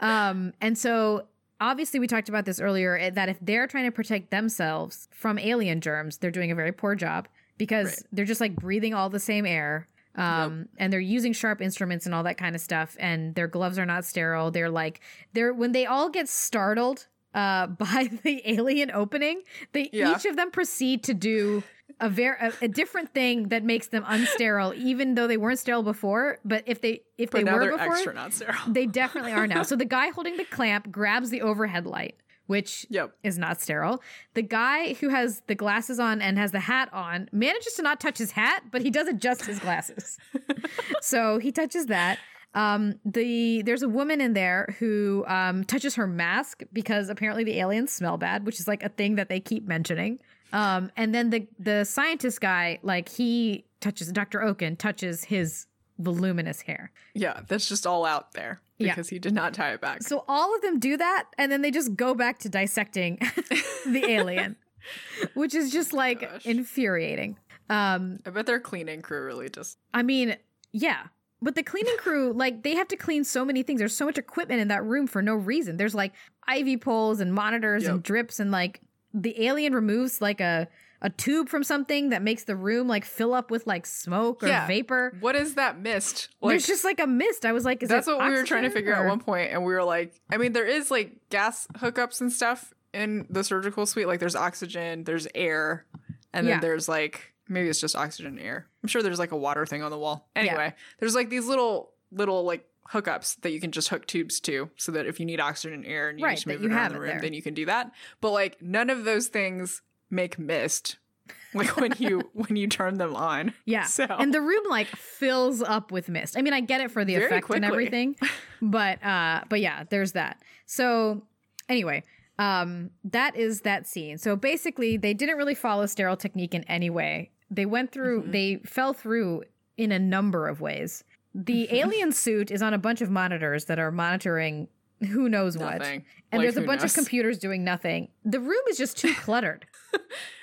Um, 0.00 0.52
and 0.60 0.76
so 0.76 1.26
obviously 1.70 1.98
we 1.98 2.06
talked 2.06 2.28
about 2.28 2.44
this 2.44 2.60
earlier 2.60 2.96
eh, 2.98 3.10
that 3.10 3.28
if 3.28 3.38
they're 3.40 3.66
trying 3.66 3.84
to 3.86 3.90
protect 3.90 4.30
themselves 4.30 5.08
from 5.10 5.38
alien 5.38 5.80
germs, 5.80 6.18
they're 6.18 6.30
doing 6.30 6.50
a 6.50 6.54
very 6.54 6.72
poor 6.72 6.94
job 6.94 7.26
because 7.58 7.86
Right. 7.86 8.02
they're 8.12 8.24
just 8.24 8.40
like 8.40 8.54
breathing 8.56 8.94
all 8.94 9.08
the 9.10 9.20
same 9.20 9.46
air. 9.46 9.88
Um, 10.16 10.68
and 10.76 10.92
they're 10.92 11.00
using 11.00 11.32
sharp 11.32 11.60
instruments 11.60 12.06
and 12.06 12.14
all 12.14 12.22
that 12.22 12.36
kind 12.38 12.54
of 12.54 12.60
stuff. 12.60 12.96
And 13.00 13.34
their 13.34 13.48
gloves 13.48 13.78
are 13.80 13.86
not 13.86 14.04
sterile. 14.04 14.52
They're 14.52 14.70
like, 14.70 15.00
they're 15.32 15.52
when 15.52 15.72
they 15.72 15.86
all 15.86 16.08
get 16.08 16.28
startled 16.28 17.06
uh, 17.34 17.66
by 17.84 18.10
the 18.22 18.40
alien 18.48 18.92
opening, 18.92 19.42
they 19.72 19.90
Yeah. 19.92 20.14
each 20.14 20.24
of 20.24 20.36
them 20.36 20.52
proceed 20.52 21.02
to 21.04 21.14
do 21.14 21.64
a 22.00 22.08
very 22.08 22.36
a, 22.40 22.52
a 22.62 22.68
different 22.68 23.12
thing 23.14 23.48
that 23.48 23.62
makes 23.64 23.88
them 23.88 24.04
unsterile, 24.04 24.74
even 24.76 25.14
though 25.14 25.26
they 25.26 25.36
weren't 25.36 25.58
sterile 25.58 25.82
before. 25.82 26.38
But 26.44 26.64
if 26.66 26.80
they 26.80 27.02
if 27.18 27.30
but 27.30 27.44
they 27.44 27.52
were 27.52 27.70
before, 27.72 27.94
extra 27.94 28.14
not 28.14 28.32
sterile. 28.32 28.58
they 28.68 28.86
definitely 29.02 29.32
are 29.32 29.46
now. 29.46 29.62
So 29.62 29.76
the 29.76 29.84
guy 29.84 30.08
holding 30.10 30.36
the 30.36 30.44
clamp 30.44 30.90
grabs 30.90 31.30
the 31.30 31.42
overhead 31.42 31.86
light, 31.86 32.16
which 32.46 32.86
Yep. 32.90 33.14
is 33.22 33.38
not 33.38 33.60
sterile. 33.60 34.02
The 34.34 34.42
guy 34.42 34.94
who 34.94 35.10
has 35.10 35.42
the 35.46 35.54
glasses 35.54 36.00
on 36.00 36.20
and 36.20 36.36
has 36.38 36.52
the 36.52 36.60
hat 36.60 36.88
on 36.92 37.28
manages 37.32 37.74
to 37.74 37.82
not 37.82 38.00
touch 38.00 38.18
his 38.18 38.32
hat, 38.32 38.64
but 38.72 38.82
he 38.82 38.90
does 38.90 39.06
adjust 39.06 39.44
his 39.46 39.58
glasses. 39.58 40.18
so 41.00 41.38
he 41.38 41.52
touches 41.52 41.86
that. 41.86 42.18
Um, 42.54 43.00
the 43.04 43.62
there's 43.62 43.82
a 43.82 43.88
woman 43.88 44.20
in 44.20 44.32
there 44.32 44.74
who 44.78 45.24
um, 45.26 45.64
touches 45.64 45.96
her 45.96 46.06
mask 46.06 46.62
because 46.72 47.08
apparently 47.08 47.42
the 47.44 47.58
aliens 47.58 47.92
smell 47.92 48.16
bad, 48.16 48.46
which 48.46 48.60
is 48.60 48.68
like 48.68 48.82
a 48.84 48.88
thing 48.88 49.16
that 49.16 49.28
they 49.28 49.40
keep 49.40 49.66
mentioning. 49.66 50.20
Um, 50.54 50.90
and 50.96 51.14
then 51.14 51.30
the 51.30 51.46
the 51.58 51.84
scientist 51.84 52.40
guy, 52.40 52.78
like 52.82 53.08
he 53.08 53.64
touches 53.80 54.10
Dr. 54.12 54.40
Okun 54.42 54.76
touches 54.76 55.24
his 55.24 55.66
voluminous 55.98 56.60
hair. 56.62 56.90
Yeah, 57.14 57.40
that's 57.48 57.68
just 57.68 57.86
all 57.86 58.04
out 58.04 58.32
there 58.32 58.60
Yeah. 58.78 58.88
because 58.94 59.08
he 59.08 59.18
did 59.18 59.32
not 59.34 59.52
tie 59.54 59.72
it 59.74 59.80
back. 59.80 60.02
So 60.02 60.24
all 60.28 60.54
of 60.54 60.62
them 60.62 60.78
do 60.78 60.96
that, 60.96 61.24
and 61.38 61.50
then 61.52 61.62
they 61.62 61.70
just 61.70 61.94
go 61.96 62.14
back 62.14 62.38
to 62.40 62.48
dissecting 62.48 63.18
the 63.86 64.04
alien, 64.08 64.56
which 65.34 65.54
is 65.54 65.70
just 65.72 65.92
like 65.92 66.20
Gosh. 66.22 66.46
infuriating. 66.46 67.36
Um, 67.70 68.18
I 68.26 68.30
bet 68.30 68.46
their 68.46 68.60
cleaning 68.60 69.02
crew 69.02 69.24
really 69.24 69.48
just. 69.48 69.78
I 69.92 70.02
mean, 70.02 70.36
yeah, 70.72 71.04
but 71.40 71.54
the 71.54 71.62
cleaning 71.62 71.96
crew, 71.98 72.32
like, 72.36 72.62
they 72.62 72.74
have 72.74 72.88
to 72.88 72.96
clean 72.96 73.24
so 73.24 73.44
many 73.44 73.62
things. 73.62 73.78
There's 73.78 73.96
so 73.96 74.04
much 74.06 74.18
equipment 74.18 74.60
in 74.60 74.68
that 74.68 74.84
room 74.84 75.06
for 75.06 75.22
no 75.22 75.34
reason. 75.34 75.76
There's 75.76 75.94
like 75.94 76.12
IV 76.52 76.80
poles 76.80 77.20
and 77.20 77.32
monitors 77.34 77.86
and 77.86 78.02
drips, 78.02 78.38
and 78.40 78.50
like 78.50 78.80
the 79.14 79.46
alien 79.46 79.72
removes 79.74 80.20
like 80.20 80.40
a 80.40 80.68
a 81.02 81.10
tube 81.10 81.50
from 81.50 81.62
something 81.62 82.08
that 82.10 82.22
makes 82.22 82.44
the 82.44 82.56
room 82.56 82.88
like 82.88 83.04
fill 83.04 83.34
up 83.34 83.50
with 83.50 83.66
like 83.66 83.84
smoke 83.84 84.42
or 84.42 84.46
Yeah. 84.48 84.66
vapor. 84.66 85.14
What 85.20 85.36
is 85.36 85.54
that 85.56 85.78
mist? 85.78 86.28
Like, 86.40 86.52
There's 86.52 86.66
just 86.66 86.82
like 86.82 86.98
a 86.98 87.06
mist. 87.06 87.44
I 87.44 87.52
was 87.52 87.64
like, 87.64 87.82
is 87.82 87.90
that 87.90 87.96
that's 87.96 88.06
what 88.06 88.18
we 88.26 88.30
were 88.34 88.44
trying 88.44 88.62
to 88.62 88.70
figure 88.70 88.94
out 88.94 89.04
at 89.04 89.08
one 89.08 89.20
point, 89.20 89.52
and 89.52 89.64
we 89.64 89.74
were 89.74 89.84
like, 89.84 90.14
I 90.32 90.38
mean, 90.38 90.52
there 90.54 90.66
is 90.66 90.90
like 90.90 91.12
gas 91.28 91.66
hookups 91.76 92.20
and 92.22 92.32
stuff 92.32 92.72
in 92.94 93.26
the 93.28 93.44
surgical 93.44 93.84
suite. 93.86 94.06
Like, 94.06 94.18
there's 94.20 94.36
oxygen, 94.36 95.04
there's 95.04 95.28
air, 95.34 95.84
and 96.32 96.46
then 96.46 96.54
Yeah. 96.56 96.60
there's 96.60 96.88
like 96.88 97.32
maybe 97.48 97.68
it's 97.68 97.80
just 97.80 97.94
oxygen 97.94 98.38
and 98.38 98.40
air. 98.46 98.66
I'm 98.82 98.88
sure 98.88 99.02
there's 99.02 99.18
like 99.18 99.32
a 99.32 99.36
water 99.36 99.66
thing 99.66 99.82
on 99.82 99.90
the 99.90 99.98
wall. 99.98 100.30
Anyway, 100.34 100.72
there's 101.00 101.14
like 101.14 101.28
these 101.28 101.44
little 101.46 101.92
little 102.12 102.44
like 102.44 102.66
hookups 102.92 103.40
that 103.40 103.50
you 103.52 103.60
can 103.60 103.70
just 103.72 103.88
hook 103.88 104.06
tubes 104.06 104.40
to, 104.40 104.70
so 104.76 104.92
that 104.92 105.06
if 105.06 105.18
you 105.18 105.26
need 105.26 105.40
oxygen 105.40 105.74
and 105.74 105.86
air 105.86 106.08
and 106.10 106.18
you 106.18 106.24
Right, 106.26 106.34
just 106.36 106.46
that 106.46 106.60
move 106.60 106.70
it 106.70 106.74
around 106.74 106.92
the 106.92 107.00
room, 107.00 107.08
there. 107.10 107.20
then 107.20 107.32
you 107.32 107.42
can 107.42 107.54
do 107.54 107.66
that. 107.66 107.90
But 108.20 108.30
like 108.30 108.60
none 108.62 108.90
of 108.90 109.04
those 109.04 109.28
things 109.28 109.82
make 110.10 110.38
mist. 110.38 110.98
Like 111.54 111.76
when 111.76 111.94
you 111.98 112.28
when 112.32 112.56
you 112.56 112.66
turn 112.66 112.98
them 112.98 113.14
on. 113.14 113.54
Yeah. 113.64 113.84
So 113.84 114.04
And 114.04 114.34
the 114.34 114.40
room 114.40 114.64
like 114.68 114.88
fills 114.88 115.62
up 115.62 115.92
with 115.92 116.08
mist. 116.08 116.36
I 116.36 116.42
mean, 116.42 116.52
I 116.52 116.60
get 116.60 116.80
it 116.80 116.90
for 116.90 117.04
the 117.04 117.14
effect 117.14 117.48
and 117.50 117.64
everything. 117.64 118.16
But 118.60 119.00
uh 119.04 119.42
but 119.48 119.60
yeah, 119.60 119.84
there's 119.88 120.12
that. 120.12 120.42
So 120.66 121.22
anyway, 121.68 122.02
um 122.40 122.90
that 123.04 123.36
is 123.36 123.60
that 123.60 123.86
scene. 123.86 124.18
So 124.18 124.34
basically 124.34 124.96
they 124.96 125.14
didn't 125.14 125.36
really 125.36 125.54
follow 125.54 125.86
sterile 125.86 126.16
technique 126.16 126.54
in 126.54 126.64
any 126.64 126.90
way. 126.90 127.30
They 127.52 127.66
went 127.66 127.92
through 127.92 128.24
Mhm. 128.24 128.32
they 128.32 128.56
fell 128.66 128.92
through 128.92 129.44
in 129.76 129.92
a 129.92 129.98
number 129.98 130.48
of 130.48 130.60
ways. 130.60 131.04
The 131.34 131.68
alien 131.74 132.12
suit 132.12 132.50
is 132.50 132.62
on 132.62 132.74
a 132.74 132.78
bunch 132.78 133.00
of 133.00 133.10
monitors 133.10 133.64
that 133.66 133.78
are 133.78 133.90
monitoring 133.90 134.68
who 135.10 135.28
knows 135.28 135.58
what. 135.58 135.82
And 135.82 136.02
Like, 136.32 136.40
there's 136.42 136.56
a 136.56 136.62
bunch 136.62 136.82
knows? 136.82 136.92
of 136.92 136.94
computers 137.04 137.38
doing 137.38 137.64
nothing. 137.64 138.08
The 138.24 138.38
room 138.40 138.60
is 138.70 138.78
just 138.78 138.96
too 138.96 139.12
cluttered. 139.18 139.66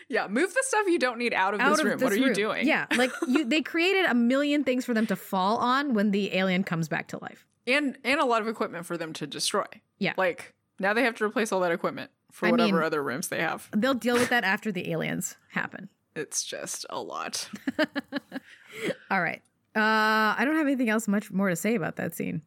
Yeah, 0.10 0.28
move 0.28 0.54
the 0.54 0.64
stuff 0.68 0.88
you 0.88 1.00
don't 1.00 1.18
need 1.18 1.34
out 1.34 1.54
of 1.54 1.62
out 1.62 1.70
this 1.72 1.80
of 1.80 1.86
room. 1.86 1.98
this 1.98 2.04
what 2.04 2.12
are 2.14 2.18
you 2.18 2.34
doing? 2.34 2.68
Yeah, 2.68 2.86
like 2.98 3.12
you, 3.28 3.46
they 3.46 3.62
created 3.62 4.06
a 4.06 4.14
million 4.14 4.66
things 4.66 4.84
for 4.84 4.94
them 4.94 5.08
to 5.08 5.16
fall 5.16 5.58
on 5.58 5.94
when 5.94 6.12
the 6.12 6.36
alien 6.36 6.64
comes 6.66 6.89
back 6.89 7.08
to 7.10 7.20
life. 7.22 7.46
and 7.66 7.98
and 8.04 8.20
a 8.20 8.26
lot 8.26 8.42
of 8.42 8.48
equipment 8.50 8.86
for 8.86 8.98
them 8.98 9.14
to 9.14 9.26
destroy. 9.28 9.66
Yeah. 10.00 10.14
like 10.18 10.54
now 10.80 10.94
they 10.94 11.04
have 11.04 11.16
to 11.16 11.24
replace 11.24 11.52
all 11.54 11.62
that 11.62 11.72
equipment 11.72 12.12
for 12.32 12.48
I 12.48 12.52
whatever 12.52 12.78
mean- 12.78 12.84
other 12.86 13.02
rooms 13.02 13.30
they 13.30 13.39
have. 13.39 13.70
They'll 13.74 13.94
deal 13.94 14.16
with 14.16 14.30
that 14.30 14.44
after 14.54 14.70
the 14.72 14.92
aliens 14.92 15.38
happen. 15.52 15.88
It's 16.16 16.44
just 16.44 16.86
a 16.89 17.00
lot. 17.00 17.48
All 19.10 19.22
right. 19.22 19.42
Uh, 19.76 20.36
I 20.38 20.42
don't 20.46 20.56
have 20.56 20.66
anything 20.68 20.90
else 20.90 21.08
much 21.08 21.32
more 21.32 21.50
to 21.50 21.56
say 21.56 21.76
about 21.76 21.96
that 21.98 22.16
scene. 22.16 22.42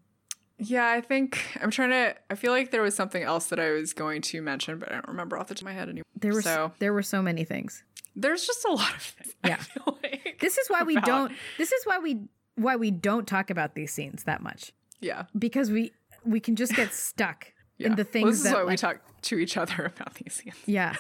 Yeah, 0.59 0.89
I 0.89 1.01
think 1.01 1.41
I'm 1.61 1.71
trying 1.71 1.91
to. 1.91 2.15
I 2.31 2.35
feel 2.37 2.53
like 2.53 2.71
there 2.71 2.83
was 2.83 2.95
something 2.95 3.23
else 3.23 3.47
that 3.47 3.59
I 3.59 3.71
was 3.71 3.93
going 3.93 4.23
to 4.23 4.41
mention, 4.43 4.79
but 4.79 4.91
I 4.91 4.95
don't 4.95 5.09
remember 5.09 5.37
off 5.39 5.49
the 5.49 5.55
top 5.55 5.63
of 5.63 5.65
my 5.67 5.73
head 5.73 5.89
anymore. 5.89 6.05
There 6.17 6.33
were 6.33 6.43
so 6.43 6.73
there 6.79 6.93
were 6.93 7.03
so 7.03 7.23
many 7.23 7.45
things. 7.45 7.83
there's 8.15 8.47
just 8.47 8.65
a 8.65 8.71
lot 8.73 8.95
of 8.95 9.03
things. 9.03 9.35
I 9.43 9.49
Yeah. 9.49 9.57
feel 9.57 9.99
like, 10.03 10.39
This 10.41 10.57
is 10.59 10.69
why 10.69 10.83
we 10.85 10.95
don't. 11.01 11.33
This 11.59 11.73
is 11.73 11.85
why 11.85 11.99
we 11.99 12.21
why 12.57 12.77
we 12.77 12.91
don't 12.93 13.27
talk 13.27 13.51
about 13.51 13.75
these 13.75 13.93
scenes 13.93 14.25
that 14.25 14.41
much 14.43 14.73
Yeah, 15.01 15.25
because 15.37 15.71
we 15.73 15.93
we 16.25 16.39
can 16.41 16.55
just 16.57 16.75
get 16.77 16.93
stuck 16.95 17.53
yeah. 17.79 17.89
in 17.89 17.97
the 17.97 18.05
things 18.05 18.23
Well, 18.25 18.31
this 18.33 18.39
is 18.39 18.45
that 18.45 18.55
why 18.55 18.65
we 18.65 18.77
talk 18.77 19.01
to 19.23 19.39
each 19.39 19.57
other 19.57 19.87
about 19.97 20.15
these 20.15 20.35
scenes. 20.35 20.55
Yeah. 20.67 20.95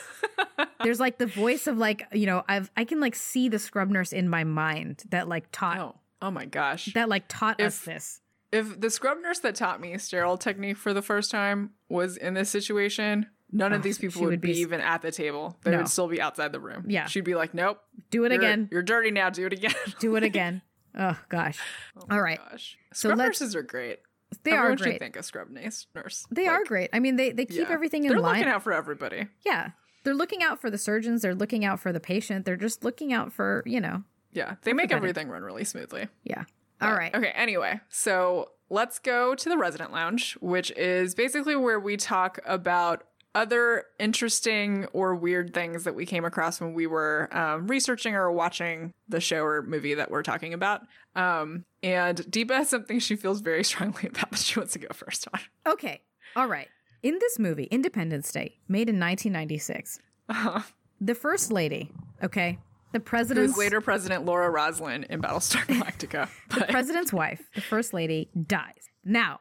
There's 0.82 0.98
like 1.00 1.18
the 1.18 1.26
voice 1.26 1.66
of 1.68 1.78
like, 1.78 2.02
you 2.12 2.26
know, 2.26 2.42
I've 2.48 2.70
I 2.76 2.84
can 2.84 2.98
like 2.98 3.14
see 3.14 3.48
the 3.48 3.60
scrub 3.60 3.88
nurse 3.90 4.12
in 4.12 4.28
my 4.28 4.42
mind 4.42 5.04
that 5.10 5.28
like 5.28 5.44
taught 5.52 5.78
Oh, 5.78 5.94
oh 6.24 6.30
my 6.30 6.44
gosh! 6.46 6.86
that 6.94 7.08
like 7.08 7.24
taught 7.28 7.60
us 7.60 7.78
If- 7.80 7.84
this. 7.84 8.20
if 8.52 8.80
the 8.80 8.90
scrub 8.90 9.18
nurse 9.22 9.38
that 9.40 9.54
taught 9.54 9.80
me 9.80 9.96
sterile 9.98 10.36
technique 10.38 10.76
for 10.76 10.92
the 10.94 11.02
first 11.02 11.30
time 11.30 11.70
was 11.88 12.16
in 12.16 12.34
this 12.34 12.50
situation, 12.50 13.26
none 13.52 13.72
Oh, 13.72 13.76
of 13.76 13.82
these 13.82 13.98
people 13.98 14.22
would, 14.22 14.30
would 14.30 14.40
be, 14.40 14.52
be 14.52 14.58
even 14.60 14.80
at 14.80 15.02
the 15.02 15.12
table. 15.12 15.58
They 15.64 15.70
No. 15.72 15.78
would 15.78 15.88
still 15.88 16.08
be 16.08 16.20
outside 16.20 16.52
the 16.52 16.60
room. 16.60 16.84
Yeah. 16.88 17.06
she'd 17.06 17.24
be 17.24 17.34
like, 17.34 17.52
"Nope, 17.54 17.78
Do 18.10 18.24
it 18.24 18.32
you're, 18.32 18.40
again. 18.40 18.68
You're 18.72 18.82
dirty 18.82 19.10
now. 19.10 19.30
Do 19.30 19.46
it 19.46 19.52
again." 19.52 19.74
Do 20.00 20.16
it 20.16 20.22
again. 20.32 20.62
Oh 20.96 21.18
gosh. 21.28 21.58
Oh 21.96 22.06
All 22.10 22.22
right. 22.22 22.38
Gosh, 22.50 22.76
So 22.92 23.08
scrub 23.08 23.18
let's- 23.18 23.40
nurses 23.40 23.56
are 23.56 23.62
great. 23.62 23.98
They 24.42 24.50
Everyone 24.52 24.72
are 24.74 24.76
should 24.78 24.84
great. 24.84 24.98
think 25.00 25.16
a 25.16 25.22
scrub 25.22 25.48
nurse. 25.50 25.86
Nurse. 25.94 26.26
They 26.30 26.46
Like, 26.48 26.60
are 26.60 26.64
great. 26.64 26.90
I 26.92 26.98
mean, 27.00 27.14
they 27.16 27.30
they 27.30 27.46
keep 27.46 27.68
yeah. 27.68 27.72
everything 27.74 28.04
in 28.04 28.10
They're 28.10 28.18
line. 28.20 28.38
looking 28.38 28.52
out 28.52 28.62
for 28.64 28.72
everybody. 28.72 29.28
yeah. 29.46 29.70
They're 30.02 30.12
looking 30.14 30.42
out 30.42 30.60
for 30.60 30.70
the 30.70 30.76
surgeons, 30.76 31.22
they're 31.22 31.34
looking 31.34 31.64
out 31.64 31.80
for 31.80 31.90
the 31.92 32.00
patient. 32.00 32.44
They're 32.44 32.56
just 32.56 32.84
looking 32.84 33.12
out 33.14 33.32
for, 33.32 33.62
you 33.64 33.80
know. 33.80 34.02
Yeah, 34.34 34.56
they 34.62 34.72
make 34.74 34.92
everything 34.92 35.28
run 35.28 35.42
really 35.42 35.64
smoothly. 35.64 36.08
Yeah. 36.24 36.44
All 36.80 36.90
But- 36.90 36.98
right. 36.98 37.14
Okay, 37.14 37.32
anyway, 37.34 37.80
so 37.88 38.50
let's 38.68 38.98
go 38.98 39.34
to 39.34 39.48
the 39.48 39.56
resident 39.56 39.92
lounge, 39.92 40.34
which 40.40 40.70
is 40.72 41.14
basically 41.14 41.56
where 41.56 41.80
we 41.80 41.96
talk 41.96 42.38
about 42.44 43.04
other 43.36 43.84
interesting 43.98 44.84
or 44.92 45.14
weird 45.14 45.52
things 45.52 45.82
that 45.84 45.94
we 45.96 46.06
came 46.06 46.24
across 46.24 46.60
when 46.60 46.72
we 46.72 46.86
were 46.86 47.28
um, 47.36 47.66
researching 47.66 48.14
or 48.14 48.30
watching 48.30 48.92
the 49.08 49.20
show 49.20 49.42
or 49.44 49.62
movie 49.62 49.94
that 49.94 50.08
we're 50.10 50.22
talking 50.22 50.54
about. 50.54 50.82
Um, 51.16 51.64
and 51.82 52.18
Deepa 52.18 52.52
has 52.52 52.68
something 52.70 53.00
she 53.00 53.16
feels 53.16 53.40
very 53.40 53.64
strongly 53.72 54.06
about 54.08 54.30
that 54.30 54.38
she 54.40 54.58
wants 54.58 54.72
to 54.74 54.78
go 54.78 54.88
first 54.92 55.26
on. 55.32 55.40
Okay. 55.66 56.02
All 56.36 56.46
right. 56.46 56.68
In 57.02 57.18
this 57.20 57.38
movie, 57.38 57.64
Independence 57.64 58.30
Day, 58.32 58.58
made 58.68 58.88
in 58.88 58.98
1996, 59.00 59.98
Uh, 60.28 60.62
the 61.00 61.14
first 61.14 61.50
lady, 61.52 61.90
okay, 62.22 62.58
the 62.94 63.00
president's 63.00 63.58
later 63.58 63.82
President 63.82 64.24
Laura 64.24 64.48
Roslin 64.50 65.04
in 65.10 65.20
Battlestar 65.20 65.66
Galactica. 65.66 66.28
But 66.48 66.68
president's 66.70 67.12
wife, 67.12 67.42
the 67.54 67.60
first 67.60 67.92
lady, 67.92 68.30
dies. 68.46 68.88
Now, 69.04 69.40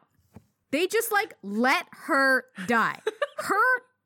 they 0.72 0.86
just 0.86 1.10
like 1.12 1.32
let 1.42 1.86
her 2.06 2.44
die. 2.66 2.98
Her 3.38 3.54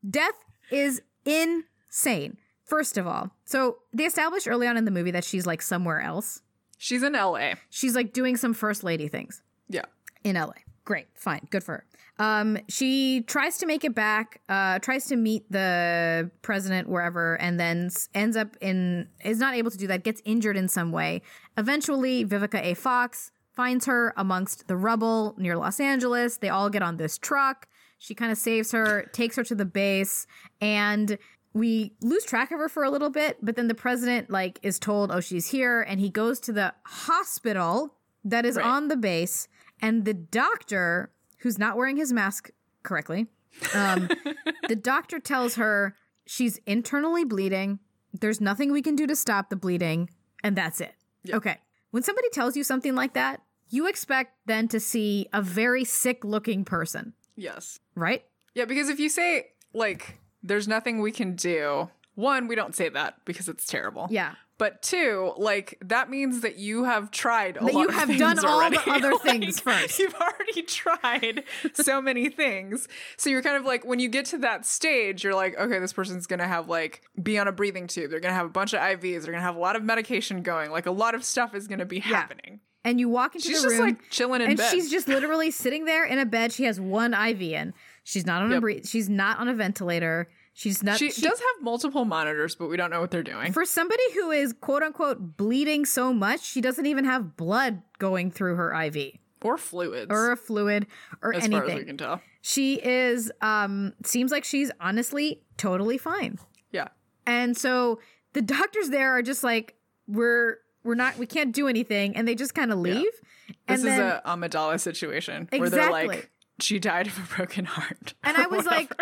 death 0.09 0.35
is 0.71 1.03
insane. 1.25 2.37
First 2.65 2.99
of 2.99 3.07
all, 3.07 3.31
so 3.45 3.79
they 3.93 4.05
established 4.05 4.47
early 4.47 4.67
on 4.67 4.77
in 4.77 4.85
the 4.85 4.91
movie 4.91 5.11
that 5.13 5.25
she's 5.25 5.47
like 5.47 5.63
somewhere 5.63 6.01
else. 6.03 6.43
she's 6.77 7.03
in 7.03 7.15
LA. 7.15 7.55
She's 7.71 7.95
like 7.97 8.13
doing 8.13 8.37
some 8.37 8.53
first 8.55 8.85
lady 8.85 9.09
things 9.09 9.43
Yeah. 9.69 9.87
in 10.23 10.37
LA. 10.37 10.53
Great, 10.89 11.07
fine, 11.13 11.47
good 11.51 11.63
for 11.63 11.73
her. 11.75 11.85
Um, 12.19 12.57
she 12.67 13.21
tries 13.21 13.59
to 13.59 13.67
make 13.67 13.85
it 13.85 13.95
back, 13.95 14.41
uh, 14.49 14.79
tries 14.79 15.05
to 15.09 15.17
meet 15.17 15.45
the 15.53 16.31
president 16.41 16.89
wherever, 16.89 17.35
and 17.35 17.61
then 17.61 17.91
ends 18.15 18.39
up 18.39 18.57
in 18.63 19.07
is 19.23 19.39
not 19.39 19.55
able 19.55 19.71
to 19.71 19.77
do 19.77 19.87
that. 19.89 20.03
Gets 20.03 20.23
injured 20.25 20.57
in 20.57 20.67
some 20.67 20.91
way. 20.91 21.21
Eventually, 21.59 22.25
Vivica 22.25 22.65
A. 22.65 22.73
Fox 22.73 23.33
finds 23.53 23.85
her 23.85 24.15
amongst 24.17 24.67
the 24.67 24.79
rubble 24.79 25.35
near 25.37 25.59
Los 25.59 25.79
Angeles. 25.79 26.39
They 26.39 26.49
all 26.49 26.71
get 26.71 26.81
on 26.81 26.97
this 26.97 27.19
truck. 27.19 27.69
She 27.99 28.15
kind 28.15 28.33
of 28.33 28.39
saves 28.39 28.73
her, 28.73 29.11
takes 29.13 29.37
her 29.37 29.45
to 29.45 29.55
the 29.55 29.67
base, 29.67 30.27
and 30.63 31.19
we 31.53 31.93
lose 32.01 32.25
track 32.25 32.51
of 32.51 32.61
her 32.61 32.71
for 32.71 32.83
a 32.83 32.91
little 32.91 33.11
bit. 33.11 33.37
But 33.43 33.57
then 33.57 33.69
the 33.69 33.75
president 33.75 34.31
like 34.31 34.59
is 34.63 34.79
told, 34.79 35.13
"Oh, 35.13 35.21
she's 35.21 35.49
here," 35.49 35.83
and 35.83 36.01
he 36.01 36.09
goes 36.09 36.41
to 36.41 36.53
the 36.55 36.73
hospital 36.87 37.95
that 38.25 38.47
is 38.47 38.57
Right. 38.57 38.65
on 38.65 38.89
the 38.89 38.97
base, 38.97 39.49
and 39.81 40.05
the 40.05 40.15
doctor, 40.15 41.11
who's 41.39 41.59
not 41.59 41.77
wearing 41.77 41.97
his 41.97 42.13
mask 42.13 42.51
correctly, 42.83 43.27
um, 43.75 44.09
the 44.69 44.77
doctor 44.77 45.19
tells 45.19 45.55
her 45.57 45.95
she's 46.27 46.59
internally 46.67 47.25
bleeding. 47.25 47.79
There's 48.13 48.41
nothing 48.41 48.73
we 48.73 48.83
can 48.83 48.97
do 48.97 49.07
to 49.07 49.17
stop 49.17 49.51
the 49.51 49.57
bleeding, 49.57 50.11
and 50.43 50.57
that's 50.57 50.81
it. 50.81 50.95
Okay. 51.31 51.59
When 51.91 52.03
somebody 52.03 52.29
tells 52.31 52.57
you 52.57 52.65
something 52.65 52.95
like 52.95 53.15
that, 53.15 53.43
you 53.71 53.87
expect 53.87 54.35
then 54.47 54.69
to 54.69 54.81
see 54.81 55.27
a 55.33 55.43
very 55.43 55.85
sick 55.85 56.25
looking 56.25 56.65
person, 56.65 57.13
Yes. 57.37 57.81
right? 57.95 58.25
Yeah, 58.55 58.65
because 58.65 58.89
if 58.89 58.99
you 58.99 59.09
say 59.09 59.49
like 59.75 60.19
there's 60.43 60.67
nothing 60.69 61.01
we 61.01 61.13
can 61.13 61.35
do, 61.37 61.91
one, 62.19 62.49
we 62.49 62.55
don't 62.57 62.75
say 62.75 62.89
that 62.89 63.15
because 63.25 63.49
it's 63.49 63.65
terrible. 63.67 64.09
Yeah. 64.11 64.35
But 64.59 64.83
two, 64.83 65.33
like 65.37 65.79
that 65.83 66.11
means 66.11 66.41
that 66.41 66.59
you 66.59 66.83
have 66.83 67.13
tried 67.13 67.59
a 67.59 67.65
That 67.65 67.75
lot 67.75 67.81
you 67.81 67.89
have 67.91 68.19
done 68.19 68.39
all 68.45 68.59
the 68.71 68.77
already. 68.77 68.79
other 68.91 69.13
Like, 69.13 69.23
things 69.23 69.61
first. 69.61 70.01
You've 70.01 70.17
already 70.17 70.63
tried 70.63 71.45
so 71.75 72.03
many 72.03 72.29
things. 72.29 72.89
So 73.19 73.31
you're 73.31 73.43
kind 73.43 73.57
of 73.57 73.65
like 73.65 73.85
when 73.87 74.01
you 74.01 74.09
get 74.09 74.25
to 74.27 74.39
that 74.39 74.67
stage, 74.67 75.23
you're 75.23 75.35
like, 75.37 75.57
okay, 75.57 75.79
this 75.79 75.93
person's 75.93 76.27
gonna 76.27 76.49
have 76.49 76.69
like 76.69 77.03
be 77.23 77.39
on 77.39 77.47
a 77.47 77.53
breathing 77.53 77.87
tube. 77.87 78.11
They're 78.11 78.19
gonna 78.19 78.35
have 78.35 78.47
a 78.47 78.51
bunch 78.51 78.73
of 78.75 78.81
IVs. 78.81 79.23
They're 79.23 79.33
gonna 79.33 79.43
have 79.45 79.55
a 79.55 79.61
lot 79.61 79.77
of 79.77 79.85
medication 79.85 80.43
going. 80.43 80.73
Like 80.73 80.87
a 80.87 80.91
lot 80.91 81.15
of 81.15 81.25
stuff 81.25 81.55
is 81.55 81.69
gonna 81.69 81.85
be 81.87 82.01
happening. 82.01 82.59
And 82.85 82.99
you 82.99 83.09
walk 83.09 83.37
into 83.37 83.47
She's 83.47 83.63
the 83.63 83.69
just 83.69 83.79
room 83.79 83.89
like 83.91 84.11
chilling 84.11 84.41
in 84.41 84.49
and 84.49 84.57
bed. 84.57 84.71
she's 84.73 84.91
just 84.91 85.07
literally 85.07 85.53
sitting 85.53 85.85
there 85.85 86.05
in 86.05 86.19
a 86.19 86.27
bed. 86.27 86.53
She 86.53 86.65
has 86.65 86.81
one 86.81 87.15
IV 87.15 87.43
in. 87.43 87.75
She's 88.03 88.27
not 88.27 88.43
on 88.43 88.51
a 88.51 88.55
Yep. 88.55 88.61
breathe. 88.61 88.87
She's 88.89 89.09
not 89.09 89.39
on 89.39 89.47
a 89.49 89.55
ventilator. 89.55 90.29
She's 90.59 90.83
not. 90.83 90.99
she, 90.99 91.13
she- 91.13 91.23
does 91.23 91.39
have 91.39 91.63
multiple 91.63 92.05
monitors, 92.05 92.57
but 92.57 92.67
we 92.69 92.77
don't 92.77 92.91
know 92.91 93.01
what 93.01 93.13
they're 93.13 93.23
doing. 93.23 93.53
For 93.53 93.65
somebody 93.65 94.03
who 94.15 94.33
is 94.33 94.53
quote 94.53 94.83
unquote 94.83 95.37
bleeding 95.37 95.85
so 95.85 96.13
much, 96.13 96.41
she 96.45 96.61
doesn't 96.61 96.85
even 96.85 97.05
have 97.05 97.37
blood 97.37 97.81
going 98.01 98.33
through 98.33 98.57
her 98.57 98.75
IV 98.83 99.13
or 99.41 99.57
fluids. 99.57 100.09
or 100.11 100.33
a 100.33 100.37
fluid 100.37 100.89
or 101.23 101.33
as 101.33 101.45
anything. 101.45 101.63
As 101.63 101.69
far 101.69 101.71
as 101.77 101.79
we 101.79 101.85
can 101.85 101.97
tell. 101.97 102.21
She 102.43 102.75
is 102.85 103.31
um 103.41 103.93
seems 104.05 104.33
like 104.33 104.43
she's 104.43 104.73
honestly 104.81 105.43
totally 105.59 105.97
fine. 105.97 106.41
Yeah. 106.73 106.89
And 107.25 107.57
so 107.57 108.01
the 108.33 108.43
doctors 108.43 108.89
there 108.89 109.13
are 109.17 109.23
just 109.23 109.45
like 109.45 109.77
we're 110.09 110.57
we're 110.83 110.97
not 110.97 111.19
we 111.19 111.27
can't 111.27 111.53
do 111.55 111.69
anything 111.69 112.17
and 112.17 112.27
they 112.27 112.35
just 112.35 112.57
kind 112.57 112.73
of 112.73 112.79
leave. 112.81 113.05
This 113.05 113.55
And 113.69 113.77
is 113.79 113.85
then 113.85 114.01
a 114.01 114.23
Amidala 114.27 114.81
situation 114.81 115.49
where 115.57 115.71
they're 115.71 115.93
like, 115.93 116.33
she 116.59 116.81
died 116.81 117.07
of 117.07 117.17
a 117.17 117.37
broken 117.37 117.65
heart. 117.65 118.15
And 118.25 118.37
I 118.45 118.49
was 118.49 118.67
like, 118.67 118.93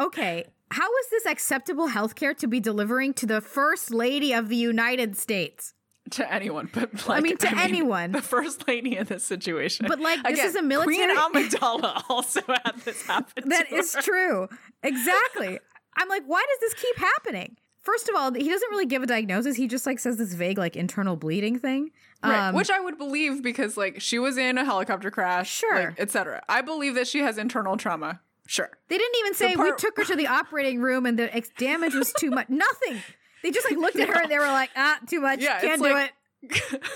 okay, 0.00 0.46
how 0.74 0.88
is 1.00 1.06
this 1.10 1.26
acceptable 1.26 1.88
healthcare 1.88 2.36
to 2.38 2.46
be 2.46 2.60
delivering 2.60 3.14
to 3.14 3.26
the 3.26 3.40
first 3.40 3.92
lady 3.92 4.32
of 4.32 4.48
the 4.48 4.56
United 4.56 5.16
States? 5.16 5.74
to 6.10 6.30
anyone, 6.30 6.68
but 6.74 6.92
like, 7.08 7.18
I 7.18 7.20
mean, 7.22 7.36
to 7.38 7.48
anyone. 7.58 8.12
the 8.12 8.20
first 8.20 8.68
lady 8.68 8.94
in 8.94 9.06
this 9.06 9.24
situation. 9.24 9.86
But, 9.88 10.00
like, 10.00 10.22
this 10.22 10.38
is 10.44 10.54
a 10.54 10.60
military- 10.62 10.96
Queen 10.96 11.16
Amidala 11.16 12.02
also 12.10 12.42
had 12.46 12.72
this 12.84 13.00
happen. 13.06 13.48
That 13.48 13.72
is 13.72 13.94
her. 13.94 14.02
true. 14.02 14.48
Exactly. 14.82 15.58
I'm 15.96 16.08
like, 16.10 16.24
why 16.26 16.44
does 16.46 16.60
this 16.60 16.74
keep 16.82 16.96
happening? 16.98 17.56
First 17.80 18.08
of 18.10 18.14
all, 18.16 18.32
he 18.34 18.48
doesn't 18.50 18.70
really 18.70 18.84
give 18.86 19.02
a 19.02 19.06
diagnosis. 19.06 19.56
He 19.56 19.66
just 19.66 19.86
like 19.86 19.98
says 19.98 20.16
this 20.18 20.34
vague 20.34 20.58
like 20.58 20.76
internal 20.76 21.16
bleeding 21.16 21.58
thing. 21.58 21.90
Right, 22.22 22.48
Um, 22.48 22.54
which 22.54 22.70
I 22.70 22.80
would 22.80 22.98
believe 22.98 23.42
because 23.42 23.76
like 23.78 24.00
she 24.00 24.18
was 24.18 24.36
in 24.36 24.56
a 24.58 24.64
helicopter 24.64 25.10
crash, 25.10 25.50
Sure. 25.50 25.86
like, 25.88 26.00
etc. 26.00 26.42
I 26.48 26.60
believe 26.60 26.94
that 26.96 27.06
she 27.06 27.20
has 27.20 27.38
internal 27.38 27.76
trauma. 27.78 28.20
Sure. 28.46 28.70
they 28.88 28.98
didn't 28.98 29.16
even 29.20 29.34
say 29.34 29.56
we 29.56 29.72
took 29.78 29.96
her 29.96 30.04
to 30.04 30.16
the 30.16 30.26
operating 30.40 30.80
room 30.80 31.06
and 31.06 31.18
the 31.18 31.34
ex- 31.34 31.50
damage 31.58 31.94
was 31.94 32.12
too 32.12 32.30
much. 32.30 32.48
Nothing. 32.50 33.00
They 33.42 33.50
just 33.50 33.68
like 33.70 33.78
looked 33.78 33.96
at 33.98 34.08
her 34.08 34.22
and 34.22 34.30
they 34.30 34.38
were 34.38 34.44
like, 34.46 34.70
ah, 34.76 34.98
too 35.08 35.20
much. 35.20 35.40
Yeah, 35.40 35.60
Can't 35.60 35.82
do 35.82 35.92
like- 35.92 36.12
it. 36.42 36.82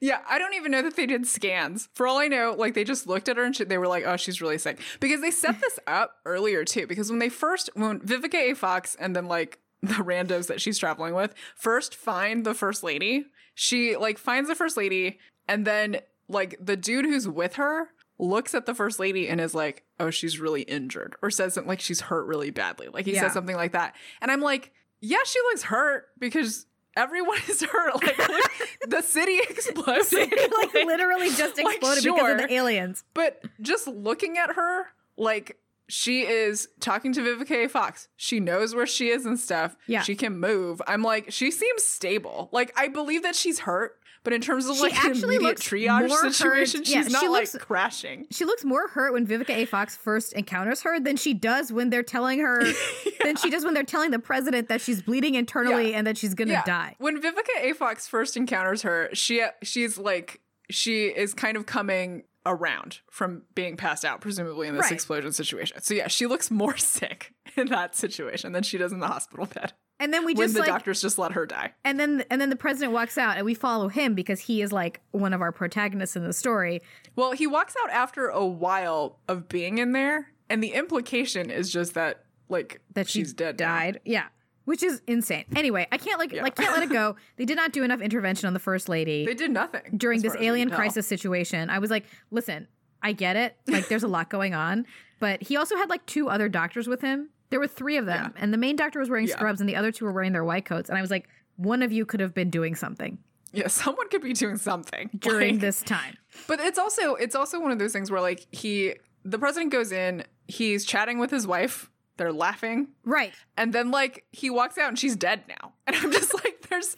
Yeah, 0.00 0.20
I 0.28 0.38
don't 0.38 0.52
even 0.52 0.70
know 0.70 0.82
that 0.82 0.96
they 0.96 1.06
did 1.06 1.26
scans. 1.26 1.88
For 1.94 2.06
all 2.06 2.18
I 2.18 2.28
know, 2.28 2.54
like 2.58 2.74
they 2.74 2.84
just 2.84 3.06
looked 3.06 3.26
at 3.30 3.38
her 3.38 3.44
and 3.44 3.56
she, 3.56 3.64
they 3.64 3.78
were 3.78 3.86
like, 3.88 4.04
"Oh, 4.06 4.18
she's 4.18 4.42
really 4.42 4.58
sick." 4.58 4.78
Because 5.00 5.22
they 5.22 5.30
set 5.30 5.62
this 5.62 5.78
up 5.86 6.16
earlier 6.26 6.62
too. 6.62 6.86
Because 6.86 7.08
when 7.08 7.20
they 7.20 7.30
first, 7.30 7.70
when 7.72 8.00
Vivica 8.00 8.34
A. 8.34 8.54
Fox 8.54 8.94
and 9.00 9.16
then 9.16 9.26
like 9.28 9.58
the 9.82 9.94
randos 9.94 10.48
that 10.48 10.60
she's 10.60 10.76
traveling 10.76 11.14
with 11.14 11.34
first 11.54 11.94
find 11.94 12.44
the 12.44 12.52
first 12.52 12.82
lady, 12.82 13.24
she 13.54 13.96
like 13.96 14.18
finds 14.18 14.50
the 14.50 14.54
first 14.54 14.76
lady, 14.76 15.18
and 15.48 15.66
then 15.66 16.00
like 16.28 16.56
the 16.60 16.76
dude 16.76 17.06
who's 17.06 17.26
with 17.26 17.54
her 17.54 17.88
looks 18.18 18.54
at 18.54 18.66
the 18.66 18.74
first 18.74 18.98
lady 18.98 19.28
and 19.28 19.40
is 19.40 19.54
like, 19.54 19.84
"Oh, 20.00 20.10
she's 20.10 20.38
really 20.40 20.62
injured," 20.62 21.16
or 21.22 21.30
says 21.30 21.54
something 21.54 21.68
like 21.68 21.80
she's 21.80 22.00
hurt 22.02 22.26
really 22.26 22.50
badly. 22.50 22.88
Like 22.88 23.04
he 23.06 23.14
Yeah. 23.14 23.22
says 23.22 23.32
something 23.32 23.56
like 23.56 23.72
that, 23.72 23.94
and 24.20 24.30
I'm 24.30 24.40
like, 24.40 24.72
"Yeah, 25.00 25.18
she 25.24 25.38
looks 25.50 25.62
hurt 25.64 26.08
because." 26.18 26.66
Everyone 26.98 27.36
is 27.50 27.62
hurt. 27.62 27.94
Like 28.02 28.16
look, 28.16 28.50
the 28.88 29.02
city 29.02 29.38
exploded. 29.50 30.32
like 30.56 30.72
literally 30.72 31.28
just 31.28 31.58
like, 31.62 31.76
exploded 31.76 32.02
because 32.04 32.30
of 32.42 32.48
the 32.48 32.54
aliens. 32.54 33.04
But 33.12 33.42
just 33.60 33.86
looking 33.86 34.38
at 34.38 34.54
her, 34.54 34.86
like 35.18 35.58
she 35.90 36.22
is 36.22 36.70
talking 36.80 37.12
to 37.12 37.20
Vivica. 37.20 37.68
Fox. 37.70 38.08
She 38.16 38.40
knows 38.40 38.74
where 38.74 38.86
she 38.86 39.10
is 39.10 39.26
and 39.26 39.38
stuff. 39.38 39.76
Yeah. 39.86 40.00
She 40.00 40.16
can 40.16 40.40
move. 40.40 40.80
I'm 40.86 41.02
like, 41.02 41.30
she 41.30 41.50
seems 41.50 41.84
stable. 41.84 42.48
Like 42.50 42.72
I 42.78 42.88
believe 42.88 43.22
that 43.24 43.34
she's 43.36 43.58
hurt, 43.58 43.98
but 44.26 44.32
in 44.32 44.40
terms 44.40 44.66
of 44.66 44.78
like 44.80 44.92
actually 45.04 45.36
immediate 45.36 45.58
triage 45.58 46.10
hurt- 46.10 46.34
situation, 46.34 46.82
yeah, 46.84 47.02
she's 47.04 47.12
not 47.12 47.22
she 47.22 47.28
like 47.28 47.48
crashing. 47.60 48.26
She 48.32 48.44
looks 48.44 48.64
more 48.64 48.88
hurt 48.88 49.12
when 49.12 49.24
Vivica 49.24 49.50
A. 49.50 49.64
Fox 49.66 49.96
first 49.96 50.32
encounters 50.32 50.82
her 50.82 50.98
than 50.98 51.16
she 51.16 51.32
does 51.32 51.70
when 51.72 51.90
they're 51.90 52.02
telling 52.02 52.40
her 52.40 52.64
than 53.22 53.36
she 53.36 53.50
does 53.50 53.64
when 53.64 53.72
they're 53.72 53.84
telling 53.84 54.10
the 54.10 54.18
president 54.18 54.68
that 54.68 54.80
she's 54.80 55.00
bleeding 55.00 55.36
internally 55.36 55.92
Yeah. 55.92 55.98
and 55.98 56.06
that 56.08 56.18
she's 56.18 56.34
gonna 56.34 56.60
die. 56.66 56.96
When 56.98 57.22
Vivica 57.22 57.60
A. 57.60 57.72
Fox 57.72 58.08
first 58.08 58.36
encounters 58.36 58.82
her, 58.82 59.08
she 59.12 59.44
she's 59.62 59.96
like 59.96 60.40
she 60.68 61.04
is 61.06 61.32
kind 61.32 61.56
of 61.56 61.66
coming 61.66 62.24
around 62.44 63.00
from 63.10 63.42
being 63.54 63.76
passed 63.76 64.04
out, 64.04 64.20
presumably 64.20 64.66
in 64.68 64.74
this 64.74 64.82
Right. 64.84 64.92
explosion 64.92 65.32
situation. 65.32 65.80
So 65.82 65.94
yeah, 65.94 66.08
she 66.08 66.26
looks 66.26 66.50
more 66.50 66.76
sick 66.96 67.32
in 67.56 67.68
that 67.68 67.94
situation 67.94 68.52
than 68.52 68.62
she 68.64 68.76
does 68.78 68.92
in 68.92 68.98
the 69.00 69.06
hospital 69.08 69.46
bed. 69.46 69.72
And 69.98 70.12
then 70.12 70.24
we 70.26 70.32
just 70.34 70.38
when 70.38 70.44
just 70.48 70.54
the 70.54 70.60
like 70.60 70.68
doctors 70.68 71.00
just 71.00 71.18
let 71.18 71.32
her 71.32 71.46
die. 71.46 71.72
and 71.84 71.98
then 71.98 72.24
and 72.30 72.40
then 72.40 72.50
the 72.50 72.56
president 72.56 72.92
walks 72.92 73.16
out 73.16 73.36
and 73.38 73.46
we 73.46 73.54
follow 73.54 73.88
him 73.88 74.14
because 74.14 74.40
he 74.40 74.60
is 74.60 74.70
like 74.72 75.00
one 75.12 75.32
of 75.32 75.40
our 75.40 75.52
protagonists 75.52 76.16
in 76.16 76.24
the 76.24 76.32
story. 76.34 76.82
Well, 77.14 77.32
he 77.32 77.46
walks 77.46 77.74
out 77.82 77.90
after 77.90 78.28
a 78.28 78.44
while 78.46 79.18
of 79.26 79.48
being 79.48 79.78
in 79.78 79.92
there, 79.92 80.32
and 80.50 80.62
the 80.62 80.72
implication 80.74 81.50
is 81.50 81.72
just 81.72 81.94
that 81.94 82.24
like 82.48 82.80
that 82.94 83.08
she 83.08 83.20
she's 83.20 83.32
dead. 83.32 83.58
now. 83.58 83.66
died. 83.66 84.00
Yeah. 84.04 84.26
Which 84.66 84.82
is 84.82 85.00
insane. 85.06 85.44
Anyway, 85.54 85.86
I 85.92 85.96
can't 85.96 86.18
like 86.18 86.32
Yeah. 86.32 86.42
like 86.42 86.56
can't 86.56 86.72
let 86.72 86.82
it 86.82 86.90
go. 86.90 87.16
They 87.36 87.44
did 87.44 87.56
not 87.56 87.72
do 87.72 87.82
enough 87.84 88.00
intervention 88.00 88.48
on 88.48 88.52
the 88.52 88.58
first 88.60 88.88
lady. 88.88 89.24
They 89.24 89.34
did 89.34 89.50
nothing 89.52 89.96
during 89.96 90.20
this 90.22 90.32
far 90.32 90.38
as 90.38 90.40
we 90.40 90.46
alien 90.48 90.70
crisis 90.70 91.06
situation. 91.06 91.70
I 91.70 91.78
was 91.78 91.90
like, 91.90 92.04
listen, 92.30 92.66
I 93.02 93.12
get 93.12 93.36
it. 93.36 93.56
Like, 93.68 93.88
there's 93.88 94.02
a 94.02 94.08
lot 94.08 94.28
going 94.28 94.54
on. 94.54 94.84
But 95.18 95.42
he 95.42 95.56
also 95.56 95.76
had 95.76 95.88
like 95.88 96.04
two 96.04 96.28
other 96.28 96.46
doctors 96.50 96.86
with 96.88 97.00
him. 97.00 97.30
There 97.50 97.60
were 97.60 97.68
three 97.68 97.96
of 97.96 98.06
them. 98.06 98.34
And 98.36 98.52
the 98.52 98.58
main 98.58 98.76
doctor 98.76 98.98
was 98.98 99.08
wearing 99.08 99.26
Yeah. 99.28 99.36
scrubs, 99.36 99.60
and 99.60 99.68
the 99.68 99.76
other 99.76 99.92
two 99.92 100.04
were 100.04 100.12
wearing 100.12 100.32
their 100.32 100.44
white 100.44 100.64
coats. 100.64 100.88
And 100.88 100.98
I 100.98 101.00
was 101.00 101.10
like, 101.10 101.28
one 101.56 101.82
of 101.82 101.92
you 101.92 102.04
could 102.04 102.20
have 102.20 102.34
been 102.34 102.50
doing 102.50 102.74
something 102.74 103.18
Yeah, 103.52 103.68
someone 103.82 104.08
could 104.10 104.22
be 104.22 104.32
doing 104.34 104.56
something 104.56 105.10
during 105.18 105.52
Like- 105.54 105.60
this 105.60 105.80
time. 105.82 106.16
But 106.48 106.60
it's 106.60 106.78
also 106.78 107.14
it's 107.14 107.34
also 107.34 107.60
one 107.60 107.70
of 107.70 107.78
those 107.78 107.92
things 107.92 108.10
where 108.10 108.20
like 108.20 108.46
he 108.50 108.94
the 109.24 109.38
president 109.38 109.72
goes 109.72 109.90
in, 109.92 110.24
he's 110.48 110.84
chatting 110.84 111.18
with 111.18 111.30
his 111.30 111.46
wife, 111.46 111.90
they're 112.18 112.32
laughing, 112.32 112.88
Right. 113.04 113.32
and 113.56 113.72
then 113.72 113.90
like 113.90 114.24
he 114.32 114.50
walks 114.50 114.76
out 114.78 114.88
and 114.88 114.98
she's 114.98 115.16
dead 115.16 115.44
now. 115.48 115.72
And 115.86 115.96
I'm 115.96 116.12
just 116.12 116.34
like, 116.34 116.66
there's 116.68 116.96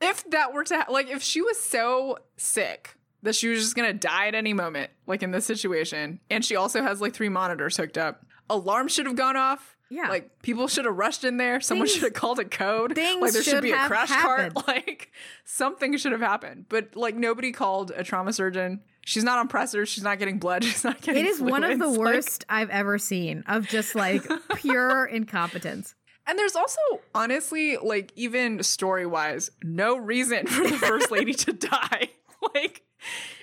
if 0.00 0.28
that 0.30 0.52
were 0.52 0.64
to 0.64 0.76
ha- 0.76 0.92
like 0.92 1.08
if 1.08 1.22
she 1.22 1.40
was 1.40 1.58
so 1.60 2.18
sick 2.36 2.94
that 3.22 3.34
she 3.34 3.48
was 3.48 3.60
just 3.60 3.74
gonna 3.74 3.92
die 3.94 4.28
at 4.28 4.34
any 4.34 4.52
moment, 4.52 4.90
like 5.06 5.22
in 5.22 5.30
this 5.30 5.46
situation, 5.46 6.20
and 6.30 6.44
she 6.44 6.54
also 6.56 6.82
has 6.82 7.00
like 7.00 7.14
three 7.14 7.28
monitors 7.30 7.76
hooked 7.76 7.96
up, 7.98 8.24
alarm 8.50 8.88
should 8.88 9.06
have 9.06 9.16
gone 9.16 9.36
off. 9.36 9.76
Yeah. 9.90 10.08
Like 10.08 10.42
people 10.42 10.68
should 10.68 10.84
have 10.84 10.96
rushed 10.96 11.24
in 11.24 11.38
there. 11.38 11.60
Someone 11.60 11.86
Things- 11.86 11.94
should 11.94 12.02
have 12.04 12.12
called 12.12 12.38
a 12.38 12.44
code. 12.44 12.94
things 12.94 13.22
like 13.22 13.32
there 13.32 13.42
should 13.42 13.50
should 13.52 13.62
be 13.62 13.70
a 13.72 13.86
crash 13.86 14.10
happened. 14.10 14.54
cart. 14.54 14.66
Like 14.86 15.12
something 15.44 15.96
should 15.96 16.12
have 16.12 16.20
happened. 16.20 16.66
But 16.68 16.94
like 16.94 17.14
nobody 17.14 17.52
called 17.52 17.92
a 17.96 18.04
trauma 18.04 18.32
surgeon. 18.32 18.80
She's 19.06 19.24
not 19.24 19.38
on 19.38 19.48
pressors. 19.48 19.86
She's 19.88 20.04
not 20.04 20.18
getting 20.18 20.38
blood. 20.38 20.62
She's 20.64 20.84
not 20.84 21.00
getting. 21.00 21.24
It 21.24 21.28
is 21.28 21.40
one 21.40 21.64
of 21.64 21.78
the. 21.78 21.86
Like- 21.88 21.98
worst 21.98 22.44
I've 22.50 22.68
ever 22.70 22.98
seen 22.98 23.44
of 23.46 23.66
just 23.66 23.94
like 23.94 24.22
pure 24.56 25.06
incompetence. 25.06 25.94
And 26.26 26.38
there's 26.38 26.54
also, 26.56 26.78
honestly, 27.14 27.78
like 27.78 28.12
even 28.14 28.62
story 28.62 29.06
wise, 29.06 29.50
no 29.62 29.96
reason 29.96 30.46
for 30.46 30.62
the 30.68 30.76
first 30.76 31.10
lady 31.10 31.32
to 31.32 31.54
die. 31.54 32.10
Like, 32.54 32.82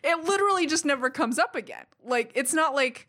it 0.04 0.24
literally 0.26 0.68
just 0.68 0.86
never 0.86 1.10
comes 1.10 1.40
up 1.40 1.56
again. 1.56 1.86
Like, 2.06 2.32
it's 2.36 2.54
not 2.54 2.76
like, 2.76 3.08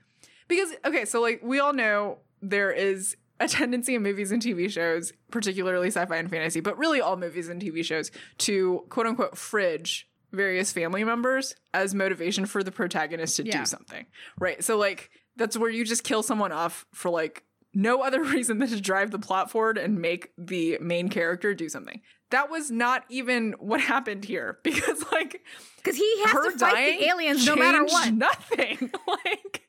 because, 0.49 0.71
okay, 0.85 1.05
so 1.05 1.21
like 1.21 1.41
we 1.43 1.59
all 1.61 1.73
know 1.73 2.19
there 2.43 2.71
is 2.73 3.17
a 3.41 3.49
tendency 3.49 3.95
in 3.95 4.03
movies 4.03 4.33
and 4.33 4.41
TV 4.43 4.71
shows, 4.71 5.13
particularly 5.31 5.89
sci 5.89 6.05
fi 6.07 6.17
and 6.17 6.31
fantasy, 6.31 6.61
but 6.61 6.79
really 6.79 7.01
all 7.01 7.17
movies 7.17 7.49
and 7.49 7.61
TV 7.61 7.85
shows, 7.85 8.11
to 8.39 8.85
quote 8.89 9.07
unquote 9.07 9.37
fridge 9.37 10.09
various 10.33 10.73
family 10.73 11.05
members 11.05 11.55
as 11.73 11.95
motivation 11.95 12.47
for 12.47 12.63
the 12.63 12.73
protagonist 12.73 13.37
to 13.37 13.45
Yeah. 13.47 13.59
do 13.61 13.65
something. 13.67 14.07
Right. 14.39 14.63
So, 14.65 14.77
like, 14.77 15.11
that's 15.37 15.57
where 15.57 15.71
you 15.71 15.85
just 15.85 16.03
kill 16.05 16.23
someone 16.23 16.51
off 16.53 16.87
for 16.95 17.11
like 17.11 17.45
no 17.75 18.01
other 18.03 18.23
reason 18.25 18.59
than 18.59 18.69
to 18.69 18.81
drive 18.81 19.11
the 19.11 19.19
plot 19.19 19.51
forward 19.51 19.77
and 19.79 19.99
make 20.01 20.31
the 20.39 20.79
main 20.81 21.09
character 21.11 21.55
do 21.55 21.69
something. 21.69 22.01
That 22.31 22.51
was 22.51 22.71
not 22.71 23.05
even 23.09 23.55
what 23.59 23.81
happened 23.81 24.25
here 24.25 24.59
because, 24.65 25.05
like, 25.13 25.43
Because 25.77 25.97
he 25.97 26.23
has 26.25 26.33
to 26.55 26.59
fight 26.59 26.99
the 26.99 27.07
aliens 27.07 27.47
no 27.47 27.55
matter 27.55 27.85
what. 27.85 28.13
Nothing. 28.15 28.91
like, 29.25 29.63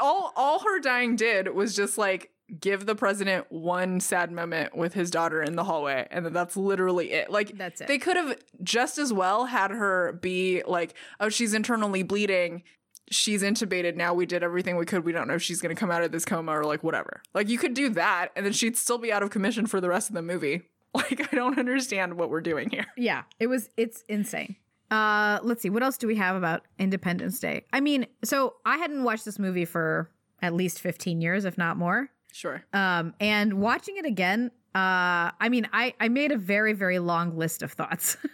all 0.00 0.32
all 0.36 0.60
her 0.60 0.80
dying 0.80 1.16
did 1.16 1.54
was 1.54 1.74
just 1.74 1.98
like 1.98 2.30
give 2.60 2.86
the 2.86 2.94
president 2.94 3.46
one 3.50 3.98
sad 4.00 4.30
moment 4.30 4.76
with 4.76 4.94
his 4.94 5.10
daughter 5.10 5.42
in 5.42 5.56
the 5.56 5.64
hallway, 5.64 6.06
and 6.10 6.24
then 6.24 6.32
that's 6.32 6.56
literally 6.56 7.12
it. 7.12 7.30
Like, 7.30 7.56
That's 7.56 7.80
it. 7.80 7.88
They 7.88 7.98
could 7.98 8.16
have 8.16 8.38
just 8.62 8.98
as 8.98 9.12
well 9.12 9.46
had 9.46 9.70
her 9.70 10.12
be 10.12 10.62
like, 10.66 10.94
"Oh, 11.20 11.28
she's 11.28 11.54
internally 11.54 12.02
bleeding." 12.02 12.62
She's 13.08 13.44
intubated 13.44 13.94
now. 13.94 14.14
We 14.14 14.26
did 14.26 14.42
everything 14.42 14.76
we 14.76 14.84
could. 14.84 15.04
We 15.04 15.12
don't 15.12 15.28
know 15.28 15.34
if 15.34 15.42
she's 15.42 15.60
going 15.60 15.72
to 15.72 15.78
come 15.78 15.92
out 15.92 16.02
of 16.02 16.10
this 16.10 16.24
coma 16.24 16.58
or 16.58 16.64
like 16.64 16.82
whatever. 16.82 17.22
Like 17.34 17.48
you 17.48 17.56
could 17.56 17.72
do 17.72 17.88
that 17.90 18.30
and 18.34 18.44
then 18.44 18.52
she'd 18.52 18.76
still 18.76 18.98
be 18.98 19.12
out 19.12 19.22
of 19.22 19.30
commission 19.30 19.66
for 19.66 19.80
the 19.80 19.88
rest 19.88 20.08
of 20.10 20.14
the 20.14 20.22
movie. 20.22 20.62
Like 20.94 21.32
I 21.32 21.36
don't 21.36 21.58
understand 21.58 22.14
what 22.14 22.30
we're 22.30 22.40
doing 22.40 22.70
here. 22.70 22.86
Yeah, 22.96 23.24
it 23.38 23.48
was 23.48 23.68
it's 23.76 24.02
insane. 24.08 24.56
Uh 24.90 25.38
let's 25.42 25.62
see, 25.62 25.70
what 25.70 25.82
else 25.82 25.96
do 25.96 26.06
we 26.06 26.16
have 26.16 26.36
about 26.36 26.62
Independence 26.78 27.38
Day? 27.40 27.64
I 27.72 27.80
mean, 27.80 28.06
so 28.24 28.54
I 28.64 28.76
hadn't 28.78 29.04
watched 29.04 29.24
this 29.24 29.38
movie 29.38 29.64
for 29.64 30.10
at 30.42 30.54
least 30.54 30.80
15 30.80 31.20
years, 31.20 31.44
if 31.44 31.56
not 31.58 31.76
more. 31.76 32.10
Sure. 32.32 32.64
Um 32.72 33.14
and 33.20 33.54
watching 33.54 33.96
it 33.96 34.04
again, 34.04 34.50
uh 34.74 35.30
I 35.40 35.48
mean, 35.50 35.68
I 35.72 35.94
I 36.00 36.08
made 36.08 36.32
a 36.32 36.38
very 36.38 36.72
very 36.72 36.98
long 36.98 37.36
list 37.36 37.62
of 37.62 37.72
thoughts 37.72 38.16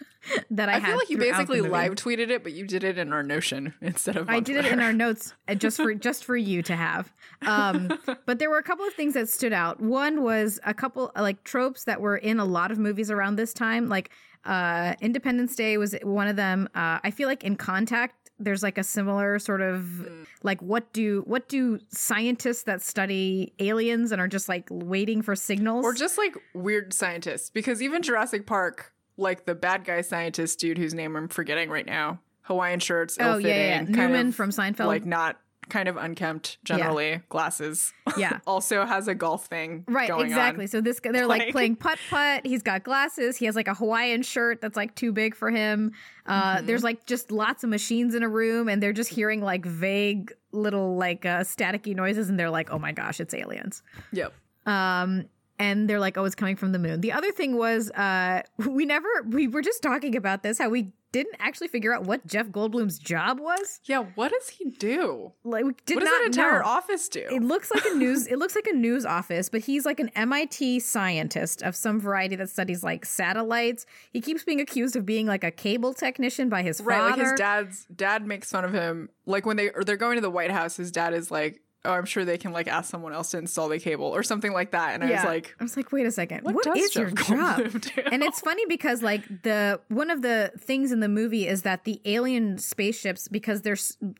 that 0.51 0.69
I, 0.69 0.73
had. 0.73 0.83
I 0.83 0.85
feel 0.87 0.95
like 0.97 1.09
you 1.09 1.17
basically 1.17 1.61
live 1.61 1.95
tweeted 1.95 2.29
it, 2.29 2.43
but 2.43 2.53
you 2.53 2.65
did 2.65 2.83
it 2.83 2.97
in 2.97 3.11
our 3.13 3.23
Notion 3.23 3.73
instead 3.81 4.15
of. 4.15 4.29
I 4.29 4.39
did 4.39 4.63
it 4.63 4.71
in 4.71 4.79
our 4.79 4.93
notes 4.93 5.33
uh, 5.47 5.55
just 5.55 5.77
for 5.77 5.93
just 6.07 6.23
for 6.23 6.35
you 6.35 6.61
to 6.63 6.75
have. 6.75 7.11
Um, 7.45 7.99
but 8.25 8.39
there 8.39 8.49
were 8.49 8.57
a 8.57 8.63
couple 8.63 8.85
of 8.85 8.93
things 8.93 9.13
that 9.15 9.29
stood 9.29 9.53
out. 9.53 9.81
One 9.81 10.23
was 10.23 10.59
a 10.65 10.73
couple 10.73 11.11
like 11.15 11.43
tropes 11.43 11.83
that 11.85 12.01
were 12.01 12.17
in 12.17 12.39
a 12.39 12.45
lot 12.45 12.71
of 12.71 12.79
movies 12.79 13.11
around 13.11 13.35
this 13.35 13.53
time. 13.53 13.89
Like 13.89 14.11
uh, 14.45 14.93
Independence 15.01 15.55
Day 15.55 15.77
was 15.77 15.95
one 16.03 16.27
of 16.27 16.35
them. 16.35 16.67
Uh, 16.75 16.99
I 17.03 17.11
feel 17.11 17.27
like 17.27 17.43
in 17.43 17.55
Contact, 17.55 18.15
there's 18.39 18.63
like 18.63 18.77
a 18.77 18.83
similar 18.83 19.39
sort 19.39 19.61
of 19.61 19.83
Hmm. 19.83 20.23
like 20.41 20.61
what 20.61 20.91
do 20.91 21.21
what 21.27 21.47
do 21.47 21.79
scientists 21.89 22.63
that 22.63 22.81
study 22.81 23.53
aliens 23.59 24.11
and 24.11 24.19
are 24.19 24.27
just 24.27 24.49
like 24.49 24.67
waiting 24.71 25.21
for 25.21 25.35
signals 25.35 25.85
or 25.85 25.93
just 25.93 26.17
like 26.17 26.35
weird 26.53 26.93
scientists, 26.93 27.49
because 27.49 27.81
even 27.81 28.01
Jurassic 28.01 28.45
Park, 28.45 28.91
like 29.17 29.45
the 29.45 29.55
bad 29.55 29.85
guy 29.85 30.01
scientist 30.01 30.59
dude 30.59 30.77
whose 30.77 30.93
name 30.93 31.15
I'm 31.15 31.27
forgetting 31.27 31.69
right 31.69 31.85
now, 31.85 32.19
Hawaiian 32.41 32.79
shirts, 32.79 33.17
oh 33.21 33.37
yeah, 33.37 33.47
yeah, 33.49 33.67
yeah. 33.67 33.81
Newman 33.83 34.27
of, 34.29 34.35
from 34.35 34.49
Seinfeld. 34.49 34.87
like 34.87 35.05
not 35.05 35.39
kind 35.69 35.87
of 35.87 35.97
unkempt 35.97 36.57
generally, 36.63 37.21
glasses. 37.29 37.93
Yeah. 38.17 38.39
also 38.45 38.85
has 38.85 39.07
a 39.07 39.15
golf 39.15 39.45
thing. 39.47 39.85
Right, 39.87 40.09
going 40.09 40.27
exactly. 40.27 40.65
On. 40.65 40.67
So 40.67 40.81
this 40.81 40.99
guy, 40.99 41.11
they're 41.11 41.25
like, 41.27 41.39
Like- 41.43 41.51
playing 41.51 41.75
putt 41.77 41.97
putt. 42.09 42.45
He's 42.45 42.61
got 42.61 42.83
glasses. 42.83 43.37
He 43.37 43.45
has 43.45 43.55
like 43.55 43.67
a 43.67 43.73
Hawaiian 43.73 44.21
shirt 44.21 44.61
that's 44.61 44.75
like 44.77 44.93
too 44.95 45.11
big 45.11 45.35
for 45.35 45.49
him. 45.49 45.91
Uh, 46.25 46.57
Mm-hmm. 46.57 46.65
There's 46.67 46.83
like 46.83 47.05
just 47.05 47.31
lots 47.31 47.63
of 47.63 47.69
machines 47.69 48.15
in 48.15 48.23
a 48.23 48.29
room, 48.29 48.67
and 48.69 48.81
they're 48.81 48.93
just 48.93 49.09
hearing 49.09 49.41
like 49.41 49.65
vague 49.65 50.31
little 50.51 50.95
like 50.95 51.25
uh, 51.25 51.39
staticky 51.41 51.95
noises, 51.95 52.29
and 52.29 52.39
they're 52.39 52.49
like, 52.49 52.69
"Oh 52.71 52.79
my 52.79 52.91
gosh, 52.91 53.19
it's 53.19 53.33
aliens." 53.33 53.81
Yep. 54.11 54.33
Um, 54.65 55.25
and 55.63 55.89
they're 55.89 55.99
like, 56.07 56.17
"Oh, 56.17 56.25
it's 56.25 56.35
coming 56.35 56.55
from 56.61 56.71
the 56.75 56.79
moon." 56.79 57.01
The 57.01 57.11
other 57.11 57.31
thing 57.31 57.51
was, 57.57 57.89
uh, 57.91 58.41
we 58.79 58.85
never 58.85 59.07
we 59.27 59.47
were 59.47 59.61
just 59.61 59.81
talking 59.81 60.15
about 60.15 60.43
this 60.43 60.57
how 60.57 60.69
we 60.69 60.91
didn't 61.13 61.35
actually 61.39 61.67
figure 61.67 61.93
out 61.93 62.03
what 62.05 62.25
Jeff 62.25 62.47
Goldblum's 62.47 62.97
job 62.97 63.39
was. 63.39 63.79
Yeah. 63.85 63.99
What 64.15 64.31
does 64.31 64.49
he 64.49 64.71
do? 64.71 65.31
Like, 65.43 65.63
we 65.63 65.73
did 65.85 65.97
what 65.97 66.05
does 66.05 66.09
that 66.09 66.23
entire 66.25 66.59
know. 66.63 66.67
office 66.67 67.07
do? 67.07 67.27
It 67.31 67.43
looks 67.43 67.69
like 67.71 67.85
a 67.85 67.93
news. 68.03 68.25
it 68.25 68.37
looks 68.39 68.55
like 68.55 68.65
a 68.65 68.73
news 68.73 69.05
office, 69.05 69.47
but 69.47 69.61
he's 69.61 69.85
like 69.85 69.99
an 69.99 70.09
MIT 70.15 70.79
scientist 70.79 71.61
of 71.61 71.75
some 71.75 71.99
variety 71.99 72.35
that 72.37 72.49
studies 72.49 72.83
like 72.83 73.05
satellites. 73.05 73.85
He 74.11 74.21
keeps 74.21 74.43
being 74.43 74.59
accused 74.59 74.95
of 74.95 75.05
being 75.05 75.27
like 75.27 75.43
a 75.43 75.51
cable 75.51 75.93
technician 75.93 76.49
by 76.49 76.63
his 76.63 76.81
Right, 76.81 76.97
father. 76.97 77.09
like 77.21 77.31
his 77.31 77.39
dad's 77.39 77.85
dad 77.95 78.25
makes 78.25 78.49
fun 78.49 78.65
of 78.65 78.73
him. 78.73 79.09
Like 79.27 79.45
when 79.45 79.55
they 79.55 79.69
or 79.69 79.83
they're 79.83 79.97
going 79.97 80.15
to 80.15 80.21
the 80.21 80.31
White 80.31 80.49
House, 80.51 80.77
his 80.77 80.91
dad 80.91 81.13
is 81.13 81.29
like, 81.29 81.61
"Oh, 81.85 81.91
I'm 81.91 82.05
sure 82.05 82.25
they 82.25 82.37
can 82.37 82.51
like 82.51 82.67
ask 82.67 82.89
someone 82.89 83.13
else 83.13 83.31
to 83.31 83.37
install 83.37 83.69
the 83.69 83.79
cable 83.79 84.05
or 84.05 84.23
something 84.23 84.53
like 84.53 84.71
that." 84.71 84.93
And 84.93 85.03
I 85.03 85.11
was 85.11 85.23
like, 85.23 85.55
I 85.59 85.63
was 85.63 85.77
like, 85.77 85.91
wait 85.91 86.05
a 86.05 86.11
second, 86.11 86.43
"What, 86.43 86.55
what 86.55 86.63
does 86.63 86.77
is 86.77 86.91
Jeff 86.91 87.01
your 87.01 87.11
job? 87.11 87.81
Do?" 87.81 88.01
and 88.11 88.23
it's 88.23 88.39
funny 88.39 88.65
because 88.67 89.01
like 89.01 89.43
the 89.43 89.79
one 89.89 90.09
of 90.09 90.21
the 90.21 90.51
things 90.57 90.91
in 90.91 90.99
the 90.99 91.09
movie 91.09 91.47
is 91.47 91.63
that 91.63 91.83
the 91.83 92.01
alien 92.05 92.57
spaceships 92.57 93.27
because 93.27 93.61
they're 93.61 93.77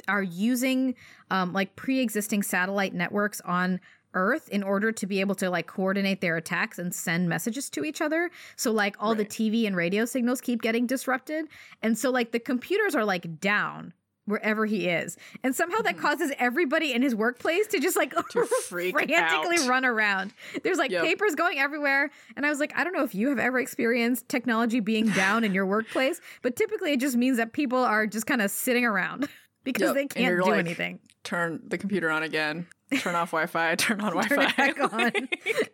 are 0.07 0.23
using 0.23 0.95
um 1.31 1.53
like 1.53 1.75
pre-existing 1.75 2.43
satellite 2.43 2.93
networks 2.93 3.41
on 3.41 3.79
earth 4.13 4.49
in 4.49 4.63
order 4.63 4.91
to 4.91 5.05
be 5.07 5.19
able 5.19 5.35
to 5.35 5.49
like 5.49 5.67
coordinate 5.67 6.21
their 6.21 6.37
attacks 6.37 6.79
and 6.79 6.93
send 6.93 7.27
messages 7.27 7.69
to 7.69 7.83
each 7.83 8.01
other 8.01 8.29
so 8.55 8.71
like 8.71 8.95
all 8.99 9.15
the 9.15 9.25
tv 9.25 9.65
and 9.65 9.75
radio 9.75 10.05
signals 10.05 10.39
keep 10.41 10.61
getting 10.61 10.85
disrupted 10.85 11.45
and 11.81 11.97
so 11.97 12.09
like 12.09 12.31
the 12.31 12.39
computers 12.39 12.95
are 12.95 13.05
like 13.05 13.39
down 13.39 13.93
wherever 14.25 14.65
he 14.65 14.87
is. 14.87 15.17
And 15.43 15.55
somehow 15.55 15.81
that 15.81 15.97
causes 15.97 16.31
everybody 16.39 16.93
in 16.93 17.01
his 17.01 17.13
workplace 17.15 17.67
to 17.67 17.79
just 17.79 17.97
like 17.97 18.13
freak 18.67 18.93
frantically 18.93 19.57
out. 19.59 19.67
run 19.67 19.85
around. 19.85 20.33
There's 20.63 20.77
like 20.77 20.91
Yep. 20.91 21.03
papers 21.03 21.35
going 21.35 21.59
everywhere. 21.59 22.09
And 22.37 22.45
I 22.45 22.49
was 22.49 22.59
like, 22.59 22.71
I 22.77 22.83
don't 22.83 22.93
know 22.93 23.03
if 23.03 23.13
you 23.15 23.29
have 23.29 23.39
ever 23.39 23.59
experienced 23.59 24.29
technology 24.29 24.79
being 24.79 25.07
down 25.09 25.43
in 25.43 25.53
your 25.53 25.65
workplace, 25.65 26.21
but 26.41 26.55
typically 26.55 26.93
it 26.93 26.99
just 26.99 27.17
means 27.17 27.37
that 27.37 27.53
people 27.53 27.79
are 27.79 28.07
just 28.07 28.25
kind 28.25 28.41
of 28.41 28.49
sitting 28.51 28.85
around 28.85 29.27
because 29.63 29.87
Yep. 29.87 29.95
they 29.95 30.05
can't 30.07 30.43
do 30.43 30.49
like, 30.51 30.59
anything. 30.59 30.99
Turn 31.23 31.61
the 31.67 31.77
computer 31.77 32.09
on 32.09 32.23
again. 32.23 32.67
Turn 32.99 33.15
off 33.15 33.31
Wi-Fi. 33.31 33.75
Turn 33.75 34.01
on 34.01 34.13
Wi-Fi. 34.13 34.43
it 34.45 34.55
back 34.77 34.93
on. 34.93 35.11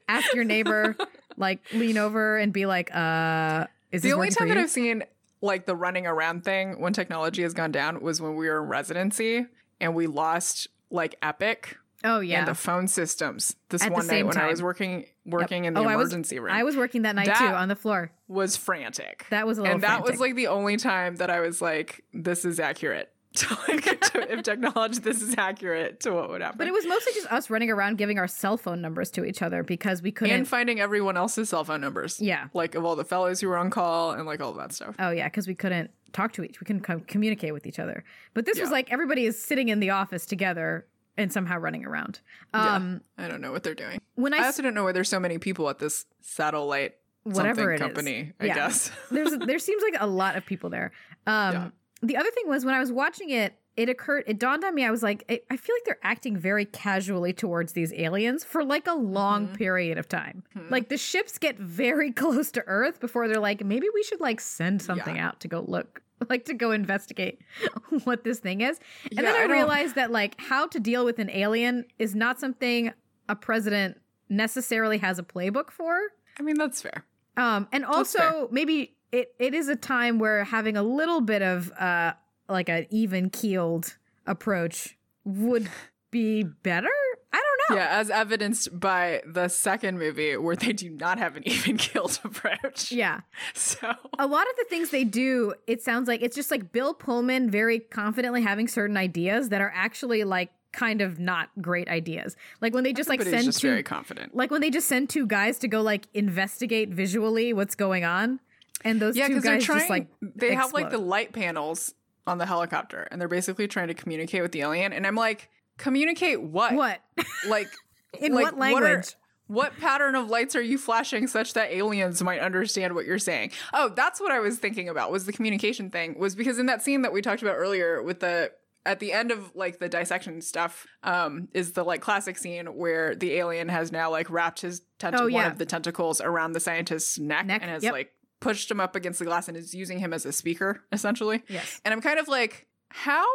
Ask 0.07 0.33
your 0.33 0.43
neighbor, 0.45 0.95
like 1.37 1.59
lean 1.73 1.97
over 1.97 2.37
and 2.37 2.53
be 2.53 2.65
like, 2.65 2.95
uh, 2.95 3.65
is 3.91 4.01
the 4.03 4.09
this 4.09 4.15
only 4.15 4.29
time 4.29 4.47
that? 4.49 4.57
I've 4.57 4.69
seen 4.69 5.03
like 5.41 5.65
the 5.65 5.75
running 5.75 6.05
around 6.07 6.43
thing 6.43 6.79
when 6.79 6.93
technology 6.93 7.41
has 7.43 7.53
gone 7.53 7.71
down 7.71 8.01
was 8.01 8.21
when 8.21 8.35
we 8.35 8.47
were 8.49 8.61
in 8.61 8.69
residency 8.69 9.45
and 9.79 9.95
we 9.95 10.07
lost 10.07 10.67
like 10.91 11.15
Epic 11.21 11.77
oh 12.03 12.19
yeah. 12.19 12.39
and 12.39 12.47
the 12.47 12.55
phone 12.55 12.87
systems. 12.87 13.55
This 13.69 13.83
At 13.83 13.91
one 13.91 14.07
night 14.07 14.25
when 14.25 14.37
I 14.37 14.47
was 14.47 14.59
time. 14.59 14.65
working 14.65 15.05
working 15.25 15.65
in 15.65 15.73
the 15.73 15.81
Oh, 15.81 15.83
I 15.85 15.95
was- 15.95 16.09
emergency 16.11 16.39
room 16.39 16.53
I 16.53 16.63
was 16.63 16.75
working 16.75 17.03
that 17.03 17.15
night 17.15 17.27
That- 17.27 17.37
too 17.39 17.45
on 17.55 17.67
the 17.69 17.75
floor. 17.75 18.11
was 18.27 18.57
frantic. 18.57 19.25
That 19.29 19.45
was 19.47 19.57
a 19.57 19.61
little 19.61 19.75
and 19.75 19.83
that 19.83 20.03
was 20.03 20.19
like 20.19 20.35
the 20.35 20.47
only 20.47 20.77
time 20.77 21.17
that 21.17 21.29
I 21.29 21.39
was 21.39 21.61
like, 21.61 22.03
this 22.13 22.45
is 22.45 22.59
accurate. 22.59 23.11
To, 23.39 24.31
if 24.33 24.43
technology, 24.43 24.99
this 24.99 25.21
is 25.21 25.35
accurate 25.37 25.99
to 26.01 26.11
what 26.13 26.29
would 26.29 26.41
happen. 26.41 26.57
But 26.57 26.67
it 26.67 26.73
was 26.73 26.85
mostly 26.87 27.13
just 27.13 27.31
us 27.31 27.49
running 27.49 27.69
around 27.69 27.97
giving 27.97 28.17
our 28.19 28.27
cell 28.27 28.57
phone 28.57 28.81
numbers 28.81 29.11
to 29.11 29.23
each 29.25 29.41
other 29.41 29.63
because 29.63 30.01
we 30.01 30.11
couldn't. 30.11 30.35
and 30.35 30.47
finding 30.47 30.79
everyone 30.79 31.15
else's 31.17 31.49
cell 31.49 31.63
phone 31.63 31.81
numbers. 31.81 32.19
yeah. 32.19 32.47
Like 32.53 32.75
of 32.75 32.85
all 32.85 32.95
the 32.95 33.05
fellows 33.05 33.39
who 33.41 33.47
were 33.47 33.57
on 33.57 33.69
call 33.69 34.11
and 34.11 34.25
like 34.25 34.41
all 34.41 34.53
that 34.53 34.73
stuff. 34.73 34.95
Oh 34.99 35.11
yeah, 35.11 35.27
because 35.27 35.47
we 35.47 35.55
couldn't 35.55 35.91
talk 36.13 36.33
to 36.33 36.43
each. 36.43 36.59
We 36.59 36.65
couldn't 36.65 36.81
com- 36.81 37.01
communicate 37.01 37.53
with 37.53 37.65
each 37.67 37.79
other. 37.79 38.03
But 38.33 38.45
this 38.45 38.59
was 38.59 38.71
like 38.71 38.91
everybody 38.91 39.25
is 39.25 39.41
sitting 39.43 39.69
in 39.69 39.79
the 39.79 39.91
office 39.91 40.25
together 40.25 40.87
and 41.17 41.31
somehow 41.31 41.57
running 41.57 41.85
around. 41.85 42.19
Um, 42.53 43.01
I 43.17 43.27
don't 43.27 43.41
know 43.41 43.51
what 43.51 43.63
they're 43.63 43.75
doing. 43.75 43.99
When 44.15 44.33
I 44.33 44.45
also 44.45 44.61
don't 44.63 44.73
know 44.73 44.83
why 44.85 44.91
there's 44.91 45.09
so 45.09 45.19
many 45.19 45.37
people 45.37 45.69
at 45.69 45.79
this 45.79 46.05
satellite 46.21 46.95
whatever 47.23 47.71
it 47.71 47.75
is, 47.75 47.81
company, 47.81 48.33
I 48.39 48.45
Yeah. 48.45 48.55
guess. 48.55 48.91
there's 49.11 49.37
there 49.45 49.59
seems 49.59 49.83
like 49.83 50.01
a 50.01 50.07
lot 50.07 50.35
of 50.35 50.45
people 50.45 50.69
there. 50.69 50.91
Um, 51.27 51.53
Yeah. 51.53 51.69
The 52.01 52.17
other 52.17 52.31
thing 52.31 52.47
was 52.47 52.65
when 52.65 52.73
I 52.75 52.79
was 52.79 52.91
watching 52.91 53.29
it, 53.29 53.55
it 53.75 53.87
occurred. 53.89 54.23
It 54.27 54.39
dawned 54.39 54.63
on 54.65 54.75
me. 54.75 54.83
I 54.85 54.91
was 54.91 55.03
like, 55.03 55.23
I 55.29 55.41
I 55.49 55.57
feel 55.57 55.75
like 55.75 55.83
they're 55.85 55.99
acting 56.03 56.35
very 56.37 56.65
casually 56.65 57.31
towards 57.33 57.73
these 57.73 57.93
aliens 57.93 58.43
for 58.43 58.63
like 58.63 58.87
a 58.87 58.93
long 58.93 59.47
Mhm. 59.49 59.53
period 59.57 59.97
of 59.97 60.07
time. 60.09 60.43
Mhm. 60.55 60.69
Like 60.71 60.89
the 60.89 60.97
ships 60.97 61.37
get 61.37 61.57
very 61.57 62.11
close 62.21 62.51
to 62.51 62.63
Earth 62.67 62.99
before 62.99 63.27
they're 63.27 63.39
like, 63.39 63.63
maybe 63.63 63.87
we 63.93 64.03
should 64.03 64.19
like 64.19 64.39
send 64.41 64.81
something 64.81 65.15
Yeah. 65.15 65.27
out 65.29 65.39
to 65.41 65.47
go 65.47 65.61
look, 65.61 66.01
like 66.29 66.45
to 66.45 66.53
go 66.53 66.71
investigate 66.71 67.39
what 68.03 68.23
this 68.25 68.39
thing 68.39 68.61
is. 68.61 68.79
And 69.05 69.13
Yeah, 69.13 69.21
then 69.23 69.35
I, 69.35 69.43
I 69.43 69.45
realized 69.45 69.95
that 69.95 70.11
like 70.11 70.39
how 70.41 70.67
to 70.67 70.79
deal 70.79 71.05
with 71.05 71.19
an 71.19 71.29
alien 71.29 71.85
is 71.99 72.15
not 72.15 72.39
something 72.39 72.91
a 73.29 73.35
president 73.35 73.99
necessarily 74.27 74.97
has 74.99 75.19
a 75.19 75.23
playbook 75.23 75.71
for. 75.71 75.97
I 76.39 76.43
mean, 76.43 76.55
that's 76.57 76.81
fair. 76.81 77.05
Um, 77.37 77.67
and 77.71 77.85
also 77.85 78.49
maybe 78.51 78.95
it, 79.11 79.33
it 79.39 79.53
is 79.53 79.67
a 79.67 79.75
time 79.75 80.19
where 80.19 80.43
having 80.43 80.77
a 80.77 80.83
little 80.83 81.21
bit 81.21 81.41
of 81.41 81.71
uh 81.73 82.13
like 82.47 82.69
an 82.69 82.87
even 82.89 83.29
keeled 83.29 83.95
approach 84.25 84.97
would 85.23 85.69
be 86.11 86.43
better. 86.43 86.89
I 87.31 87.37
don't 87.67 87.77
know. 87.77 87.83
Yeah, 87.83 87.89
as 87.99 88.09
evidenced 88.09 88.79
by 88.79 89.21
the 89.23 89.47
second 89.49 89.99
movie 89.99 90.35
where 90.35 90.55
they 90.55 90.73
do 90.73 90.89
not 90.89 91.19
have 91.19 91.35
an 91.35 91.43
even 91.47 91.77
keeled 91.77 92.19
approach. 92.23 92.91
Yeah. 92.91 93.21
So 93.53 93.93
A 94.17 94.25
lot 94.25 94.47
of 94.49 94.55
the 94.57 94.65
things 94.67 94.89
they 94.89 95.03
do, 95.03 95.53
it 95.67 95.83
sounds 95.83 96.07
like 96.07 96.23
it's 96.23 96.35
just 96.35 96.49
like 96.49 96.71
Bill 96.71 96.95
Pullman 96.95 97.51
very 97.51 97.77
confidently 97.79 98.41
having 98.41 98.67
certain 98.67 98.97
ideas 98.97 99.49
that 99.49 99.61
are 99.61 99.71
actually 99.75 100.23
like 100.23 100.49
kind 100.71 101.01
of 101.01 101.19
not 101.19 101.49
great 101.61 101.87
ideas. 101.87 102.35
Like 102.61 102.73
when 102.73 102.83
they 102.83 102.93
just 102.93 103.09
like 103.09 103.21
send 103.21 103.43
just 103.45 103.61
two 103.61 103.69
very 103.69 103.83
confident. 103.83 104.35
like 104.35 104.49
when 104.49 104.61
they 104.61 104.71
just 104.71 104.87
send 104.87 105.09
two 105.09 105.27
guys 105.27 105.59
to 105.59 105.67
go 105.67 105.81
like 105.83 106.07
investigate 106.15 106.89
visually 106.89 107.53
what's 107.53 107.75
going 107.75 108.03
on. 108.05 108.39
And 108.83 109.01
those 109.01 109.15
Yeah, 109.17 109.27
two 109.27 109.33
because 109.35 109.43
they're 109.43 109.59
trying. 109.59 109.79
just 109.79 109.89
like 109.89 110.07
they 110.21 110.53
have 110.55 110.73
like 110.73 110.89
the 110.89 110.97
light 110.97 111.33
panels 111.33 111.93
on 112.27 112.37
the 112.37 112.45
helicopter, 112.45 113.07
and 113.11 113.19
they're 113.19 113.27
basically 113.27 113.67
trying 113.67 113.87
to 113.87 113.93
communicate 113.93 114.41
with 114.41 114.51
the 114.51 114.61
alien. 114.61 114.93
And 114.93 115.05
I'm 115.07 115.15
like, 115.15 115.49
communicate 115.77 116.41
what? 116.41 116.73
what? 116.73 116.99
Like 117.47 117.67
In 118.19 118.33
like, 118.33 118.55
what 118.55 118.55
are- 118.83 118.85
language? 118.85 119.15
what 119.47 119.75
pattern 119.79 120.13
of 120.15 120.29
lights 120.29 120.55
are 120.55 120.61
you 120.61 120.77
flashing 120.77 121.25
such 121.27 121.53
that 121.53 121.71
aliens 121.71 122.21
might 122.21 122.39
understand 122.39 122.93
what 122.93 123.05
you're 123.05 123.17
saying? 123.17 123.51
Oh, 123.73 123.89
that's 123.89 124.19
what 124.21 124.31
I 124.31 124.39
was 124.39 124.59
thinking 124.59 124.87
about. 124.89 125.11
Was 125.11 125.25
the 125.25 125.33
communication 125.33 125.89
thing? 125.89 126.19
Was 126.19 126.35
because 126.35 126.59
in 126.59 126.67
that 126.67 126.83
scene 126.83 127.01
that 127.01 127.11
we 127.13 127.21
talked 127.21 127.41
about 127.41 127.55
earlier 127.55 128.03
with 128.03 128.19
the 128.19 128.51
at 128.85 128.99
the 128.99 129.11
end 129.11 129.31
of 129.31 129.51
like 129.55 129.79
the 129.79 129.89
dissection 129.89 130.41
stuff 130.41 130.85
um 131.03 131.47
is 131.53 131.73
the 131.73 131.83
like 131.83 131.99
classic 132.01 132.37
scene 132.37 132.65
where 132.67 133.13
the 133.15 133.33
alien 133.33 133.69
has 133.69 133.91
now 133.91 134.09
like 134.11 134.29
wrapped 134.29 134.61
his 134.61 134.81
tent- 134.99 135.15
Oh, 135.17 135.23
one 135.23 135.31
yeah. 135.31 135.51
of 135.51 135.57
the 135.57 135.65
tentacles 135.65 136.21
around 136.21 136.53
the 136.53 136.59
scientist's 136.59 137.17
neck, 137.19 137.45
Neck, 137.47 137.61
and 137.61 137.69
has 137.71 137.83
yep. 137.83 137.93
like 137.93 138.11
pushed 138.39 138.69
him 138.71 138.79
up 138.79 138.95
against 138.95 139.19
the 139.19 139.25
glass 139.25 139.47
and 139.47 139.57
is 139.57 139.73
using 139.73 139.99
him 139.99 140.13
as 140.13 140.25
a 140.25 140.31
speaker 140.31 140.83
essentially. 140.91 141.43
yes. 141.47 141.81
And 141.83 141.93
I'm 141.93 142.01
kind 142.01 142.19
of 142.19 142.27
like, 142.27 142.67
how 142.89 143.25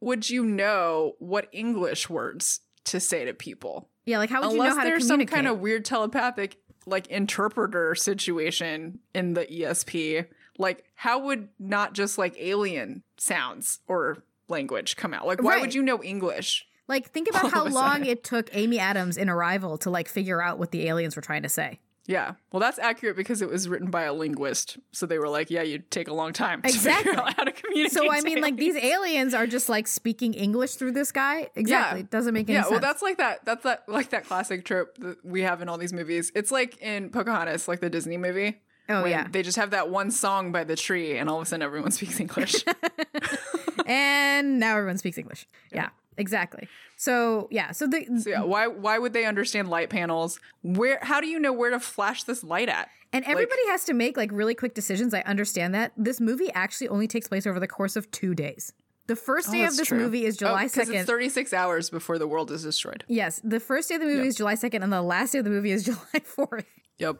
would 0.00 0.28
you 0.30 0.44
know 0.44 1.14
what 1.18 1.48
English 1.52 2.08
words 2.10 2.60
to 2.84 2.98
say 3.00 3.24
to 3.24 3.34
people? 3.34 3.88
Yeah, 4.06 4.18
like 4.18 4.30
how 4.30 4.40
would 4.42 4.52
Unless 4.52 4.64
you 4.66 4.70
know 4.70 4.76
how 4.78 4.84
to 4.84 4.88
there's 4.90 5.06
some 5.06 5.24
kind 5.26 5.46
of 5.46 5.60
weird 5.60 5.84
telepathic 5.84 6.56
like 6.86 7.06
interpreter 7.08 7.94
situation 7.94 8.98
in 9.14 9.34
the 9.34 9.44
ESP. 9.46 10.26
Like, 10.58 10.84
how 10.94 11.20
would 11.20 11.48
not 11.58 11.92
just 11.94 12.18
like 12.18 12.34
alien 12.38 13.02
sounds 13.18 13.78
or 13.86 14.24
language 14.48 14.96
come 14.96 15.14
out? 15.14 15.26
Like, 15.26 15.42
why 15.42 15.54
Right. 15.54 15.60
would 15.60 15.74
you 15.74 15.82
know 15.82 16.02
English? 16.02 16.66
like 16.88 17.10
think 17.12 17.28
about 17.30 17.50
how 17.52 17.66
long 17.68 18.04
it 18.04 18.24
took 18.24 18.50
Amy 18.52 18.80
Adams 18.80 19.16
in 19.16 19.28
Arrival 19.30 19.78
to 19.78 19.90
like 19.90 20.08
figure 20.08 20.42
out 20.42 20.58
what 20.58 20.72
the 20.72 20.88
aliens 20.88 21.14
were 21.14 21.22
trying 21.22 21.42
to 21.44 21.48
say. 21.48 21.78
Yeah, 22.06 22.32
well, 22.50 22.58
that's 22.60 22.78
accurate 22.78 23.14
because 23.14 23.40
it 23.40 23.48
was 23.48 23.68
written 23.68 23.88
by 23.90 24.02
a 24.02 24.12
linguist, 24.12 24.78
so 24.90 25.06
they 25.06 25.18
were 25.18 25.28
like, 25.28 25.48
"Yeah, 25.50 25.62
you'd 25.62 25.90
take 25.90 26.08
a 26.08 26.14
long 26.14 26.32
time 26.32 26.60
to 26.62 26.68
Exactly. 26.68 27.10
figure 27.12 27.20
out 27.22 27.34
how 27.36 27.44
to 27.44 27.52
communicate." 27.52 27.92
So 27.92 28.10
I 28.10 28.20
mean, 28.22 28.40
like 28.40 28.56
these 28.56 28.74
aliens 28.74 29.32
are 29.34 29.46
just 29.46 29.68
like 29.68 29.86
speaking 29.86 30.34
English 30.34 30.74
through 30.74 30.92
this 30.92 31.12
guy. 31.12 31.50
Exactly, 31.54 32.00
it 32.00 32.10
doesn't 32.10 32.34
make 32.34 32.48
any 32.48 32.54
yeah, 32.54 32.62
sense. 32.62 32.70
well, 32.72 32.80
that's 32.80 33.02
like 33.02 33.18
that. 33.18 33.44
That's 33.44 33.62
that 33.64 33.84
like 33.88 34.10
that 34.10 34.24
classic 34.24 34.64
trope 34.64 34.96
that 34.98 35.24
we 35.24 35.42
have 35.42 35.62
in 35.62 35.68
all 35.68 35.78
these 35.78 35.92
movies. 35.92 36.32
It's 36.34 36.50
like 36.50 36.78
in 36.78 37.10
Pocahontas, 37.10 37.68
like 37.68 37.80
the 37.80 37.90
Disney 37.90 38.16
movie. 38.16 38.60
oh 38.88 39.04
yeah, 39.04 39.28
they 39.30 39.42
just 39.42 39.58
have 39.58 39.70
that 39.70 39.90
one 39.90 40.10
song 40.10 40.50
by 40.50 40.64
the 40.64 40.74
tree, 40.76 41.16
and 41.16 41.28
all 41.30 41.36
of 41.36 41.42
a 41.42 41.46
sudden 41.46 41.62
everyone 41.62 41.90
speaks 42.00 42.18
English. 42.18 42.64
and 43.86 44.58
now 44.58 44.76
everyone 44.76 44.98
speaks 44.98 45.18
English. 45.18 45.46
Yeah, 45.72 45.90
exactly. 46.16 46.68
So 46.96 47.48
yeah, 47.50 47.72
so 47.72 47.86
the 47.86 48.06
so 48.20 48.30
yeah, 48.30 48.42
why 48.42 48.66
why 48.66 48.98
would 48.98 49.12
they 49.12 49.24
understand 49.24 49.68
light 49.68 49.90
panels? 49.90 50.38
Where? 50.62 50.98
How 51.02 51.20
do 51.20 51.26
you 51.26 51.38
know 51.38 51.52
where 51.52 51.70
to 51.70 51.80
flash 51.80 52.24
this 52.24 52.42
light 52.44 52.68
at? 52.68 52.88
and 53.12 53.24
everybody 53.24 53.66
has 53.66 53.82
to 53.86 53.92
make 53.92 54.16
like 54.16 54.30
really 54.32 54.54
quick 54.54 54.72
decisions. 54.72 55.12
I 55.14 55.22
understand 55.22 55.74
that 55.74 55.90
this 55.96 56.20
movie 56.20 56.48
actually 56.52 56.86
only 56.88 57.08
takes 57.08 57.26
place 57.26 57.44
over 57.44 57.58
the 57.58 57.66
course 57.66 57.96
of 57.96 58.08
two 58.12 58.34
days. 58.36 58.72
The 59.08 59.16
first 59.16 59.48
Oh, 59.48 59.52
day 59.52 59.64
of 59.64 59.76
this 59.76 59.88
true. 59.88 59.98
movie 59.98 60.24
is 60.24 60.36
July 60.36 60.52
Oh, 60.52 60.62
'cause 60.66 60.72
second. 60.74 60.94
It's 60.94 61.06
36 61.10 61.52
hours 61.52 61.90
before 61.90 62.18
the 62.20 62.28
world 62.28 62.52
is 62.52 62.62
destroyed. 62.62 63.02
yes, 63.08 63.40
the 63.42 63.58
first 63.58 63.88
day 63.88 63.96
of 63.96 64.00
the 64.00 64.06
movie 64.06 64.18
Yep. 64.18 64.26
is 64.28 64.36
July 64.36 64.54
second, 64.54 64.84
and 64.84 64.92
the 64.92 65.02
last 65.02 65.32
day 65.32 65.38
of 65.40 65.44
the 65.44 65.50
movie 65.50 65.72
is 65.72 65.82
July 65.90 66.20
fourth. 66.22 66.66
Yep. 66.98 67.16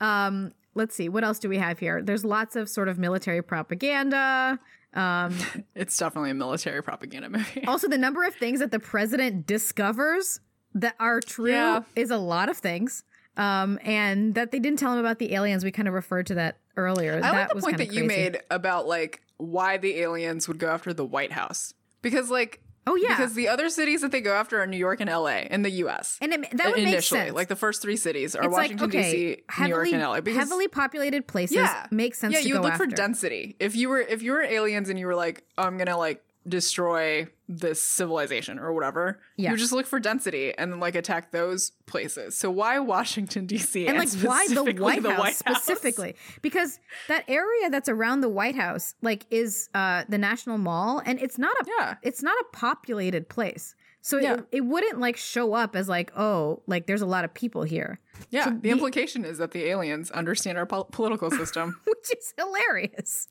Um, 0.00 0.52
let's 0.76 0.94
see, 0.94 1.08
what 1.08 1.24
else 1.24 1.40
do 1.40 1.48
we 1.48 1.58
have 1.58 1.80
here? 1.80 2.00
There's 2.00 2.24
lots 2.24 2.54
of 2.54 2.68
sort 2.68 2.88
of 2.88 2.98
military 3.00 3.42
propaganda. 3.42 4.60
Um, 4.94 5.36
It's 5.74 5.96
definitely 5.96 6.30
a 6.30 6.34
military 6.34 6.82
propaganda 6.82 7.28
movie. 7.28 7.64
also, 7.66 7.88
the 7.88 7.98
number 7.98 8.24
of 8.24 8.34
things 8.34 8.60
that 8.60 8.70
the 8.70 8.78
president 8.78 9.46
discovers 9.46 10.40
that 10.74 10.94
are 10.98 11.20
true 11.20 11.50
Yeah. 11.50 11.82
is 11.96 12.10
a 12.10 12.16
lot 12.18 12.48
of 12.48 12.56
things. 12.56 13.04
Um, 13.36 13.80
and 13.82 14.34
that 14.36 14.52
they 14.52 14.60
didn't 14.60 14.78
tell 14.78 14.92
him 14.92 14.98
about 15.00 15.18
the 15.18 15.34
aliens. 15.34 15.64
We 15.64 15.72
kind 15.72 15.88
of 15.88 15.94
referred 15.94 16.26
to 16.28 16.34
that 16.36 16.58
earlier. 16.76 17.16
I 17.16 17.20
that 17.20 17.32
like 17.34 17.48
the 17.48 17.60
point 17.60 17.78
that 17.78 17.92
you 17.92 18.04
made 18.04 18.40
about 18.50 18.86
like 18.86 19.22
why 19.38 19.76
the 19.76 19.98
aliens 20.00 20.46
would 20.46 20.58
go 20.58 20.68
after 20.68 20.92
the 20.92 21.04
White 21.04 21.32
House. 21.32 21.74
Because 22.00 22.30
like 22.30 22.60
Oh 22.86 22.96
yeah, 22.96 23.16
because 23.16 23.34
the 23.34 23.48
other 23.48 23.68
cities 23.70 24.02
that 24.02 24.10
they 24.12 24.20
go 24.20 24.34
after 24.34 24.60
are 24.60 24.66
New 24.66 24.76
York 24.76 25.00
and 25.00 25.08
LA 25.10 25.38
in 25.50 25.62
the 25.62 25.70
US. 25.84 26.18
and 26.20 26.32
it, 26.34 26.56
that 26.56 26.72
would 26.74 26.82
make 26.84 27.00
sense. 27.02 27.32
like 27.34 27.48
the 27.48 27.56
first 27.56 27.80
three 27.80 27.96
cities 27.96 28.36
are 28.36 28.44
it's 28.44 28.52
Washington 28.52 28.86
like 28.90 28.94
okay, 28.94 29.12
D.C., 29.46 29.62
New 29.62 29.68
York, 29.68 29.88
and 29.92 30.02
LA. 30.02 30.20
Because 30.20 30.38
heavily 30.38 30.68
populated 30.68 31.26
places 31.26 31.56
Yeah. 31.56 31.86
makes 31.90 32.18
sense. 32.18 32.34
yeah, 32.34 32.40
you 32.40 32.54
would 32.54 32.62
look 32.62 32.72
after. 32.72 32.84
for 32.84 32.90
density. 32.90 33.56
If 33.58 33.74
you 33.74 33.88
were 33.88 34.00
if 34.00 34.22
you 34.22 34.32
were 34.32 34.42
aliens 34.42 34.88
and 34.90 34.98
you 34.98 35.06
were 35.06 35.14
like, 35.14 35.44
oh, 35.56 35.62
I'm 35.62 35.78
gonna 35.78 35.96
like 35.96 36.22
destroy 36.46 37.26
this 37.48 37.80
civilization 37.80 38.58
or 38.58 38.72
whatever, 38.72 39.18
Yeah. 39.36 39.50
you 39.50 39.56
just 39.56 39.72
look 39.72 39.86
for 39.86 40.00
density 40.00 40.52
and 40.56 40.72
then 40.72 40.80
like 40.80 40.94
attack 40.94 41.30
those 41.30 41.72
places. 41.86 42.36
So 42.36 42.50
why 42.50 42.78
Washington 42.78 43.46
D.C. 43.46 43.86
and 43.86 43.98
like 43.98 44.08
why 44.22 44.46
the 44.48 44.64
White, 44.82 45.02
the 45.02 45.10
House 45.10 45.18
White 45.18 45.42
House? 45.44 45.62
specifically? 45.62 46.16
Because 46.42 46.80
that 47.08 47.24
area 47.28 47.68
that's 47.70 47.88
around 47.88 48.20
the 48.22 48.28
White 48.28 48.54
House, 48.56 48.94
like, 49.02 49.26
is 49.30 49.68
uh, 49.74 50.04
the 50.08 50.18
National 50.18 50.56
Mall, 50.58 51.02
and 51.04 51.20
it's 51.20 51.38
not 51.38 51.54
a 51.60 51.64
Yeah. 51.78 51.94
it's 52.02 52.22
not 52.22 52.36
a 52.40 52.44
populated 52.56 53.28
place. 53.28 53.74
So 54.06 54.18
Yeah. 54.18 54.34
it, 54.34 54.44
it 54.52 54.60
wouldn't 54.66 55.00
like 55.00 55.16
show 55.16 55.54
up 55.54 55.74
as 55.74 55.88
like, 55.88 56.12
oh, 56.14 56.62
like 56.66 56.86
there's 56.86 57.00
a 57.00 57.06
lot 57.06 57.24
of 57.24 57.32
people 57.32 57.62
here, 57.62 58.00
Yeah, 58.28 58.44
So 58.44 58.50
the 58.50 58.56
the- 58.58 58.68
implication 58.70 59.24
is 59.24 59.38
that 59.38 59.52
the 59.52 59.64
aliens 59.64 60.10
understand 60.10 60.58
our 60.58 60.66
pol- 60.66 60.84
political 60.92 61.30
system. 61.30 61.80
which 61.86 62.12
is 62.14 62.34
hilarious. 62.36 63.28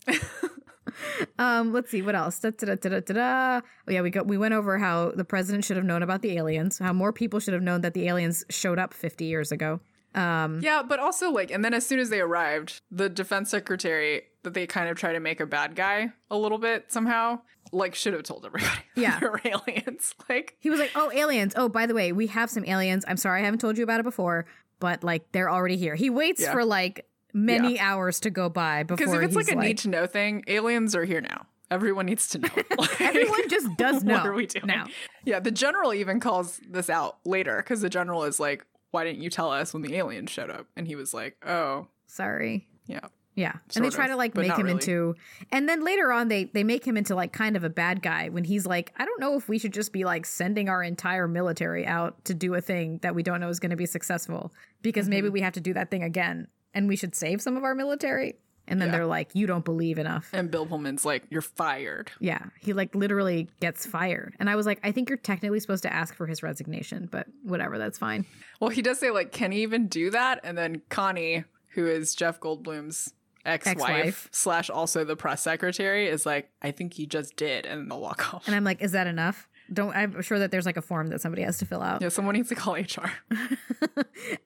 um, 1.38 1.72
let's 1.74 1.92
see 1.92 2.02
what 2.02 2.16
else. 2.16 2.40
Da, 2.40 2.50
da, 2.50 2.66
da, 2.68 2.76
da, 2.76 2.90
da, 2.90 3.00
da, 3.02 3.14
da. 3.14 3.62
Oh 3.88 3.92
yeah, 3.92 4.02
we 4.02 4.10
got 4.10 4.26
we 4.28 4.38
went 4.38 4.56
over 4.56 4.80
how 4.80 5.12
the 5.12 5.24
president 5.24 5.64
should 5.64 5.78
have 5.78 5.86
known 5.86 6.02
about 6.04 6.24
the 6.24 6.38
aliens, 6.38 6.80
how 6.80 6.92
more 6.92 7.14
people 7.14 7.40
should 7.40 7.54
have 7.54 7.64
known 7.64 7.82
that 7.82 7.94
the 7.94 8.08
aliens 8.08 8.44
showed 8.50 8.80
up 8.80 8.96
50 8.96 9.26
years 9.26 9.52
ago. 9.52 9.80
Um, 10.16 10.60
yeah, 10.62 10.82
but 10.82 11.00
also 11.00 11.30
like, 11.32 11.52
and 11.52 11.64
then 11.64 11.74
as 11.74 11.86
soon 11.86 12.00
as 12.00 12.10
they 12.10 12.20
arrived, 12.20 12.82
the 12.92 13.10
defense 13.10 13.50
secretary 13.52 14.24
that 14.44 14.54
they 14.54 14.68
kind 14.68 14.90
of 14.90 14.98
try 14.98 15.14
to 15.14 15.20
make 15.20 15.40
a 15.40 15.46
bad 15.46 15.76
guy 15.76 16.12
a 16.30 16.38
little 16.38 16.58
bit 16.58 16.92
somehow, 16.92 17.40
like, 17.72 17.96
should 17.96 18.14
have 18.14 18.24
told 18.24 18.46
everybody. 18.46 18.72
Yeah. 18.96 19.20
they 19.20 19.28
were 19.28 19.42
aliens. 19.44 20.14
Like, 20.30 20.56
he 20.60 20.70
was 20.70 20.80
like, 20.80 20.92
"Oh, 20.96 21.12
aliens. 21.14 21.54
Oh, 21.56 21.68
by 21.70 21.86
the 21.86 21.94
way, 21.96 22.12
we 22.12 22.28
have 22.28 22.50
some 22.50 22.64
aliens. 22.66 23.04
I'm 23.08 23.18
sorry 23.18 23.42
I 23.42 23.46
haven't 23.46 23.60
told 23.60 23.78
you 23.78 23.84
about 23.84 24.00
it 24.00 24.04
before, 24.04 24.46
but 24.80 25.04
like 25.04 25.32
they're 25.32 25.50
already 25.50 25.78
here." 25.78 25.96
He 25.96 26.10
waits 26.10 26.42
Yeah. 26.42 26.52
for 26.54 26.64
like 26.66 27.06
many 27.34 27.80
hours 27.80 28.20
to 28.22 28.30
go 28.30 28.48
by 28.50 28.84
before 28.84 28.98
because 28.98 29.14
if 29.16 29.24
it's 29.24 29.36
he's 29.36 29.48
like 29.48 29.58
a 29.58 29.60
need 29.68 29.78
to 29.80 29.90
know 29.90 30.06
thing, 30.06 30.44
aliens 30.48 30.96
are 30.96 31.06
here 31.06 31.22
now. 31.22 31.48
Everyone 31.72 32.06
needs 32.06 32.28
to 32.30 32.38
know. 32.40 32.50
Like, 32.78 33.02
Everyone 33.02 33.50
just 33.50 33.68
does 33.78 34.04
know 34.04 34.18
What 34.18 34.28
are 34.28 34.34
we 34.34 34.46
doing 34.46 34.68
now. 34.68 34.86
Yeah, 35.26 35.40
the 35.40 35.50
general 35.52 35.94
even 35.94 36.20
calls 36.20 36.60
this 36.70 36.90
out 36.90 37.18
later 37.26 37.58
because 37.58 37.82
the 37.82 37.90
general 37.90 38.24
is 38.26 38.40
like, 38.40 38.66
"Why 38.92 39.04
didn't 39.04 39.22
you 39.24 39.30
tell 39.32 39.50
us 39.52 39.74
when 39.74 39.82
the 39.82 39.96
aliens 39.96 40.30
showed 40.30 40.52
up?" 40.52 40.68
And 40.78 40.86
he 40.88 40.96
was 40.96 41.14
like, 41.14 41.38
"Oh, 41.46 41.88
Sorry. 42.06 42.68
yeah." 42.86 43.08
Yeah. 43.36 43.54
and 43.76 43.84
they 43.84 43.90
try 43.90 44.06
of, 44.06 44.12
to 44.12 44.16
like 44.18 44.36
make 44.36 44.52
him 44.52 44.66
really. 44.68 44.72
into 44.74 45.16
and 45.52 45.68
then 45.68 45.84
later 45.84 46.12
on 46.12 46.28
they 46.28 46.44
they 46.46 46.64
make 46.64 46.86
him 46.86 46.98
into 46.98 47.16
like 47.16 47.34
kind 47.34 47.56
of 47.56 47.64
a 47.64 47.70
bad 47.70 48.02
guy 48.04 48.30
when 48.30 48.44
he's 48.44 48.66
like, 48.68 48.94
I 48.98 49.06
don't 49.06 49.20
know 49.20 49.36
if 49.36 49.50
we 49.50 49.58
should 49.58 49.74
just 49.74 49.92
be 49.92 50.04
like 50.06 50.26
sending 50.26 50.70
our 50.70 50.84
entire 50.84 51.28
military 51.28 51.86
out 51.86 52.24
to 52.26 52.34
do 52.34 52.54
a 52.54 52.62
thing 52.62 53.00
that 53.02 53.16
we 53.16 53.24
don't 53.24 53.40
know 53.42 53.50
is 53.50 53.60
going 53.60 53.72
to 53.72 53.76
be 53.76 53.86
successful 53.88 54.54
because 54.82 55.10
maybe 55.10 55.28
Mm-hmm. 55.28 55.34
we 55.34 55.42
have 55.42 55.54
to 55.54 55.62
do 55.62 55.74
that 55.74 55.90
thing 55.90 56.04
again 56.04 56.48
and 56.74 56.88
we 56.88 56.96
should 56.96 57.16
save 57.16 57.42
some 57.42 57.58
of 57.58 57.64
our 57.64 57.74
military. 57.76 58.36
And 58.66 58.80
then 58.82 58.90
Yeah. 58.90 58.98
they're 58.98 59.06
like, 59.06 59.30
You 59.34 59.46
don't 59.46 59.66
believe 59.66 59.98
enough. 59.98 60.30
And 60.32 60.50
Bill 60.50 60.66
Pullman's 60.66 61.04
like, 61.04 61.24
"You're 61.30 61.42
fired." 61.42 62.12
Yeah. 62.22 62.46
He 62.62 62.72
like 62.72 62.96
literally 62.96 63.50
gets 63.60 63.86
fired. 63.86 64.36
And 64.40 64.50
I 64.50 64.56
was 64.56 64.66
like, 64.66 64.80
I 64.84 64.92
think 64.94 65.10
you're 65.10 65.18
technically 65.18 65.60
supposed 65.60 65.84
to 65.84 65.92
ask 65.94 66.16
for 66.16 66.28
his 66.28 66.42
resignation, 66.44 67.10
but 67.12 67.28
whatever, 67.44 67.78
that's 67.78 67.98
fine. 67.98 68.26
Well, 68.62 68.70
he 68.70 68.82
does 68.82 69.00
say 69.00 69.12
like, 69.12 69.32
"Can 69.34 69.52
he 69.52 69.64
even 69.64 69.88
do 69.88 70.10
that?" 70.12 70.40
And 70.46 70.58
then 70.58 70.82
Connie, 70.88 71.44
who 71.74 71.86
is 71.88 72.16
Jeff 72.16 72.40
Goldblum's 72.40 73.14
ex-wife, 73.46 73.78
Ex-wife. 73.80 74.30
slash 74.32 74.70
also 74.70 75.04
the 75.04 75.16
press 75.16 75.42
secretary, 75.42 76.08
is 76.08 76.26
like, 76.26 76.50
"I 76.62 76.72
think 76.72 76.94
he 76.94 77.06
just 77.06 77.36
did," 77.36 77.66
and 77.66 77.82
then 77.82 77.90
they'll 77.90 78.02
walk 78.02 78.34
off. 78.34 78.48
And 78.48 78.56
I'm 78.56 78.64
like, 78.64 78.82
Is 78.82 78.92
that 78.94 79.08
enough? 79.08 79.48
Don't 79.72 79.96
I'm 79.96 80.22
sure 80.22 80.40
that 80.40 80.52
there's 80.52 80.66
like 80.66 80.78
a 80.78 80.82
form 80.82 81.08
that 81.08 81.22
somebody 81.22 81.42
has 81.44 81.58
to 81.60 81.66
fill 81.66 81.82
out. 81.82 82.02
yeah, 82.02 82.10
someone 82.10 82.36
needs 82.36 82.50
to 82.50 82.56
call 82.56 82.76
HR. 82.76 83.12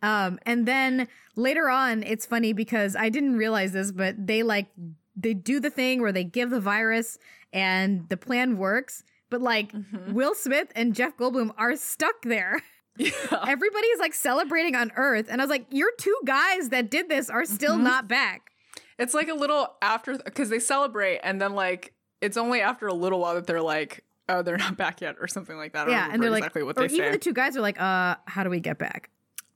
Um, 0.01 0.39
and 0.45 0.65
then 0.67 1.07
later 1.35 1.69
on, 1.69 2.03
it's 2.03 2.25
funny 2.25 2.53
because 2.53 2.95
I 2.95 3.09
didn't 3.09 3.37
realize 3.37 3.71
this, 3.73 3.91
but 3.91 4.15
they 4.27 4.43
like 4.43 4.67
they 5.15 5.33
do 5.33 5.59
the 5.59 5.69
thing 5.69 6.01
where 6.01 6.11
they 6.11 6.23
give 6.23 6.49
the 6.49 6.59
virus 6.59 7.17
and 7.53 8.07
the 8.09 8.17
plan 8.17 8.57
works, 8.57 9.03
but 9.29 9.41
like 9.41 9.71
Will 10.09 10.35
Smith 10.35 10.71
and 10.75 10.95
Jeff 10.95 11.17
Goldblum 11.17 11.51
are 11.57 11.75
stuck 11.75 12.21
there. 12.23 12.61
yeah. 12.97 13.11
Everybody's 13.47 13.99
like 13.99 14.13
celebrating 14.13 14.75
on 14.75 14.91
Earth, 14.95 15.27
and 15.29 15.41
I 15.41 15.43
was 15.43 15.49
like, 15.49 15.65
"Your 15.71 15.91
two 15.99 16.17
guys 16.25 16.69
that 16.69 16.89
did 16.89 17.09
this 17.09 17.29
are 17.29 17.45
still 17.45 17.77
not 17.77 18.07
back." 18.07 18.51
It's 18.99 19.13
like 19.13 19.27
a 19.29 19.33
little 19.33 19.75
after 19.81 20.17
because 20.17 20.49
they 20.49 20.59
celebrate, 20.59 21.19
and 21.23 21.39
then 21.41 21.53
like 21.53 21.93
it's 22.21 22.37
only 22.37 22.61
after 22.61 22.87
a 22.87 22.93
little 22.93 23.19
while 23.19 23.35
that 23.35 23.45
they're 23.47 23.61
like, 23.61 24.03
"Oh, 24.27 24.41
they're 24.41 24.57
not 24.57 24.75
back 24.83 25.01
yet," 25.01 25.15
or 25.21 25.27
something 25.27 25.55
like 25.57 25.73
that. 25.73 25.81
I 25.81 25.85
don't 25.85 25.93
Yeah, 25.93 26.09
and 26.11 26.23
they're 26.23 26.33
exactly 26.35 26.61
like, 26.63 26.75
what 26.77 26.83
or 26.83 26.87
they 26.87 26.93
even 26.95 27.07
say. 27.07 27.11
the 27.11 27.17
two 27.19 27.33
guys 27.33 27.55
are 27.55 27.61
like, 27.61 27.79
"Uh, 27.79 28.15
how 28.25 28.43
do 28.43 28.49
we 28.49 28.59
get 28.59 28.77
back?" 28.77 29.09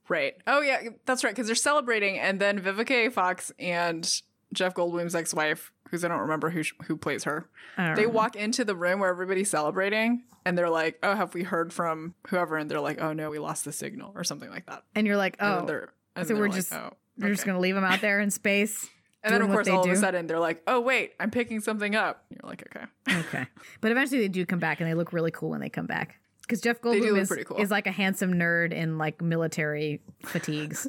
Right. 0.08 0.34
Oh 0.46 0.60
yeah, 0.60 0.88
that's 1.06 1.24
right. 1.24 1.32
Because 1.34 1.46
they're 1.46 1.54
celebrating, 1.56 2.18
and 2.18 2.40
then 2.40 2.60
Vivica 2.60 3.06
A. 3.06 3.10
Fox 3.10 3.50
and 3.58 4.20
Jeff 4.52 4.74
Goldblum's 4.74 5.14
ex-wife, 5.14 5.72
who's 5.90 6.04
I 6.04 6.08
don't 6.08 6.20
remember 6.20 6.50
who 6.50 6.62
sh- 6.62 6.74
who 6.86 6.96
plays 6.96 7.24
her, 7.24 7.48
they 7.76 8.02
know. 8.04 8.08
walk 8.10 8.36
into 8.36 8.64
the 8.64 8.74
room 8.76 9.00
where 9.00 9.08
everybody's 9.10 9.48
celebrating, 9.50 10.24
and 10.44 10.56
they're 10.58 10.68
like, 10.70 10.98
"Oh, 11.02 11.14
have 11.14 11.34
we 11.34 11.42
heard 11.44 11.72
from 11.72 12.14
whoever?" 12.28 12.56
And 12.58 12.70
they're 12.70 12.80
like, 12.80 13.00
"Oh 13.00 13.12
no, 13.12 13.30
we 13.30 13.38
lost 13.38 13.64
the 13.64 13.72
signal," 13.72 14.12
or 14.14 14.22
something 14.24 14.50
like 14.50 14.66
that. 14.66 14.84
and 14.94 15.06
you're 15.06 15.16
like, 15.16 15.36
"Oh, 15.40 15.64
they're, 15.66 15.92
and 16.14 16.28
so 16.28 16.34
we're 16.34 16.46
like, 16.48 16.54
just- 16.54 16.72
oh, 16.72 16.90
we're 17.18 17.30
just 17.30 17.46
gonna 17.46 17.60
leave 17.60 17.74
them 17.74 17.84
out 17.84 18.00
there 18.00 18.20
in 18.20 18.30
space." 18.30 18.88
And 19.24 19.32
then 19.32 19.42
of 19.42 19.50
course, 19.50 19.68
all 19.68 19.84
of 19.84 19.90
a 19.90 19.96
sudden, 19.96 20.26
they're 20.26 20.40
like, 20.40 20.62
"Oh 20.66 20.80
wait, 20.80 21.12
I'm 21.20 21.30
picking 21.30 21.60
something 21.60 21.94
up." 21.94 22.24
You're 22.30 22.48
like, 22.48 22.64
"Okay." 22.74 22.86
Okay. 23.28 23.46
But 23.80 23.92
eventually 23.92 24.20
they 24.20 24.28
do 24.28 24.44
come 24.44 24.58
back 24.58 24.80
and 24.80 24.88
they 24.90 24.94
look 24.94 25.12
really 25.12 25.30
cool 25.30 25.50
when 25.50 25.60
they 25.60 25.68
come 25.68 25.86
back. 25.86 26.16
Because 26.42 26.60
Jeff 26.60 26.80
do 26.82 26.88
Goldblum 26.88 27.18
is, 27.18 27.32
cool. 27.46 27.56
is 27.58 27.70
like 27.70 27.86
a 27.86 27.92
handsome 27.92 28.34
nerd 28.34 28.72
in 28.72 28.98
like 28.98 29.22
military 29.22 30.00
fatigues. 30.24 30.88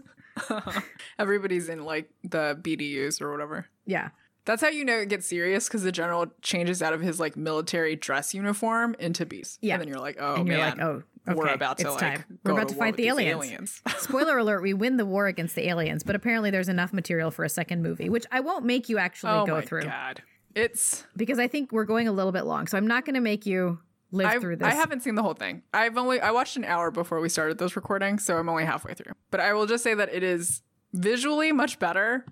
Everybody's 1.19 1.69
in 1.69 1.85
like 1.85 2.09
the 2.23 2.57
BDUs 2.61 3.21
or 3.21 3.31
whatever. 3.31 3.67
yeah. 3.85 4.09
That's 4.45 4.61
how 4.61 4.69
you 4.69 4.83
know 4.83 4.97
it 4.97 5.09
gets 5.09 5.25
serious 5.25 5.67
because 5.67 5.83
the 5.83 5.91
general 5.91 6.27
changes 6.41 6.81
out 6.81 6.93
of 6.93 7.01
his 7.01 7.19
like 7.19 7.37
military 7.37 7.95
dress 7.95 8.33
uniform 8.33 8.95
into 8.99 9.25
beast. 9.25 9.59
Yeah. 9.61 9.75
and 9.75 9.81
then 9.81 9.87
you're 9.87 9.99
like, 9.99 10.17
oh 10.19 10.35
and 10.35 10.47
you're 10.47 10.57
man, 10.57 10.77
like, 10.77 10.85
oh, 10.85 11.03
okay, 11.27 11.37
we're 11.37 11.47
about 11.47 11.77
to 11.79 11.91
like 11.91 11.99
time. 11.99 12.39
We're 12.43 12.53
about 12.53 12.69
to 12.69 12.75
war 12.75 12.85
fight 12.87 12.97
the 12.97 13.03
these 13.03 13.19
aliens. 13.19 13.81
Spoiler 13.99 14.37
alert, 14.37 14.61
we 14.61 14.73
win 14.73 14.97
the 14.97 15.05
war 15.05 15.27
against 15.27 15.55
the 15.55 15.67
aliens, 15.69 16.03
but 16.03 16.15
apparently 16.15 16.51
there's 16.51 16.69
enough 16.69 16.91
material 16.91 17.31
for 17.31 17.45
a 17.45 17.49
second 17.49 17.81
movie, 17.81 18.09
which 18.09 18.25
I 18.31 18.41
won't 18.41 18.65
make 18.65 18.89
you 18.89 18.97
actually 18.97 19.31
go 19.31 19.45
through. 19.45 19.53
oh 19.53 19.55
go 19.55 19.55
my 19.55 19.65
through 19.65 19.83
god, 19.83 20.23
it's 20.55 21.05
because 21.15 21.39
I 21.39 21.47
think 21.47 21.71
we're 21.71 21.85
going 21.85 22.07
a 22.07 22.11
little 22.11 22.31
bit 22.31 22.43
long. 22.45 22.67
So 22.67 22.77
I'm 22.77 22.87
not 22.87 23.05
going 23.05 23.15
to 23.15 23.21
make 23.21 23.45
you 23.45 23.79
live 24.11 24.27
I, 24.27 24.39
through 24.39 24.57
this. 24.57 24.67
I 24.67 24.73
haven't 24.73 25.01
seen 25.01 25.15
the 25.15 25.23
whole 25.23 25.33
thing. 25.33 25.63
I've 25.73 25.97
only 25.97 26.19
I 26.19 26.31
watched 26.31 26.57
an 26.57 26.65
hour 26.65 26.91
before 26.91 27.19
we 27.19 27.29
started 27.29 27.57
this 27.57 27.75
recording, 27.75 28.19
so 28.19 28.37
I'm 28.37 28.49
only 28.49 28.65
halfway 28.65 28.93
through. 28.93 29.13
But 29.31 29.39
I 29.39 29.53
will 29.53 29.65
just 29.65 29.83
say 29.83 29.93
that 29.93 30.13
it 30.13 30.23
is 30.23 30.61
visually 30.93 31.51
much 31.51 31.79
better. 31.79 32.25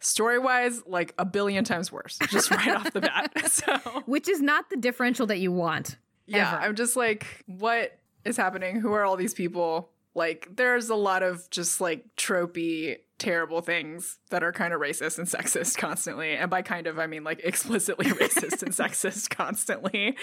Story 0.00 0.38
wise, 0.38 0.82
like 0.86 1.14
a 1.18 1.24
billion 1.24 1.64
times 1.64 1.90
worse, 1.90 2.18
just 2.28 2.50
right 2.50 2.76
off 2.76 2.92
the 2.92 3.00
bat. 3.00 3.32
So 3.50 3.76
which 4.06 4.28
is 4.28 4.40
not 4.40 4.68
the 4.70 4.76
differential 4.76 5.26
that 5.26 5.38
you 5.38 5.52
want. 5.52 5.96
Yeah, 6.26 6.52
ever. 6.52 6.62
I'm 6.62 6.74
just 6.74 6.96
like, 6.96 7.44
what 7.46 7.98
is 8.24 8.36
happening? 8.36 8.80
Who 8.80 8.92
are 8.92 9.04
all 9.04 9.16
these 9.16 9.34
people? 9.34 9.90
Like, 10.14 10.48
there's 10.54 10.88
a 10.88 10.94
lot 10.94 11.22
of 11.22 11.48
just 11.50 11.80
like 11.80 12.04
tropey, 12.16 12.98
terrible 13.18 13.60
things 13.60 14.18
that 14.30 14.42
are 14.42 14.52
kind 14.52 14.72
of 14.72 14.80
racist 14.80 15.18
and 15.18 15.26
sexist 15.26 15.76
constantly. 15.78 16.36
And 16.36 16.50
by 16.50 16.62
kind 16.62 16.86
of, 16.86 16.98
I 16.98 17.06
mean 17.06 17.24
like 17.24 17.40
explicitly 17.44 18.06
racist 18.06 18.62
and 18.62 18.72
sexist 18.72 19.30
constantly. 19.30 20.16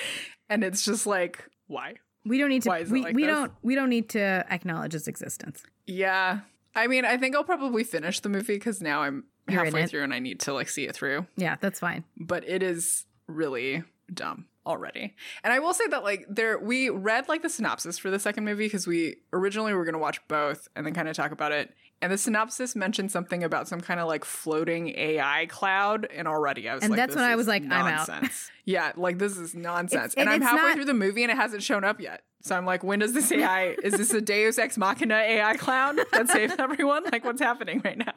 And 0.50 0.64
it's 0.64 0.84
just 0.84 1.06
like, 1.08 1.48
why? 1.68 1.96
We 2.26 2.38
don't 2.38 2.50
need 2.50 2.64
to 2.64 2.70
Why 2.70 2.80
is 2.80 2.90
it 2.90 2.94
we, 2.94 3.02
like 3.04 3.16
we 3.16 3.26
don't 3.26 3.52
we 3.62 3.76
don't 3.76 3.90
need 3.90 4.10
to 4.10 4.46
acknowledge 4.50 4.96
its 4.96 5.08
existence. 5.08 5.64
Yeah. 5.86 6.42
I 6.76 6.88
mean, 6.88 7.06
I 7.06 7.18
think 7.18 7.36
I'll 7.36 7.44
probably 7.44 7.84
finish 7.84 8.20
the 8.20 8.30
movie 8.30 8.56
because 8.56 8.82
now 8.82 9.02
I'm 9.02 9.26
You're 9.50 9.64
halfway 9.66 9.86
through 9.88 10.04
and 10.04 10.14
I 10.14 10.20
need 10.20 10.40
to 10.42 10.54
like 10.54 10.70
see 10.70 10.86
it 10.86 10.96
through. 10.96 11.28
Yeah, 11.36 11.56
that's 11.60 11.80
fine. 11.80 12.04
but 12.18 12.48
it 12.48 12.64
is 12.64 13.06
really 13.28 13.84
dumb 14.14 14.46
already. 14.66 15.14
And 15.44 15.52
I 15.52 15.60
will 15.60 15.74
say 15.74 15.88
that 15.88 16.04
like 16.04 16.26
there 16.30 16.58
we 16.60 16.90
read 16.90 17.28
like 17.28 17.42
the 17.42 17.50
synopsis 17.50 17.98
for 17.98 18.10
the 18.10 18.20
second 18.20 18.46
movie 18.46 18.66
because 18.66 18.88
we 18.88 19.18
originally 19.34 19.74
were 19.74 19.84
going 19.84 19.94
to 19.94 20.00
watch 20.00 20.26
both 20.28 20.68
and 20.76 20.86
then 20.86 20.94
kind 20.94 21.08
of 21.10 21.16
talk 21.16 21.32
about 21.32 21.52
it. 21.52 21.74
And 22.02 22.12
the 22.12 22.18
synopsis 22.18 22.76
mentioned 22.76 23.12
something 23.14 23.44
about 23.46 23.68
some 23.70 23.80
kind 23.80 24.00
of 24.02 24.08
like 24.08 24.26
floating 24.26 24.90
AI 24.98 25.46
cloud 25.50 26.06
and 26.14 26.28
already 26.28 26.68
I 26.68 26.74
was 26.76 26.82
like, 26.82 26.84
And 26.84 26.92
like 26.92 26.98
that's 26.98 27.16
when 27.16 27.24
I 27.26 27.36
was 27.36 27.48
like, 27.48 27.64
I'm 27.64 27.72
out. 27.72 28.08
nonsense. 28.10 28.52
yeah, 28.66 28.92
like 28.98 29.20
this 29.20 29.38
is 29.38 29.56
nonsense. 29.56 30.14
It's- 30.14 30.16
and 30.18 30.30
and 30.30 30.30
I'm 30.30 30.42
halfway 30.42 30.70
not- 30.70 30.76
through 30.76 30.86
the 30.86 30.94
movie 30.94 31.24
and 31.24 31.32
it 31.32 31.38
hasn't 31.38 31.64
shown 31.64 31.84
up 31.84 32.00
yet. 32.02 32.24
So 32.42 32.58
I'm 32.58 32.66
like, 32.66 32.84
when 32.84 33.00
does 33.00 33.14
this 33.14 33.32
AI 33.32 33.76
is 33.84 33.94
this 33.94 34.14
a 34.14 34.20
Deus 34.32 34.58
Ex 34.58 34.78
Machina 34.78 35.16
AI 35.16 35.56
cloud 35.56 35.98
that 36.12 36.28
saves 36.30 36.54
everyone? 36.60 37.04
Like 37.10 37.24
what's 37.24 37.42
happening 37.42 37.82
right 37.86 37.98
now? 37.98 38.14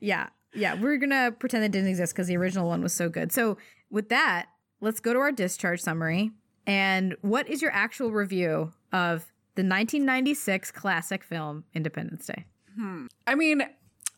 Yeah. 0.00 0.28
Yeah. 0.54 0.74
We're 0.74 0.96
going 0.96 1.10
to 1.10 1.34
pretend 1.38 1.64
it 1.64 1.72
didn't 1.72 1.88
exist 1.88 2.14
because 2.14 2.26
the 2.26 2.36
original 2.36 2.68
one 2.68 2.82
was 2.82 2.92
so 2.92 3.08
good. 3.08 3.32
So, 3.32 3.58
with 3.90 4.08
that, 4.10 4.46
let's 4.80 5.00
go 5.00 5.12
to 5.12 5.18
our 5.18 5.32
discharge 5.32 5.80
summary. 5.80 6.30
And 6.66 7.16
what 7.22 7.48
is 7.48 7.62
your 7.62 7.72
actual 7.72 8.12
review 8.12 8.72
of 8.92 9.32
the 9.54 9.62
1996 9.62 10.70
classic 10.70 11.24
film 11.24 11.64
Independence 11.74 12.26
Day? 12.26 12.44
Hmm. 12.76 13.06
I 13.26 13.34
mean, 13.34 13.62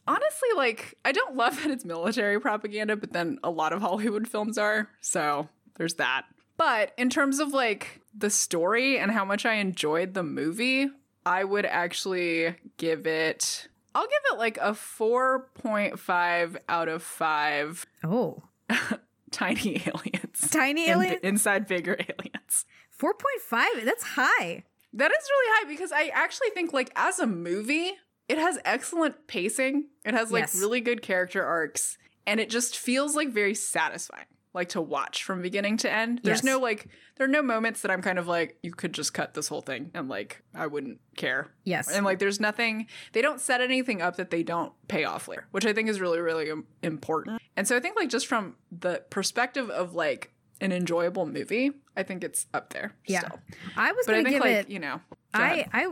honestly, 0.06 0.48
like, 0.56 0.98
I 1.04 1.12
don't 1.12 1.36
love 1.36 1.56
that 1.62 1.70
it's 1.70 1.84
military 1.84 2.40
propaganda, 2.40 2.96
but 2.96 3.12
then 3.12 3.38
a 3.42 3.50
lot 3.50 3.72
of 3.72 3.80
Hollywood 3.80 4.28
films 4.28 4.58
are. 4.58 4.88
So 5.00 5.48
there's 5.76 5.94
that. 5.94 6.26
But 6.56 6.92
in 6.98 7.08
terms 7.08 7.38
of 7.38 7.54
like 7.54 8.02
the 8.14 8.28
story 8.28 8.98
and 8.98 9.10
how 9.10 9.24
much 9.24 9.46
I 9.46 9.54
enjoyed 9.54 10.12
the 10.12 10.22
movie, 10.22 10.90
I 11.24 11.44
would 11.44 11.64
actually 11.64 12.54
give 12.76 13.06
it, 13.06 13.68
I'll 13.94 14.06
give 14.06 14.22
it 14.32 14.38
like 14.38 14.56
a 14.58 14.72
4.5 14.72 16.56
out 16.68 16.88
of 16.88 17.02
5 17.02 17.86
Oh, 18.04 18.42
tiny 19.30 19.82
aliens. 19.86 20.48
tiny 20.50 20.88
aliens? 20.88 21.06
alien? 21.12 21.20
inside 21.22 21.66
bigger 21.66 21.94
aliens. 21.98 22.66
4.5? 23.00 23.84
That's 23.84 24.02
high. 24.04 24.64
That 24.92 25.10
is 25.12 25.28
really 25.30 25.54
high 25.56 25.68
because 25.68 25.92
I 25.92 26.10
actually 26.12 26.50
think 26.50 26.72
like 26.72 26.90
as 26.96 27.18
a 27.18 27.26
movie, 27.26 27.92
it 28.28 28.38
has 28.38 28.58
excellent 28.64 29.26
pacing. 29.26 29.86
It 30.04 30.14
has 30.14 30.30
like 30.32 30.42
Yes. 30.42 30.56
really 30.60 30.80
good 30.80 31.02
character 31.02 31.44
arcs 31.44 31.96
and 32.26 32.38
it 32.40 32.50
just 32.50 32.76
feels 32.76 33.16
like 33.16 33.30
very 33.30 33.54
satisfying. 33.54 34.26
Like 34.52 34.70
to 34.70 34.80
watch 34.80 35.22
from 35.22 35.42
beginning 35.42 35.76
to 35.78 35.90
end. 35.92 36.20
There's 36.24 36.38
Yes. 36.38 36.44
no 36.44 36.58
like 36.58 36.88
there 37.16 37.24
are 37.26 37.30
no 37.30 37.42
moments 37.42 37.82
that 37.82 37.90
I'm 37.90 38.02
kind 38.02 38.18
of 38.18 38.26
like 38.26 38.58
you 38.62 38.72
could 38.72 38.92
just 38.92 39.14
cut 39.14 39.34
this 39.34 39.46
whole 39.48 39.60
thing 39.60 39.90
and 39.94 40.08
like 40.08 40.42
I 40.54 40.66
wouldn't 40.66 40.98
care. 41.16 41.48
Yes. 41.64 41.88
And 41.88 42.04
like 42.04 42.18
there's 42.18 42.40
nothing 42.40 42.86
they 43.12 43.22
don't 43.22 43.40
set 43.40 43.60
anything 43.60 44.02
up 44.02 44.16
that 44.16 44.30
they 44.30 44.42
don't 44.42 44.72
pay 44.88 45.04
off 45.04 45.28
later, 45.28 45.46
which 45.52 45.66
I 45.66 45.72
think 45.72 45.88
is 45.88 46.00
really 46.00 46.18
really 46.20 46.50
important. 46.82 47.40
And 47.56 47.68
so 47.68 47.76
I 47.76 47.80
think 47.80 47.96
like 47.96 48.08
just 48.08 48.26
from 48.26 48.56
the 48.72 49.04
perspective 49.10 49.70
of 49.70 49.94
like 49.94 50.32
an 50.60 50.72
enjoyable 50.72 51.26
movie, 51.26 51.70
I 51.96 52.02
think 52.02 52.22
it's 52.24 52.46
up 52.52 52.72
there. 52.72 52.92
Yeah. 53.06 53.20
still. 53.20 53.38
I 53.76 53.92
was 53.92 54.04
But 54.06 54.14
I 54.16 54.22
going 54.22 54.24
to 54.26 54.30
think 54.32 54.42
give 54.44 54.52
like, 54.52 54.66
it. 54.66 54.70
you 54.70 54.78
know, 54.78 55.00
I. 55.32 55.66
I 55.72 55.86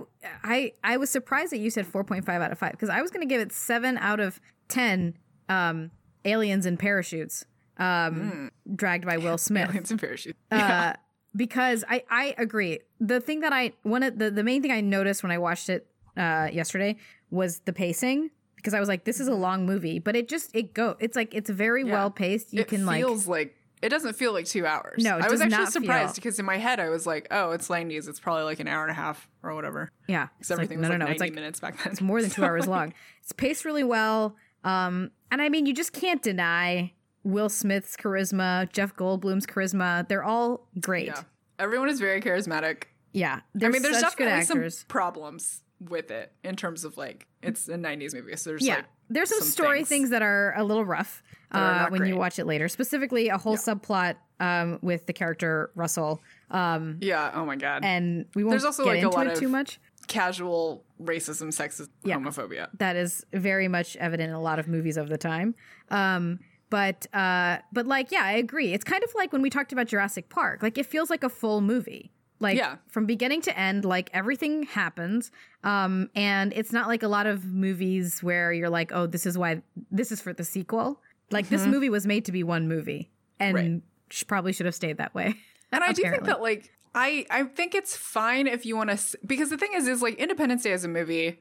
I 0.44 0.72
I 0.84 0.96
was 0.98 1.08
surprised 1.10 1.52
that 1.52 1.58
you 1.58 1.70
said 1.70 1.86
4.5 1.86 2.28
out 2.28 2.52
of 2.52 2.58
5 2.58 2.72
because 2.72 2.90
I 2.90 3.00
was 3.00 3.10
going 3.10 3.26
to 3.26 3.32
give 3.32 3.40
it 3.40 3.50
7 3.52 3.96
out 3.96 4.20
of 4.20 4.40
10 4.68 5.16
um, 5.48 5.90
aliens 6.26 6.66
and 6.66 6.78
parachutes 6.78 7.46
um, 7.78 8.50
dragged 8.74 9.06
by 9.06 9.16
Will 9.18 9.38
Smith. 9.48 9.68
Aliens 9.68 9.90
and 9.90 10.00
parachutes. 10.00 10.38
uh, 10.50 10.94
because 11.36 11.84
I, 11.88 12.04
I 12.10 12.34
agree. 12.38 12.80
The 13.00 13.20
thing 13.20 13.40
that 13.40 13.52
I 13.52 13.72
one 13.82 14.02
of 14.02 14.18
the, 14.18 14.30
the 14.30 14.42
main 14.42 14.62
thing 14.62 14.72
I 14.72 14.80
noticed 14.80 15.22
when 15.22 15.30
I 15.32 15.38
watched 15.38 15.68
it 15.68 15.86
uh, 16.16 16.48
yesterday 16.52 16.96
was 17.30 17.60
the 17.60 17.72
pacing 17.72 18.30
because 18.56 18.74
I 18.74 18.80
was 18.80 18.88
like, 18.88 19.04
this 19.04 19.20
is 19.20 19.28
a 19.28 19.34
long 19.34 19.66
movie, 19.66 19.98
but 19.98 20.16
it 20.16 20.28
just 20.28 20.54
it 20.54 20.74
go. 20.74 20.96
It's 20.98 21.14
like 21.16 21.34
it's 21.34 21.50
very 21.50 21.84
Yeah. 21.84 21.92
well 21.92 22.10
paced. 22.10 22.52
You 22.52 22.62
it 22.62 22.68
can 22.68 22.86
like 22.86 23.02
feels 23.04 23.28
like 23.28 23.54
it 23.80 23.90
doesn't 23.90 24.14
feel 24.14 24.32
like 24.32 24.46
two 24.46 24.66
hours. 24.66 25.04
No, 25.04 25.18
I 25.18 25.28
was 25.28 25.40
actually 25.40 25.66
surprised 25.66 26.14
feel- 26.16 26.22
because 26.22 26.38
in 26.40 26.44
my 26.44 26.56
head 26.56 26.80
I 26.80 26.88
was 26.88 27.06
like, 27.06 27.28
oh, 27.30 27.52
it's 27.52 27.68
90s. 27.68 28.08
It's 28.08 28.18
probably 28.18 28.42
like 28.42 28.58
an 28.58 28.66
hour 28.66 28.82
and 28.82 28.90
a 28.90 28.94
half 28.94 29.28
or 29.44 29.54
whatever. 29.54 29.92
yeah. 30.08 30.28
Because 30.36 30.50
everything 30.50 30.78
like, 30.80 30.88
was 30.88 30.88
no, 30.88 30.92
like 30.94 30.98
no, 30.98 31.04
no. 31.04 31.10
90 31.10 31.20
like 31.20 31.34
minutes 31.34 31.60
back 31.60 31.78
then. 31.84 31.92
it's 31.92 32.00
more 32.00 32.20
than 32.20 32.30
two 32.30 32.44
hours 32.44 32.66
long. 32.74 32.92
It's 33.22 33.32
paced 33.32 33.64
really 33.64 33.84
well. 33.84 34.34
Um, 34.64 35.12
and 35.30 35.40
I 35.40 35.48
mean, 35.50 35.66
you 35.66 35.72
just 35.74 35.92
can't 35.92 36.20
deny 36.20 36.92
Will 37.28 37.50
Smith's 37.50 37.94
charisma, 37.96 38.72
Jeff 38.72 38.96
Goldblum's 38.96 39.46
charisma. 39.46 40.08
They're 40.08 40.24
all 40.24 40.66
great. 40.80 41.06
yeah, 41.08 41.22
everyone 41.58 41.88
is 41.90 42.00
very 42.00 42.22
charismatic. 42.22 42.84
Yeah, 43.12 43.40
I 43.62 43.68
mean, 43.68 43.82
there's 43.82 44.00
definitely 44.00 44.42
some 44.44 44.64
problems 44.88 45.62
with 45.80 46.10
it 46.10 46.32
in 46.42 46.56
terms 46.56 46.84
of 46.84 46.96
like 46.96 47.26
it's 47.42 47.68
a 47.68 47.74
90s 47.74 48.14
movie, 48.14 48.34
so 48.36 48.50
there's 48.50 48.62
yeah, 48.66 48.76
like 48.76 48.84
there's 49.10 49.28
some, 49.28 49.40
some 49.40 49.48
story 49.48 49.78
things 49.78 49.88
things. 49.88 50.10
that 50.10 50.22
are 50.22 50.54
a 50.56 50.64
little 50.64 50.84
rough 50.84 51.22
uh, 51.52 51.88
when 51.90 52.06
you 52.06 52.16
watch 52.16 52.38
it 52.38 52.46
later. 52.46 52.66
Specifically, 52.68 53.28
a 53.28 53.36
whole 53.38 53.56
subplot 53.56 54.16
um, 54.40 54.78
with 54.82 55.06
the 55.06 55.12
character 55.12 55.70
Russell, 55.74 56.22
um, 56.50 56.96
yeah. 57.00 57.30
Oh 57.34 57.44
my 57.44 57.56
god, 57.56 57.84
and 57.84 58.24
we 58.34 58.42
won't 58.42 58.52
There's 58.52 58.64
also, 58.64 58.84
get 58.84 58.90
like, 58.90 59.02
a 59.02 59.04
into 59.06 59.16
lot 59.16 59.26
it 59.26 59.32
of- 59.34 59.38
too 59.38 59.48
much. 59.48 59.78
casual 60.06 60.82
racism, 61.02 61.48
sexism, 61.48 61.88
Yeah. 62.04 62.16
homophobia. 62.16 62.68
That 62.78 62.96
is 62.96 63.24
very 63.34 63.68
much 63.68 63.96
evident 63.96 64.30
in 64.30 64.34
a 64.34 64.40
lot 64.40 64.58
of 64.58 64.66
movies 64.66 64.96
of 64.96 65.08
the 65.10 65.18
time. 65.18 65.54
Um, 65.90 66.40
but 66.70 67.06
uh, 67.14 67.58
but 67.72 67.86
like, 67.86 68.10
yeah, 68.12 68.22
I 68.24 68.32
agree. 68.32 68.72
It's 68.72 68.84
kind 68.84 69.02
of 69.04 69.10
like 69.14 69.32
when 69.32 69.42
we 69.42 69.50
talked 69.50 69.72
about 69.72 69.86
Jurassic 69.86 70.28
Park. 70.28 70.62
Like, 70.62 70.78
it 70.78 70.86
feels 70.86 71.10
like 71.10 71.24
a 71.24 71.28
full 71.28 71.60
movie. 71.60 72.12
Like 72.40 72.56
Yeah. 72.56 72.76
from 72.88 73.04
beginning 73.06 73.40
to 73.42 73.58
end, 73.58 73.84
like 73.84 74.10
everything 74.14 74.62
happens. 74.64 75.32
Um, 75.64 76.08
and 76.14 76.52
it's 76.52 76.72
not 76.72 76.86
like 76.86 77.02
a 77.02 77.08
lot 77.08 77.26
of 77.26 77.44
movies 77.44 78.22
where 78.22 78.52
you're 78.52 78.70
like, 78.70 78.92
oh, 78.92 79.06
this 79.06 79.26
is 79.26 79.36
why 79.36 79.62
this 79.90 80.12
is 80.12 80.20
for 80.20 80.32
the 80.32 80.44
sequel. 80.44 81.00
Like 81.30 81.48
this 81.48 81.66
movie 81.66 81.90
was 81.90 82.06
made 82.06 82.24
to 82.26 82.32
be 82.32 82.42
one 82.44 82.68
movie, 82.68 83.10
and 83.40 83.56
Mm-hmm. 83.56 83.72
Right. 83.74 83.82
sh- 84.10 84.24
probably 84.26 84.52
should 84.52 84.66
have 84.66 84.74
stayed 84.74 84.98
that 84.98 85.14
way. 85.14 85.34
And 85.72 85.84
I 85.84 85.92
do 85.92 86.00
think 86.02 86.24
that 86.24 86.40
like 86.40 86.70
I 86.94 87.26
I 87.28 87.42
think 87.42 87.74
it's 87.74 87.94
fine 87.94 88.46
if 88.46 88.64
you 88.64 88.74
want 88.74 88.88
to 88.88 89.18
because 89.26 89.50
the 89.50 89.58
thing 89.58 89.72
is 89.74 89.86
is 89.86 90.00
like 90.00 90.14
Independence 90.14 90.62
Day 90.62 90.72
as 90.72 90.82
a 90.84 90.88
movie 90.88 91.40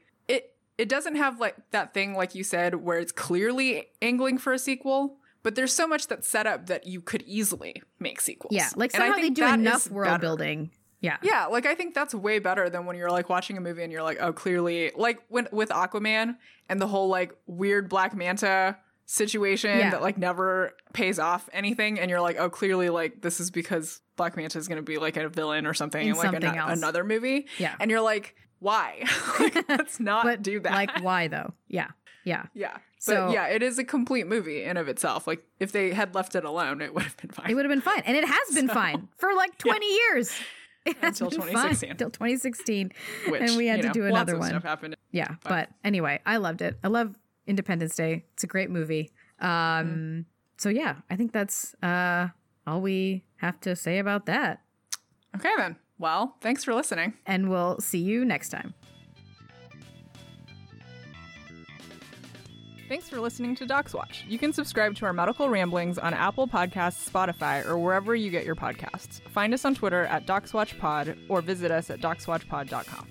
it 0.78 0.88
doesn't 0.88 1.16
have 1.16 1.38
like 1.40 1.56
that 1.72 1.92
thing 1.92 2.14
like 2.14 2.34
you 2.34 2.42
said 2.44 2.76
where 2.76 2.98
it's 2.98 3.12
clearly 3.12 3.88
angling 4.00 4.38
for 4.38 4.52
a 4.52 4.58
sequel 4.58 5.16
but 5.42 5.54
there's 5.54 5.72
so 5.72 5.86
much 5.86 6.08
that's 6.08 6.28
set 6.28 6.46
up 6.46 6.66
that 6.66 6.86
you 6.86 7.00
could 7.00 7.22
easily 7.22 7.80
make 8.00 8.20
sequels. 8.20 8.52
Yeah, 8.52 8.68
like 8.76 8.90
somehow 8.90 9.14
they 9.16 9.30
do 9.30 9.46
enough 9.46 9.88
world 9.90 10.08
better. 10.08 10.20
building. 10.20 10.70
Yeah, 11.00 11.16
Yeah, 11.22 11.46
like 11.46 11.64
I 11.64 11.76
think 11.76 11.94
that's 11.94 12.12
way 12.12 12.40
better 12.40 12.68
than 12.68 12.84
when 12.86 12.96
you're 12.96 13.10
like 13.10 13.28
watching 13.28 13.56
a 13.56 13.60
movie 13.60 13.84
and 13.84 13.92
you're 13.92 14.02
like, 14.02 14.18
oh, 14.20 14.32
clearly, 14.32 14.90
like 14.96 15.20
when 15.28 15.46
with 15.52 15.68
Aquaman 15.68 16.36
and 16.68 16.80
the 16.80 16.88
whole 16.88 17.06
like 17.08 17.32
weird 17.46 17.88
Black 17.88 18.16
Manta 18.16 18.76
situation 19.06 19.78
Yeah. 19.78 19.90
that 19.90 20.02
like 20.02 20.18
never 20.18 20.72
pays 20.92 21.18
off 21.20 21.48
anything, 21.52 21.98
and 22.00 22.10
you're 22.10 22.20
like, 22.20 22.36
oh, 22.38 22.50
clearly, 22.50 22.88
like 22.90 23.22
this 23.22 23.38
is 23.40 23.50
because 23.52 24.00
Black 24.16 24.36
Manta 24.36 24.58
is 24.58 24.66
going 24.68 24.76
to 24.76 24.82
be 24.82 24.98
like 24.98 25.16
a 25.16 25.28
villain 25.28 25.66
or 25.66 25.72
something 25.72 26.02
In 26.02 26.08
in, 26.08 26.16
like 26.16 26.32
something 26.32 26.56
else. 26.56 26.72
another 26.72 27.04
movie. 27.04 27.46
Yeah. 27.58 27.74
and 27.80 27.90
you're 27.90 28.00
like, 28.00 28.34
why? 28.60 29.04
like, 29.40 29.68
let's 29.68 30.00
not 30.00 30.24
but 30.24 30.42
do 30.42 30.60
that. 30.60 30.72
like, 30.72 31.02
why 31.02 31.28
though? 31.34 31.52
Yeah, 31.68 31.88
yeah. 32.24 32.46
yeah. 32.54 32.78
So- 32.98 33.26
but 33.26 33.32
yeah, 33.32 33.46
it 33.46 33.62
is 33.62 33.78
a 33.78 33.84
complete 33.84 34.26
movie 34.26 34.64
in 34.64 34.76
of 34.76 34.88
itself. 34.88 35.26
Like 35.26 35.44
if 35.60 35.72
they 35.72 35.92
had 35.92 36.14
left 36.14 36.34
it 36.34 36.44
alone, 36.44 36.80
it 36.80 36.92
would 36.94 37.04
have 37.04 37.16
been 37.16 37.30
fine. 37.30 37.50
It 37.50 37.54
would 37.54 37.64
have 37.64 37.70
been 37.70 37.80
fine. 37.80 38.02
And 38.04 38.16
it 38.16 38.24
has 38.24 38.54
been 38.54 38.68
fine 38.68 39.08
for 39.16 39.32
like 39.34 39.56
20 39.58 39.86
years. 39.86 40.32
It 40.84 40.96
Until 41.02 41.30
2016. 41.30 41.90
Until 41.90 42.10
2016. 42.10 42.92
Which, 43.28 43.42
and 43.42 43.56
we 43.56 43.66
had 43.66 43.82
to 43.82 43.88
know, 43.88 43.92
do 43.92 44.04
another 44.06 44.38
one. 44.38 44.62
Yeah. 45.10 45.34
But 45.44 45.68
anyway, 45.84 46.20
I 46.24 46.38
loved 46.38 46.62
it. 46.62 46.78
I 46.82 46.88
love 46.88 47.14
Independence 47.46 47.94
Day. 47.94 48.24
It's 48.32 48.44
a 48.44 48.46
great 48.46 48.70
movie. 48.70 49.10
Um, 49.40 49.48
Mm-hmm. 49.48 50.20
So 50.56 50.70
yeah, 50.70 50.96
I 51.08 51.14
think 51.14 51.32
that's 51.32 51.74
uh, 51.84 52.28
all 52.66 52.80
we 52.80 53.22
have 53.36 53.60
to 53.60 53.76
say 53.76 53.98
about 54.00 54.26
that. 54.26 54.60
Okay 55.36 55.50
then. 55.56 55.76
Well, 55.98 56.36
thanks 56.40 56.64
for 56.64 56.74
listening. 56.74 57.14
And 57.26 57.50
we'll 57.50 57.80
see 57.80 57.98
you 57.98 58.24
next 58.24 58.50
time. 58.50 58.74
Thanks 62.88 63.06
for 63.06 63.20
listening 63.20 63.54
to 63.56 63.66
Docs 63.66 63.92
Watch. 63.92 64.24
You 64.26 64.38
can 64.38 64.52
subscribe 64.54 64.94
to 64.96 65.04
our 65.04 65.12
medical 65.12 65.50
ramblings 65.50 65.98
on 65.98 66.14
Apple 66.14 66.48
Podcasts, 66.48 67.06
Spotify, 67.06 67.66
or 67.66 67.76
wherever 67.76 68.14
you 68.14 68.30
get 68.30 68.46
your 68.46 68.54
podcasts. 68.56 69.20
Find 69.30 69.52
us 69.52 69.66
on 69.66 69.74
Twitter 69.74 70.06
at 70.06 70.26
DocsWatchPod 70.26 71.26
or 71.28 71.42
visit 71.42 71.70
us 71.70 71.90
at 71.90 72.00
docswatchpod.com. 72.00 73.08